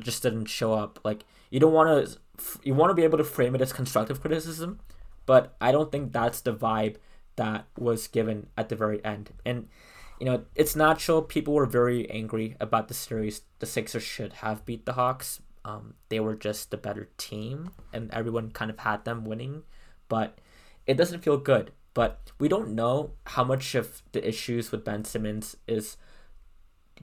just 0.00 0.22
didn't 0.22 0.46
show 0.46 0.74
up. 0.74 0.98
Like 1.04 1.24
you 1.50 1.60
don't 1.60 1.72
want 1.72 2.06
to, 2.06 2.18
you 2.62 2.74
want 2.74 2.90
to 2.90 2.94
be 2.94 3.04
able 3.04 3.18
to 3.18 3.24
frame 3.24 3.54
it 3.54 3.60
as 3.60 3.72
constructive 3.72 4.20
criticism, 4.20 4.80
but 5.26 5.56
I 5.60 5.72
don't 5.72 5.90
think 5.90 6.12
that's 6.12 6.40
the 6.40 6.54
vibe 6.54 6.96
that 7.36 7.66
was 7.78 8.08
given 8.08 8.48
at 8.56 8.68
the 8.68 8.76
very 8.76 9.04
end. 9.04 9.30
And 9.44 9.68
you 10.18 10.26
know, 10.26 10.44
it's 10.54 10.74
natural. 10.74 11.22
People 11.22 11.54
were 11.54 11.66
very 11.66 12.10
angry 12.10 12.56
about 12.60 12.88
the 12.88 12.94
series. 12.94 13.42
The 13.60 13.66
Sixers 13.66 14.02
should 14.02 14.34
have 14.34 14.64
beat 14.64 14.84
the 14.84 14.94
Hawks. 14.94 15.40
Um, 15.68 15.94
they 16.08 16.20
were 16.20 16.34
just 16.34 16.70
the 16.70 16.76
better 16.76 17.08
team, 17.18 17.70
and 17.92 18.10
everyone 18.12 18.50
kind 18.50 18.70
of 18.70 18.78
had 18.78 19.04
them 19.04 19.24
winning. 19.24 19.64
But 20.08 20.38
it 20.86 20.96
doesn't 20.96 21.22
feel 21.22 21.36
good. 21.36 21.72
But 21.94 22.32
we 22.38 22.48
don't 22.48 22.74
know 22.74 23.12
how 23.26 23.44
much 23.44 23.74
of 23.74 24.02
the 24.12 24.26
issues 24.26 24.70
with 24.72 24.84
Ben 24.84 25.04
Simmons 25.04 25.56
is 25.66 25.96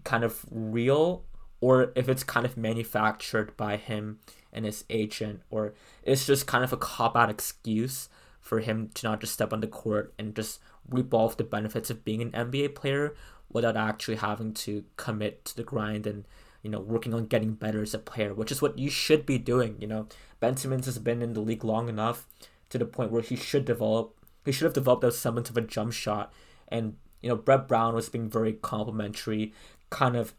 kind 0.03 0.23
of 0.23 0.45
real 0.49 1.23
or 1.61 1.91
if 1.95 2.09
it's 2.09 2.23
kind 2.23 2.45
of 2.45 2.57
manufactured 2.57 3.55
by 3.57 3.77
him 3.77 4.19
and 4.53 4.65
his 4.65 4.83
agent, 4.89 5.41
or 5.49 5.73
it's 6.03 6.25
just 6.25 6.47
kind 6.47 6.63
of 6.63 6.71
a 6.71 6.77
cop 6.77 7.15
out 7.15 7.29
excuse 7.29 8.09
for 8.39 8.59
him 8.59 8.89
to 8.93 9.07
not 9.07 9.19
just 9.19 9.33
step 9.33 9.51
on 9.51 9.61
the 9.61 9.67
court 9.67 10.13
and 10.19 10.35
just 10.35 10.59
reap 10.87 11.13
all 11.13 11.25
of 11.25 11.37
the 11.37 11.43
benefits 11.43 11.89
of 11.89 12.05
being 12.05 12.21
an 12.21 12.31
NBA 12.31 12.75
player 12.75 13.15
without 13.51 13.75
actually 13.75 14.17
having 14.17 14.53
to 14.53 14.83
commit 14.97 15.43
to 15.45 15.55
the 15.55 15.63
grind 15.63 16.05
and 16.05 16.25
you 16.65 16.71
know 16.71 16.79
working 16.79 17.13
on 17.13 17.27
getting 17.27 17.53
better 17.53 17.83
as 17.83 17.93
a 17.93 17.99
player, 17.99 18.33
which 18.33 18.51
is 18.51 18.59
what 18.59 18.79
you 18.79 18.89
should 18.89 19.23
be 19.23 19.37
doing. 19.37 19.77
You 19.79 19.87
know, 19.87 20.07
Ben 20.39 20.57
Simmons 20.57 20.87
has 20.87 20.97
been 20.97 21.21
in 21.21 21.33
the 21.33 21.39
league 21.39 21.63
long 21.63 21.87
enough 21.87 22.25
to 22.69 22.79
the 22.79 22.85
point 22.85 23.11
where 23.11 23.21
he 23.21 23.35
should 23.35 23.65
develop. 23.65 24.15
He 24.43 24.51
should 24.51 24.65
have 24.65 24.73
developed 24.73 25.03
a 25.03 25.11
semblance 25.11 25.51
of 25.51 25.57
a 25.57 25.61
jump 25.61 25.93
shot, 25.93 26.33
and 26.67 26.95
you 27.21 27.29
know 27.29 27.35
Brett 27.35 27.67
Brown 27.67 27.93
was 27.93 28.09
being 28.09 28.27
very 28.27 28.53
complimentary, 28.53 29.53
kind 29.91 30.15
of 30.15 30.33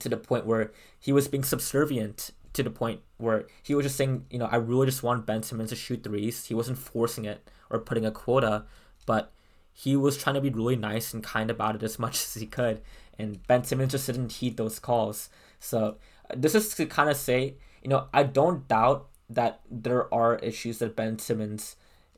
to 0.00 0.10
the 0.10 0.18
point 0.18 0.44
where 0.44 0.72
he 1.00 1.10
was 1.10 1.26
being 1.26 1.42
subservient 1.42 2.32
to 2.52 2.62
the 2.62 2.70
point 2.70 3.00
where 3.16 3.46
he 3.62 3.74
was 3.74 3.86
just 3.86 3.96
saying, 3.96 4.26
you 4.30 4.38
know, 4.38 4.46
I 4.46 4.56
really 4.56 4.86
just 4.86 5.02
want 5.02 5.24
Ben 5.24 5.42
Simmons 5.42 5.70
to 5.70 5.76
shoot 5.76 6.04
threes. 6.04 6.44
He 6.44 6.54
wasn't 6.54 6.78
forcing 6.78 7.24
it 7.24 7.48
or 7.70 7.78
putting 7.78 8.04
a 8.04 8.10
quota, 8.10 8.64
but 9.06 9.32
he 9.72 9.96
was 9.96 10.16
trying 10.16 10.34
to 10.34 10.40
be 10.40 10.50
really 10.50 10.76
nice 10.76 11.12
and 11.12 11.22
kind 11.22 11.50
about 11.50 11.76
it 11.76 11.82
as 11.82 11.98
much 11.98 12.14
as 12.14 12.34
he 12.34 12.46
could. 12.46 12.82
And 13.18 13.46
Ben 13.46 13.64
Simmons 13.64 13.92
just 13.92 14.06
didn't 14.06 14.32
heed 14.32 14.56
those 14.56 14.78
calls. 14.78 15.28
So 15.58 15.96
uh, 16.30 16.34
this 16.36 16.54
is 16.54 16.74
to 16.74 16.86
kind 16.86 17.10
of 17.10 17.16
say, 17.16 17.56
you 17.82 17.88
know, 17.88 18.06
I 18.12 18.22
don't 18.22 18.66
doubt 18.68 19.08
that 19.28 19.60
there 19.70 20.12
are 20.14 20.36
issues 20.36 20.78
that 20.78 20.96
Ben 20.96 21.18
Simmons 21.18 21.76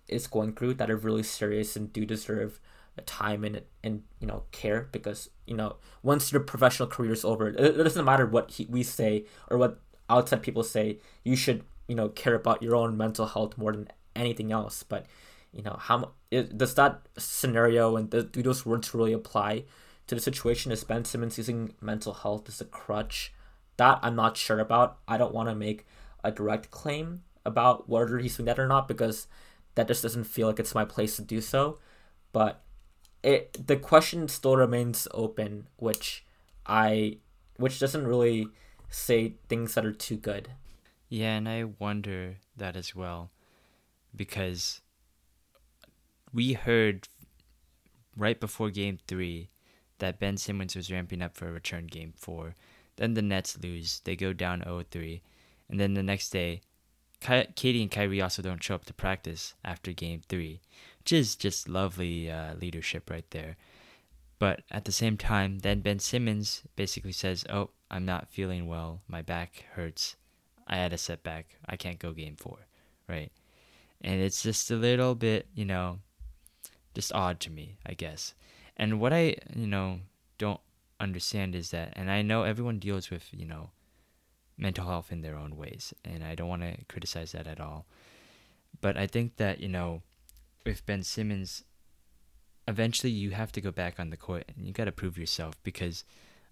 is 0.08 0.26
going 0.26 0.54
through 0.54 0.74
that 0.74 0.90
are 0.90 0.96
really 0.96 1.22
serious 1.22 1.76
and 1.76 1.92
do 1.92 2.04
deserve 2.04 2.60
a 2.96 3.02
time 3.02 3.44
and 3.44 3.62
and 3.84 4.02
you 4.18 4.26
know 4.26 4.42
care 4.50 4.88
because 4.90 5.30
you 5.46 5.54
know 5.54 5.76
once 6.02 6.32
your 6.32 6.40
professional 6.42 6.88
career 6.88 7.12
is 7.12 7.24
over, 7.24 7.48
it, 7.48 7.76
doesn't 7.76 8.04
matter 8.04 8.26
what 8.26 8.50
he, 8.50 8.66
we 8.68 8.82
say 8.82 9.24
or 9.48 9.58
what 9.58 9.80
outside 10.10 10.42
people 10.42 10.62
say. 10.62 10.98
You 11.24 11.36
should 11.36 11.64
you 11.86 11.94
know 11.94 12.08
care 12.08 12.34
about 12.34 12.62
your 12.62 12.74
own 12.74 12.96
mental 12.96 13.26
health 13.26 13.56
more 13.56 13.72
than 13.72 13.88
anything 14.16 14.52
else. 14.52 14.82
But 14.82 15.06
you 15.52 15.62
know 15.62 15.76
how 15.78 16.12
does 16.30 16.74
that 16.74 17.02
scenario 17.16 17.96
and 17.96 18.10
do 18.10 18.42
those 18.42 18.66
words 18.66 18.92
really 18.94 19.12
apply 19.12 19.64
to 20.08 20.14
the 20.14 20.20
situation? 20.20 20.72
Is 20.72 20.84
Ben 20.84 21.04
Simmons 21.04 21.38
using 21.38 21.74
mental 21.80 22.12
health 22.12 22.48
as 22.48 22.60
a 22.60 22.64
crutch? 22.64 23.32
That 23.76 24.00
I'm 24.02 24.16
not 24.16 24.36
sure 24.36 24.58
about. 24.58 24.98
I 25.06 25.16
don't 25.16 25.34
want 25.34 25.48
to 25.48 25.54
make 25.54 25.86
a 26.24 26.32
direct 26.32 26.70
claim 26.70 27.22
about 27.44 27.88
whether 27.88 28.18
he's 28.18 28.36
doing 28.36 28.46
that 28.46 28.58
or 28.58 28.66
not 28.66 28.88
because 28.88 29.28
that 29.76 29.86
just 29.86 30.02
doesn't 30.02 30.24
feel 30.24 30.48
like 30.48 30.58
it's 30.58 30.74
my 30.74 30.84
place 30.84 31.16
to 31.16 31.22
do 31.22 31.40
so. 31.40 31.78
But 32.32 32.62
it 33.22 33.66
the 33.66 33.76
question 33.76 34.28
still 34.28 34.56
remains 34.56 35.06
open, 35.12 35.68
which 35.76 36.24
I 36.66 37.18
which 37.56 37.78
doesn't 37.78 38.06
really 38.06 38.48
say 38.88 39.34
things 39.48 39.74
that 39.74 39.86
are 39.86 39.92
too 39.92 40.16
good. 40.16 40.50
Yeah, 41.08 41.36
and 41.36 41.48
I 41.48 41.64
wonder 41.64 42.36
that 42.56 42.76
as 42.76 42.94
well 42.94 43.30
because 44.14 44.80
we 46.32 46.54
heard 46.54 47.08
right 48.16 48.38
before 48.38 48.70
game 48.70 48.98
3 49.06 49.48
that 49.98 50.20
Ben 50.20 50.36
Simmons 50.36 50.76
was 50.76 50.90
ramping 50.90 51.22
up 51.22 51.36
for 51.36 51.48
a 51.48 51.52
return 51.52 51.86
game 51.86 52.12
4. 52.16 52.54
Then 52.96 53.14
the 53.14 53.22
Nets 53.22 53.58
lose. 53.62 54.00
They 54.04 54.16
go 54.16 54.32
down 54.32 54.62
0-3. 54.62 55.20
And 55.68 55.78
then 55.78 55.94
the 55.94 56.02
next 56.02 56.30
day, 56.30 56.62
KD 57.20 57.82
and 57.82 57.90
Kyrie 57.90 58.22
also 58.22 58.42
don't 58.42 58.62
show 58.62 58.76
up 58.76 58.84
to 58.86 58.94
practice 58.94 59.54
after 59.64 59.92
game 59.92 60.22
3 60.28 60.60
which 61.08 61.12
is 61.14 61.36
just 61.36 61.70
lovely 61.70 62.30
uh, 62.30 62.52
leadership 62.60 63.08
right 63.08 63.24
there. 63.30 63.56
But 64.38 64.60
at 64.70 64.84
the 64.84 64.92
same 64.92 65.16
time, 65.16 65.60
then 65.60 65.80
Ben 65.80 66.00
Simmons 66.00 66.64
basically 66.76 67.12
says, 67.12 67.46
"Oh, 67.48 67.70
I'm 67.90 68.04
not 68.04 68.28
feeling 68.28 68.66
well. 68.66 69.00
My 69.08 69.22
back 69.22 69.64
hurts. 69.72 70.16
I 70.66 70.76
had 70.76 70.92
a 70.92 70.98
setback. 70.98 71.56
I 71.66 71.76
can't 71.76 71.98
go 71.98 72.12
game 72.12 72.36
four, 72.36 72.66
right?" 73.08 73.32
And 74.02 74.20
it's 74.20 74.42
just 74.42 74.70
a 74.70 74.76
little 74.76 75.14
bit, 75.14 75.46
you 75.54 75.64
know, 75.64 76.00
just 76.94 77.14
odd 77.14 77.40
to 77.40 77.50
me, 77.50 77.78
I 77.86 77.94
guess. 77.94 78.34
And 78.78 79.00
what 79.00 79.12
I, 79.12 79.36
you 79.54 79.66
know, 79.66 80.00
don't 80.38 80.60
understand 81.00 81.54
is 81.54 81.70
that, 81.70 81.92
and 81.96 82.10
I 82.10 82.22
know 82.22 82.44
everyone 82.44 82.78
deals 82.78 83.10
with, 83.10 83.28
you 83.32 83.46
know, 83.46 83.70
mental 84.56 84.86
health 84.86 85.10
in 85.10 85.22
their 85.22 85.36
own 85.36 85.56
ways, 85.56 85.92
and 86.04 86.24
I 86.24 86.34
don't 86.34 86.48
want 86.48 86.62
to 86.62 86.76
criticize 86.88 87.32
that 87.32 87.46
at 87.46 87.60
all. 87.60 87.86
But 88.80 88.96
I 88.96 89.06
think 89.06 89.36
that, 89.36 89.60
you 89.60 89.68
know, 89.68 90.02
with 90.64 90.86
Ben 90.86 91.02
Simmons, 91.02 91.64
eventually 92.66 93.10
you 93.10 93.30
have 93.30 93.50
to 93.52 93.60
go 93.60 93.70
back 93.70 93.98
on 93.98 94.10
the 94.10 94.16
court 94.16 94.44
and 94.54 94.66
you 94.66 94.72
got 94.72 94.84
to 94.84 94.92
prove 94.92 95.16
yourself 95.16 95.60
because 95.62 96.04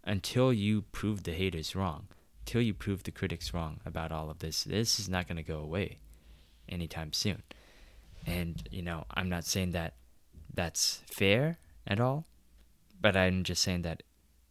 until 0.02 0.52
you 0.52 0.82
prove 0.82 1.24
the 1.24 1.32
haters 1.32 1.76
wrong, 1.76 2.08
until 2.40 2.62
you 2.62 2.72
prove 2.72 3.02
the 3.02 3.10
critics 3.10 3.52
wrong 3.52 3.80
about 3.84 4.12
all 4.12 4.30
of 4.30 4.38
this, 4.38 4.64
this 4.64 4.98
is 4.98 5.08
not 5.08 5.28
going 5.28 5.36
to 5.36 5.42
go 5.42 5.58
away 5.58 5.98
anytime 6.68 7.12
soon. 7.12 7.42
And, 8.24 8.66
you 8.70 8.82
know, 8.82 9.04
I'm 9.14 9.28
not 9.28 9.44
saying 9.44 9.72
that 9.72 9.94
that's 10.52 11.02
fair 11.06 11.58
at 11.86 12.00
all, 12.00 12.26
but 13.00 13.16
I'm 13.16 13.44
just 13.44 13.62
saying 13.62 13.82
that 13.82 14.02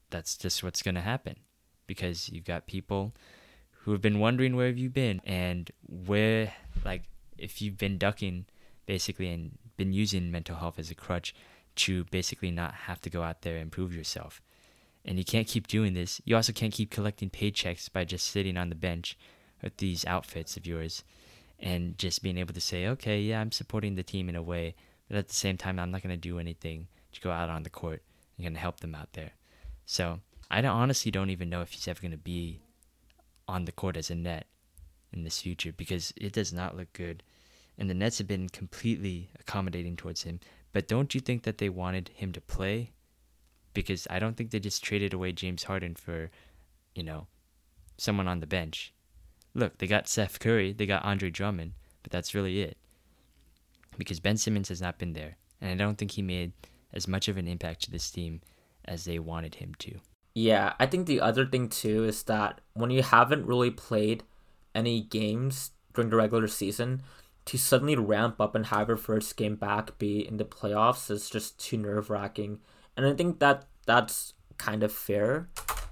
that's 0.09 0.37
just 0.37 0.63
what's 0.63 0.81
going 0.81 0.95
to 0.95 1.01
happen 1.01 1.35
because 1.87 2.29
you've 2.29 2.45
got 2.45 2.67
people 2.67 3.13
who 3.71 3.91
have 3.91 4.01
been 4.01 4.19
wondering 4.19 4.55
where 4.55 4.67
have 4.67 4.77
you 4.77 4.89
been 4.89 5.21
and 5.25 5.69
where 5.87 6.53
like 6.83 7.03
if 7.37 7.61
you've 7.61 7.77
been 7.77 7.97
ducking 7.97 8.45
basically 8.85 9.29
and 9.29 9.57
been 9.77 9.93
using 9.93 10.31
mental 10.31 10.55
health 10.55 10.79
as 10.79 10.89
a 10.89 10.95
crutch 10.95 11.35
to 11.75 12.05
basically 12.05 12.51
not 12.51 12.73
have 12.73 13.01
to 13.01 13.09
go 13.09 13.23
out 13.23 13.41
there 13.41 13.57
and 13.57 13.71
prove 13.71 13.95
yourself. 13.95 14.41
And 15.03 15.17
you 15.17 15.25
can't 15.25 15.47
keep 15.47 15.67
doing 15.67 15.93
this. 15.93 16.21
You 16.25 16.35
also 16.35 16.53
can't 16.53 16.73
keep 16.73 16.89
collecting 16.89 17.29
paychecks 17.29 17.91
by 17.91 18.05
just 18.05 18.27
sitting 18.27 18.57
on 18.57 18.69
the 18.69 18.75
bench 18.75 19.17
with 19.61 19.77
these 19.77 20.05
outfits 20.05 20.57
of 20.57 20.65
yours 20.65 21.03
and 21.59 21.97
just 21.97 22.23
being 22.23 22.37
able 22.37 22.53
to 22.53 22.61
say, 22.61 22.87
okay, 22.87 23.21
yeah, 23.21 23.39
I'm 23.39 23.51
supporting 23.51 23.95
the 23.95 24.03
team 24.03 24.29
in 24.29 24.35
a 24.35 24.41
way, 24.41 24.75
but 25.07 25.17
at 25.17 25.27
the 25.27 25.33
same 25.33 25.57
time, 25.57 25.79
I'm 25.79 25.91
not 25.91 26.01
going 26.01 26.15
to 26.15 26.17
do 26.17 26.39
anything 26.39 26.87
to 27.15 27.21
go 27.21 27.31
out 27.31 27.49
on 27.49 27.63
the 27.63 27.69
court 27.69 28.03
and 28.37 28.55
to 28.55 28.61
help 28.61 28.79
them 28.79 28.95
out 28.95 29.13
there. 29.13 29.31
So 29.85 30.19
I 30.49 30.61
don't, 30.61 30.75
honestly 30.75 31.11
don't 31.11 31.29
even 31.29 31.49
know 31.49 31.61
if 31.61 31.71
he's 31.71 31.87
ever 31.87 32.01
to 32.01 32.17
be 32.17 32.61
on 33.47 33.65
the 33.65 33.71
court 33.71 33.97
as 33.97 34.09
a 34.09 34.15
net 34.15 34.47
in 35.13 35.23
this 35.23 35.41
future 35.41 35.71
because 35.71 36.13
it 36.17 36.33
does 36.33 36.53
not 36.53 36.75
look 36.75 36.91
good. 36.93 37.23
And 37.77 37.89
the 37.89 37.93
Nets 37.93 38.19
have 38.19 38.27
been 38.27 38.49
completely 38.49 39.29
accommodating 39.39 39.95
towards 39.95 40.23
him. 40.23 40.39
But 40.71 40.87
don't 40.87 41.13
you 41.13 41.21
think 41.21 41.43
that 41.43 41.57
they 41.57 41.69
wanted 41.69 42.09
him 42.13 42.31
to 42.33 42.41
play? 42.41 42.91
Because 43.73 44.07
I 44.09 44.19
don't 44.19 44.37
think 44.37 44.51
they 44.51 44.59
just 44.59 44.83
traded 44.83 45.13
away 45.13 45.31
James 45.31 45.63
Harden 45.63 45.95
for, 45.95 46.31
you 46.93 47.03
know, 47.03 47.27
someone 47.97 48.27
on 48.27 48.39
the 48.39 48.47
bench. 48.47 48.93
Look, 49.53 49.77
they 49.77 49.87
got 49.87 50.07
Seth 50.07 50.39
Curry, 50.39 50.73
they 50.73 50.85
got 50.85 51.05
Andre 51.05 51.29
Drummond, 51.29 51.73
but 52.03 52.11
that's 52.11 52.35
really 52.35 52.61
it. 52.61 52.77
Because 53.97 54.19
Ben 54.19 54.37
Simmons 54.37 54.69
has 54.69 54.81
not 54.81 54.97
been 54.97 55.13
there, 55.13 55.37
and 55.61 55.71
I 55.71 55.81
don't 55.81 55.97
think 55.97 56.11
he 56.11 56.21
made 56.21 56.51
as 56.95 57.07
much 57.07 57.27
of 57.27 57.37
an 57.37 57.47
impact 57.47 57.83
to 57.83 57.91
this 57.91 58.09
team 58.09 58.41
as 58.85 59.05
they 59.05 59.19
wanted 59.19 59.55
him 59.55 59.73
to. 59.79 59.99
Yeah, 60.33 60.73
I 60.79 60.85
think 60.85 61.07
the 61.07 61.21
other 61.21 61.45
thing 61.45 61.69
too 61.69 62.03
is 62.03 62.23
that 62.23 62.61
when 62.73 62.91
you 62.91 63.03
haven't 63.03 63.45
really 63.45 63.71
played 63.71 64.23
any 64.73 65.01
games 65.01 65.71
during 65.93 66.09
the 66.09 66.17
regular 66.17 66.47
season, 66.47 67.01
to 67.45 67.57
suddenly 67.57 67.95
ramp 67.95 68.41
up 68.41 68.55
and 68.55 68.67
have 68.67 68.87
your 68.87 68.97
first 68.97 69.37
game 69.37 69.55
back 69.55 69.97
be 69.99 70.27
in 70.27 70.37
the 70.37 70.45
playoffs 70.45 71.11
is 71.11 71.29
just 71.29 71.59
too 71.59 71.77
nerve 71.77 72.09
wracking. 72.09 72.59
And 72.97 73.05
I 73.05 73.13
think 73.13 73.39
that 73.39 73.65
that's 73.85 74.33
kind 74.57 74.83
of 74.83 74.91
fair. 74.91 75.47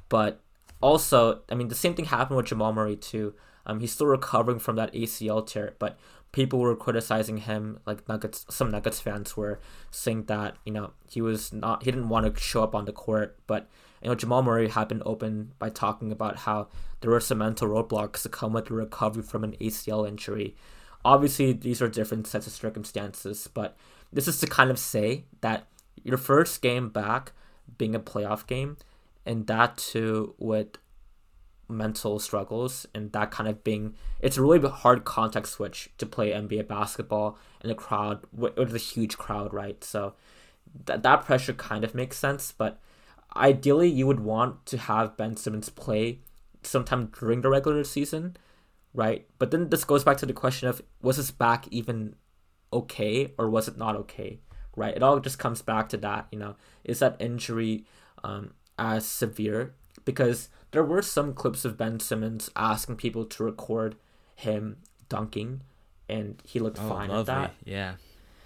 But 0.10 0.42
also, 0.82 1.42
I 1.50 1.56
mean, 1.56 1.68
the 1.68 1.76
same 1.76 1.94
thing 1.94 2.06
happened 2.06 2.38
with 2.38 2.48
Jamal 2.48 2.74
Murray 2.74 2.96
too. 2.96 3.36
Um, 3.66 3.80
he's 3.80 3.94
still 3.94 4.08
recovering 4.08 4.60
from 4.60 4.76
that 4.76 4.94
ACL 4.94 5.46
tear, 5.46 5.76
but 5.80 5.98
people 6.34 6.60
were 6.60 6.76
criticizing 6.76 7.38
him. 7.38 7.80
Like 7.86 8.10
Nuggets, 8.10 8.46
some 8.50 8.70
Nuggets 8.70 9.00
fans 9.00 9.38
were 9.38 9.62
saying 9.90 10.26
that 10.26 10.58
you 10.66 10.74
know 10.74 10.92
he 11.10 11.22
was 11.22 11.54
not, 11.54 11.84
he 11.84 11.92
didn't 11.92 12.10
want 12.10 12.36
to 12.36 12.42
show 12.42 12.62
up 12.62 12.76
on 12.76 12.84
the 12.84 12.92
court. 12.92 13.38
But 13.48 13.70
you 14.02 14.10
know, 14.10 14.16
Jamal 14.16 14.44
Murray 14.44 14.68
had 14.68 14.90
been 14.90 15.04
open 15.06 15.54
by 15.58 15.70
talking 15.70 16.12
about 16.12 16.40
how 16.40 16.68
there 17.00 17.12
were 17.12 17.22
some 17.22 17.38
mental 17.38 17.70
roadblocks 17.70 18.24
to 18.24 18.30
come 18.30 18.52
with 18.52 18.66
the 18.66 18.74
recovery 18.74 19.24
from 19.24 19.46
an 19.46 19.56
ACL 19.62 20.06
injury. 20.06 20.58
Obviously, 21.06 21.54
these 21.54 21.82
are 21.82 21.88
different 21.88 22.28
sets 22.28 22.48
of 22.48 22.54
circumstances, 22.54 23.50
but 23.54 23.78
this 24.12 24.28
is 24.28 24.40
to 24.40 24.48
kind 24.48 24.70
of 24.70 24.80
say 24.80 25.26
that 25.42 25.68
your 26.04 26.18
first 26.18 26.62
game 26.62 26.90
back 26.90 27.32
being 27.78 27.96
a 27.96 28.00
playoff 28.00 28.46
game, 28.48 28.78
and 29.26 29.48
that 29.48 29.78
too 29.78 30.36
with 30.38 30.78
mental 31.78 32.20
struggles 32.20 32.86
and 32.94 33.12
that 33.12 33.32
kind 33.32 33.50
of 33.50 33.64
being 33.64 33.96
it's 34.20 34.38
a 34.38 34.42
really 34.42 34.68
hard 34.70 35.04
context 35.04 35.54
switch 35.54 35.90
to 35.98 36.06
play 36.06 36.32
NBA 36.32 36.68
basketball 36.68 37.38
in 37.64 37.70
a 37.70 37.76
crowd 37.76 38.20
with 38.32 38.76
a 38.76 38.80
huge 38.80 39.18
crowd, 39.18 39.54
right? 39.54 39.84
So 39.84 40.14
that 40.86 41.04
that 41.04 41.26
pressure 41.26 41.54
kind 41.54 41.84
of 41.84 41.96
makes 41.96 42.18
sense, 42.18 42.52
but 42.52 42.80
ideally 43.36 43.90
you 43.90 44.08
would 44.08 44.20
want 44.20 44.66
to 44.68 44.78
have 44.78 45.18
Ben 45.18 45.36
Simmons 45.36 45.70
play 45.70 46.20
sometime 46.62 47.12
during 47.20 47.42
the 47.42 47.50
regular 47.50 47.84
season 47.84 48.38
right? 48.94 49.26
But 49.40 49.52
then 49.52 49.70
this 49.70 49.84
goes 49.84 50.04
back 50.04 50.18
to 50.18 50.26
the 50.26 50.34
question 50.34 50.68
of 50.68 50.82
was 51.02 51.18
his 51.18 51.32
back 51.32 51.68
even 51.72 52.16
okay 52.72 53.34
or 53.38 53.50
was 53.50 53.68
it 53.68 53.78
not 53.78 53.96
okay, 53.96 54.40
right? 54.76 54.96
It 54.96 55.04
all 55.04 55.20
just 55.20 55.40
comes 55.40 55.62
back 55.62 55.90
to 55.90 55.98
that, 55.98 56.28
you 56.32 56.40
know, 56.40 56.56
is 56.84 57.00
that 57.00 57.18
injury 57.20 57.86
um, 58.24 58.54
as 58.78 59.06
severe? 59.06 59.74
Because 60.06 60.50
there 60.74 60.84
were 60.84 61.02
some 61.02 61.34
clips 61.34 61.64
of 61.64 61.78
Ben 61.78 62.00
Simmons 62.00 62.50
asking 62.56 62.98
people 62.98 63.26
to 63.26 63.44
record 63.44 63.96
him 64.36 64.78
dunking, 65.08 65.62
and 66.10 66.42
he 66.46 66.60
looked 66.60 66.80
oh, 66.82 66.90
fine 66.90 67.10
lovely. 67.10 67.20
at 67.20 67.26
that. 67.26 67.54
Yeah. 67.64 67.94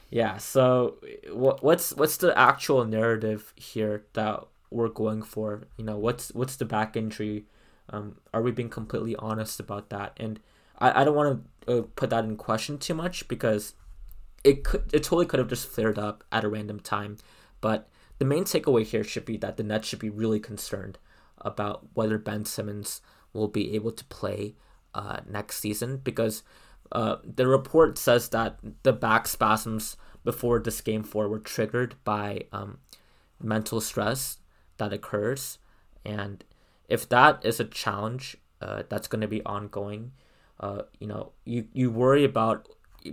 Yeah. 0.10 0.38
So, 0.38 0.98
what 1.32 1.64
what's 1.64 1.94
what's 1.94 2.18
the 2.18 2.38
actual 2.38 2.86
narrative 2.86 3.54
here 3.56 4.06
that 4.14 4.44
we're 4.70 4.90
going 4.90 5.24
for? 5.24 5.68
You 5.78 5.86
know, 5.86 5.98
what's 5.98 6.32
what's 6.34 6.56
the 6.56 6.66
back 6.66 6.96
injury 6.96 7.46
um, 7.90 8.18
are 8.34 8.42
we 8.42 8.52
being 8.52 8.70
completely 8.70 9.16
honest 9.18 9.60
about 9.60 9.90
that? 9.90 10.14
And 10.18 10.40
I, 10.80 11.02
I 11.02 11.04
don't 11.04 11.16
want 11.16 11.44
to 11.66 11.80
uh, 11.80 11.84
put 11.96 12.10
that 12.10 12.26
in 12.26 12.36
question 12.36 12.78
too 12.78 12.94
much 12.94 13.28
because 13.28 13.74
it 14.44 14.64
could 14.64 14.84
it 14.94 15.04
totally 15.04 15.26
could 15.26 15.40
have 15.40 15.50
just 15.50 15.68
flared 15.68 15.98
up 15.98 16.24
at 16.32 16.44
a 16.44 16.50
random 16.50 16.80
time. 16.80 17.18
But 17.62 17.90
the 18.20 18.26
main 18.26 18.44
takeaway 18.44 18.84
here 18.84 19.04
should 19.04 19.26
be 19.26 19.38
that 19.38 19.58
the 19.58 19.64
Nets 19.64 19.88
should 19.88 20.00
be 20.00 20.10
really 20.10 20.40
concerned 20.40 20.98
about 21.40 21.88
whether 21.94 22.18
Ben 22.18 22.46
Simmons 22.46 23.02
will 23.34 23.48
be 23.48 23.76
able 23.76 23.92
to 23.92 24.04
play 24.06 24.56
uh, 24.94 25.20
next 25.30 25.60
season 25.60 25.98
because 25.98 26.44
uh, 26.92 27.18
the 27.24 27.48
report 27.48 27.98
says 27.98 28.30
that 28.30 28.58
the 28.84 28.94
back 28.94 29.28
spasms 29.28 29.98
before 30.24 30.60
this 30.60 30.82
game 30.82 31.04
four 31.04 31.28
were 31.28 31.40
triggered 31.40 31.96
by 32.04 32.42
um, 32.52 32.80
mental 33.42 33.80
stress 33.82 34.38
that 34.78 34.94
occurs 34.94 35.60
and 36.06 36.44
if 36.88 37.08
that 37.10 37.46
is 37.46 37.60
a 37.60 37.66
challenge 37.66 38.38
uh, 38.62 38.84
that's 38.90 39.08
going 39.08 39.22
to 39.22 39.28
be 39.28 39.44
ongoing, 39.44 40.12
uh, 40.60 40.84
you 41.00 41.08
know, 41.08 41.32
you, 41.46 41.68
you 41.74 41.92
worry 41.92 42.24
about 42.24 42.68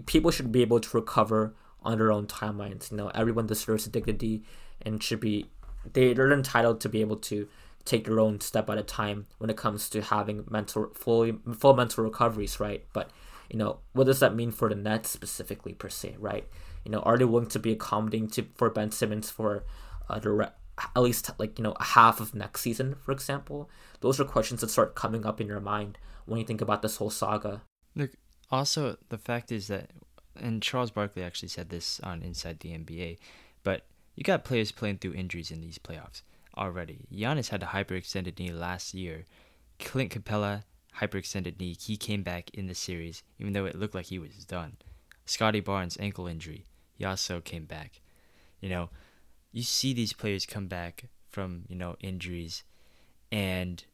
people 0.06 0.30
should 0.30 0.52
be 0.52 0.62
able 0.62 0.80
to 0.80 0.96
recover 0.96 1.54
on 1.82 1.98
their 1.98 2.12
own 2.12 2.26
timelines. 2.26 2.90
You 2.90 2.96
know, 2.96 3.08
everyone 3.08 3.46
deserves 3.46 3.86
dignity 3.86 4.42
and 4.80 5.02
should 5.02 5.20
be 5.20 5.46
they, 5.92 6.14
they're 6.14 6.32
entitled 6.32 6.80
to 6.80 6.88
be 6.88 7.00
able 7.02 7.16
to 7.16 7.46
take 7.84 8.06
your 8.06 8.20
own 8.20 8.40
step 8.40 8.70
at 8.70 8.78
a 8.78 8.82
time 8.82 9.26
when 9.38 9.50
it 9.50 9.56
comes 9.56 9.88
to 9.90 10.02
having 10.02 10.44
mental 10.50 10.90
fully 10.94 11.38
full 11.56 11.74
mental 11.74 12.04
recoveries, 12.04 12.58
right? 12.58 12.84
But 12.92 13.10
you 13.50 13.58
know, 13.58 13.78
what 13.92 14.04
does 14.04 14.20
that 14.20 14.34
mean 14.34 14.50
for 14.50 14.68
the 14.68 14.74
Nets 14.74 15.10
specifically 15.10 15.74
per 15.74 15.88
se, 15.88 16.16
right? 16.18 16.48
You 16.84 16.90
know, 16.90 17.00
are 17.00 17.18
they 17.18 17.24
willing 17.24 17.48
to 17.48 17.58
be 17.58 17.72
accommodating 17.72 18.28
to 18.30 18.46
for 18.54 18.70
Ben 18.70 18.90
Simmons 18.90 19.30
for 19.30 19.64
uh, 20.08 20.18
the 20.18 20.52
at 20.94 21.02
least 21.02 21.30
like 21.38 21.58
you 21.58 21.62
know 21.62 21.74
a 21.78 21.84
half 21.84 22.20
of 22.20 22.34
next 22.34 22.62
season, 22.62 22.94
for 22.94 23.12
example? 23.12 23.70
Those 24.00 24.18
are 24.20 24.24
questions 24.24 24.60
that 24.60 24.70
start 24.70 24.94
coming 24.94 25.26
up 25.26 25.40
in 25.40 25.46
your 25.46 25.60
mind 25.60 25.98
when 26.26 26.38
you 26.38 26.46
think 26.46 26.60
about 26.60 26.82
this 26.82 26.96
whole 26.96 27.10
saga. 27.10 27.62
Look, 27.94 28.12
also 28.50 28.96
the 29.08 29.18
fact 29.18 29.52
is 29.52 29.68
that, 29.68 29.90
and 30.36 30.62
Charles 30.62 30.90
Barkley 30.90 31.22
actually 31.22 31.48
said 31.48 31.68
this 31.68 32.00
on 32.00 32.22
Inside 32.22 32.60
the 32.60 32.70
NBA, 32.70 33.18
but 33.62 33.86
you 34.14 34.24
got 34.24 34.44
players 34.44 34.72
playing 34.72 34.98
through 34.98 35.14
injuries 35.14 35.50
in 35.50 35.60
these 35.60 35.78
playoffs 35.78 36.22
already. 36.56 37.06
Giannis 37.12 37.48
had 37.48 37.62
a 37.62 37.66
hyperextended 37.66 38.38
knee 38.38 38.52
last 38.52 38.94
year. 38.94 39.24
Clint 39.78 40.12
Capela 40.12 40.64
hyperextended 41.00 41.58
knee. 41.58 41.76
He 41.78 41.96
came 41.96 42.22
back 42.22 42.50
in 42.54 42.66
the 42.66 42.74
series, 42.74 43.22
even 43.38 43.52
though 43.52 43.66
it 43.66 43.78
looked 43.78 43.94
like 43.94 44.06
he 44.06 44.18
was 44.18 44.44
done. 44.44 44.76
Scottie 45.26 45.60
Barnes 45.60 45.96
ankle 45.98 46.26
injury. 46.26 46.66
He 46.92 47.04
also 47.04 47.40
came 47.40 47.64
back. 47.64 48.00
You 48.60 48.68
know, 48.68 48.90
you 49.52 49.62
see 49.62 49.92
these 49.92 50.12
players 50.12 50.46
come 50.46 50.66
back 50.68 51.04
from 51.28 51.64
you 51.68 51.76
know 51.76 51.96
injuries, 52.00 52.62
and 53.32 53.84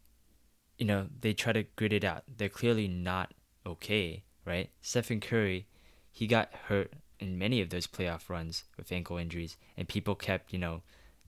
you 0.79 0.87
know 0.87 1.07
they 1.21 1.33
try 1.33 1.53
to 1.53 1.65
grit 1.77 1.93
it 1.93 2.05
out. 2.05 2.25
They're 2.29 2.49
clearly 2.49 2.89
not 2.89 3.33
okay, 3.67 4.25
right? 4.45 4.71
Stephen 4.81 5.21
Curry, 5.21 5.67
he 6.13 6.27
got 6.27 6.53
hurt 6.69 6.93
in 7.19 7.39
many 7.39 7.61
of 7.61 7.71
those 7.71 7.87
playoff 7.87 8.29
runs 8.29 8.65
with 8.77 8.93
ankle 8.93 9.17
injuries, 9.17 9.57
and 9.77 9.89
people 9.89 10.15
kept 10.15 10.53
you 10.53 10.59
know 10.59 10.83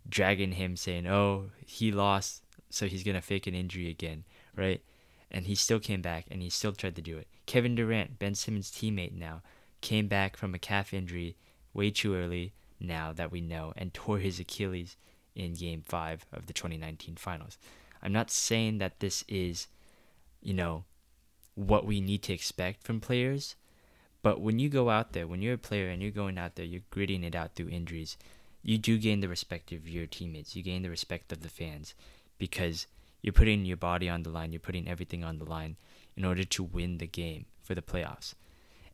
dragging 0.08 0.52
him, 0.52 0.76
saying, 0.76 1.06
"Oh, 1.06 1.50
he 1.64 1.92
lost, 1.92 2.42
so 2.70 2.86
he's 2.86 3.04
gonna 3.04 3.22
fake 3.22 3.46
an 3.46 3.54
injury 3.54 3.88
again," 3.88 4.24
right? 4.56 4.82
And 5.30 5.46
he 5.46 5.54
still 5.54 5.80
came 5.80 6.02
back, 6.02 6.26
and 6.30 6.42
he 6.42 6.50
still 6.50 6.72
tried 6.72 6.96
to 6.96 7.02
do 7.02 7.18
it. 7.18 7.28
Kevin 7.46 7.74
Durant, 7.74 8.18
Ben 8.18 8.34
Simmons' 8.34 8.70
teammate 8.70 9.12
now, 9.12 9.42
came 9.80 10.08
back 10.08 10.36
from 10.36 10.54
a 10.54 10.58
calf 10.58 10.92
injury 10.94 11.36
way 11.74 11.90
too 11.90 12.14
early 12.14 12.52
now 12.78 13.12
that 13.12 13.30
we 13.30 13.40
know 13.40 13.72
and 13.76 13.94
tore 13.94 14.18
his 14.18 14.38
Achilles 14.38 14.96
in 15.34 15.54
game 15.54 15.82
5 15.82 16.26
of 16.32 16.46
the 16.46 16.52
2019 16.52 17.16
finals. 17.16 17.58
I'm 18.02 18.12
not 18.12 18.30
saying 18.30 18.78
that 18.78 19.00
this 19.00 19.24
is, 19.28 19.68
you 20.42 20.52
know, 20.52 20.84
what 21.54 21.86
we 21.86 22.00
need 22.00 22.22
to 22.24 22.32
expect 22.32 22.82
from 22.82 23.00
players, 23.00 23.56
but 24.22 24.40
when 24.40 24.58
you 24.58 24.68
go 24.68 24.90
out 24.90 25.12
there, 25.12 25.26
when 25.26 25.42
you're 25.42 25.54
a 25.54 25.58
player 25.58 25.88
and 25.88 26.02
you're 26.02 26.10
going 26.10 26.38
out 26.38 26.56
there, 26.56 26.64
you're 26.64 26.82
gritting 26.90 27.24
it 27.24 27.34
out 27.34 27.54
through 27.54 27.68
injuries, 27.68 28.16
you 28.62 28.78
do 28.78 28.98
gain 28.98 29.20
the 29.20 29.28
respect 29.28 29.72
of 29.72 29.88
your 29.88 30.06
teammates. 30.06 30.54
You 30.54 30.62
gain 30.62 30.82
the 30.82 30.90
respect 30.90 31.32
of 31.32 31.42
the 31.42 31.48
fans 31.48 31.94
because 32.38 32.86
you're 33.20 33.32
putting 33.32 33.64
your 33.64 33.76
body 33.76 34.08
on 34.08 34.22
the 34.22 34.30
line, 34.30 34.52
you're 34.52 34.60
putting 34.60 34.88
everything 34.88 35.24
on 35.24 35.38
the 35.38 35.44
line 35.44 35.76
in 36.16 36.24
order 36.24 36.44
to 36.44 36.62
win 36.62 36.98
the 36.98 37.06
game 37.06 37.46
for 37.62 37.74
the 37.74 37.82
playoffs. 37.82 38.34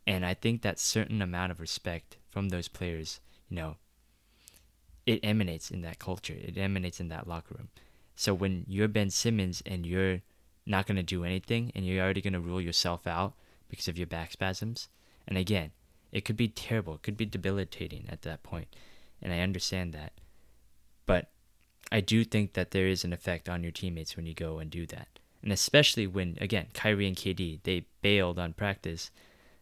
And 0.07 0.25
I 0.25 0.33
think 0.33 0.61
that 0.61 0.79
certain 0.79 1.21
amount 1.21 1.51
of 1.51 1.59
respect 1.59 2.17
from 2.29 2.49
those 2.49 2.67
players 2.67 3.19
you 3.49 3.55
know, 3.55 3.75
it 5.05 5.19
emanates 5.23 5.71
in 5.71 5.81
that 5.81 5.99
culture. 5.99 6.35
It 6.39 6.57
emanates 6.57 6.99
in 6.99 7.09
that 7.09 7.27
locker 7.27 7.55
room. 7.57 7.69
So 8.15 8.33
when 8.33 8.65
you're 8.67 8.87
Ben 8.87 9.09
Simmons 9.09 9.63
and 9.65 9.85
you're 9.85 10.21
not 10.65 10.85
going 10.85 10.97
to 10.97 11.03
do 11.03 11.23
anything 11.23 11.71
and 11.73 11.85
you're 11.85 12.03
already 12.03 12.21
going 12.21 12.33
to 12.33 12.39
rule 12.39 12.61
yourself 12.61 13.07
out 13.07 13.33
because 13.69 13.87
of 13.87 13.97
your 13.97 14.07
back 14.07 14.31
spasms, 14.31 14.87
and 15.27 15.37
again, 15.37 15.71
it 16.11 16.25
could 16.25 16.37
be 16.37 16.47
terrible. 16.47 16.95
It 16.95 17.03
could 17.03 17.17
be 17.17 17.25
debilitating 17.25 18.05
at 18.09 18.21
that 18.23 18.43
point. 18.43 18.67
And 19.21 19.33
I 19.33 19.39
understand 19.39 19.93
that. 19.93 20.13
But 21.05 21.29
I 21.91 22.01
do 22.01 22.23
think 22.23 22.53
that 22.53 22.71
there 22.71 22.87
is 22.87 23.03
an 23.03 23.13
effect 23.13 23.49
on 23.49 23.63
your 23.63 23.71
teammates 23.71 24.15
when 24.15 24.25
you 24.25 24.33
go 24.33 24.59
and 24.59 24.69
do 24.69 24.85
that. 24.87 25.07
And 25.41 25.51
especially 25.51 26.05
when, 26.07 26.37
again, 26.41 26.67
Kyrie 26.73 27.07
and 27.07 27.15
KD, 27.15 27.59
they 27.63 27.85
bailed 28.01 28.37
on 28.37 28.53
practice 28.53 29.11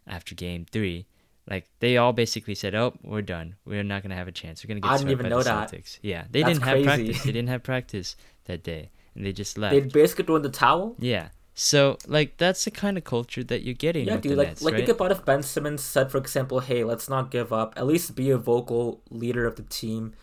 after 0.06 0.36
game 0.36 0.66
three. 0.70 1.06
Like, 1.50 1.70
they 1.80 1.96
all 1.98 2.12
basically 2.14 2.56
said, 2.56 2.76
oh, 2.76 2.94
we're 3.04 3.22
done. 3.22 3.56
We're 3.66 3.84
not 3.84 4.02
going 4.02 4.10
to 4.10 4.16
have 4.18 4.28
a 4.28 4.34
chance. 4.34 4.64
We're 4.64 4.70
going 4.70 4.82
to 4.82 4.88
get 4.88 4.92
I 4.92 4.98
didn't 4.98 5.10
swept 5.10 5.12
even 5.12 5.24
by 5.26 5.30
know 5.30 5.44
the 5.44 5.44
that. 5.46 5.72
Celtics. 5.72 6.00
Yeah, 6.02 6.26
they 6.30 6.42
That's 6.42 6.60
didn't 6.60 6.64
have 6.66 6.74
crazy. 6.74 6.86
practice. 6.86 7.24
They 7.24 7.32
didn't 7.32 7.50
have 7.50 7.64
practice 7.64 8.16
that 8.46 8.64
day. 8.64 8.90
And 9.16 9.26
they 9.26 9.32
just 9.32 9.58
left. 9.58 9.74
They 9.74 9.82
basically 9.82 10.26
threw 10.26 10.36
in 10.36 10.42
the 10.42 10.50
towel. 10.50 10.96
Yeah. 11.00 11.30
So, 11.60 11.98
like, 12.06 12.38
that's 12.38 12.66
the 12.66 12.70
kind 12.70 13.00
of 13.00 13.04
culture 13.04 13.44
that 13.46 13.64
you're 13.64 13.74
getting 13.74 14.06
Yeah, 14.06 14.18
dude. 14.18 14.38
Like, 14.38 14.50
Nets, 14.50 14.62
like 14.62 14.74
right? 14.74 14.86
think 14.86 14.96
about 14.96 15.12
if 15.12 15.26
Ben 15.26 15.42
Simmons 15.42 15.84
said, 15.84 16.12
for 16.12 16.20
example, 16.20 16.60
"Hey, 16.60 16.84
let's 16.84 17.10
not 17.10 17.32
give 17.32 17.52
up. 17.52 17.74
At 17.76 17.88
least 17.88 18.16
be 18.16 18.30
a 18.30 18.38
vocal 18.38 19.02
leader 19.10 19.48
of 19.48 19.56
the 19.56 19.64
team. 19.64 20.14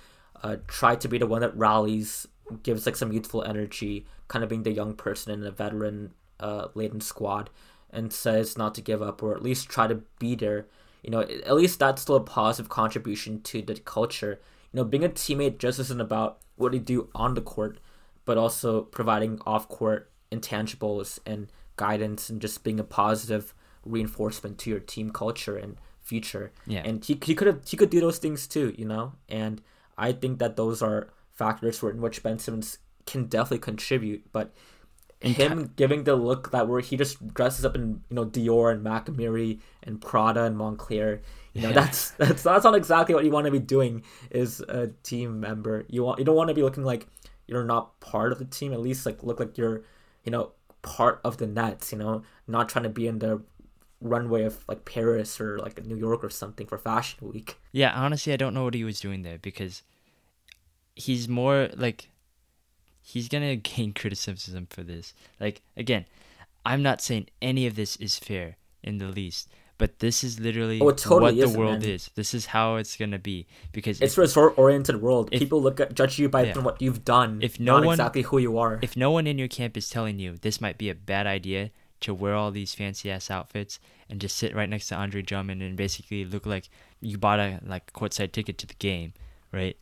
Uh, 0.44 0.58
try 0.68 0.94
to 0.94 1.08
be 1.08 1.18
the 1.18 1.26
one 1.26 1.40
that 1.40 1.56
rallies, 1.56 2.28
gives 2.62 2.86
like 2.86 2.94
some 2.94 3.12
youthful 3.12 3.42
energy, 3.42 4.06
kind 4.28 4.44
of 4.44 4.48
being 4.48 4.62
the 4.62 4.70
young 4.70 4.94
person 4.94 5.32
in 5.32 5.44
a 5.44 5.50
veteran 5.50 6.14
uh, 6.38 6.68
laden 6.74 7.00
squad, 7.00 7.50
and 7.90 8.12
says 8.12 8.56
not 8.56 8.72
to 8.76 8.80
give 8.80 9.02
up 9.02 9.20
or 9.20 9.34
at 9.34 9.42
least 9.42 9.68
try 9.68 9.88
to 9.88 10.02
be 10.20 10.36
there. 10.36 10.68
You 11.02 11.10
know, 11.10 11.22
at 11.22 11.56
least 11.56 11.80
that's 11.80 12.02
still 12.02 12.14
a 12.14 12.20
positive 12.20 12.70
contribution 12.70 13.42
to 13.42 13.60
the 13.60 13.74
culture. 13.74 14.40
You 14.72 14.76
know, 14.76 14.84
being 14.84 15.04
a 15.04 15.08
teammate 15.08 15.58
just 15.58 15.80
isn't 15.80 16.00
about 16.00 16.38
what 16.54 16.72
you 16.72 16.78
do 16.78 17.08
on 17.12 17.34
the 17.34 17.42
court, 17.42 17.80
but 18.24 18.38
also 18.38 18.82
providing 18.82 19.40
off 19.44 19.68
court 19.68 20.12
intangibles 20.40 21.18
and 21.26 21.48
guidance 21.76 22.30
and 22.30 22.40
just 22.40 22.62
being 22.64 22.78
a 22.80 22.84
positive 22.84 23.54
reinforcement 23.84 24.58
to 24.58 24.70
your 24.70 24.80
team 24.80 25.10
culture 25.10 25.56
and 25.56 25.76
future. 26.00 26.52
Yeah. 26.66 26.82
And 26.84 27.04
he, 27.04 27.18
he 27.22 27.34
could 27.34 27.46
have 27.46 27.60
he 27.66 27.76
could 27.76 27.90
do 27.90 28.00
those 28.00 28.18
things 28.18 28.46
too, 28.46 28.74
you 28.76 28.84
know? 28.84 29.12
And 29.28 29.60
I 29.98 30.12
think 30.12 30.38
that 30.38 30.56
those 30.56 30.82
are 30.82 31.08
factors 31.32 31.82
in 31.82 32.00
which 32.00 32.22
Ben 32.22 32.38
Simmons 32.38 32.78
can 33.06 33.26
definitely 33.26 33.58
contribute. 33.58 34.24
But 34.32 34.52
And 35.22 35.34
him 35.34 35.72
giving 35.76 36.04
the 36.04 36.16
look 36.16 36.50
that 36.50 36.68
where 36.68 36.80
he 36.80 36.96
just 36.96 37.26
dresses 37.34 37.64
up 37.64 37.74
in 37.74 38.02
you 38.10 38.16
know 38.16 38.26
Dior 38.26 38.72
and 38.72 38.84
Macamiri 38.84 39.60
and 39.82 40.00
Prada 40.00 40.44
and 40.44 40.56
Moncler, 40.56 41.20
you 41.52 41.62
know 41.62 41.68
Yeah. 41.68 41.74
that's 41.74 42.10
that's 42.22 42.42
that's 42.42 42.64
not 42.64 42.74
exactly 42.74 43.14
what 43.14 43.24
you 43.24 43.30
want 43.30 43.46
to 43.46 43.52
be 43.52 43.58
doing 43.58 44.02
as 44.30 44.60
a 44.60 44.88
team 45.02 45.40
member. 45.40 45.84
You 45.88 46.04
want 46.04 46.18
you 46.18 46.24
don't 46.24 46.36
want 46.36 46.48
to 46.48 46.54
be 46.54 46.62
looking 46.62 46.84
like 46.84 47.06
you're 47.46 47.64
not 47.64 47.98
part 48.00 48.32
of 48.32 48.38
the 48.38 48.44
team. 48.46 48.72
At 48.72 48.80
least 48.80 49.04
like 49.06 49.22
look 49.22 49.40
like 49.40 49.56
you're 49.58 49.84
you 50.24 50.32
know 50.32 50.52
part 50.82 51.20
of 51.24 51.38
the 51.38 51.46
Nets. 51.46 51.92
You 51.92 51.98
know, 51.98 52.22
not 52.46 52.68
trying 52.68 52.84
to 52.84 52.88
be 52.88 53.06
in 53.06 53.18
the 53.18 53.42
runway 54.00 54.44
of 54.44 54.64
like 54.68 54.84
Paris 54.84 55.40
or 55.40 55.58
like 55.58 55.84
New 55.84 55.96
York 55.96 56.22
or 56.22 56.30
something 56.30 56.66
for 56.66 56.78
Fashion 56.78 57.28
Week. 57.28 57.56
Yeah, 57.72 57.92
honestly, 57.94 58.32
I 58.32 58.36
don't 58.36 58.54
know 58.54 58.64
what 58.64 58.74
he 58.74 58.84
was 58.84 59.00
doing 59.00 59.22
there 59.22 59.38
because 59.38 59.82
he's 60.94 61.28
more 61.28 61.70
like 61.76 62.10
he's 63.00 63.28
gonna 63.28 63.56
gain 63.56 63.92
criticism 63.92 64.66
for 64.70 64.82
this. 64.82 65.14
Like 65.40 65.62
again, 65.76 66.04
I'm 66.64 66.82
not 66.82 67.00
saying 67.00 67.28
any 67.42 67.66
of 67.66 67.76
this 67.76 67.96
is 67.96 68.18
fair 68.18 68.56
in 68.82 68.98
the 68.98 69.08
least, 69.08 69.48
but 69.78 69.98
this 69.98 70.22
is 70.22 70.38
literally 70.40 70.80
Oh, 70.80 70.90
totally 70.92 71.34
what 71.42 71.52
the 71.52 71.58
world 71.58 71.80
man. 71.80 71.88
is. 71.90 72.10
This 72.14 72.32
is 72.34 72.46
how 72.46 72.76
it's 72.76 72.96
gonna 72.96 73.18
be 73.18 73.46
because 73.72 74.00
It's 74.00 74.12
if, 74.14 74.18
a 74.18 74.20
resort 74.22 74.58
oriented 74.58 75.00
world. 75.02 75.28
if- 75.32 75.40
People 75.40 75.60
look 75.62 75.80
at 75.80 75.94
judge 75.94 76.18
you 76.18 76.28
by 76.28 76.44
Yeah. 76.44 76.58
what 76.58 76.80
you've 76.80 77.04
done, 77.04 77.40
If 77.42 77.58
no 77.58 77.76
not 77.78 77.84
one- 77.86 77.94
exactly 77.94 78.22
who 78.22 78.38
you 78.38 78.56
are. 78.58 78.78
if 78.82 78.96
no 78.96 79.10
one 79.10 79.26
in 79.26 79.38
your 79.38 79.48
camp 79.48 79.76
is 79.76 79.88
telling 79.90 80.18
you 80.18 80.36
this 80.36 80.60
might 80.60 80.78
be 80.78 80.88
a 80.90 80.94
bad 80.94 81.26
idea 81.26 81.70
to 82.00 82.12
wear 82.14 82.34
all 82.34 82.50
these 82.50 82.74
fancy 82.74 83.10
ass 83.10 83.30
outfits 83.30 83.80
and 84.10 84.20
just 84.20 84.36
sit 84.36 84.54
right 84.54 84.68
next 84.68 84.88
to 84.88 84.94
Andre 84.94 85.22
Drummond 85.22 85.62
and 85.62 85.76
basically 85.76 86.24
look 86.24 86.44
like 86.44 86.68
you 87.00 87.16
bought 87.18 87.40
a 87.40 87.60
like 87.64 87.92
courtside 87.92 88.32
ticket 88.32 88.58
to 88.58 88.66
the 88.66 88.74
game, 88.74 89.12
right? 89.52 89.76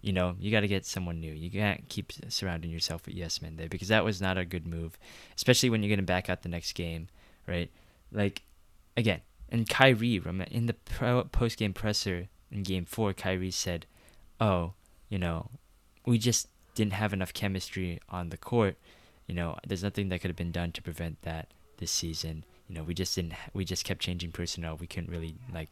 You 0.00 0.12
know, 0.12 0.36
you 0.38 0.50
got 0.50 0.60
to 0.60 0.68
get 0.68 0.84
someone 0.86 1.20
new. 1.20 1.32
You 1.32 1.50
can't 1.50 1.88
keep 1.88 2.12
surrounding 2.28 2.70
yourself 2.70 3.06
with 3.06 3.14
yes 3.14 3.40
men 3.40 3.56
there 3.56 3.68
because 3.68 3.88
that 3.88 4.04
was 4.04 4.20
not 4.20 4.36
a 4.38 4.44
good 4.44 4.66
move, 4.66 4.98
especially 5.36 5.70
when 5.70 5.82
you're 5.82 5.88
going 5.88 5.98
to 5.98 6.04
back 6.04 6.28
out 6.28 6.42
the 6.42 6.48
next 6.48 6.72
game, 6.74 7.08
right? 7.46 7.70
Like, 8.12 8.42
again, 8.96 9.20
and 9.48 9.68
Kyrie, 9.68 10.18
remember, 10.18 10.50
in 10.50 10.66
the 10.66 10.74
post 11.32 11.58
game 11.58 11.72
presser 11.72 12.28
in 12.50 12.62
game 12.62 12.84
four, 12.84 13.12
Kyrie 13.12 13.50
said, 13.50 13.86
Oh, 14.40 14.72
you 15.08 15.18
know, 15.18 15.50
we 16.06 16.18
just 16.18 16.48
didn't 16.74 16.94
have 16.94 17.12
enough 17.12 17.32
chemistry 17.32 18.00
on 18.08 18.30
the 18.30 18.36
court. 18.36 18.76
You 19.26 19.34
know, 19.34 19.56
there's 19.66 19.82
nothing 19.82 20.08
that 20.08 20.20
could 20.20 20.28
have 20.30 20.36
been 20.36 20.52
done 20.52 20.72
to 20.72 20.82
prevent 20.82 21.22
that 21.22 21.48
this 21.78 21.90
season. 21.90 22.44
You 22.68 22.74
know, 22.74 22.82
we 22.82 22.94
just 22.94 23.14
didn't. 23.14 23.34
We 23.52 23.64
just 23.64 23.84
kept 23.84 24.00
changing 24.00 24.32
personnel. 24.32 24.76
We 24.76 24.86
couldn't 24.86 25.10
really 25.10 25.36
like 25.52 25.68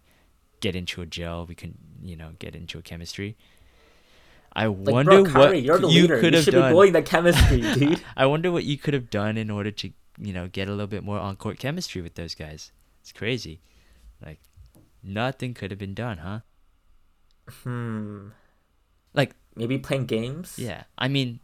get 0.61 0.77
into 0.77 1.03
a 1.03 1.07
gel. 1.07 1.47
We 1.47 1.55
couldn't, 1.55 1.78
you 2.03 2.16
know, 2.16 2.32
get 2.39 2.55
into 2.55 2.78
a 2.78 2.82
chemistry. 2.82 3.36
I 4.55 4.66
Like, 4.66 4.94
wonder 4.94 5.23
bro, 5.23 5.24
Kyrie, 5.24 5.47
what 5.49 5.62
you're 5.62 5.81
you 5.81 6.03
leader. 6.03 6.20
could 6.20 6.32
You 6.32 6.36
have 6.36 6.44
should 6.44 6.55
be 6.55 6.61
done. 6.61 6.73
building 6.73 6.93
chemistry, 7.05 7.61
dude. 7.74 8.03
I 8.16 8.27
wonder 8.27 8.53
what 8.53 8.65
you 8.65 8.77
could 8.77 8.94
have 8.94 9.09
done 9.11 9.36
in 9.39 9.51
order 9.51 9.70
to, 9.70 9.90
you 10.19 10.32
know, 10.32 10.49
get 10.49 10.69
a 10.69 10.70
little 10.73 10.86
bit 10.86 11.03
more 11.03 11.19
on 11.19 11.36
court 11.36 11.59
chemistry 11.59 12.03
with 12.03 12.15
those 12.15 12.35
guys. 12.35 12.70
It's 13.03 13.12
crazy. 13.12 13.61
Like, 14.24 14.41
nothing 15.03 15.53
could 15.53 15.70
have 15.70 15.79
been 15.79 15.95
done, 15.95 16.19
huh? 16.19 16.41
hmm. 17.65 18.29
Like, 19.12 19.35
Maybe 19.55 19.79
playing 19.79 20.07
games. 20.07 20.59
Yeah, 20.59 20.85
I 20.97 21.09
mean, 21.09 21.41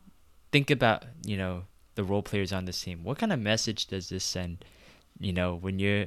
think 0.51 0.71
about 0.71 1.05
you 1.27 1.37
know 1.37 1.65
the 1.95 2.05
role 2.05 2.23
players 2.23 2.53
on 2.53 2.65
this 2.65 2.81
team. 2.81 3.05
What 3.05 3.19
kind 3.19 3.33
of 3.33 3.39
message 3.39 3.87
does 3.87 4.09
this 4.09 4.25
send? 4.25 4.65
You 5.21 5.33
know, 5.33 5.55
when 5.55 5.79
you're, 5.79 6.07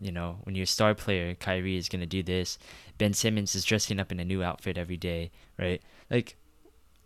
you 0.00 0.10
know, 0.10 0.38
when 0.42 0.56
your 0.56 0.66
star 0.66 0.94
player 0.94 1.34
Kyrie 1.34 1.76
is 1.76 1.88
gonna 1.88 2.06
do 2.06 2.22
this, 2.22 2.58
Ben 2.98 3.12
Simmons 3.12 3.54
is 3.54 3.64
dressing 3.64 4.00
up 4.00 4.10
in 4.10 4.18
a 4.18 4.24
new 4.24 4.42
outfit 4.42 4.76
every 4.76 4.96
day, 4.96 5.30
right? 5.58 5.80
Like, 6.10 6.36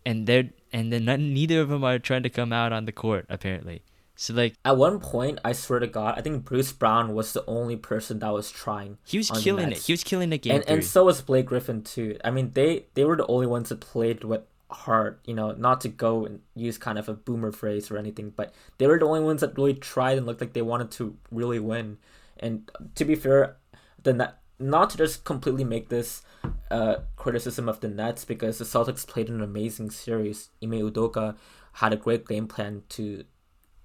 and 0.05 0.25
they're 0.25 0.49
and 0.73 0.91
then 0.91 1.05
neither 1.05 1.61
of 1.61 1.69
them 1.69 1.83
are 1.83 1.99
trying 1.99 2.23
to 2.23 2.29
come 2.29 2.51
out 2.51 2.73
on 2.73 2.85
the 2.85 2.91
court 2.91 3.25
apparently. 3.29 3.83
So 4.19 4.33
like 4.33 4.55
At 4.65 4.75
one 4.75 4.99
point, 4.99 5.39
I 5.45 5.53
swear 5.53 5.79
to 5.79 5.87
God, 5.87 6.15
I 6.17 6.21
think 6.21 6.43
Bruce 6.43 6.73
Brown 6.73 7.13
was 7.13 7.31
the 7.31 7.45
only 7.45 7.77
person 7.77 8.19
that 8.19 8.33
was 8.33 8.51
trying. 8.51 8.97
he 9.05 9.17
was 9.17 9.31
killing 9.31 9.71
it. 9.71 9.77
He 9.77 9.93
was 9.93 10.03
killing 10.03 10.29
the 10.29 10.37
game 10.37 10.55
and 10.55 10.65
and 10.67 10.83
so 10.83 11.05
was 11.05 11.21
Blake 11.21 11.45
Griffin 11.45 11.83
too. 11.83 12.17
I 12.21 12.29
mean, 12.29 12.51
they 12.53 12.87
they 12.95 13.05
were 13.05 13.15
the 13.15 13.25
only 13.27 13.47
ones 13.47 13.69
that 13.69 13.79
played 13.79 14.25
with 14.25 14.41
heart. 14.69 15.21
You 15.23 15.35
know, 15.35 15.53
not 15.53 15.79
to 15.81 15.87
go 15.87 16.25
and 16.25 16.41
use 16.53 16.77
kind 16.77 16.99
of 16.99 17.07
a 17.07 17.13
boomer 17.13 17.53
phrase 17.53 17.89
or 17.89 17.97
anything, 17.97 18.33
but 18.35 18.53
they 18.77 18.87
were 18.87 18.99
the 18.99 19.05
only 19.05 19.21
ones 19.21 19.39
that 19.39 19.57
really 19.57 19.73
tried 19.73 20.17
and 20.17 20.25
looked 20.27 20.41
like 20.41 20.51
they 20.51 20.61
wanted 20.61 20.91
to 20.91 21.15
really 21.31 21.59
win. 21.59 21.97
And 22.41 22.69
to 22.95 23.05
be 23.05 23.15
fair, 23.15 23.55
the 24.03 24.11
Net, 24.11 24.37
not 24.59 24.89
to 24.89 24.97
just 24.97 25.23
completely 25.23 25.63
make 25.63 25.87
this 25.87 26.23
uh, 26.69 26.97
criticism 27.15 27.69
of 27.69 27.79
the 27.79 27.87
Nets 27.87 28.25
because 28.25 28.57
the 28.57 28.65
Celtics 28.65 29.07
played 29.07 29.29
an 29.29 29.41
amazing 29.41 29.91
series. 29.91 30.49
Ime 30.61 30.71
Udoka 30.71 31.37
had 31.73 31.93
a 31.93 31.97
great 31.97 32.27
game 32.27 32.47
plan 32.47 32.83
to, 32.89 33.23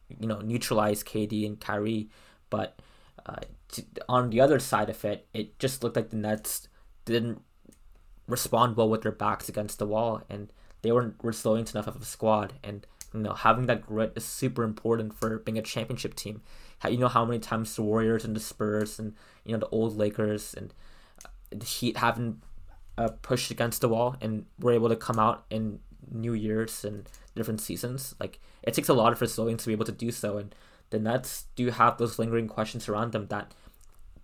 you 0.09 0.27
know, 0.27 0.41
neutralize 0.41 1.03
KD 1.03 1.47
and 1.47 1.61
Kyrie, 1.61 2.09
but 2.51 2.81
uh, 3.27 3.41
t- 3.71 3.87
on 4.09 4.31
the 4.31 4.41
other 4.41 4.59
side 4.59 4.91
of 4.91 5.05
it, 5.05 5.27
it 5.33 5.59
just 5.59 5.83
looked 5.83 5.97
like 5.97 6.11
the 6.11 6.17
Nets 6.17 6.69
didn't 7.05 7.43
respond 8.27 8.77
well 8.77 8.89
with 8.89 9.03
their 9.03 9.13
backs 9.13 9.49
against 9.49 9.79
the 9.79 9.87
wall, 9.87 10.23
and 10.29 10.53
they 10.83 10.93
weren't 10.93 11.17
resilient 11.23 11.75
enough 11.75 11.87
of 11.87 12.01
a 12.01 12.05
squad. 12.05 12.55
And 12.63 12.87
you 13.13 13.21
know, 13.21 13.35
having 13.35 13.67
that 13.67 13.87
grit 13.87 14.13
is 14.17 14.25
super 14.25 14.63
important 14.63 15.15
for 15.15 15.39
being 15.39 15.59
a 15.59 15.63
championship 15.63 16.15
team. 16.15 16.43
How 16.81 16.89
you 16.89 16.99
know 16.99 17.09
how 17.09 17.25
many 17.25 17.39
times 17.39 17.75
the 17.75 17.83
Warriors 17.83 18.25
and 18.25 18.35
the 18.35 18.41
Spurs 18.41 18.99
and 18.99 19.15
you 19.45 19.53
know 19.53 19.59
the 19.59 19.69
old 19.69 19.97
Lakers 19.97 20.55
and 20.55 20.75
uh, 21.25 21.29
the 21.51 21.65
Heat 21.65 21.97
haven't 21.97 22.43
uh, 22.99 23.09
pushed 23.23 23.51
against 23.51 23.81
the 23.81 23.89
wall 23.89 24.17
and 24.21 24.47
were 24.59 24.73
able 24.73 24.89
to 24.89 24.97
come 24.97 25.19
out 25.19 25.45
in 25.51 25.81
new 26.11 26.35
years 26.35 26.85
and 26.85 27.09
different 27.35 27.61
seasons. 27.61 28.15
Like 28.21 28.41
it 28.65 28.75
takes 28.75 28.89
a 28.89 28.95
lot 28.95 29.13
of 29.13 29.21
resilience 29.21 29.63
to 29.63 29.69
be 29.69 29.75
able 29.75 29.85
to 29.85 29.93
do 29.93 30.11
so, 30.11 30.39
and 30.39 30.55
the 30.91 30.99
Nets 30.99 31.47
do 31.55 31.71
have 31.71 31.99
those 31.99 32.19
lingering 32.19 32.49
questions 32.49 32.89
around 32.89 33.13
them 33.13 33.29
that, 33.29 33.53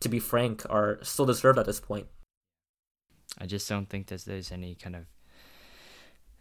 to 0.00 0.08
be 0.08 0.18
frank, 0.18 0.64
are 0.68 0.98
still 1.02 1.26
deserved 1.26 1.58
at 1.58 1.66
this 1.66 1.80
point. 1.80 2.06
I 3.38 3.46
just 3.46 3.68
don't 3.68 3.88
think 3.88 4.08
that 4.08 4.24
there's 4.24 4.50
any 4.50 4.74
kind 4.74 4.96
of, 4.96 5.04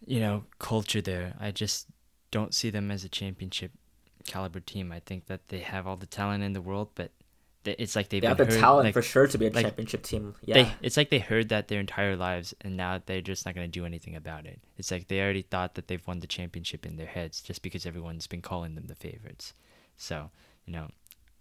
you 0.06 0.20
know, 0.20 0.46
culture 0.58 1.02
there. 1.02 1.36
I 1.40 1.52
just 1.52 1.88
don't 2.32 2.54
see 2.54 2.70
them 2.70 2.90
as 2.90 3.04
a 3.04 3.10
championship 3.10 3.72
caliber 4.26 4.60
team. 4.60 4.92
I 4.92 5.00
think 5.00 5.28
that 5.28 5.50
they 5.50 5.60
have 5.60 5.86
all 5.86 5.98
the 5.98 6.06
talent 6.06 6.44
in 6.44 6.54
the 6.54 6.62
world, 6.62 6.90
but 6.96 7.12
it's 7.66 7.96
like 7.96 8.10
they've 8.10 8.22
They 8.22 8.28
have 8.28 8.38
the 8.38 8.46
heard- 8.46 8.60
talent 8.60 8.86
like, 8.86 8.94
for 8.94 9.02
sure 9.02 9.28
to 9.28 9.38
be 9.38 9.48
a 9.48 9.52
like, 9.52 9.66
championship 9.66 10.04
team. 10.04 10.36
Yeah, 10.46 10.54
They, 10.64 10.72
it's 10.82 10.98
like 10.98 11.10
they 11.10 11.20
heard 11.20 11.50
that 11.50 11.68
their 11.68 11.80
entire 11.80 12.16
lives, 12.16 12.54
and 12.62 12.78
now 12.78 13.02
they're 13.06 13.22
just 13.22 13.46
not 13.46 13.56
gonna 13.56 13.68
do 13.68 13.86
anything 13.86 14.16
about 14.16 14.46
it. 14.46 14.60
It's 14.78 14.92
like 14.92 15.08
they 15.08 15.22
already 15.22 15.42
thought 15.42 15.76
that 15.76 15.88
they've 15.88 16.06
won 16.08 16.20
the 16.20 16.28
championship 16.28 16.86
in 16.86 16.96
their 16.96 17.08
heads 17.08 17.42
just 17.42 17.62
because 17.62 17.86
everyone's 17.86 18.28
been 18.28 18.42
calling 18.42 18.76
them 18.76 18.88
the 18.88 18.96
favorites. 18.96 19.54
So 19.98 20.32
you 20.66 20.74
know, 20.74 20.88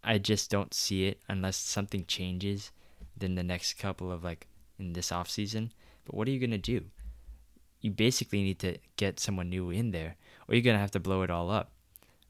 I 0.03 0.19
just 0.19 0.51
don't 0.51 0.75
see 0.75 1.07
it 1.07 1.21
unless 1.29 1.57
something 1.57 2.05
changes. 2.07 2.73
Then 3.17 3.35
the 3.35 3.43
next 3.43 3.75
couple 3.79 4.11
of 4.13 4.25
like 4.25 4.47
in 4.79 4.93
this 4.93 5.13
off 5.13 5.29
season. 5.31 5.73
But 6.05 6.15
what 6.15 6.27
are 6.29 6.31
you 6.31 6.41
gonna 6.41 6.59
do? 6.59 6.87
You 7.81 7.91
basically 7.93 8.43
need 8.43 8.59
to 8.61 8.79
get 8.97 9.21
someone 9.21 9.51
new 9.51 9.71
in 9.71 9.93
there, 9.93 10.17
or 10.49 10.55
you're 10.55 10.65
gonna 10.65 10.79
have 10.79 10.91
to 10.93 11.01
blow 11.01 11.23
it 11.23 11.31
all 11.31 11.49
up, 11.51 11.71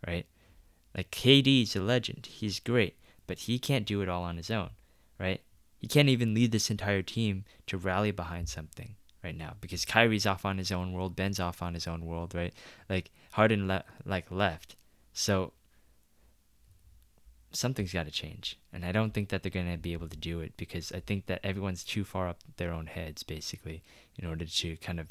right? 0.06 0.26
Like 0.96 1.10
KD's 1.10 1.74
a 1.76 1.80
legend. 1.80 2.26
He's 2.26 2.60
great, 2.60 2.96
but 3.28 3.38
he 3.40 3.60
can't 3.60 3.86
do 3.86 4.02
it 4.02 4.08
all 4.08 4.24
on 4.24 4.36
his 4.36 4.50
own, 4.50 4.70
right? 5.20 5.40
He 5.78 5.86
can't 5.86 6.08
even 6.08 6.34
lead 6.34 6.50
this 6.50 6.70
entire 6.70 7.02
team 7.02 7.44
to 7.68 7.78
rally 7.78 8.10
behind 8.10 8.48
something, 8.48 8.96
right 9.22 9.36
now 9.36 9.54
because 9.60 9.84
Kyrie's 9.84 10.26
off 10.26 10.44
on 10.44 10.58
his 10.58 10.72
own 10.72 10.92
world, 10.92 11.16
Ben's 11.16 11.40
off 11.40 11.62
on 11.62 11.74
his 11.74 11.86
own 11.86 12.04
world, 12.04 12.34
right? 12.34 12.52
Like 12.88 13.10
Harden 13.32 13.68
le- 13.68 13.84
like 14.04 14.30
left. 14.30 14.76
So 15.12 15.52
something's 17.52 17.92
got 17.92 18.06
to 18.06 18.12
change. 18.12 18.58
And 18.72 18.84
I 18.84 18.92
don't 18.92 19.12
think 19.12 19.28
that 19.30 19.42
they're 19.42 19.50
going 19.50 19.70
to 19.70 19.78
be 19.78 19.92
able 19.92 20.08
to 20.08 20.16
do 20.16 20.40
it 20.40 20.56
because 20.56 20.92
I 20.92 21.00
think 21.00 21.26
that 21.26 21.40
everyone's 21.42 21.84
too 21.84 22.04
far 22.04 22.28
up 22.28 22.38
their 22.56 22.72
own 22.72 22.86
heads 22.86 23.22
basically 23.22 23.82
in 24.18 24.26
order 24.26 24.44
to 24.44 24.76
kind 24.76 25.00
of 25.00 25.08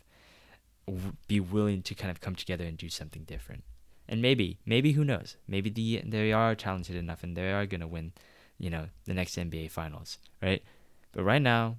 w- 0.85 1.14
be 1.27 1.39
willing 1.39 1.81
to 1.84 1.95
kind 1.95 2.11
of 2.11 2.22
come 2.22 2.35
together 2.35 2.65
and 2.65 2.77
do 2.77 2.89
something 2.89 3.23
different. 3.23 3.64
And 4.10 4.22
maybe, 4.22 4.60
maybe 4.66 4.94
who 4.94 5.04
knows? 5.04 5.36
Maybe 5.48 5.70
the 5.70 6.02
they 6.06 6.32
are 6.32 6.56
talented 6.56 6.96
enough 6.96 7.24
and 7.24 7.36
they 7.36 7.52
are 7.52 7.66
going 7.66 7.82
to 7.82 7.88
win, 7.88 8.14
you 8.58 8.70
know, 8.70 8.88
the 9.06 9.14
next 9.14 9.36
NBA 9.38 9.72
finals, 9.72 10.18
right? 10.42 10.64
But 11.12 11.24
right 11.24 11.42
now, 11.42 11.78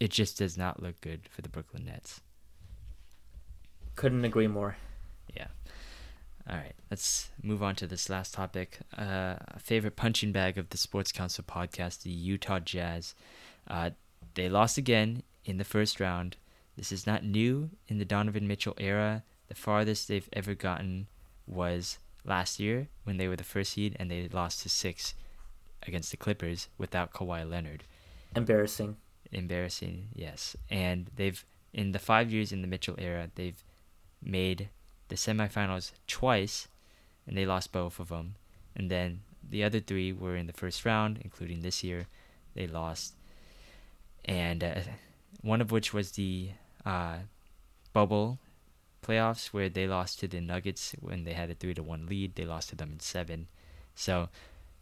it 0.00 0.10
just 0.10 0.38
does 0.38 0.58
not 0.58 0.82
look 0.82 1.00
good 1.00 1.28
for 1.30 1.42
the 1.42 1.48
Brooklyn 1.48 1.84
Nets. 1.84 2.20
Couldn't 3.94 4.24
agree 4.24 4.48
more. 4.48 4.76
Yeah. 5.36 5.48
All 6.48 6.56
right, 6.56 6.74
let's 6.90 7.30
move 7.40 7.62
on 7.62 7.76
to 7.76 7.86
this 7.86 8.10
last 8.10 8.34
topic. 8.34 8.80
Uh, 8.96 9.36
favorite 9.58 9.94
punching 9.94 10.32
bag 10.32 10.58
of 10.58 10.70
the 10.70 10.76
Sports 10.76 11.12
Council 11.12 11.44
podcast, 11.44 12.02
the 12.02 12.10
Utah 12.10 12.58
Jazz. 12.58 13.14
Uh, 13.68 13.90
they 14.34 14.48
lost 14.48 14.76
again 14.76 15.22
in 15.44 15.58
the 15.58 15.64
first 15.64 16.00
round. 16.00 16.36
This 16.76 16.90
is 16.90 17.06
not 17.06 17.24
new 17.24 17.70
in 17.86 17.98
the 17.98 18.04
Donovan 18.04 18.48
Mitchell 18.48 18.74
era. 18.78 19.22
The 19.48 19.54
farthest 19.54 20.08
they've 20.08 20.28
ever 20.32 20.54
gotten 20.54 21.06
was 21.52 21.98
last 22.24 22.60
year 22.60 22.88
when 23.04 23.16
they 23.16 23.28
were 23.28 23.36
the 23.36 23.44
first 23.44 23.72
seed 23.72 23.96
and 23.98 24.10
they 24.10 24.28
lost 24.28 24.62
to 24.62 24.68
six 24.68 25.14
against 25.86 26.10
the 26.10 26.16
Clippers 26.16 26.68
without 26.78 27.12
Kawhi 27.12 27.48
Leonard. 27.48 27.84
Embarrassing. 28.34 28.96
Embarrassing, 29.30 30.08
yes. 30.14 30.56
And 30.70 31.10
they've 31.16 31.44
in 31.72 31.92
the 31.92 31.98
five 31.98 32.30
years 32.30 32.52
in 32.52 32.60
the 32.60 32.68
Mitchell 32.68 32.96
era, 32.98 33.30
they've 33.34 33.62
made 34.22 34.68
the 35.08 35.16
semifinals 35.16 35.92
twice, 36.06 36.68
and 37.26 37.36
they 37.36 37.46
lost 37.46 37.72
both 37.72 37.98
of 37.98 38.08
them. 38.08 38.34
And 38.76 38.90
then 38.90 39.20
the 39.48 39.64
other 39.64 39.80
three 39.80 40.12
were 40.12 40.36
in 40.36 40.46
the 40.46 40.52
first 40.52 40.84
round, 40.84 41.18
including 41.22 41.60
this 41.60 41.82
year, 41.82 42.06
they 42.54 42.66
lost. 42.66 43.14
And 44.24 44.62
uh, 44.62 44.74
one 45.40 45.60
of 45.60 45.72
which 45.72 45.92
was 45.92 46.12
the 46.12 46.50
uh, 46.84 47.16
bubble 47.92 48.38
playoffs, 49.02 49.46
where 49.48 49.68
they 49.68 49.86
lost 49.86 50.20
to 50.20 50.28
the 50.28 50.40
Nuggets 50.40 50.94
when 51.00 51.24
they 51.24 51.32
had 51.32 51.50
a 51.50 51.54
three 51.54 51.74
to 51.74 51.82
one 51.82 52.06
lead. 52.06 52.34
They 52.34 52.44
lost 52.44 52.70
to 52.70 52.76
them 52.76 52.92
in 52.92 53.00
seven. 53.00 53.48
So, 53.94 54.28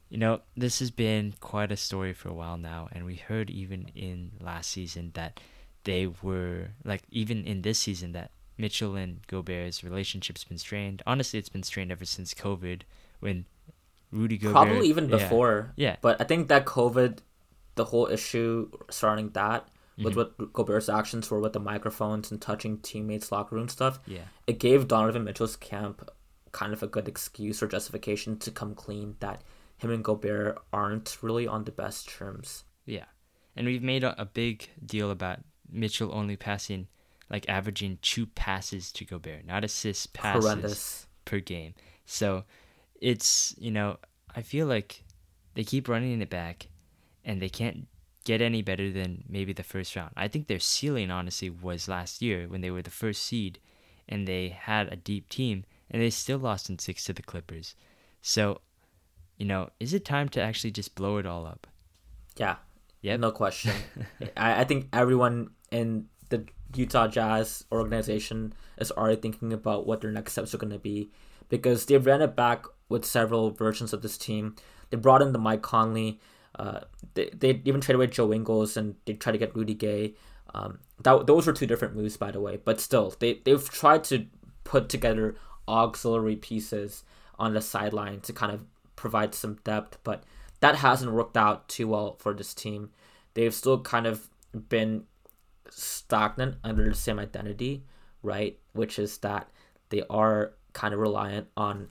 you 0.09 0.19
know, 0.19 0.41
this 0.57 0.79
has 0.79 0.91
been 0.91 1.35
quite 1.41 1.73
a 1.73 1.77
story 1.77 2.13
for 2.13 2.29
a 2.29 2.35
while 2.35 2.57
now, 2.57 2.89
and 2.93 3.05
we 3.05 3.17
heard 3.17 3.51
even 3.51 3.91
in 3.95 4.33
last 4.41 4.71
season 4.71 5.13
that 5.15 5.41
they 5.85 6.07
were 6.07 6.69
like 6.85 7.03
even 7.11 7.45
in 7.45 7.63
this 7.63 7.79
season 7.79 8.13
that 8.13 8.31
Mitchell 8.59 8.95
and 8.95 9.27
Gobert's 9.27 9.83
relationship's 9.83 10.45
been 10.45 10.59
strained. 10.59 11.03
Honestly, 11.07 11.39
it's 11.39 11.49
been 11.49 11.63
strained 11.63 11.91
ever 11.91 12.05
since 12.05 12.35
COVID 12.35 12.83
when 13.21 13.47
Rudy 14.13 14.37
Gobert. 14.37 14.53
Probably 14.53 14.89
even 14.89 15.09
before. 15.09 15.73
Yeah. 15.77 15.97
But 16.01 16.21
I 16.21 16.25
think 16.25 16.49
that 16.49 16.67
COVID, 16.67 17.19
the 17.77 17.87
whole 17.87 18.07
issue 18.07 18.71
surrounding 18.91 19.31
that, 19.31 19.69
with 20.03 20.15
Mhm. 20.15 20.17
what 20.39 20.53
Gobert's 20.53 20.89
actions 20.89 21.31
were 21.31 21.41
with 21.41 21.53
the 21.53 21.61
microphones 21.61 22.31
and 22.31 22.41
touching 22.41 22.79
teammates' 22.79 23.31
locker 23.31 23.55
room 23.57 23.69
stuff, 23.69 23.99
Yeah. 24.07 24.25
it 24.47 24.59
gave 24.59 24.89
Donovan 24.89 25.25
Mitchell's 25.25 25.57
camp 25.57 26.09
kind 26.53 26.73
of 26.73 26.83
a 26.83 26.87
good 26.87 27.07
excuse 27.09 27.63
or 27.63 27.69
justification 27.69 28.39
to 28.41 28.51
come 28.51 28.75
clean 28.75 29.17
that 29.21 29.43
him 29.79 29.91
and 29.91 30.05
Gobert 30.05 30.59
aren't 30.73 31.19
really 31.23 31.47
on 31.47 31.65
the 31.65 31.73
best 31.73 32.09
terms. 32.09 32.65
Yeah. 32.85 33.07
And 33.57 33.67
we've 33.67 33.83
made 33.83 34.05
a, 34.05 34.21
a 34.21 34.25
big 34.25 34.69
deal 34.85 35.11
about 35.11 35.41
Mitchell 35.71 36.13
only 36.13 36.37
passing, 36.37 36.89
like 37.31 37.49
averaging 37.49 37.99
two 38.03 38.27
passes 38.27 38.91
to 38.93 39.05
Gobert, 39.05 39.45
not 39.47 39.65
assists, 39.65 40.07
passes 40.07 40.45
Horrendous. 40.45 41.07
per 41.25 41.39
game. 41.41 41.75
So 42.05 42.45
it's, 43.01 43.55
you 43.59 43.71
know, 43.71 43.99
I 44.35 44.43
feel 44.43 44.67
like 44.67 45.05
they 45.55 45.65
keep 45.65 45.89
running 45.89 46.21
it 46.21 46.31
back 46.31 46.69
and 47.25 47.41
they 47.41 47.49
can't 47.49 47.87
get 48.31 48.41
any 48.41 48.63
better 48.63 48.93
than 48.93 49.25
maybe 49.29 49.53
the 49.53 49.65
first 49.65 49.97
round. 49.97 50.13
I 50.17 50.29
think 50.29 50.47
their 50.47 50.61
ceiling, 50.61 51.11
honestly, 51.11 51.51
was 51.51 51.89
last 51.89 52.23
year 52.23 52.47
when 52.47 52.61
they 52.61 52.71
were 52.71 52.81
the 52.81 52.89
first 52.89 53.25
seed 53.25 53.59
and 54.09 54.29
they 54.29 54.51
had 54.51 54.93
a 54.93 54.95
deep 54.95 55.29
team 55.29 55.65
and 55.91 56.01
they 56.01 56.11
still 56.11 56.39
lost 56.39 56.71
in 56.71 56.79
six 56.79 57.03
to 57.05 57.13
the 57.13 57.25
Clippers. 57.25 57.75
So, 58.23 58.61
you 59.37 59.47
know, 59.47 59.71
is 59.81 59.93
it 59.95 60.05
time 60.05 60.29
to 60.29 60.41
actually 60.41 60.71
just 60.71 60.95
blow 60.95 61.17
it 61.17 61.27
all 61.27 61.45
up? 61.45 61.67
Yeah. 62.37 62.57
Yep. 63.03 63.19
No 63.19 63.33
question. 63.33 63.73
I, 64.37 64.61
I 64.61 64.65
think 64.65 64.87
everyone 64.93 65.51
in 65.73 66.07
the 66.29 66.47
Utah 66.77 67.09
Jazz 67.09 67.65
organization 67.73 68.55
is 68.79 68.93
already 68.93 69.21
thinking 69.21 69.53
about 69.53 69.89
what 69.89 70.03
their 70.03 70.13
next 70.13 70.33
steps 70.33 70.55
are 70.55 70.59
going 70.59 70.73
to 70.73 70.79
be 70.79 71.11
because 71.49 71.87
they've 71.87 72.07
ran 72.07 72.23
it 72.23 72.37
back 72.37 72.65
with 72.89 73.05
several 73.05 73.51
versions 73.51 73.93
of 73.93 74.03
this 74.03 74.17
team. 74.17 74.55
They 74.91 74.99
brought 74.99 75.21
in 75.21 75.33
the 75.33 75.39
Mike 75.41 75.63
Conley. 75.63 76.21
Uh, 76.57 76.81
they, 77.15 77.31
they 77.31 77.63
even 77.65 77.81
traded 77.81 77.97
away 77.97 78.07
Joe 78.09 78.33
Ingles 78.33 78.77
and 78.77 78.97
they 79.05 79.15
tried 79.15 79.33
to 79.33 79.39
get 79.39 79.55
Rudy 79.55 79.75
Gay. 79.75 80.15
Um, 80.55 80.81
that 81.03 81.27
those 81.27 81.47
were 81.47 81.53
two 81.53 81.67
different 81.67 81.95
moves, 81.95 82.17
by 82.17 82.31
the 82.31 82.41
way. 82.41 82.59
But 82.63 82.81
still, 82.81 83.15
they 83.19 83.41
they've 83.45 83.71
tried 83.71 84.05
to 84.05 84.27
put 84.65 84.89
together 84.89 85.37
auxiliary 85.69 86.37
pieces 86.37 87.05
on 87.39 87.55
the 87.55 87.61
sideline 87.61 88.21
to 88.21 88.33
kind 88.33 88.53
of 88.53 88.65
provide 88.97 89.35
some 89.35 89.59
depth, 89.65 89.99
but 90.05 90.25
that 90.61 90.77
hasn't 90.77 91.13
worked 91.13 91.37
out 91.37 91.69
too 91.69 91.89
well 91.89 92.17
for 92.19 92.35
this 92.35 92.53
team. 92.53 92.91
They've 93.35 93.55
still 93.55 93.81
kind 93.81 94.07
of 94.07 94.29
been 94.69 95.05
stagnant 95.71 96.57
under 96.63 96.89
the 96.89 96.95
same 96.95 97.19
identity, 97.19 97.85
right? 98.23 98.59
Which 98.73 98.99
is 98.99 99.19
that 99.19 99.49
they 99.89 100.03
are 100.11 100.53
kind 100.73 100.93
of 100.93 101.01
reliant 101.01 101.49
on 101.57 101.89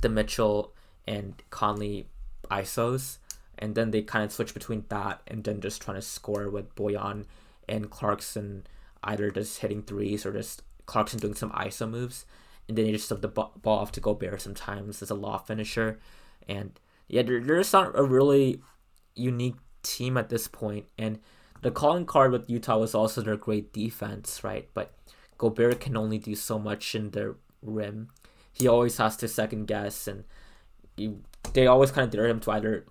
the 0.00 0.08
Mitchell 0.08 0.72
and 1.06 1.34
Conley 1.50 2.08
ISOs, 2.50 3.18
and 3.62 3.76
then 3.76 3.92
they 3.92 4.02
kind 4.02 4.24
of 4.24 4.32
switch 4.32 4.54
between 4.54 4.84
that 4.88 5.22
and 5.28 5.44
then 5.44 5.60
just 5.60 5.80
trying 5.80 5.94
to 5.94 6.02
score 6.02 6.50
with 6.50 6.74
Bojan 6.74 7.26
and 7.68 7.88
Clarkson 7.88 8.66
either 9.04 9.30
just 9.30 9.60
hitting 9.60 9.82
threes 9.82 10.26
or 10.26 10.32
just 10.32 10.62
Clarkson 10.86 11.20
doing 11.20 11.34
some 11.34 11.52
ISO 11.52 11.88
moves, 11.88 12.26
and 12.68 12.76
then 12.76 12.86
you 12.86 12.92
just 12.92 13.08
have 13.10 13.20
the 13.20 13.28
ball 13.28 13.52
off 13.64 13.92
to 13.92 14.00
Gobert 14.00 14.40
sometimes 14.40 15.00
as 15.00 15.10
a 15.10 15.14
loft 15.14 15.46
finisher, 15.46 16.00
and 16.48 16.78
yeah, 17.06 17.22
they're, 17.22 17.40
they're 17.40 17.58
just 17.58 17.72
not 17.72 17.96
a 17.96 18.02
really 18.02 18.60
unique 19.14 19.56
team 19.84 20.16
at 20.16 20.28
this 20.28 20.48
point. 20.48 20.62
point, 20.62 20.86
and 20.98 21.18
the 21.62 21.70
calling 21.70 22.04
card 22.04 22.32
with 22.32 22.50
Utah 22.50 22.78
was 22.78 22.96
also 22.96 23.22
their 23.22 23.36
great 23.36 23.72
defense, 23.72 24.42
right? 24.42 24.68
But 24.74 24.92
Gobert 25.38 25.78
can 25.78 25.96
only 25.96 26.18
do 26.18 26.34
so 26.34 26.58
much 26.58 26.96
in 26.96 27.12
the 27.12 27.36
rim. 27.62 28.08
He 28.52 28.66
always 28.66 28.96
has 28.96 29.16
to 29.18 29.28
second 29.28 29.66
guess, 29.66 30.08
and 30.08 30.24
he, 30.96 31.14
they 31.52 31.68
always 31.68 31.92
kind 31.92 32.04
of 32.04 32.10
dare 32.10 32.26
him 32.26 32.40
to 32.40 32.50
either 32.50 32.86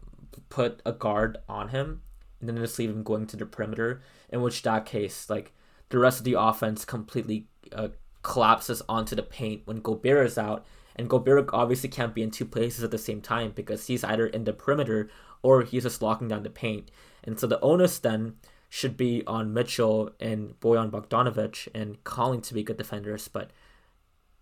put 0.50 0.82
a 0.86 0.92
guard 0.92 1.38
on 1.48 1.70
him 1.70 2.02
and 2.40 2.50
then 2.50 2.58
just 2.58 2.80
leave 2.80 2.90
him 2.90 3.04
going 3.04 3.28
to 3.28 3.38
the 3.38 3.46
perimeter. 3.46 4.02
In 4.30 4.42
which 4.42 4.62
that 4.64 4.86
case, 4.86 5.30
like 5.30 5.54
the 5.90 6.00
rest 6.00 6.20
of 6.20 6.26
the 6.26 6.40
offense 6.40 6.86
completely 6.86 7.48
uh, 7.72 7.90
collapses 8.24 8.82
onto 8.88 9.16
the 9.16 9.24
paint 9.24 9.62
when 9.66 9.82
Gobert 9.82 10.26
is 10.26 10.38
out. 10.38 10.66
And 10.96 11.10
Gobert 11.10 11.50
obviously 11.54 11.90
can't 11.90 12.14
be 12.14 12.22
in 12.22 12.32
two 12.32 12.46
places 12.46 12.84
at 12.84 12.92
the 12.92 12.98
same 12.98 13.22
time 13.22 13.52
because 13.56 13.88
he's 13.88 14.04
either 14.04 14.28
in 14.28 14.44
the 14.44 14.54
perimeter 14.54 15.10
or 15.42 15.64
he's 15.64 15.84
just 15.84 16.02
locking 16.02 16.28
down 16.28 16.44
the 16.44 16.50
paint. 16.50 16.92
And 17.24 17.40
so 17.40 17.48
the 17.48 17.60
onus 17.62 18.00
then 18.00 18.36
should 18.70 18.96
be 18.96 19.24
on 19.28 19.54
Mitchell 19.54 20.12
and 20.20 20.60
Bojan 20.60 20.92
Bogdanovic 20.92 21.68
and 21.74 22.02
Conley 22.04 22.42
to 22.42 22.54
be 22.54 22.64
good 22.64 22.78
defenders, 22.78 23.28
but 23.28 23.52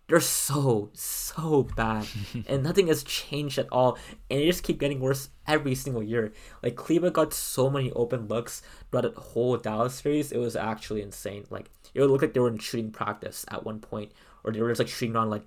they're 0.09 0.19
so 0.19 0.89
so 0.93 1.63
bad, 1.75 2.07
and 2.47 2.63
nothing 2.63 2.87
has 2.87 3.03
changed 3.03 3.59
at 3.59 3.69
all, 3.71 3.97
and 4.29 4.39
they 4.39 4.45
just 4.47 4.63
keep 4.63 4.79
getting 4.79 4.99
worse 4.99 5.29
every 5.47 5.75
single 5.75 6.03
year. 6.03 6.33
Like 6.63 6.75
Cleveland 6.75 7.15
got 7.15 7.33
so 7.33 7.69
many 7.69 7.91
open 7.91 8.27
looks 8.27 8.63
throughout 8.89 9.13
the 9.13 9.21
whole 9.21 9.55
Dallas 9.57 9.95
series, 9.95 10.31
it 10.31 10.39
was 10.39 10.55
actually 10.55 11.03
insane. 11.03 11.45
Like 11.49 11.69
it 11.93 12.01
would 12.01 12.09
look 12.09 12.23
like 12.23 12.33
they 12.33 12.39
were 12.39 12.49
in 12.49 12.57
shooting 12.57 12.91
practice 12.91 13.45
at 13.49 13.63
one 13.63 13.79
point, 13.79 14.11
or 14.43 14.51
they 14.51 14.61
were 14.61 14.69
just 14.69 14.79
like 14.79 14.87
shooting 14.87 15.15
on 15.15 15.29
like 15.29 15.45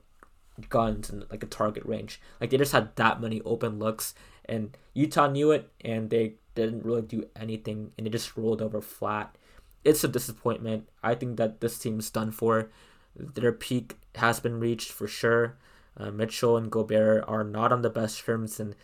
guns 0.69 1.11
and 1.11 1.25
like 1.31 1.43
a 1.43 1.47
target 1.47 1.85
range. 1.85 2.21
Like 2.41 2.51
they 2.51 2.57
just 2.57 2.73
had 2.73 2.95
that 2.97 3.21
many 3.21 3.41
open 3.43 3.81
looks, 3.81 4.15
and 4.45 4.77
Utah 4.95 5.27
knew 5.27 5.51
it, 5.51 5.71
and 5.85 6.09
they 6.09 6.35
didn't 6.55 6.85
really 6.85 7.03
do 7.03 7.25
anything, 7.35 7.91
and 7.99 8.07
they 8.07 8.11
just 8.11 8.37
rolled 8.37 8.63
over 8.63 8.81
flat. 8.81 9.37
It's 9.85 10.05
a 10.05 10.09
disappointment. 10.09 10.89
I 11.03 11.17
think 11.17 11.37
that 11.39 11.61
this 11.61 11.79
team's 11.79 12.11
done 12.11 12.31
for. 12.31 12.71
Their 13.17 13.53
peak 13.53 13.97
has 14.17 14.41
been 14.41 14.61
reached 14.61 14.91
for 14.91 15.07
sure. 15.07 15.59
Uh, 15.97 16.11
Mitchell 16.11 16.57
and 16.57 16.71
Gobert 16.71 17.25
are 17.29 17.45
not 17.45 17.73
on 17.73 17.83
the 17.83 17.91
best 17.91 18.25
terms, 18.25 18.59
and 18.59 18.75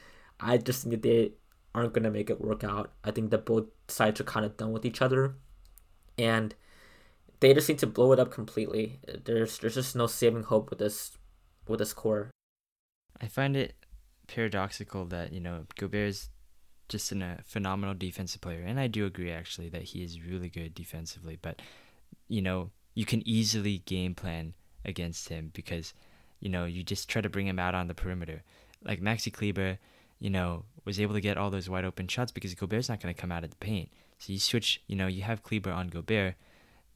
I 0.41 0.59
just 0.59 0.83
think 0.83 0.93
that 0.93 1.03
they 1.03 1.33
aren't 1.75 1.93
going 1.93 2.05
to 2.05 2.11
make 2.11 2.31
it 2.31 2.41
work 2.41 2.65
out. 2.65 2.93
I 3.03 3.11
think 3.11 3.31
that 3.31 3.47
both 3.47 3.67
sides 3.89 4.21
are 4.21 4.25
kind 4.25 4.45
of 4.45 4.57
done 4.57 4.73
with 4.73 4.85
each 4.85 5.01
other, 5.01 5.37
and 6.19 6.55
they 7.41 7.55
just 7.55 7.69
need 7.69 7.79
to 7.79 7.87
blow 7.87 8.13
it 8.13 8.19
up 8.19 8.31
completely. 8.31 9.01
There's 9.25 9.59
there's 9.59 9.75
just 9.75 9.97
no 9.97 10.07
saving 10.07 10.45
hope 10.45 10.71
with 10.71 10.79
this 10.79 11.17
with 11.67 11.79
this 11.79 11.93
core. 11.93 12.31
I 13.21 13.27
find 13.27 13.57
it 13.57 13.75
paradoxical 14.27 15.07
that 15.07 15.33
you 15.33 15.41
know 15.41 15.65
Gobert 15.77 16.09
is 16.09 16.31
just 16.89 17.13
in 17.13 17.23
a 17.23 17.39
phenomenal 17.45 17.95
defensive 17.95 18.41
player, 18.41 18.63
and 18.63 18.79
I 18.81 18.87
do 18.87 19.07
agree 19.07 19.31
actually 19.31 19.69
that 19.71 19.83
he 19.83 20.03
is 20.03 20.21
really 20.21 20.49
good 20.49 20.75
defensively. 20.75 21.39
But 21.41 21.63
you 22.29 22.43
know, 22.43 22.71
you 22.99 23.05
can 23.05 23.23
easily 23.29 23.79
game 23.87 24.13
plan 24.13 24.53
against 24.85 25.29
him 25.29 25.53
because, 25.55 25.95
you 26.41 26.49
know, 26.49 26.65
you 26.65 26.83
just 26.83 27.09
try 27.09 27.23
to 27.23 27.29
bring 27.29 27.47
him 27.47 27.61
out 27.61 27.73
on 27.73 27.87
the 27.87 27.95
perimeter. 27.95 28.43
Like 28.85 29.01
Maxi 29.01 29.33
Kleber, 29.33 29.79
you 30.19 30.31
know, 30.31 30.65
was 30.85 30.99
able 30.99 31.15
to 31.15 31.21
get 31.21 31.39
all 31.39 31.49
those 31.49 31.71
wide 31.71 31.85
open 31.85 32.09
shots 32.09 32.33
because 32.33 32.57
Gobert's 32.57 32.89
not 32.89 33.01
going 33.01 33.15
to 33.15 33.21
come 33.21 33.31
out 33.31 33.45
of 33.45 33.51
the 33.51 33.57
paint. 33.57 33.89
So 34.19 34.33
you 34.33 34.41
switch, 34.41 34.83
you 34.89 34.97
know, 34.97 35.07
you 35.07 35.23
have 35.23 35.45
Kleber 35.45 35.71
on 35.71 35.87
Gobert, 35.87 36.35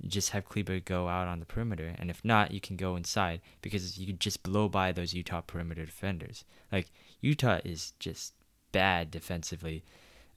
you 0.01 0.09
just 0.11 0.31
have 0.31 0.49
Kleber 0.49 0.81
go 0.81 1.07
out 1.07 1.29
on 1.29 1.39
the 1.39 1.47
perimeter, 1.47 1.95
and 1.97 2.11
if 2.11 2.25
not, 2.25 2.51
you 2.51 2.61
can 2.61 2.75
go 2.75 2.97
inside 2.97 3.41
because 3.61 3.97
you 3.97 4.09
can 4.09 4.19
just 4.19 4.43
blow 4.43 4.69
by 4.69 4.91
those 4.91 5.15
Utah 5.15 5.41
perimeter 5.41 5.87
defenders. 5.87 6.45
Like 6.73 6.91
Utah 7.21 7.61
is 7.65 7.93
just 8.01 8.35
bad 8.73 9.13
defensively 9.13 9.85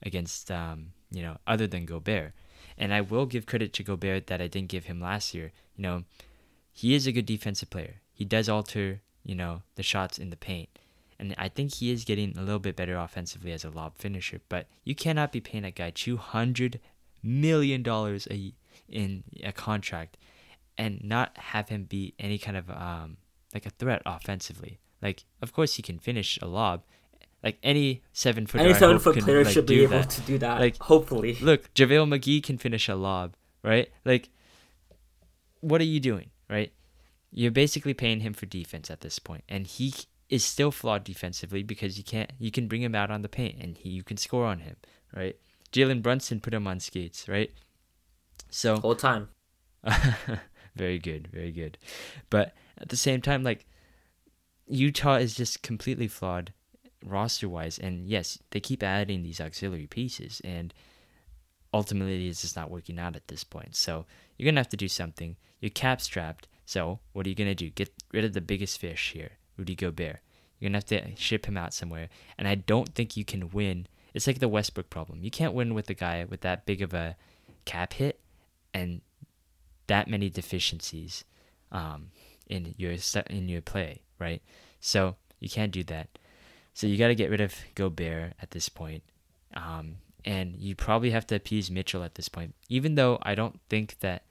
against, 0.00 0.48
um, 0.48 0.92
you 1.10 1.22
know, 1.22 1.38
other 1.44 1.66
than 1.66 1.86
Gobert. 1.86 2.34
And 2.78 2.92
I 2.92 3.00
will 3.00 3.26
give 3.26 3.46
credit 3.46 3.72
to 3.74 3.82
Gobert 3.82 4.26
that 4.26 4.40
I 4.40 4.48
didn't 4.48 4.68
give 4.68 4.86
him 4.86 5.00
last 5.00 5.34
year. 5.34 5.52
You 5.76 5.82
know, 5.82 6.04
he 6.72 6.94
is 6.94 7.06
a 7.06 7.12
good 7.12 7.26
defensive 7.26 7.70
player. 7.70 7.96
He 8.12 8.24
does 8.24 8.48
alter, 8.48 9.00
you 9.24 9.34
know, 9.34 9.62
the 9.76 9.82
shots 9.82 10.18
in 10.18 10.30
the 10.30 10.36
paint. 10.36 10.68
And 11.18 11.34
I 11.38 11.48
think 11.48 11.74
he 11.74 11.90
is 11.90 12.04
getting 12.04 12.36
a 12.36 12.42
little 12.42 12.58
bit 12.58 12.76
better 12.76 12.96
offensively 12.96 13.52
as 13.52 13.64
a 13.64 13.70
lob 13.70 13.96
finisher. 13.96 14.40
But 14.48 14.66
you 14.84 14.94
cannot 14.94 15.32
be 15.32 15.40
paying 15.40 15.64
a 15.64 15.70
guy 15.70 15.90
$200 15.90 16.78
million 17.22 17.86
a, 17.88 18.52
in 18.88 19.24
a 19.42 19.52
contract 19.52 20.18
and 20.76 21.02
not 21.02 21.36
have 21.38 21.70
him 21.70 21.84
be 21.84 22.14
any 22.18 22.38
kind 22.38 22.56
of 22.56 22.68
um, 22.70 23.16
like 23.54 23.66
a 23.66 23.70
threat 23.70 24.02
offensively. 24.04 24.78
Like, 25.00 25.24
of 25.40 25.52
course, 25.52 25.74
he 25.74 25.82
can 25.82 25.98
finish 25.98 26.38
a 26.42 26.46
lob. 26.46 26.82
Like 27.46 27.58
any 27.62 28.02
seven 28.12 28.44
foot, 28.44 28.60
any 28.60 28.74
seven 28.74 28.98
foot 28.98 29.20
player 29.20 29.44
like, 29.44 29.54
should 29.54 29.66
be 29.66 29.84
able 29.84 30.00
that. 30.00 30.10
to 30.10 30.20
do 30.22 30.36
that. 30.38 30.58
Like, 30.58 30.78
hopefully, 30.78 31.38
look, 31.40 31.72
JaVale 31.74 32.08
McGee 32.08 32.42
can 32.42 32.58
finish 32.58 32.88
a 32.88 32.96
lob, 32.96 33.36
right? 33.62 33.88
Like, 34.04 34.30
what 35.60 35.80
are 35.80 35.84
you 35.84 36.00
doing, 36.00 36.30
right? 36.50 36.72
You're 37.30 37.52
basically 37.52 37.94
paying 37.94 38.18
him 38.18 38.32
for 38.32 38.46
defense 38.46 38.90
at 38.90 39.00
this 39.00 39.20
point, 39.20 39.44
and 39.48 39.64
he 39.64 39.94
is 40.28 40.44
still 40.44 40.72
flawed 40.72 41.04
defensively 41.04 41.62
because 41.62 41.96
you 41.96 42.02
can't 42.02 42.32
you 42.40 42.50
can 42.50 42.66
bring 42.66 42.82
him 42.82 42.96
out 42.96 43.12
on 43.12 43.22
the 43.22 43.28
paint 43.28 43.62
and 43.62 43.78
he, 43.78 43.90
you 43.90 44.02
can 44.02 44.16
score 44.16 44.44
on 44.44 44.58
him, 44.58 44.74
right? 45.14 45.36
Jalen 45.70 46.02
Brunson 46.02 46.40
put 46.40 46.52
him 46.52 46.66
on 46.66 46.80
skates, 46.80 47.28
right? 47.28 47.52
So 48.50 48.80
whole 48.80 48.96
time. 48.96 49.28
very 50.74 50.98
good, 50.98 51.28
very 51.28 51.52
good. 51.52 51.78
But 52.28 52.54
at 52.76 52.88
the 52.88 52.96
same 52.96 53.20
time, 53.20 53.44
like 53.44 53.66
Utah 54.66 55.18
is 55.18 55.36
just 55.36 55.62
completely 55.62 56.08
flawed 56.08 56.52
roster 57.06 57.48
wise, 57.48 57.78
and 57.78 58.08
yes, 58.08 58.38
they 58.50 58.60
keep 58.60 58.82
adding 58.82 59.22
these 59.22 59.40
auxiliary 59.40 59.86
pieces, 59.86 60.40
and 60.44 60.74
ultimately 61.72 62.28
it's 62.28 62.42
just 62.42 62.56
not 62.56 62.70
working 62.70 62.98
out 62.98 63.16
at 63.16 63.28
this 63.28 63.44
point. 63.44 63.76
So 63.76 64.06
you're 64.36 64.50
gonna 64.50 64.60
have 64.60 64.68
to 64.70 64.76
do 64.76 64.88
something. 64.88 65.36
You're 65.60 65.70
cap 65.70 66.00
strapped. 66.00 66.48
So 66.64 67.00
what 67.12 67.26
are 67.26 67.28
you 67.28 67.34
gonna 67.34 67.54
do? 67.54 67.70
Get 67.70 67.92
rid 68.12 68.24
of 68.24 68.32
the 68.32 68.40
biggest 68.40 68.78
fish 68.78 69.12
here. 69.12 69.32
Rudy 69.56 69.74
Gobert. 69.74 70.20
You're 70.58 70.68
gonna 70.68 70.78
have 70.78 70.86
to 70.86 71.16
ship 71.16 71.46
him 71.46 71.56
out 71.56 71.74
somewhere, 71.74 72.08
and 72.38 72.48
I 72.48 72.54
don't 72.54 72.94
think 72.94 73.16
you 73.16 73.24
can 73.24 73.50
win. 73.50 73.86
It's 74.14 74.26
like 74.26 74.38
the 74.38 74.48
Westbrook 74.48 74.88
problem. 74.90 75.22
You 75.22 75.30
can't 75.30 75.54
win 75.54 75.74
with 75.74 75.90
a 75.90 75.94
guy 75.94 76.24
with 76.24 76.40
that 76.40 76.64
big 76.64 76.80
of 76.80 76.94
a 76.94 77.16
cap 77.66 77.92
hit 77.94 78.20
and 78.72 79.02
that 79.86 80.08
many 80.08 80.30
deficiencies 80.30 81.24
um, 81.70 82.10
in 82.48 82.74
your 82.78 82.96
in 83.28 83.48
your 83.48 83.60
play, 83.60 84.02
right? 84.18 84.42
So 84.80 85.16
you 85.40 85.48
can't 85.48 85.72
do 85.72 85.84
that. 85.84 86.08
So 86.76 86.86
you 86.86 86.98
got 86.98 87.08
to 87.08 87.14
get 87.14 87.30
rid 87.30 87.40
of 87.40 87.54
Gobert 87.74 88.34
at 88.42 88.50
this 88.50 88.68
point. 88.68 89.02
Um, 89.54 89.96
and 90.26 90.56
you 90.56 90.74
probably 90.74 91.10
have 91.10 91.26
to 91.28 91.34
appease 91.34 91.70
Mitchell 91.70 92.02
at 92.02 92.16
this 92.16 92.28
point, 92.28 92.54
even 92.68 92.96
though 92.96 93.18
I 93.22 93.34
don't 93.34 93.58
think 93.70 93.98
that 94.00 94.24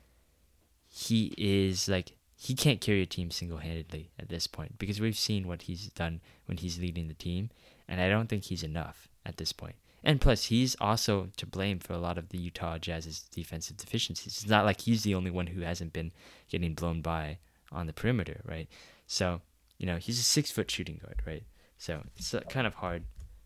he 0.88 1.34
is 1.40 1.90
like 1.90 2.12
he 2.38 2.54
can't 2.54 2.80
carry 2.80 3.02
a 3.02 3.08
team 3.08 3.32
single 3.32 3.58
handedly 3.58 4.12
at 4.20 4.30
this 4.30 4.46
point 4.46 4.78
because 4.78 5.02
we've 5.02 5.18
seen 5.18 5.48
what 5.48 5.64
he's 5.64 5.88
done 5.88 6.22
when 6.46 6.60
he's 6.60 6.78
leading 6.78 7.08
the 7.08 7.16
team, 7.16 7.50
and 7.88 8.00
I 8.00 8.10
don't 8.10 8.30
think 8.30 8.44
he's 8.44 8.62
enough 8.62 9.08
at 9.26 9.38
this 9.38 9.52
point. 9.52 9.76
And 10.04 10.22
plus, 10.22 10.46
he's 10.46 10.76
also 10.80 11.30
to 11.38 11.48
blame 11.48 11.80
for 11.80 11.94
a 11.94 11.98
lot 11.98 12.20
of 12.20 12.30
the 12.30 12.38
Utah 12.38 12.78
Jazz's 12.78 13.22
defensive 13.22 13.78
deficiencies. 13.78 14.38
It's 14.44 14.48
not 14.48 14.66
like 14.66 14.82
he's 14.82 15.02
the 15.02 15.16
only 15.16 15.32
one 15.32 15.48
who 15.48 15.62
hasn't 15.62 15.94
been 15.94 16.12
getting 16.48 16.76
blown 16.76 17.02
by 17.02 17.40
on 17.72 17.88
the 17.88 17.94
perimeter, 17.94 18.42
right? 18.46 18.68
So, 19.08 19.42
you 19.80 19.88
know, 19.88 19.98
he's 19.98 20.20
a 20.20 20.24
six 20.24 20.52
foot 20.52 20.70
shooting 20.70 21.02
guard, 21.04 21.24
right? 21.26 21.44
So 21.78 22.02
it's 22.18 22.34
uh, 22.34 22.42
kind 22.50 22.68
of 22.68 22.76
hard 22.76 23.04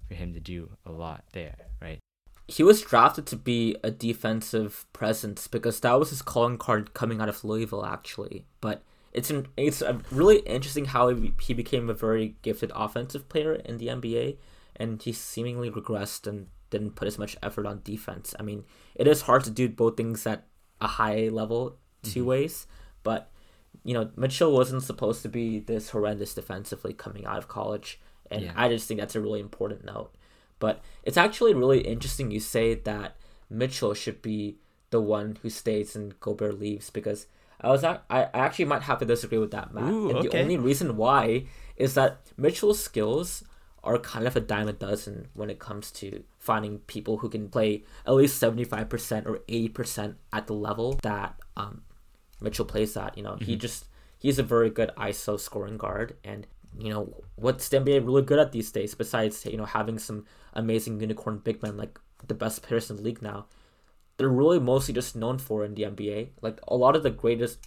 for 0.07 0.15
him 0.15 0.34
to 0.34 0.39
do 0.39 0.72
a 0.85 0.91
lot 0.91 1.23
there, 1.34 1.56
right? 1.81 1.99
He 2.47 2.64
was 2.64 2.81
drafted 2.81 3.27
to 3.27 3.35
be 3.35 3.76
a 3.84 3.91
defensive 3.91 4.85
presence 4.91 5.47
because 5.47 5.80
that 5.81 5.99
was 5.99 6.10
his 6.10 6.22
calling 6.22 6.57
card 6.57 6.93
coming 6.93 7.22
out 7.22 7.30
of 7.30 7.43
Louisville, 7.43 7.85
actually. 7.85 8.45
But 8.60 8.84
it's 9.14 9.30
an, 9.30 9.47
it's 9.56 9.84
really 10.11 10.39
interesting 10.39 10.85
how 10.85 11.14
he 11.41 11.53
became 11.53 11.89
a 11.89 11.93
very 11.93 12.35
gifted 12.41 12.72
offensive 12.73 13.30
player 13.30 13.53
in 13.53 13.77
the 13.77 13.88
NBA, 13.88 14.38
and 14.76 15.01
he 15.01 15.11
seemingly 15.11 15.69
regressed 15.69 16.26
and 16.26 16.47
didn't 16.69 16.95
put 16.95 17.07
as 17.07 17.18
much 17.18 17.38
effort 17.41 17.65
on 17.65 17.81
defense. 17.84 18.35
I 18.39 18.43
mean, 18.43 18.65
it 18.95 19.07
is 19.07 19.23
hard 19.23 19.43
to 19.45 19.51
do 19.51 19.69
both 19.69 19.97
things 19.97 20.26
at 20.26 20.45
a 20.81 20.88
high 20.88 21.27
level 21.30 21.77
2 22.03 22.19
mm-hmm. 22.19 22.30
ways, 22.30 22.68
but 23.03 23.31
you 23.84 23.93
know, 23.93 24.10
Mitchell 24.15 24.53
wasn't 24.53 24.84
supposed 24.84 25.22
to 25.22 25.30
be 25.30 25.60
this 25.60 25.89
horrendous 25.89 26.34
defensively 26.34 26.93
coming 26.93 27.26
out 27.26 27.38
of 27.38 27.47
college, 27.47 27.99
and 28.31 28.43
yeah. 28.43 28.53
I 28.56 28.69
just 28.69 28.88
think 28.88 28.99
that's 28.99 29.15
a 29.15 29.22
really 29.22 29.39
important 29.39 29.85
note. 29.85 30.11
But 30.60 30.81
it's 31.03 31.18
actually 31.18 31.53
really 31.53 31.81
interesting 31.81 32.31
you 32.31 32.39
say 32.39 32.76
that 32.76 33.15
Mitchell 33.49 33.93
should 33.93 34.22
be 34.22 34.57
the 34.89 35.01
one 35.01 35.38
who 35.41 35.49
stays 35.49 35.95
and 35.95 36.19
Gobert 36.19 36.60
leaves 36.60 36.89
because 36.89 37.27
I 37.61 37.69
was 37.69 37.84
I 37.84 37.99
actually 38.10 38.65
might 38.65 38.84
have 38.84 38.99
to 38.99 39.06
disagree 39.06 39.38
with 39.38 39.51
that, 39.51 39.73
Matt. 39.73 39.91
Ooh, 39.91 40.10
and 40.10 40.18
okay. 40.19 40.30
the 40.30 40.39
only 40.41 40.57
reason 40.57 40.97
why 40.97 41.45
is 41.76 41.93
that 41.93 42.19
Mitchell's 42.38 42.81
skills 42.81 43.43
are 43.84 43.97
kind 43.97 44.27
of 44.27 44.35
a 44.35 44.41
dime 44.41 44.68
a 44.68 44.73
dozen 44.73 45.27
when 45.34 45.49
it 45.49 45.60
comes 45.60 45.91
to 45.91 46.23
finding 46.38 46.80
people 46.80 47.18
who 47.18 47.30
can 47.30 47.47
play 47.49 47.84
at 48.06 48.14
least 48.14 48.41
75% 48.41 49.26
or 49.26 49.39
80% 49.47 50.15
at 50.34 50.47
the 50.47 50.53
level 50.53 50.99
that 51.03 51.35
um, 51.56 51.84
Mitchell 52.41 52.65
plays 52.65 52.95
at. 52.97 53.18
You 53.18 53.23
know, 53.23 53.31
mm-hmm. 53.34 53.45
he 53.45 53.56
just 53.56 53.85
he's 54.18 54.39
a 54.39 54.43
very 54.43 54.69
good 54.69 54.91
ISO 54.97 55.39
scoring 55.39 55.77
guard, 55.77 56.15
and 56.23 56.47
you 56.77 56.89
know 56.89 57.23
what's 57.35 57.69
the 57.69 57.77
NBA 57.77 58.05
really 58.05 58.21
good 58.21 58.39
at 58.39 58.51
these 58.51 58.71
days 58.71 58.95
besides 58.95 59.45
you 59.45 59.57
know 59.57 59.65
having 59.65 59.97
some 59.97 60.25
amazing 60.53 60.99
unicorn 60.99 61.39
big 61.39 61.61
men 61.63 61.77
like 61.77 61.99
the 62.27 62.33
best 62.33 62.61
players 62.61 62.89
in 62.89 62.97
the 62.97 63.03
league 63.03 63.21
now. 63.21 63.45
They're 64.17 64.29
really 64.29 64.59
mostly 64.59 64.93
just 64.93 65.15
known 65.15 65.37
for 65.37 65.63
in 65.63 65.75
the 65.75 65.83
NBA. 65.83 66.29
Like 66.41 66.59
a 66.67 66.75
lot 66.75 66.95
of 66.95 67.03
the 67.03 67.09
greatest, 67.09 67.59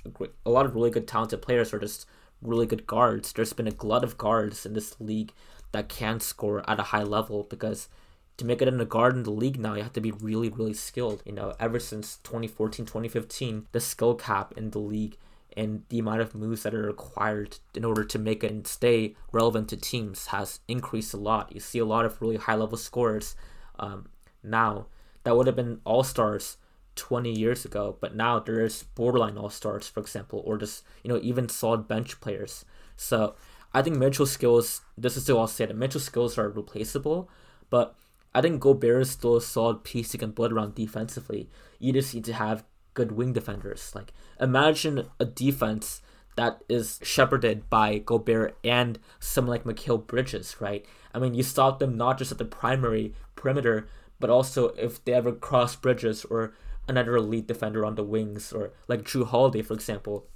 a 0.45 0.51
lot 0.51 0.67
of 0.67 0.75
really 0.75 0.91
good 0.91 1.09
talented 1.09 1.41
players 1.41 1.73
are 1.73 1.79
just 1.79 2.07
really 2.43 2.67
good 2.67 2.87
guards. 2.87 3.33
There's 3.33 3.55
been 3.55 3.69
a 3.69 3.73
glut 3.73 4.05
of 4.05 4.19
guards 4.19 4.67
in 4.67 4.75
this 4.75 5.01
league 5.01 5.33
that 5.73 5.89
can 5.89 6.21
score 6.21 6.69
at 6.69 6.79
a 6.79 6.85
high 6.85 7.05
level 7.05 7.45
because 7.45 7.89
to 8.37 8.45
make 8.45 8.61
it 8.61 8.69
in 8.69 8.77
the 8.77 8.85
guard 8.85 9.15
in 9.15 9.23
the 9.23 9.31
league 9.31 9.59
now, 9.59 9.75
you 9.75 9.83
have 9.83 9.93
to 9.95 10.01
be 10.01 10.11
really, 10.11 10.51
really 10.51 10.75
skilled. 10.75 11.23
You 11.25 11.33
know, 11.33 11.55
ever 11.59 11.79
since 11.79 12.19
2014, 12.19 12.85
2015, 12.85 13.69
the 13.73 13.81
skill 13.81 14.15
cap 14.15 14.53
in 14.57 14.71
the 14.71 14.79
league 14.79 15.17
and 15.57 15.83
the 15.89 15.99
amount 15.99 16.21
of 16.21 16.35
moves 16.35 16.63
that 16.63 16.75
are 16.75 16.87
required 16.87 17.59
in 17.75 17.85
order 17.85 18.05
to 18.05 18.19
make 18.19 18.43
it 18.43 18.51
and 18.51 18.67
stay 18.67 19.15
relevant 19.33 19.69
to 19.69 19.77
teams 19.77 20.29
has 20.29 20.61
increased 20.69 21.15
a 21.15 21.19
lot. 21.19 21.53
You 21.53 21.61
see 21.61 21.79
a 21.79 21.85
lot 21.85 22.05
of 22.05 22.21
really 22.21 22.37
high 22.37 22.55
level 22.55 22.79
scorers 22.79 23.37
um, 23.79 24.09
now 24.43 24.87
that 25.25 25.37
would 25.37 25.47
have 25.47 25.57
been 25.57 25.81
all 25.85 26.03
stars 26.03 26.57
20 26.97 27.31
years 27.31 27.65
ago, 27.65 27.97
but 28.01 28.15
now 28.15 28.39
there's 28.39 28.83
borderline 28.83 29.39
all 29.39 29.51
stars, 29.51 29.89
for 29.89 30.01
example, 30.01 30.43
or 30.45 30.59
just 30.59 30.85
you 31.03 31.09
know 31.09 31.21
even 31.23 31.49
solid 31.49 31.89
bench 31.89 32.21
players. 32.21 32.65
So 32.97 33.35
I 33.73 33.83
think 33.83 33.97
Mitchell 33.97 34.27
skills. 34.27 34.83
This 34.97 35.17
is 35.17 35.23
still 35.25 35.39
all 35.39 35.47
said. 35.47 35.75
Mitchell 35.77 36.01
skills 36.01 36.37
are 36.37 36.51
replaceable, 36.51 37.31
but 37.71 37.97
I 38.35 38.41
think 38.41 38.61
Gobert 38.61 39.03
is 39.03 39.11
still 39.11 39.37
a 39.37 39.43
solid 39.43 39.85
piece 39.85 40.13
you 40.13 40.19
can 40.19 40.33
build 40.33 40.53
around 40.53 40.75
defensively. 40.75 41.49
You 41.79 41.93
just 41.93 42.15
need 42.15 42.25
to 42.25 42.35
have 42.35 42.65
good 42.95 43.13
wing 43.13 43.33
defenders. 43.33 43.93
Like 43.95 44.13
imagine 44.41 45.09
a 45.19 45.25
defense 45.25 46.03
that 46.37 46.63
is 46.69 46.99
shepherded 47.03 47.69
by 47.69 47.99
Gobert 47.99 48.57
and 48.65 48.99
someone 49.21 49.51
like 49.51 49.65
Mikal 49.65 50.07
Bridges, 50.07 50.57
right? 50.61 50.85
I 51.15 51.19
mean, 51.19 51.35
you 51.35 51.43
stop 51.43 51.79
them 51.79 51.97
not 51.97 52.19
just 52.19 52.33
at 52.33 52.39
the 52.39 52.45
primary 52.45 53.15
perimeter, 53.37 53.87
but 54.19 54.31
also 54.31 54.69
if 54.69 55.05
they 55.05 55.13
ever 55.13 55.33
cross 55.33 55.77
Bridges 55.77 56.25
or 56.25 56.55
another 56.89 57.17
elite 57.17 57.47
defender 57.47 57.85
on 57.85 57.97
the 57.97 58.03
wings, 58.03 58.53
or 58.53 58.73
like 58.89 59.03
Jrue 59.03 59.27
Holiday, 59.27 59.63
for 59.63 59.75
example, 59.75 60.27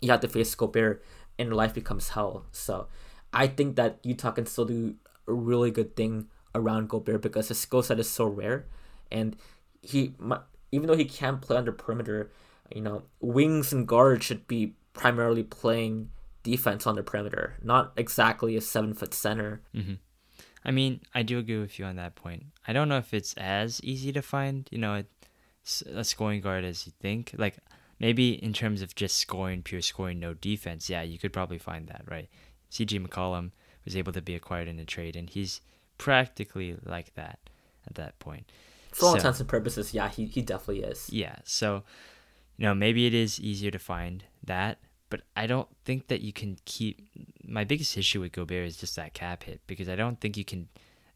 you 0.00 0.10
have 0.10 0.20
to 0.20 0.28
face 0.28 0.54
Gobert 0.54 1.04
and 1.38 1.52
life 1.52 1.74
becomes 1.74 2.10
hell. 2.10 2.46
So 2.50 2.88
I 3.32 3.46
think 3.46 3.76
that 3.76 3.98
Utah 4.02 4.30
can 4.30 4.46
still 4.46 4.64
do 4.64 4.94
a 5.28 5.32
really 5.32 5.70
good 5.70 5.94
thing 5.94 6.28
around 6.54 6.88
Gobert 6.88 7.22
because 7.22 7.48
his 7.48 7.58
skill 7.58 7.82
set 7.82 8.00
is 8.00 8.08
so 8.08 8.26
rare, 8.26 8.66
and 9.12 9.36
he 9.82 10.14
even 10.74 10.88
though 10.88 10.96
he 10.96 11.04
can't 11.04 11.40
play 11.40 11.56
on 11.56 11.64
the 11.64 11.72
perimeter, 11.72 12.32
you 12.74 12.80
know, 12.80 13.04
wings 13.20 13.72
and 13.72 13.86
guards 13.86 14.24
should 14.24 14.46
be 14.48 14.74
primarily 14.92 15.44
playing 15.44 16.10
defense 16.42 16.84
on 16.86 16.96
the 16.96 17.02
perimeter, 17.02 17.54
not 17.62 17.92
exactly 17.96 18.56
a 18.56 18.60
seven 18.60 18.92
foot 18.92 19.14
center. 19.14 19.62
Mm-hmm. 19.74 19.94
I 20.64 20.70
mean, 20.72 21.00
I 21.14 21.22
do 21.22 21.38
agree 21.38 21.60
with 21.60 21.78
you 21.78 21.84
on 21.84 21.96
that 21.96 22.16
point. 22.16 22.46
I 22.66 22.72
don't 22.72 22.88
know 22.88 22.98
if 22.98 23.14
it's 23.14 23.34
as 23.34 23.80
easy 23.84 24.12
to 24.12 24.22
find, 24.22 24.68
you 24.72 24.78
know, 24.78 24.94
a, 24.94 25.04
a 25.98 26.02
scoring 26.02 26.40
guard 26.40 26.64
as 26.64 26.86
you 26.86 26.92
think. 27.00 27.34
Like, 27.36 27.58
maybe 28.00 28.42
in 28.42 28.52
terms 28.52 28.82
of 28.82 28.96
just 28.96 29.18
scoring, 29.18 29.62
pure 29.62 29.80
scoring, 29.80 30.18
no 30.18 30.34
defense, 30.34 30.90
yeah, 30.90 31.02
you 31.02 31.18
could 31.18 31.32
probably 31.32 31.58
find 31.58 31.86
that, 31.88 32.02
right? 32.10 32.28
CJ 32.72 33.06
McCollum 33.06 33.52
was 33.84 33.94
able 33.94 34.12
to 34.12 34.22
be 34.22 34.34
acquired 34.34 34.66
in 34.66 34.80
a 34.80 34.84
trade, 34.84 35.14
and 35.14 35.30
he's 35.30 35.60
practically 35.98 36.76
like 36.84 37.14
that 37.14 37.38
at 37.86 37.94
that 37.94 38.18
point. 38.18 38.50
For 38.94 39.06
all 39.06 39.12
so, 39.12 39.16
intents 39.16 39.40
and 39.40 39.48
purposes, 39.48 39.92
yeah, 39.92 40.08
he, 40.08 40.26
he 40.26 40.40
definitely 40.40 40.84
is. 40.84 41.10
Yeah, 41.10 41.36
so, 41.44 41.82
you 42.56 42.66
know, 42.66 42.74
maybe 42.74 43.06
it 43.06 43.14
is 43.14 43.40
easier 43.40 43.70
to 43.70 43.78
find 43.78 44.24
that, 44.44 44.78
but 45.10 45.22
I 45.36 45.46
don't 45.46 45.68
think 45.84 46.08
that 46.08 46.20
you 46.20 46.32
can 46.32 46.58
keep. 46.64 47.08
My 47.44 47.64
biggest 47.64 47.96
issue 47.96 48.20
with 48.20 48.32
Gobert 48.32 48.66
is 48.66 48.76
just 48.76 48.96
that 48.96 49.12
cap 49.12 49.44
hit 49.44 49.60
because 49.66 49.88
I 49.88 49.96
don't 49.96 50.20
think 50.20 50.36
you 50.36 50.44
can 50.44 50.68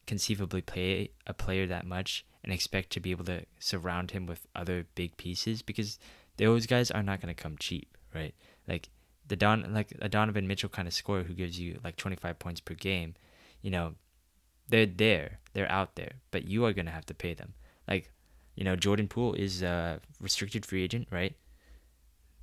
conceivably 0.06 0.62
play 0.62 1.10
a 1.26 1.34
player 1.34 1.66
that 1.66 1.86
much 1.86 2.24
and 2.42 2.52
expect 2.52 2.90
to 2.90 3.00
be 3.00 3.10
able 3.10 3.24
to 3.26 3.42
surround 3.58 4.10
him 4.10 4.26
with 4.26 4.46
other 4.56 4.86
big 4.94 5.16
pieces 5.16 5.62
because 5.62 5.98
those 6.38 6.66
guys 6.66 6.90
are 6.90 7.02
not 7.02 7.20
going 7.20 7.34
to 7.34 7.40
come 7.40 7.56
cheap, 7.58 7.96
right? 8.14 8.34
Like 8.66 8.88
the 9.26 9.36
Don, 9.36 9.72
like 9.72 9.92
a 10.00 10.08
Donovan 10.08 10.46
Mitchell 10.46 10.68
kind 10.68 10.88
of 10.88 10.94
scorer 10.94 11.22
who 11.22 11.34
gives 11.34 11.60
you 11.60 11.78
like 11.84 11.96
25 11.96 12.38
points 12.38 12.60
per 12.60 12.74
game, 12.74 13.14
you 13.62 13.70
know, 13.70 13.94
they're 14.68 14.86
there, 14.86 15.40
they're 15.52 15.70
out 15.70 15.96
there, 15.96 16.12
but 16.30 16.46
you 16.46 16.64
are 16.64 16.72
going 16.72 16.86
to 16.86 16.92
have 16.92 17.06
to 17.06 17.14
pay 17.14 17.34
them. 17.34 17.54
Like, 17.88 18.12
you 18.54 18.64
know, 18.64 18.76
Jordan 18.76 19.08
Poole 19.08 19.34
is 19.34 19.62
a 19.62 20.00
restricted 20.20 20.66
free 20.66 20.82
agent, 20.82 21.08
right? 21.10 21.34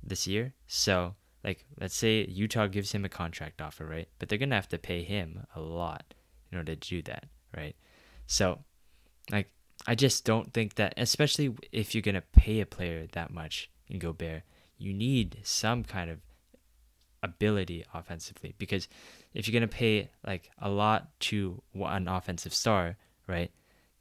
This 0.02 0.26
year. 0.26 0.54
So, 0.66 1.14
like, 1.44 1.64
let's 1.80 1.94
say 1.94 2.26
Utah 2.28 2.66
gives 2.66 2.92
him 2.92 3.04
a 3.04 3.08
contract 3.08 3.62
offer, 3.62 3.86
right? 3.86 4.08
But 4.18 4.28
they're 4.28 4.38
going 4.38 4.50
to 4.50 4.56
have 4.56 4.68
to 4.70 4.78
pay 4.78 5.02
him 5.02 5.46
a 5.54 5.60
lot 5.60 6.14
in 6.50 6.58
order 6.58 6.74
to 6.74 6.88
do 6.88 7.02
that, 7.02 7.26
right? 7.56 7.76
So, 8.26 8.58
like, 9.30 9.50
I 9.86 9.94
just 9.94 10.24
don't 10.24 10.52
think 10.52 10.74
that, 10.76 10.94
especially 10.96 11.54
if 11.70 11.94
you're 11.94 12.02
going 12.02 12.14
to 12.14 12.20
pay 12.20 12.60
a 12.60 12.66
player 12.66 13.06
that 13.12 13.30
much 13.30 13.70
in 13.88 13.98
Gobert, 13.98 14.42
you 14.78 14.92
need 14.92 15.38
some 15.42 15.84
kind 15.84 16.10
of 16.10 16.18
ability 17.22 17.84
offensively 17.92 18.54
because 18.58 18.88
if 19.34 19.46
you're 19.46 19.58
going 19.58 19.68
to 19.68 19.76
pay 19.76 20.10
like 20.26 20.50
a 20.58 20.68
lot 20.68 21.18
to 21.18 21.62
an 21.74 22.08
offensive 22.08 22.54
star, 22.54 22.96
right? 23.26 23.50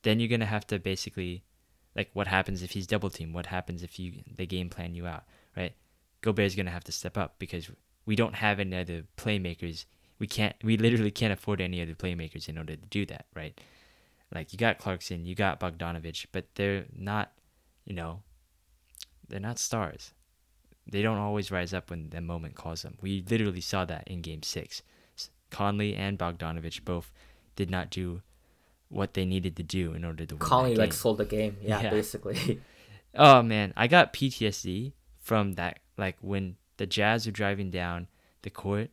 Then 0.05 0.19
you're 0.19 0.29
to 0.39 0.45
have 0.45 0.67
to 0.67 0.77
basically 0.77 1.43
like 1.95 2.11
what 2.13 2.27
happens 2.27 2.61
if 2.61 2.71
he's 2.71 2.85
double 2.85 3.09
teamed? 3.09 3.33
What 3.33 3.47
happens 3.47 3.81
if 3.81 3.97
you 3.97 4.21
they 4.35 4.45
game 4.45 4.69
plan 4.69 4.93
you 4.93 5.07
out, 5.07 5.23
right? 5.57 5.73
Gobert's 6.21 6.53
to 6.67 6.71
have 6.71 6.83
to 6.83 6.91
step 6.91 7.17
up 7.17 7.39
because 7.39 7.71
we 8.05 8.15
don't 8.15 8.35
have 8.35 8.59
any 8.59 8.77
other 8.77 9.05
playmakers. 9.17 9.85
We 10.19 10.27
can't 10.27 10.55
we 10.63 10.77
literally 10.77 11.09
can't 11.09 11.33
afford 11.33 11.59
any 11.59 11.81
other 11.81 11.95
playmakers 11.95 12.47
in 12.47 12.59
order 12.59 12.75
to 12.75 12.85
do 12.85 13.07
that, 13.07 13.25
right? 13.35 13.59
Like 14.31 14.53
you 14.53 14.59
got 14.59 14.77
Clarkson, 14.77 15.25
you 15.25 15.33
got 15.33 15.59
Bogdanovic, 15.59 16.27
but 16.31 16.45
they're 16.53 16.85
not, 16.95 17.31
you 17.83 17.95
know, 17.95 18.21
they're 19.27 19.39
not 19.39 19.57
stars. 19.57 20.13
They 20.87 21.01
don't 21.01 21.17
always 21.17 21.49
rise 21.49 21.73
up 21.73 21.89
when 21.89 22.11
the 22.11 22.21
moment 22.21 22.53
calls 22.53 22.83
them. 22.83 22.99
We 23.01 23.25
literally 23.27 23.61
saw 23.61 23.85
that 23.85 24.07
in 24.07 24.21
game 24.21 24.43
six. 24.43 24.83
Conley 25.49 25.95
and 25.95 26.19
Bogdanovic 26.19 26.85
both 26.85 27.11
did 27.55 27.71
not 27.71 27.89
do 27.89 28.21
what 28.89 29.13
they 29.13 29.25
needed 29.25 29.55
to 29.57 29.63
do 29.63 29.93
in 29.93 30.05
order 30.05 30.25
to 30.25 30.35
win. 30.35 30.39
Conley 30.39 30.75
like 30.75 30.93
sold 30.93 31.17
the 31.17 31.25
game, 31.25 31.57
yeah, 31.61 31.81
yeah. 31.81 31.89
basically. 31.89 32.61
oh 33.15 33.41
man, 33.41 33.73
I 33.75 33.87
got 33.87 34.13
PTSD 34.13 34.93
from 35.19 35.53
that. 35.53 35.79
Like 35.97 36.17
when 36.21 36.55
the 36.77 36.85
Jazz 36.85 37.25
were 37.25 37.31
driving 37.31 37.71
down 37.71 38.07
the 38.41 38.49
court 38.49 38.89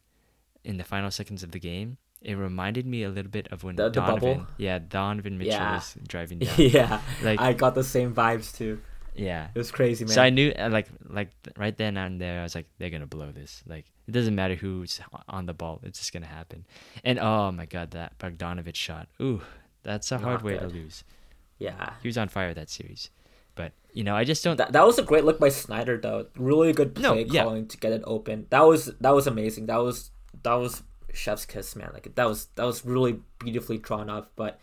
in 0.64 0.76
the 0.76 0.84
final 0.84 1.10
seconds 1.10 1.42
of 1.42 1.50
the 1.50 1.58
game, 1.58 1.98
it 2.20 2.34
reminded 2.34 2.86
me 2.86 3.02
a 3.02 3.08
little 3.08 3.30
bit 3.30 3.48
of 3.50 3.64
when 3.64 3.76
the, 3.76 3.84
the 3.84 3.90
Donovan, 3.90 4.38
bubble? 4.38 4.46
yeah, 4.56 4.78
Donovan 4.78 5.38
Mitchell 5.38 5.54
yeah. 5.54 5.74
was 5.74 5.96
driving 6.06 6.38
down. 6.40 6.54
yeah, 6.56 7.00
like 7.22 7.40
I 7.40 7.52
got 7.52 7.74
the 7.74 7.84
same 7.84 8.14
vibes 8.14 8.56
too. 8.56 8.80
Yeah, 9.14 9.48
it 9.54 9.58
was 9.58 9.70
crazy, 9.70 10.04
man. 10.04 10.14
So 10.14 10.22
I 10.22 10.30
knew, 10.30 10.52
uh, 10.58 10.70
like, 10.70 10.88
like 11.06 11.28
right 11.58 11.76
then 11.76 11.98
and 11.98 12.18
there, 12.18 12.40
I 12.40 12.42
was 12.44 12.54
like, 12.54 12.66
they're 12.78 12.90
gonna 12.90 13.06
blow 13.06 13.30
this. 13.30 13.62
Like, 13.66 13.84
it 14.08 14.12
doesn't 14.12 14.34
matter 14.34 14.54
who's 14.54 15.00
on 15.28 15.46
the 15.46 15.52
ball; 15.52 15.80
it's 15.82 15.98
just 15.98 16.12
gonna 16.12 16.26
happen. 16.26 16.64
And 17.04 17.18
oh 17.18 17.52
my 17.52 17.66
god, 17.66 17.90
that 17.90 18.18
Bogdanovic 18.18 18.74
shot! 18.74 19.08
Ooh, 19.20 19.42
that's 19.82 20.12
a 20.12 20.18
hard 20.18 20.42
way 20.42 20.58
to 20.58 20.66
lose. 20.66 21.04
Yeah, 21.58 21.94
he 22.02 22.08
was 22.08 22.18
on 22.18 22.28
fire 22.28 22.54
that 22.54 22.70
series. 22.70 23.10
But 23.54 23.72
you 23.92 24.04
know, 24.04 24.16
I 24.16 24.24
just 24.24 24.42
don't. 24.42 24.56
That, 24.56 24.72
that 24.72 24.86
was 24.86 24.98
a 24.98 25.02
great 25.02 25.24
look 25.24 25.38
by 25.38 25.48
Snyder, 25.50 25.98
though. 25.98 26.26
Really 26.36 26.72
good 26.72 26.94
play 26.94 27.02
no, 27.02 27.14
yeah. 27.14 27.44
calling 27.44 27.68
to 27.68 27.76
get 27.76 27.92
it 27.92 28.02
open. 28.04 28.46
That 28.50 28.62
was 28.62 28.86
that 29.00 29.14
was 29.14 29.26
amazing. 29.26 29.66
That 29.66 29.78
was 29.78 30.10
that 30.42 30.54
was 30.54 30.82
chef's 31.12 31.44
kiss, 31.44 31.76
man. 31.76 31.90
Like 31.92 32.14
that 32.14 32.26
was 32.26 32.46
that 32.56 32.64
was 32.64 32.84
really 32.84 33.20
beautifully 33.38 33.78
drawn 33.78 34.08
up. 34.08 34.32
But 34.36 34.58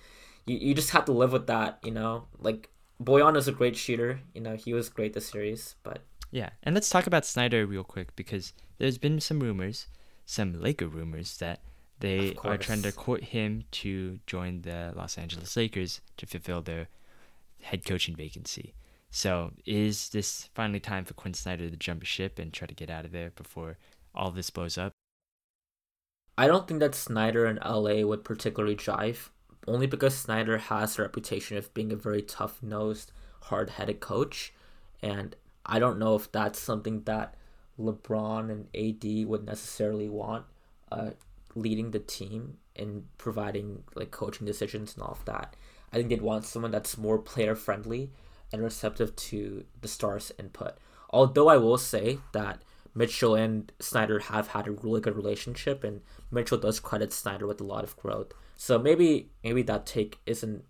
you, 0.46 0.58
you 0.58 0.74
just 0.74 0.90
have 0.92 1.06
to 1.06 1.12
live 1.12 1.32
with 1.32 1.48
that, 1.48 1.80
you 1.84 1.92
know. 1.92 2.26
Like 2.40 2.70
Bojan 3.02 3.38
is 3.38 3.48
a 3.48 3.52
great 3.52 3.78
shooter. 3.78 4.22
You 4.34 4.42
know, 4.42 4.56
he 4.56 4.74
was 4.74 4.90
great 4.90 5.14
this 5.14 5.28
series, 5.28 5.76
but 5.84 6.00
yeah. 6.32 6.50
And 6.64 6.74
let's 6.74 6.90
talk 6.90 7.08
about 7.08 7.26
Snyder 7.26 7.66
real 7.66 7.84
quick 7.84 8.16
because 8.16 8.54
there's 8.78 8.98
been 8.98 9.20
some 9.20 9.40
rumors, 9.40 9.88
some 10.26 10.60
Laker 10.60 10.88
rumors 10.88 11.38
that 11.38 11.62
they 12.00 12.36
are 12.44 12.58
trying 12.58 12.82
to 12.84 12.92
court 12.92 13.24
him 13.26 13.64
to 13.72 14.20
join 14.26 14.62
the 14.62 14.94
Los 14.96 15.18
Angeles 15.18 15.56
Lakers 15.56 16.02
to 16.18 16.26
fulfill 16.26 16.62
their 16.62 16.88
head 17.62 17.86
coaching 17.86 18.16
vacancy. 18.16 18.74
So, 19.12 19.52
is 19.66 20.10
this 20.10 20.50
finally 20.54 20.80
time 20.80 21.04
for 21.04 21.14
Quin 21.14 21.34
Snyder 21.34 21.70
to 21.70 21.76
jump 21.76 22.04
ship 22.04 22.38
and 22.38 22.54
try 22.54 22.68
to 22.68 22.76
get 22.76 22.90
out 22.90 23.06
of 23.06 23.12
there 23.12 23.32
before 23.32 23.78
all 24.14 24.32
this 24.32 24.50
blows 24.50 24.78
up? 24.78 24.94
I 26.38 26.48
don't 26.48 26.68
think 26.68 26.80
that 26.80 26.96
Snyder 26.96 27.46
in 27.48 27.60
LA 27.66 28.06
would 28.06 28.24
particularly 28.24 28.76
jive 28.76 29.30
only 29.68 29.88
because 29.88 30.16
Snyder 30.16 30.58
has 30.58 30.98
a 30.98 31.02
reputation 31.02 31.58
of 31.58 31.74
being 31.74 31.92
a 31.92 31.96
very 31.96 32.22
tough 32.22 32.62
nosed, 32.64 33.12
hard 33.44 33.72
headed 33.72 34.00
coach. 34.00 34.54
And 35.02 35.36
I 35.66 35.80
don't 35.80 36.00
know 36.00 36.16
if 36.16 36.32
that's 36.32 36.60
something 36.60 37.04
that 37.04 37.36
LeBron 37.80 38.50
and 38.50 38.68
AD 38.76 39.28
would 39.28 39.46
necessarily 39.46 40.10
want, 40.10 40.46
uh, 40.92 41.12
leading 41.56 41.92
the 41.92 42.00
team 42.00 42.58
and 42.76 43.06
providing 43.18 43.84
like 43.96 44.12
coaching 44.12 44.46
decisions 44.46 44.94
and 44.94 45.04
all 45.04 45.12
of 45.12 45.26
that. 45.26 45.56
I 45.92 45.98
think 45.98 46.10
they'd 46.10 46.22
want 46.22 46.46
someone 46.46 46.72
that's 46.72 46.98
more 46.98 47.18
player 47.18 47.56
friendly 47.56 48.12
and 48.52 48.64
receptive 48.64 49.16
to 49.16 49.66
the 49.82 49.88
stars' 49.88 50.32
input. 50.40 50.78
Although 51.10 51.50
I 51.50 51.58
will 51.58 51.78
say 51.78 52.20
that 52.34 52.62
Mitchell 52.94 53.36
and 53.36 53.72
Snyder 53.80 54.20
have 54.20 54.50
had 54.50 54.68
a 54.68 54.72
really 54.72 55.02
good 55.02 55.16
relationship, 55.16 55.84
and 55.84 56.02
Mitchell 56.32 56.58
does 56.58 56.80
credit 56.80 57.14
Snyder 57.14 57.48
with 57.48 57.62
a 57.62 57.66
lot 57.66 57.84
of 57.84 57.98
growth. 57.98 58.34
So 58.58 58.78
maybe 58.78 59.32
maybe 59.44 59.62
that 59.64 59.86
take 59.86 60.20
isn't 60.26 60.64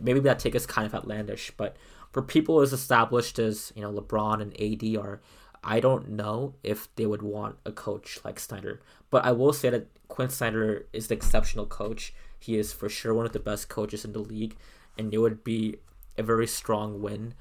maybe 0.00 0.20
that 0.20 0.38
take 0.38 0.54
is 0.54 0.66
kind 0.66 0.86
of 0.86 0.94
outlandish, 0.94 1.52
but 1.56 1.76
for 2.10 2.22
people 2.22 2.60
as 2.60 2.72
established 2.72 3.38
as 3.38 3.72
you 3.74 3.82
know 3.82 3.92
LeBron 3.92 4.40
and 4.42 4.60
AD 4.60 5.02
are, 5.02 5.20
I 5.64 5.80
don't 5.80 6.10
know 6.10 6.54
if 6.62 6.94
they 6.96 7.06
would 7.06 7.22
want 7.22 7.56
a 7.64 7.72
coach 7.72 8.18
like 8.24 8.40
Snyder. 8.40 8.80
But 9.10 9.24
I 9.24 9.32
will 9.32 9.52
say 9.52 9.70
that 9.70 9.88
Quin 10.08 10.28
Snyder 10.28 10.86
is 10.92 11.08
the 11.08 11.14
exceptional 11.14 11.66
coach. 11.66 12.12
He 12.38 12.58
is 12.58 12.72
for 12.72 12.88
sure 12.88 13.14
one 13.14 13.26
of 13.26 13.32
the 13.32 13.38
best 13.38 13.68
coaches 13.68 14.04
in 14.04 14.12
the 14.12 14.18
league, 14.18 14.56
and 14.98 15.14
it 15.14 15.18
would 15.18 15.44
be 15.44 15.76
a 16.18 16.22
very 16.22 16.46
strong 16.46 17.00
win 17.00 17.34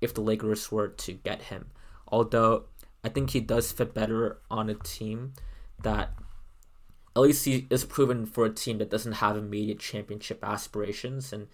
if 0.00 0.14
the 0.14 0.22
Lakers 0.22 0.72
were 0.72 0.88
to 0.88 1.12
get 1.12 1.42
him. 1.42 1.66
Although 2.08 2.64
I 3.04 3.08
think 3.08 3.30
he 3.30 3.40
does 3.40 3.72
fit 3.72 3.94
better 3.94 4.38
on 4.50 4.70
a 4.70 4.74
team 4.74 5.34
that 5.82 6.14
at 7.14 7.22
least 7.22 7.44
he 7.44 7.66
is 7.70 7.84
proven 7.84 8.26
for 8.26 8.44
a 8.44 8.50
team 8.50 8.78
that 8.78 8.90
doesn't 8.90 9.12
have 9.12 9.36
immediate 9.36 9.78
championship 9.78 10.44
aspirations 10.44 11.32
and 11.32 11.48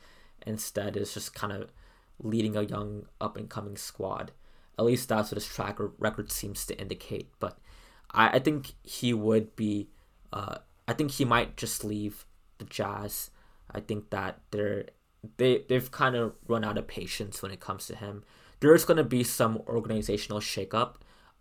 instead 0.46 0.96
is 0.96 1.14
just 1.14 1.34
kind 1.34 1.52
of 1.52 1.70
leading 2.18 2.56
a 2.56 2.62
young 2.62 3.06
up 3.20 3.36
and 3.36 3.48
coming 3.48 3.76
squad. 3.76 4.32
At 4.78 4.84
least 4.84 5.08
that's 5.08 5.30
what 5.30 5.36
his 5.36 5.46
track 5.46 5.78
record 5.98 6.30
seems 6.30 6.64
to 6.66 6.78
indicate. 6.78 7.28
But 7.38 7.58
I, 8.10 8.36
I 8.36 8.38
think 8.38 8.74
he 8.82 9.12
would 9.12 9.54
be. 9.56 9.88
Uh, 10.32 10.58
I 10.88 10.94
think 10.94 11.12
he 11.12 11.24
might 11.24 11.56
just 11.56 11.84
leave 11.84 12.24
the 12.58 12.64
Jazz. 12.64 13.30
I 13.70 13.80
think 13.80 14.10
that 14.10 14.40
they're 14.50 14.86
they 15.36 15.64
they've 15.68 15.90
kind 15.90 16.16
of 16.16 16.34
run 16.48 16.64
out 16.64 16.78
of 16.78 16.86
patience 16.86 17.42
when 17.42 17.52
it 17.52 17.60
comes 17.60 17.86
to 17.86 17.96
him. 17.96 18.24
There's 18.60 18.84
going 18.84 18.96
to 18.96 19.04
be 19.04 19.24
some 19.24 19.60
organizational 19.66 20.40
shakeup 20.40 20.94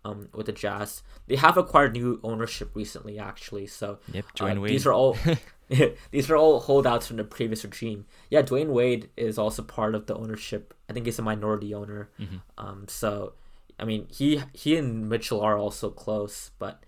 um, 0.04 0.28
with 0.34 0.46
the 0.46 0.52
Jazz. 0.52 1.02
They 1.28 1.36
have 1.36 1.56
acquired 1.56 1.92
new 1.92 2.20
ownership 2.22 2.70
recently, 2.74 3.18
actually. 3.18 3.66
So 3.66 3.98
yep, 4.12 4.24
uh, 4.40 4.54
These 4.70 4.86
are 4.86 4.92
all 4.92 5.16
these 6.10 6.30
are 6.30 6.36
all 6.36 6.60
holdouts 6.60 7.06
from 7.06 7.16
the 7.16 7.24
previous 7.24 7.64
regime. 7.64 8.06
Yeah, 8.30 8.42
Dwyane 8.42 8.68
Wade 8.68 9.10
is 9.16 9.38
also 9.38 9.62
part 9.62 9.94
of 9.94 10.06
the 10.06 10.14
ownership. 10.14 10.74
I 10.88 10.92
think 10.92 11.06
he's 11.06 11.18
a 11.18 11.22
minority 11.22 11.74
owner. 11.74 12.10
Mm-hmm. 12.20 12.36
Um, 12.58 12.84
so 12.88 13.34
I 13.78 13.84
mean, 13.84 14.06
he 14.10 14.42
he 14.52 14.76
and 14.76 15.08
Mitchell 15.08 15.40
are 15.40 15.58
also 15.58 15.90
close, 15.90 16.50
but 16.58 16.84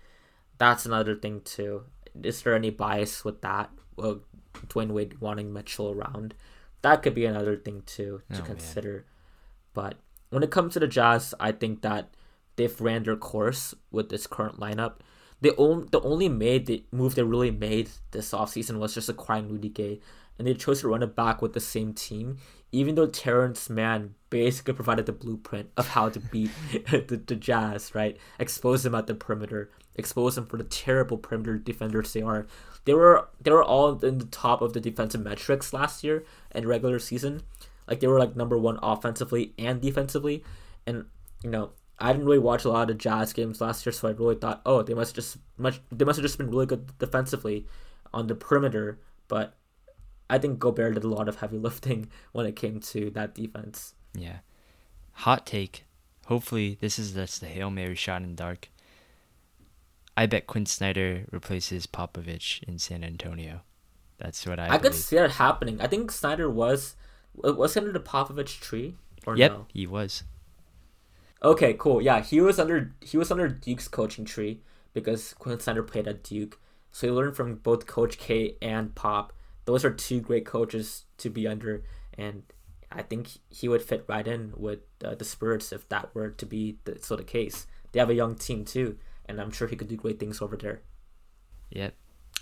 that's 0.57 0.85
another 0.85 1.15
thing 1.15 1.41
too. 1.41 1.83
Is 2.23 2.41
there 2.41 2.55
any 2.55 2.69
bias 2.69 3.25
with 3.25 3.41
that? 3.41 3.69
Well, 3.95 4.21
Dwyane 4.67 4.91
Wade 4.91 5.19
wanting 5.19 5.51
Mitchell 5.51 5.91
around, 5.91 6.33
that 6.81 7.01
could 7.01 7.15
be 7.15 7.25
another 7.25 7.57
thing 7.57 7.83
too 7.85 8.21
to 8.31 8.41
oh, 8.41 8.45
consider. 8.45 8.93
Man. 8.93 9.03
But 9.73 9.95
when 10.29 10.43
it 10.43 10.51
comes 10.51 10.73
to 10.73 10.79
the 10.79 10.87
Jazz, 10.87 11.33
I 11.39 11.51
think 11.51 11.81
that 11.81 12.13
they've 12.55 12.79
ran 12.81 13.03
their 13.03 13.15
course 13.15 13.73
with 13.91 14.09
this 14.09 14.27
current 14.27 14.59
lineup. 14.59 14.97
The 15.45 15.55
only 15.57 15.87
the 15.91 16.01
only 16.01 16.27
made 16.27 16.65
the 16.65 16.83
move 16.91 17.13
they 17.13 17.21
really 17.21 17.51
made 17.51 17.91
this 18.09 18.31
offseason 18.31 18.79
was 18.79 18.95
just 18.95 19.09
acquiring 19.09 19.47
Rudy 19.47 19.69
Gay, 19.69 19.99
and 20.39 20.47
they 20.47 20.55
chose 20.55 20.81
to 20.81 20.87
run 20.87 21.03
it 21.03 21.15
back 21.15 21.39
with 21.39 21.53
the 21.53 21.59
same 21.59 21.93
team, 21.93 22.37
even 22.71 22.95
though 22.95 23.05
Terance 23.05 23.69
Mann 23.69 24.15
basically 24.31 24.73
provided 24.73 25.05
the 25.05 25.11
blueprint 25.11 25.69
of 25.77 25.89
how 25.89 26.09
to 26.09 26.19
beat 26.19 26.49
the, 26.71 27.21
the 27.23 27.35
Jazz, 27.35 27.93
right? 27.93 28.17
Expose 28.39 28.81
them 28.81 28.95
at 28.95 29.05
the 29.05 29.13
perimeter, 29.13 29.69
expose 29.93 30.33
them 30.33 30.47
for 30.47 30.57
the 30.57 30.63
terrible 30.63 31.19
perimeter 31.19 31.59
defenders 31.59 32.11
they 32.13 32.23
are. 32.23 32.47
They 32.85 32.95
were 32.95 33.27
they 33.39 33.51
were 33.51 33.63
all 33.63 33.99
in 33.99 34.17
the 34.17 34.25
top 34.25 34.63
of 34.63 34.73
the 34.73 34.81
defensive 34.81 35.21
metrics 35.21 35.73
last 35.73 36.03
year 36.03 36.25
and 36.53 36.65
regular 36.65 36.97
season. 36.97 37.43
Like 37.87 37.99
they 37.99 38.07
were 38.07 38.17
like 38.17 38.35
number 38.35 38.57
one 38.57 38.79
offensively 38.81 39.53
and 39.59 39.79
defensively. 39.79 40.43
And 40.87 41.05
you 41.43 41.51
know, 41.51 41.69
I 41.97 42.11
didn't 42.11 42.25
really 42.25 42.39
watch 42.39 42.65
a 42.65 42.69
lot 42.69 42.89
of 42.89 42.97
Jazz 42.97 43.31
games 43.33 43.61
last 43.61 43.85
year, 43.85 43.93
so 43.93 44.07
I 44.07 44.11
really 44.11 44.35
thought, 44.35 44.61
oh, 44.65 44.83
they 44.83 44.93
must 44.93 45.15
just 45.15 45.37
much 45.57 45.81
they 45.91 46.05
must 46.05 46.17
have 46.17 46.25
just 46.25 46.37
been 46.37 46.49
really 46.49 46.65
good 46.65 46.97
defensively 46.97 47.65
on 48.13 48.27
the 48.27 48.35
perimeter. 48.35 48.99
But 49.27 49.55
I 50.29 50.37
think 50.37 50.59
Gobert 50.59 50.95
did 50.95 51.03
a 51.03 51.07
lot 51.07 51.29
of 51.29 51.37
heavy 51.37 51.57
lifting 51.59 52.09
when 52.31 52.45
it 52.45 52.55
came 52.55 52.79
to 52.79 53.09
that 53.11 53.33
defense. 53.35 53.93
Yeah. 54.13 54.39
Hot 55.13 55.45
take. 55.45 55.85
Hopefully, 56.25 56.77
this 56.81 56.97
is 56.99 57.13
just 57.13 57.39
the 57.39 57.47
Hail 57.47 57.69
Mary 57.69 57.95
shot 57.95 58.23
in 58.23 58.29
the 58.29 58.35
dark. 58.35 58.69
I 60.17 60.25
bet 60.25 60.47
Quin 60.47 60.65
Snyder 60.65 61.25
replaces 61.31 61.87
Popovich 61.87 62.63
in 62.63 62.79
San 62.79 63.03
Antonio. 63.03 63.61
That's 64.17 64.45
what 64.45 64.59
I. 64.59 64.65
I 64.65 64.67
believe. 64.69 64.81
could 64.81 64.95
see 64.95 65.15
that 65.17 65.31
happening. 65.31 65.81
I 65.81 65.87
think 65.87 66.11
Snyder 66.11 66.49
was 66.49 66.95
was 67.33 67.75
under 67.75 67.91
the 67.91 67.99
Popovich 67.99 68.59
tree 68.59 68.95
or 69.25 69.37
Yep, 69.37 69.51
no? 69.51 69.65
he 69.73 69.85
was. 69.85 70.23
Okay, 71.45 71.75
cool. 71.77 72.01
Yeah, 72.01 72.21
he 72.21 72.41
was 72.41 72.57
under 72.57 72.95
he 73.01 73.17
was 73.17 73.29
under 73.29 73.47
Duke's 73.47 73.87
coaching 73.87 74.25
tree 74.25 74.61
because 74.93 75.35
Quin 75.35 75.59
Snyder 75.59 75.83
played 75.83 76.07
at 76.07 76.23
Duke, 76.23 76.59
so 76.91 77.05
he 77.05 77.13
learned 77.13 77.35
from 77.35 77.57
both 77.57 77.85
Coach 77.85 78.17
K 78.17 78.55
and 78.63 78.95
Pop. 78.95 79.31
Those 79.65 79.85
are 79.85 79.91
two 79.91 80.21
great 80.21 80.43
coaches 80.43 81.03
to 81.19 81.29
be 81.29 81.47
under, 81.47 81.83
and 82.17 82.41
I 82.91 83.03
think 83.03 83.27
he 83.47 83.67
would 83.67 83.83
fit 83.83 84.05
right 84.07 84.27
in 84.27 84.53
with 84.57 84.79
uh, 85.03 85.13
the 85.13 85.23
Spurs 85.23 85.71
if 85.71 85.87
that 85.89 86.15
were 86.15 86.31
to 86.31 86.47
be 86.47 86.79
the, 86.85 86.97
so 86.99 87.15
the 87.15 87.23
case. 87.23 87.67
They 87.91 87.99
have 87.99 88.09
a 88.09 88.15
young 88.15 88.33
team 88.33 88.65
too, 88.65 88.97
and 89.27 89.39
I'm 89.39 89.51
sure 89.51 89.67
he 89.67 89.75
could 89.75 89.87
do 89.87 89.97
great 89.97 90.19
things 90.19 90.41
over 90.41 90.57
there. 90.57 90.81
Yep. 91.69 91.93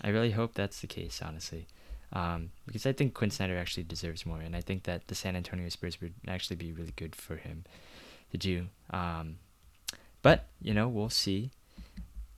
I 0.01 0.09
really 0.09 0.31
hope 0.31 0.53
that's 0.53 0.80
the 0.80 0.88
case, 0.88 1.21
honestly. 1.21 1.67
Um, 2.13 2.51
because 2.65 2.85
I 2.85 2.93
think 2.93 3.13
Quin 3.13 3.31
Snyder 3.31 3.57
actually 3.57 3.84
deserves 3.84 4.25
more, 4.25 4.39
and 4.39 4.55
I 4.55 4.61
think 4.61 4.84
that 4.84 5.09
the 5.09 5.15
San 5.15 5.35
Antonio 5.35 5.67
Spurs 5.67 5.99
would 5.99 6.13
actually 6.25 6.55
be 6.55 6.71
really 6.71 6.93
good 6.95 7.15
for 7.17 7.35
him 7.35 7.65
to 8.34 8.38
do. 8.38 8.68
Um, 8.89 9.38
but, 10.22 10.49
you 10.61 10.73
know, 10.73 10.89
we'll 10.89 11.10
see. 11.10 11.51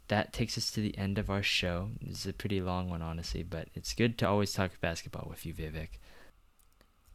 That 0.10 0.34
takes 0.34 0.58
us 0.58 0.70
to 0.72 0.82
the 0.82 0.96
end 0.98 1.18
of 1.18 1.32
our 1.32 1.42
show. 1.42 1.90
This 2.02 2.20
is 2.20 2.28
a 2.28 2.34
pretty 2.34 2.62
long 2.62 2.90
one, 2.90 3.02
honestly, 3.02 3.42
but 3.42 3.70
it's 3.74 3.94
good 3.94 4.18
to 4.20 4.28
always 4.28 4.54
talk 4.54 4.80
basketball 4.80 5.28
with 5.28 5.46
you, 5.46 5.54
Vivek. 5.54 5.98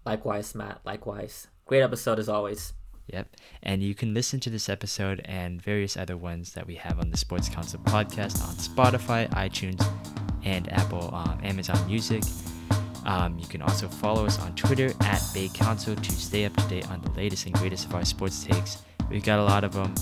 Likewise, 0.04 0.54
Matt. 0.54 0.80
Likewise. 0.84 1.46
Great 1.66 1.82
episode 1.82 2.18
as 2.18 2.28
always. 2.28 2.72
Yep. 3.06 3.36
And 3.62 3.82
you 3.82 3.94
can 3.94 4.14
listen 4.14 4.40
to 4.40 4.50
this 4.50 4.68
episode 4.68 5.20
and 5.24 5.62
various 5.62 5.96
other 5.96 6.16
ones 6.16 6.52
that 6.54 6.66
we 6.66 6.76
have 6.76 6.98
on 6.98 7.10
the 7.10 7.16
Sports 7.16 7.48
Council 7.48 7.80
podcast 7.80 8.42
on 8.42 8.54
Spotify, 8.54 9.28
iTunes, 9.30 9.84
and 10.42 10.72
Apple, 10.72 11.14
um, 11.14 11.38
Amazon 11.44 11.86
Music. 11.86 12.22
Um, 13.06 13.38
you 13.38 13.46
can 13.46 13.62
also 13.62 13.88
follow 13.88 14.26
us 14.26 14.38
on 14.40 14.54
Twitter 14.54 14.92
at 15.00 15.22
Bay 15.32 15.48
Council 15.52 15.96
to 15.96 16.12
stay 16.12 16.44
up 16.44 16.56
to 16.56 16.68
date 16.68 16.90
on 16.90 17.00
the 17.02 17.10
latest 17.10 17.46
and 17.46 17.54
greatest 17.54 17.86
of 17.86 17.94
our 17.94 18.04
sports 18.04 18.44
takes. 18.44 18.82
We've 19.10 19.24
got 19.24 19.38
a 19.38 19.44
lot 19.44 19.64
of 19.64 19.72
them. 19.72 19.94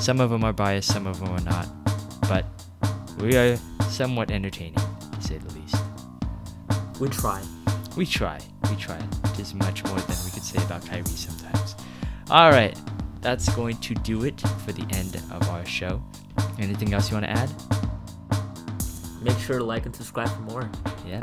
Some 0.00 0.20
of 0.20 0.30
them 0.30 0.44
are 0.44 0.52
biased, 0.52 0.92
some 0.92 1.06
of 1.06 1.20
them 1.20 1.28
are 1.28 1.40
not. 1.40 1.68
But 2.22 2.44
we 3.18 3.36
are 3.36 3.56
somewhat 3.88 4.30
entertaining, 4.30 4.74
to 4.74 5.20
say 5.20 5.38
the 5.38 5.54
least. 5.54 5.76
We 7.00 7.08
try. 7.08 7.42
We 7.96 8.06
try. 8.06 8.40
We 8.70 8.76
try. 8.76 8.98
It 9.24 9.38
is 9.38 9.54
much 9.54 9.84
more 9.84 9.98
than 9.98 10.16
we 10.24 10.30
could 10.30 10.42
say 10.42 10.62
about 10.64 10.84
Kyrie 10.86 11.04
sometimes. 11.04 11.76
All 12.30 12.50
right. 12.50 12.76
That's 13.20 13.48
going 13.54 13.76
to 13.78 13.94
do 13.94 14.24
it 14.24 14.40
for 14.64 14.72
the 14.72 14.86
end 14.96 15.16
of 15.32 15.48
our 15.50 15.64
show. 15.64 16.02
Anything 16.58 16.94
else 16.94 17.10
you 17.10 17.16
want 17.16 17.26
to 17.26 17.30
add? 17.30 17.50
Make 19.22 19.38
sure 19.38 19.58
to 19.58 19.64
like 19.64 19.86
and 19.86 19.94
subscribe 19.94 20.28
for 20.28 20.42
more. 20.42 20.70
Yeah. 21.06 21.20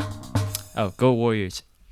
Oh, 0.77 0.93
go 0.97 1.13
Warriors. 1.13 1.63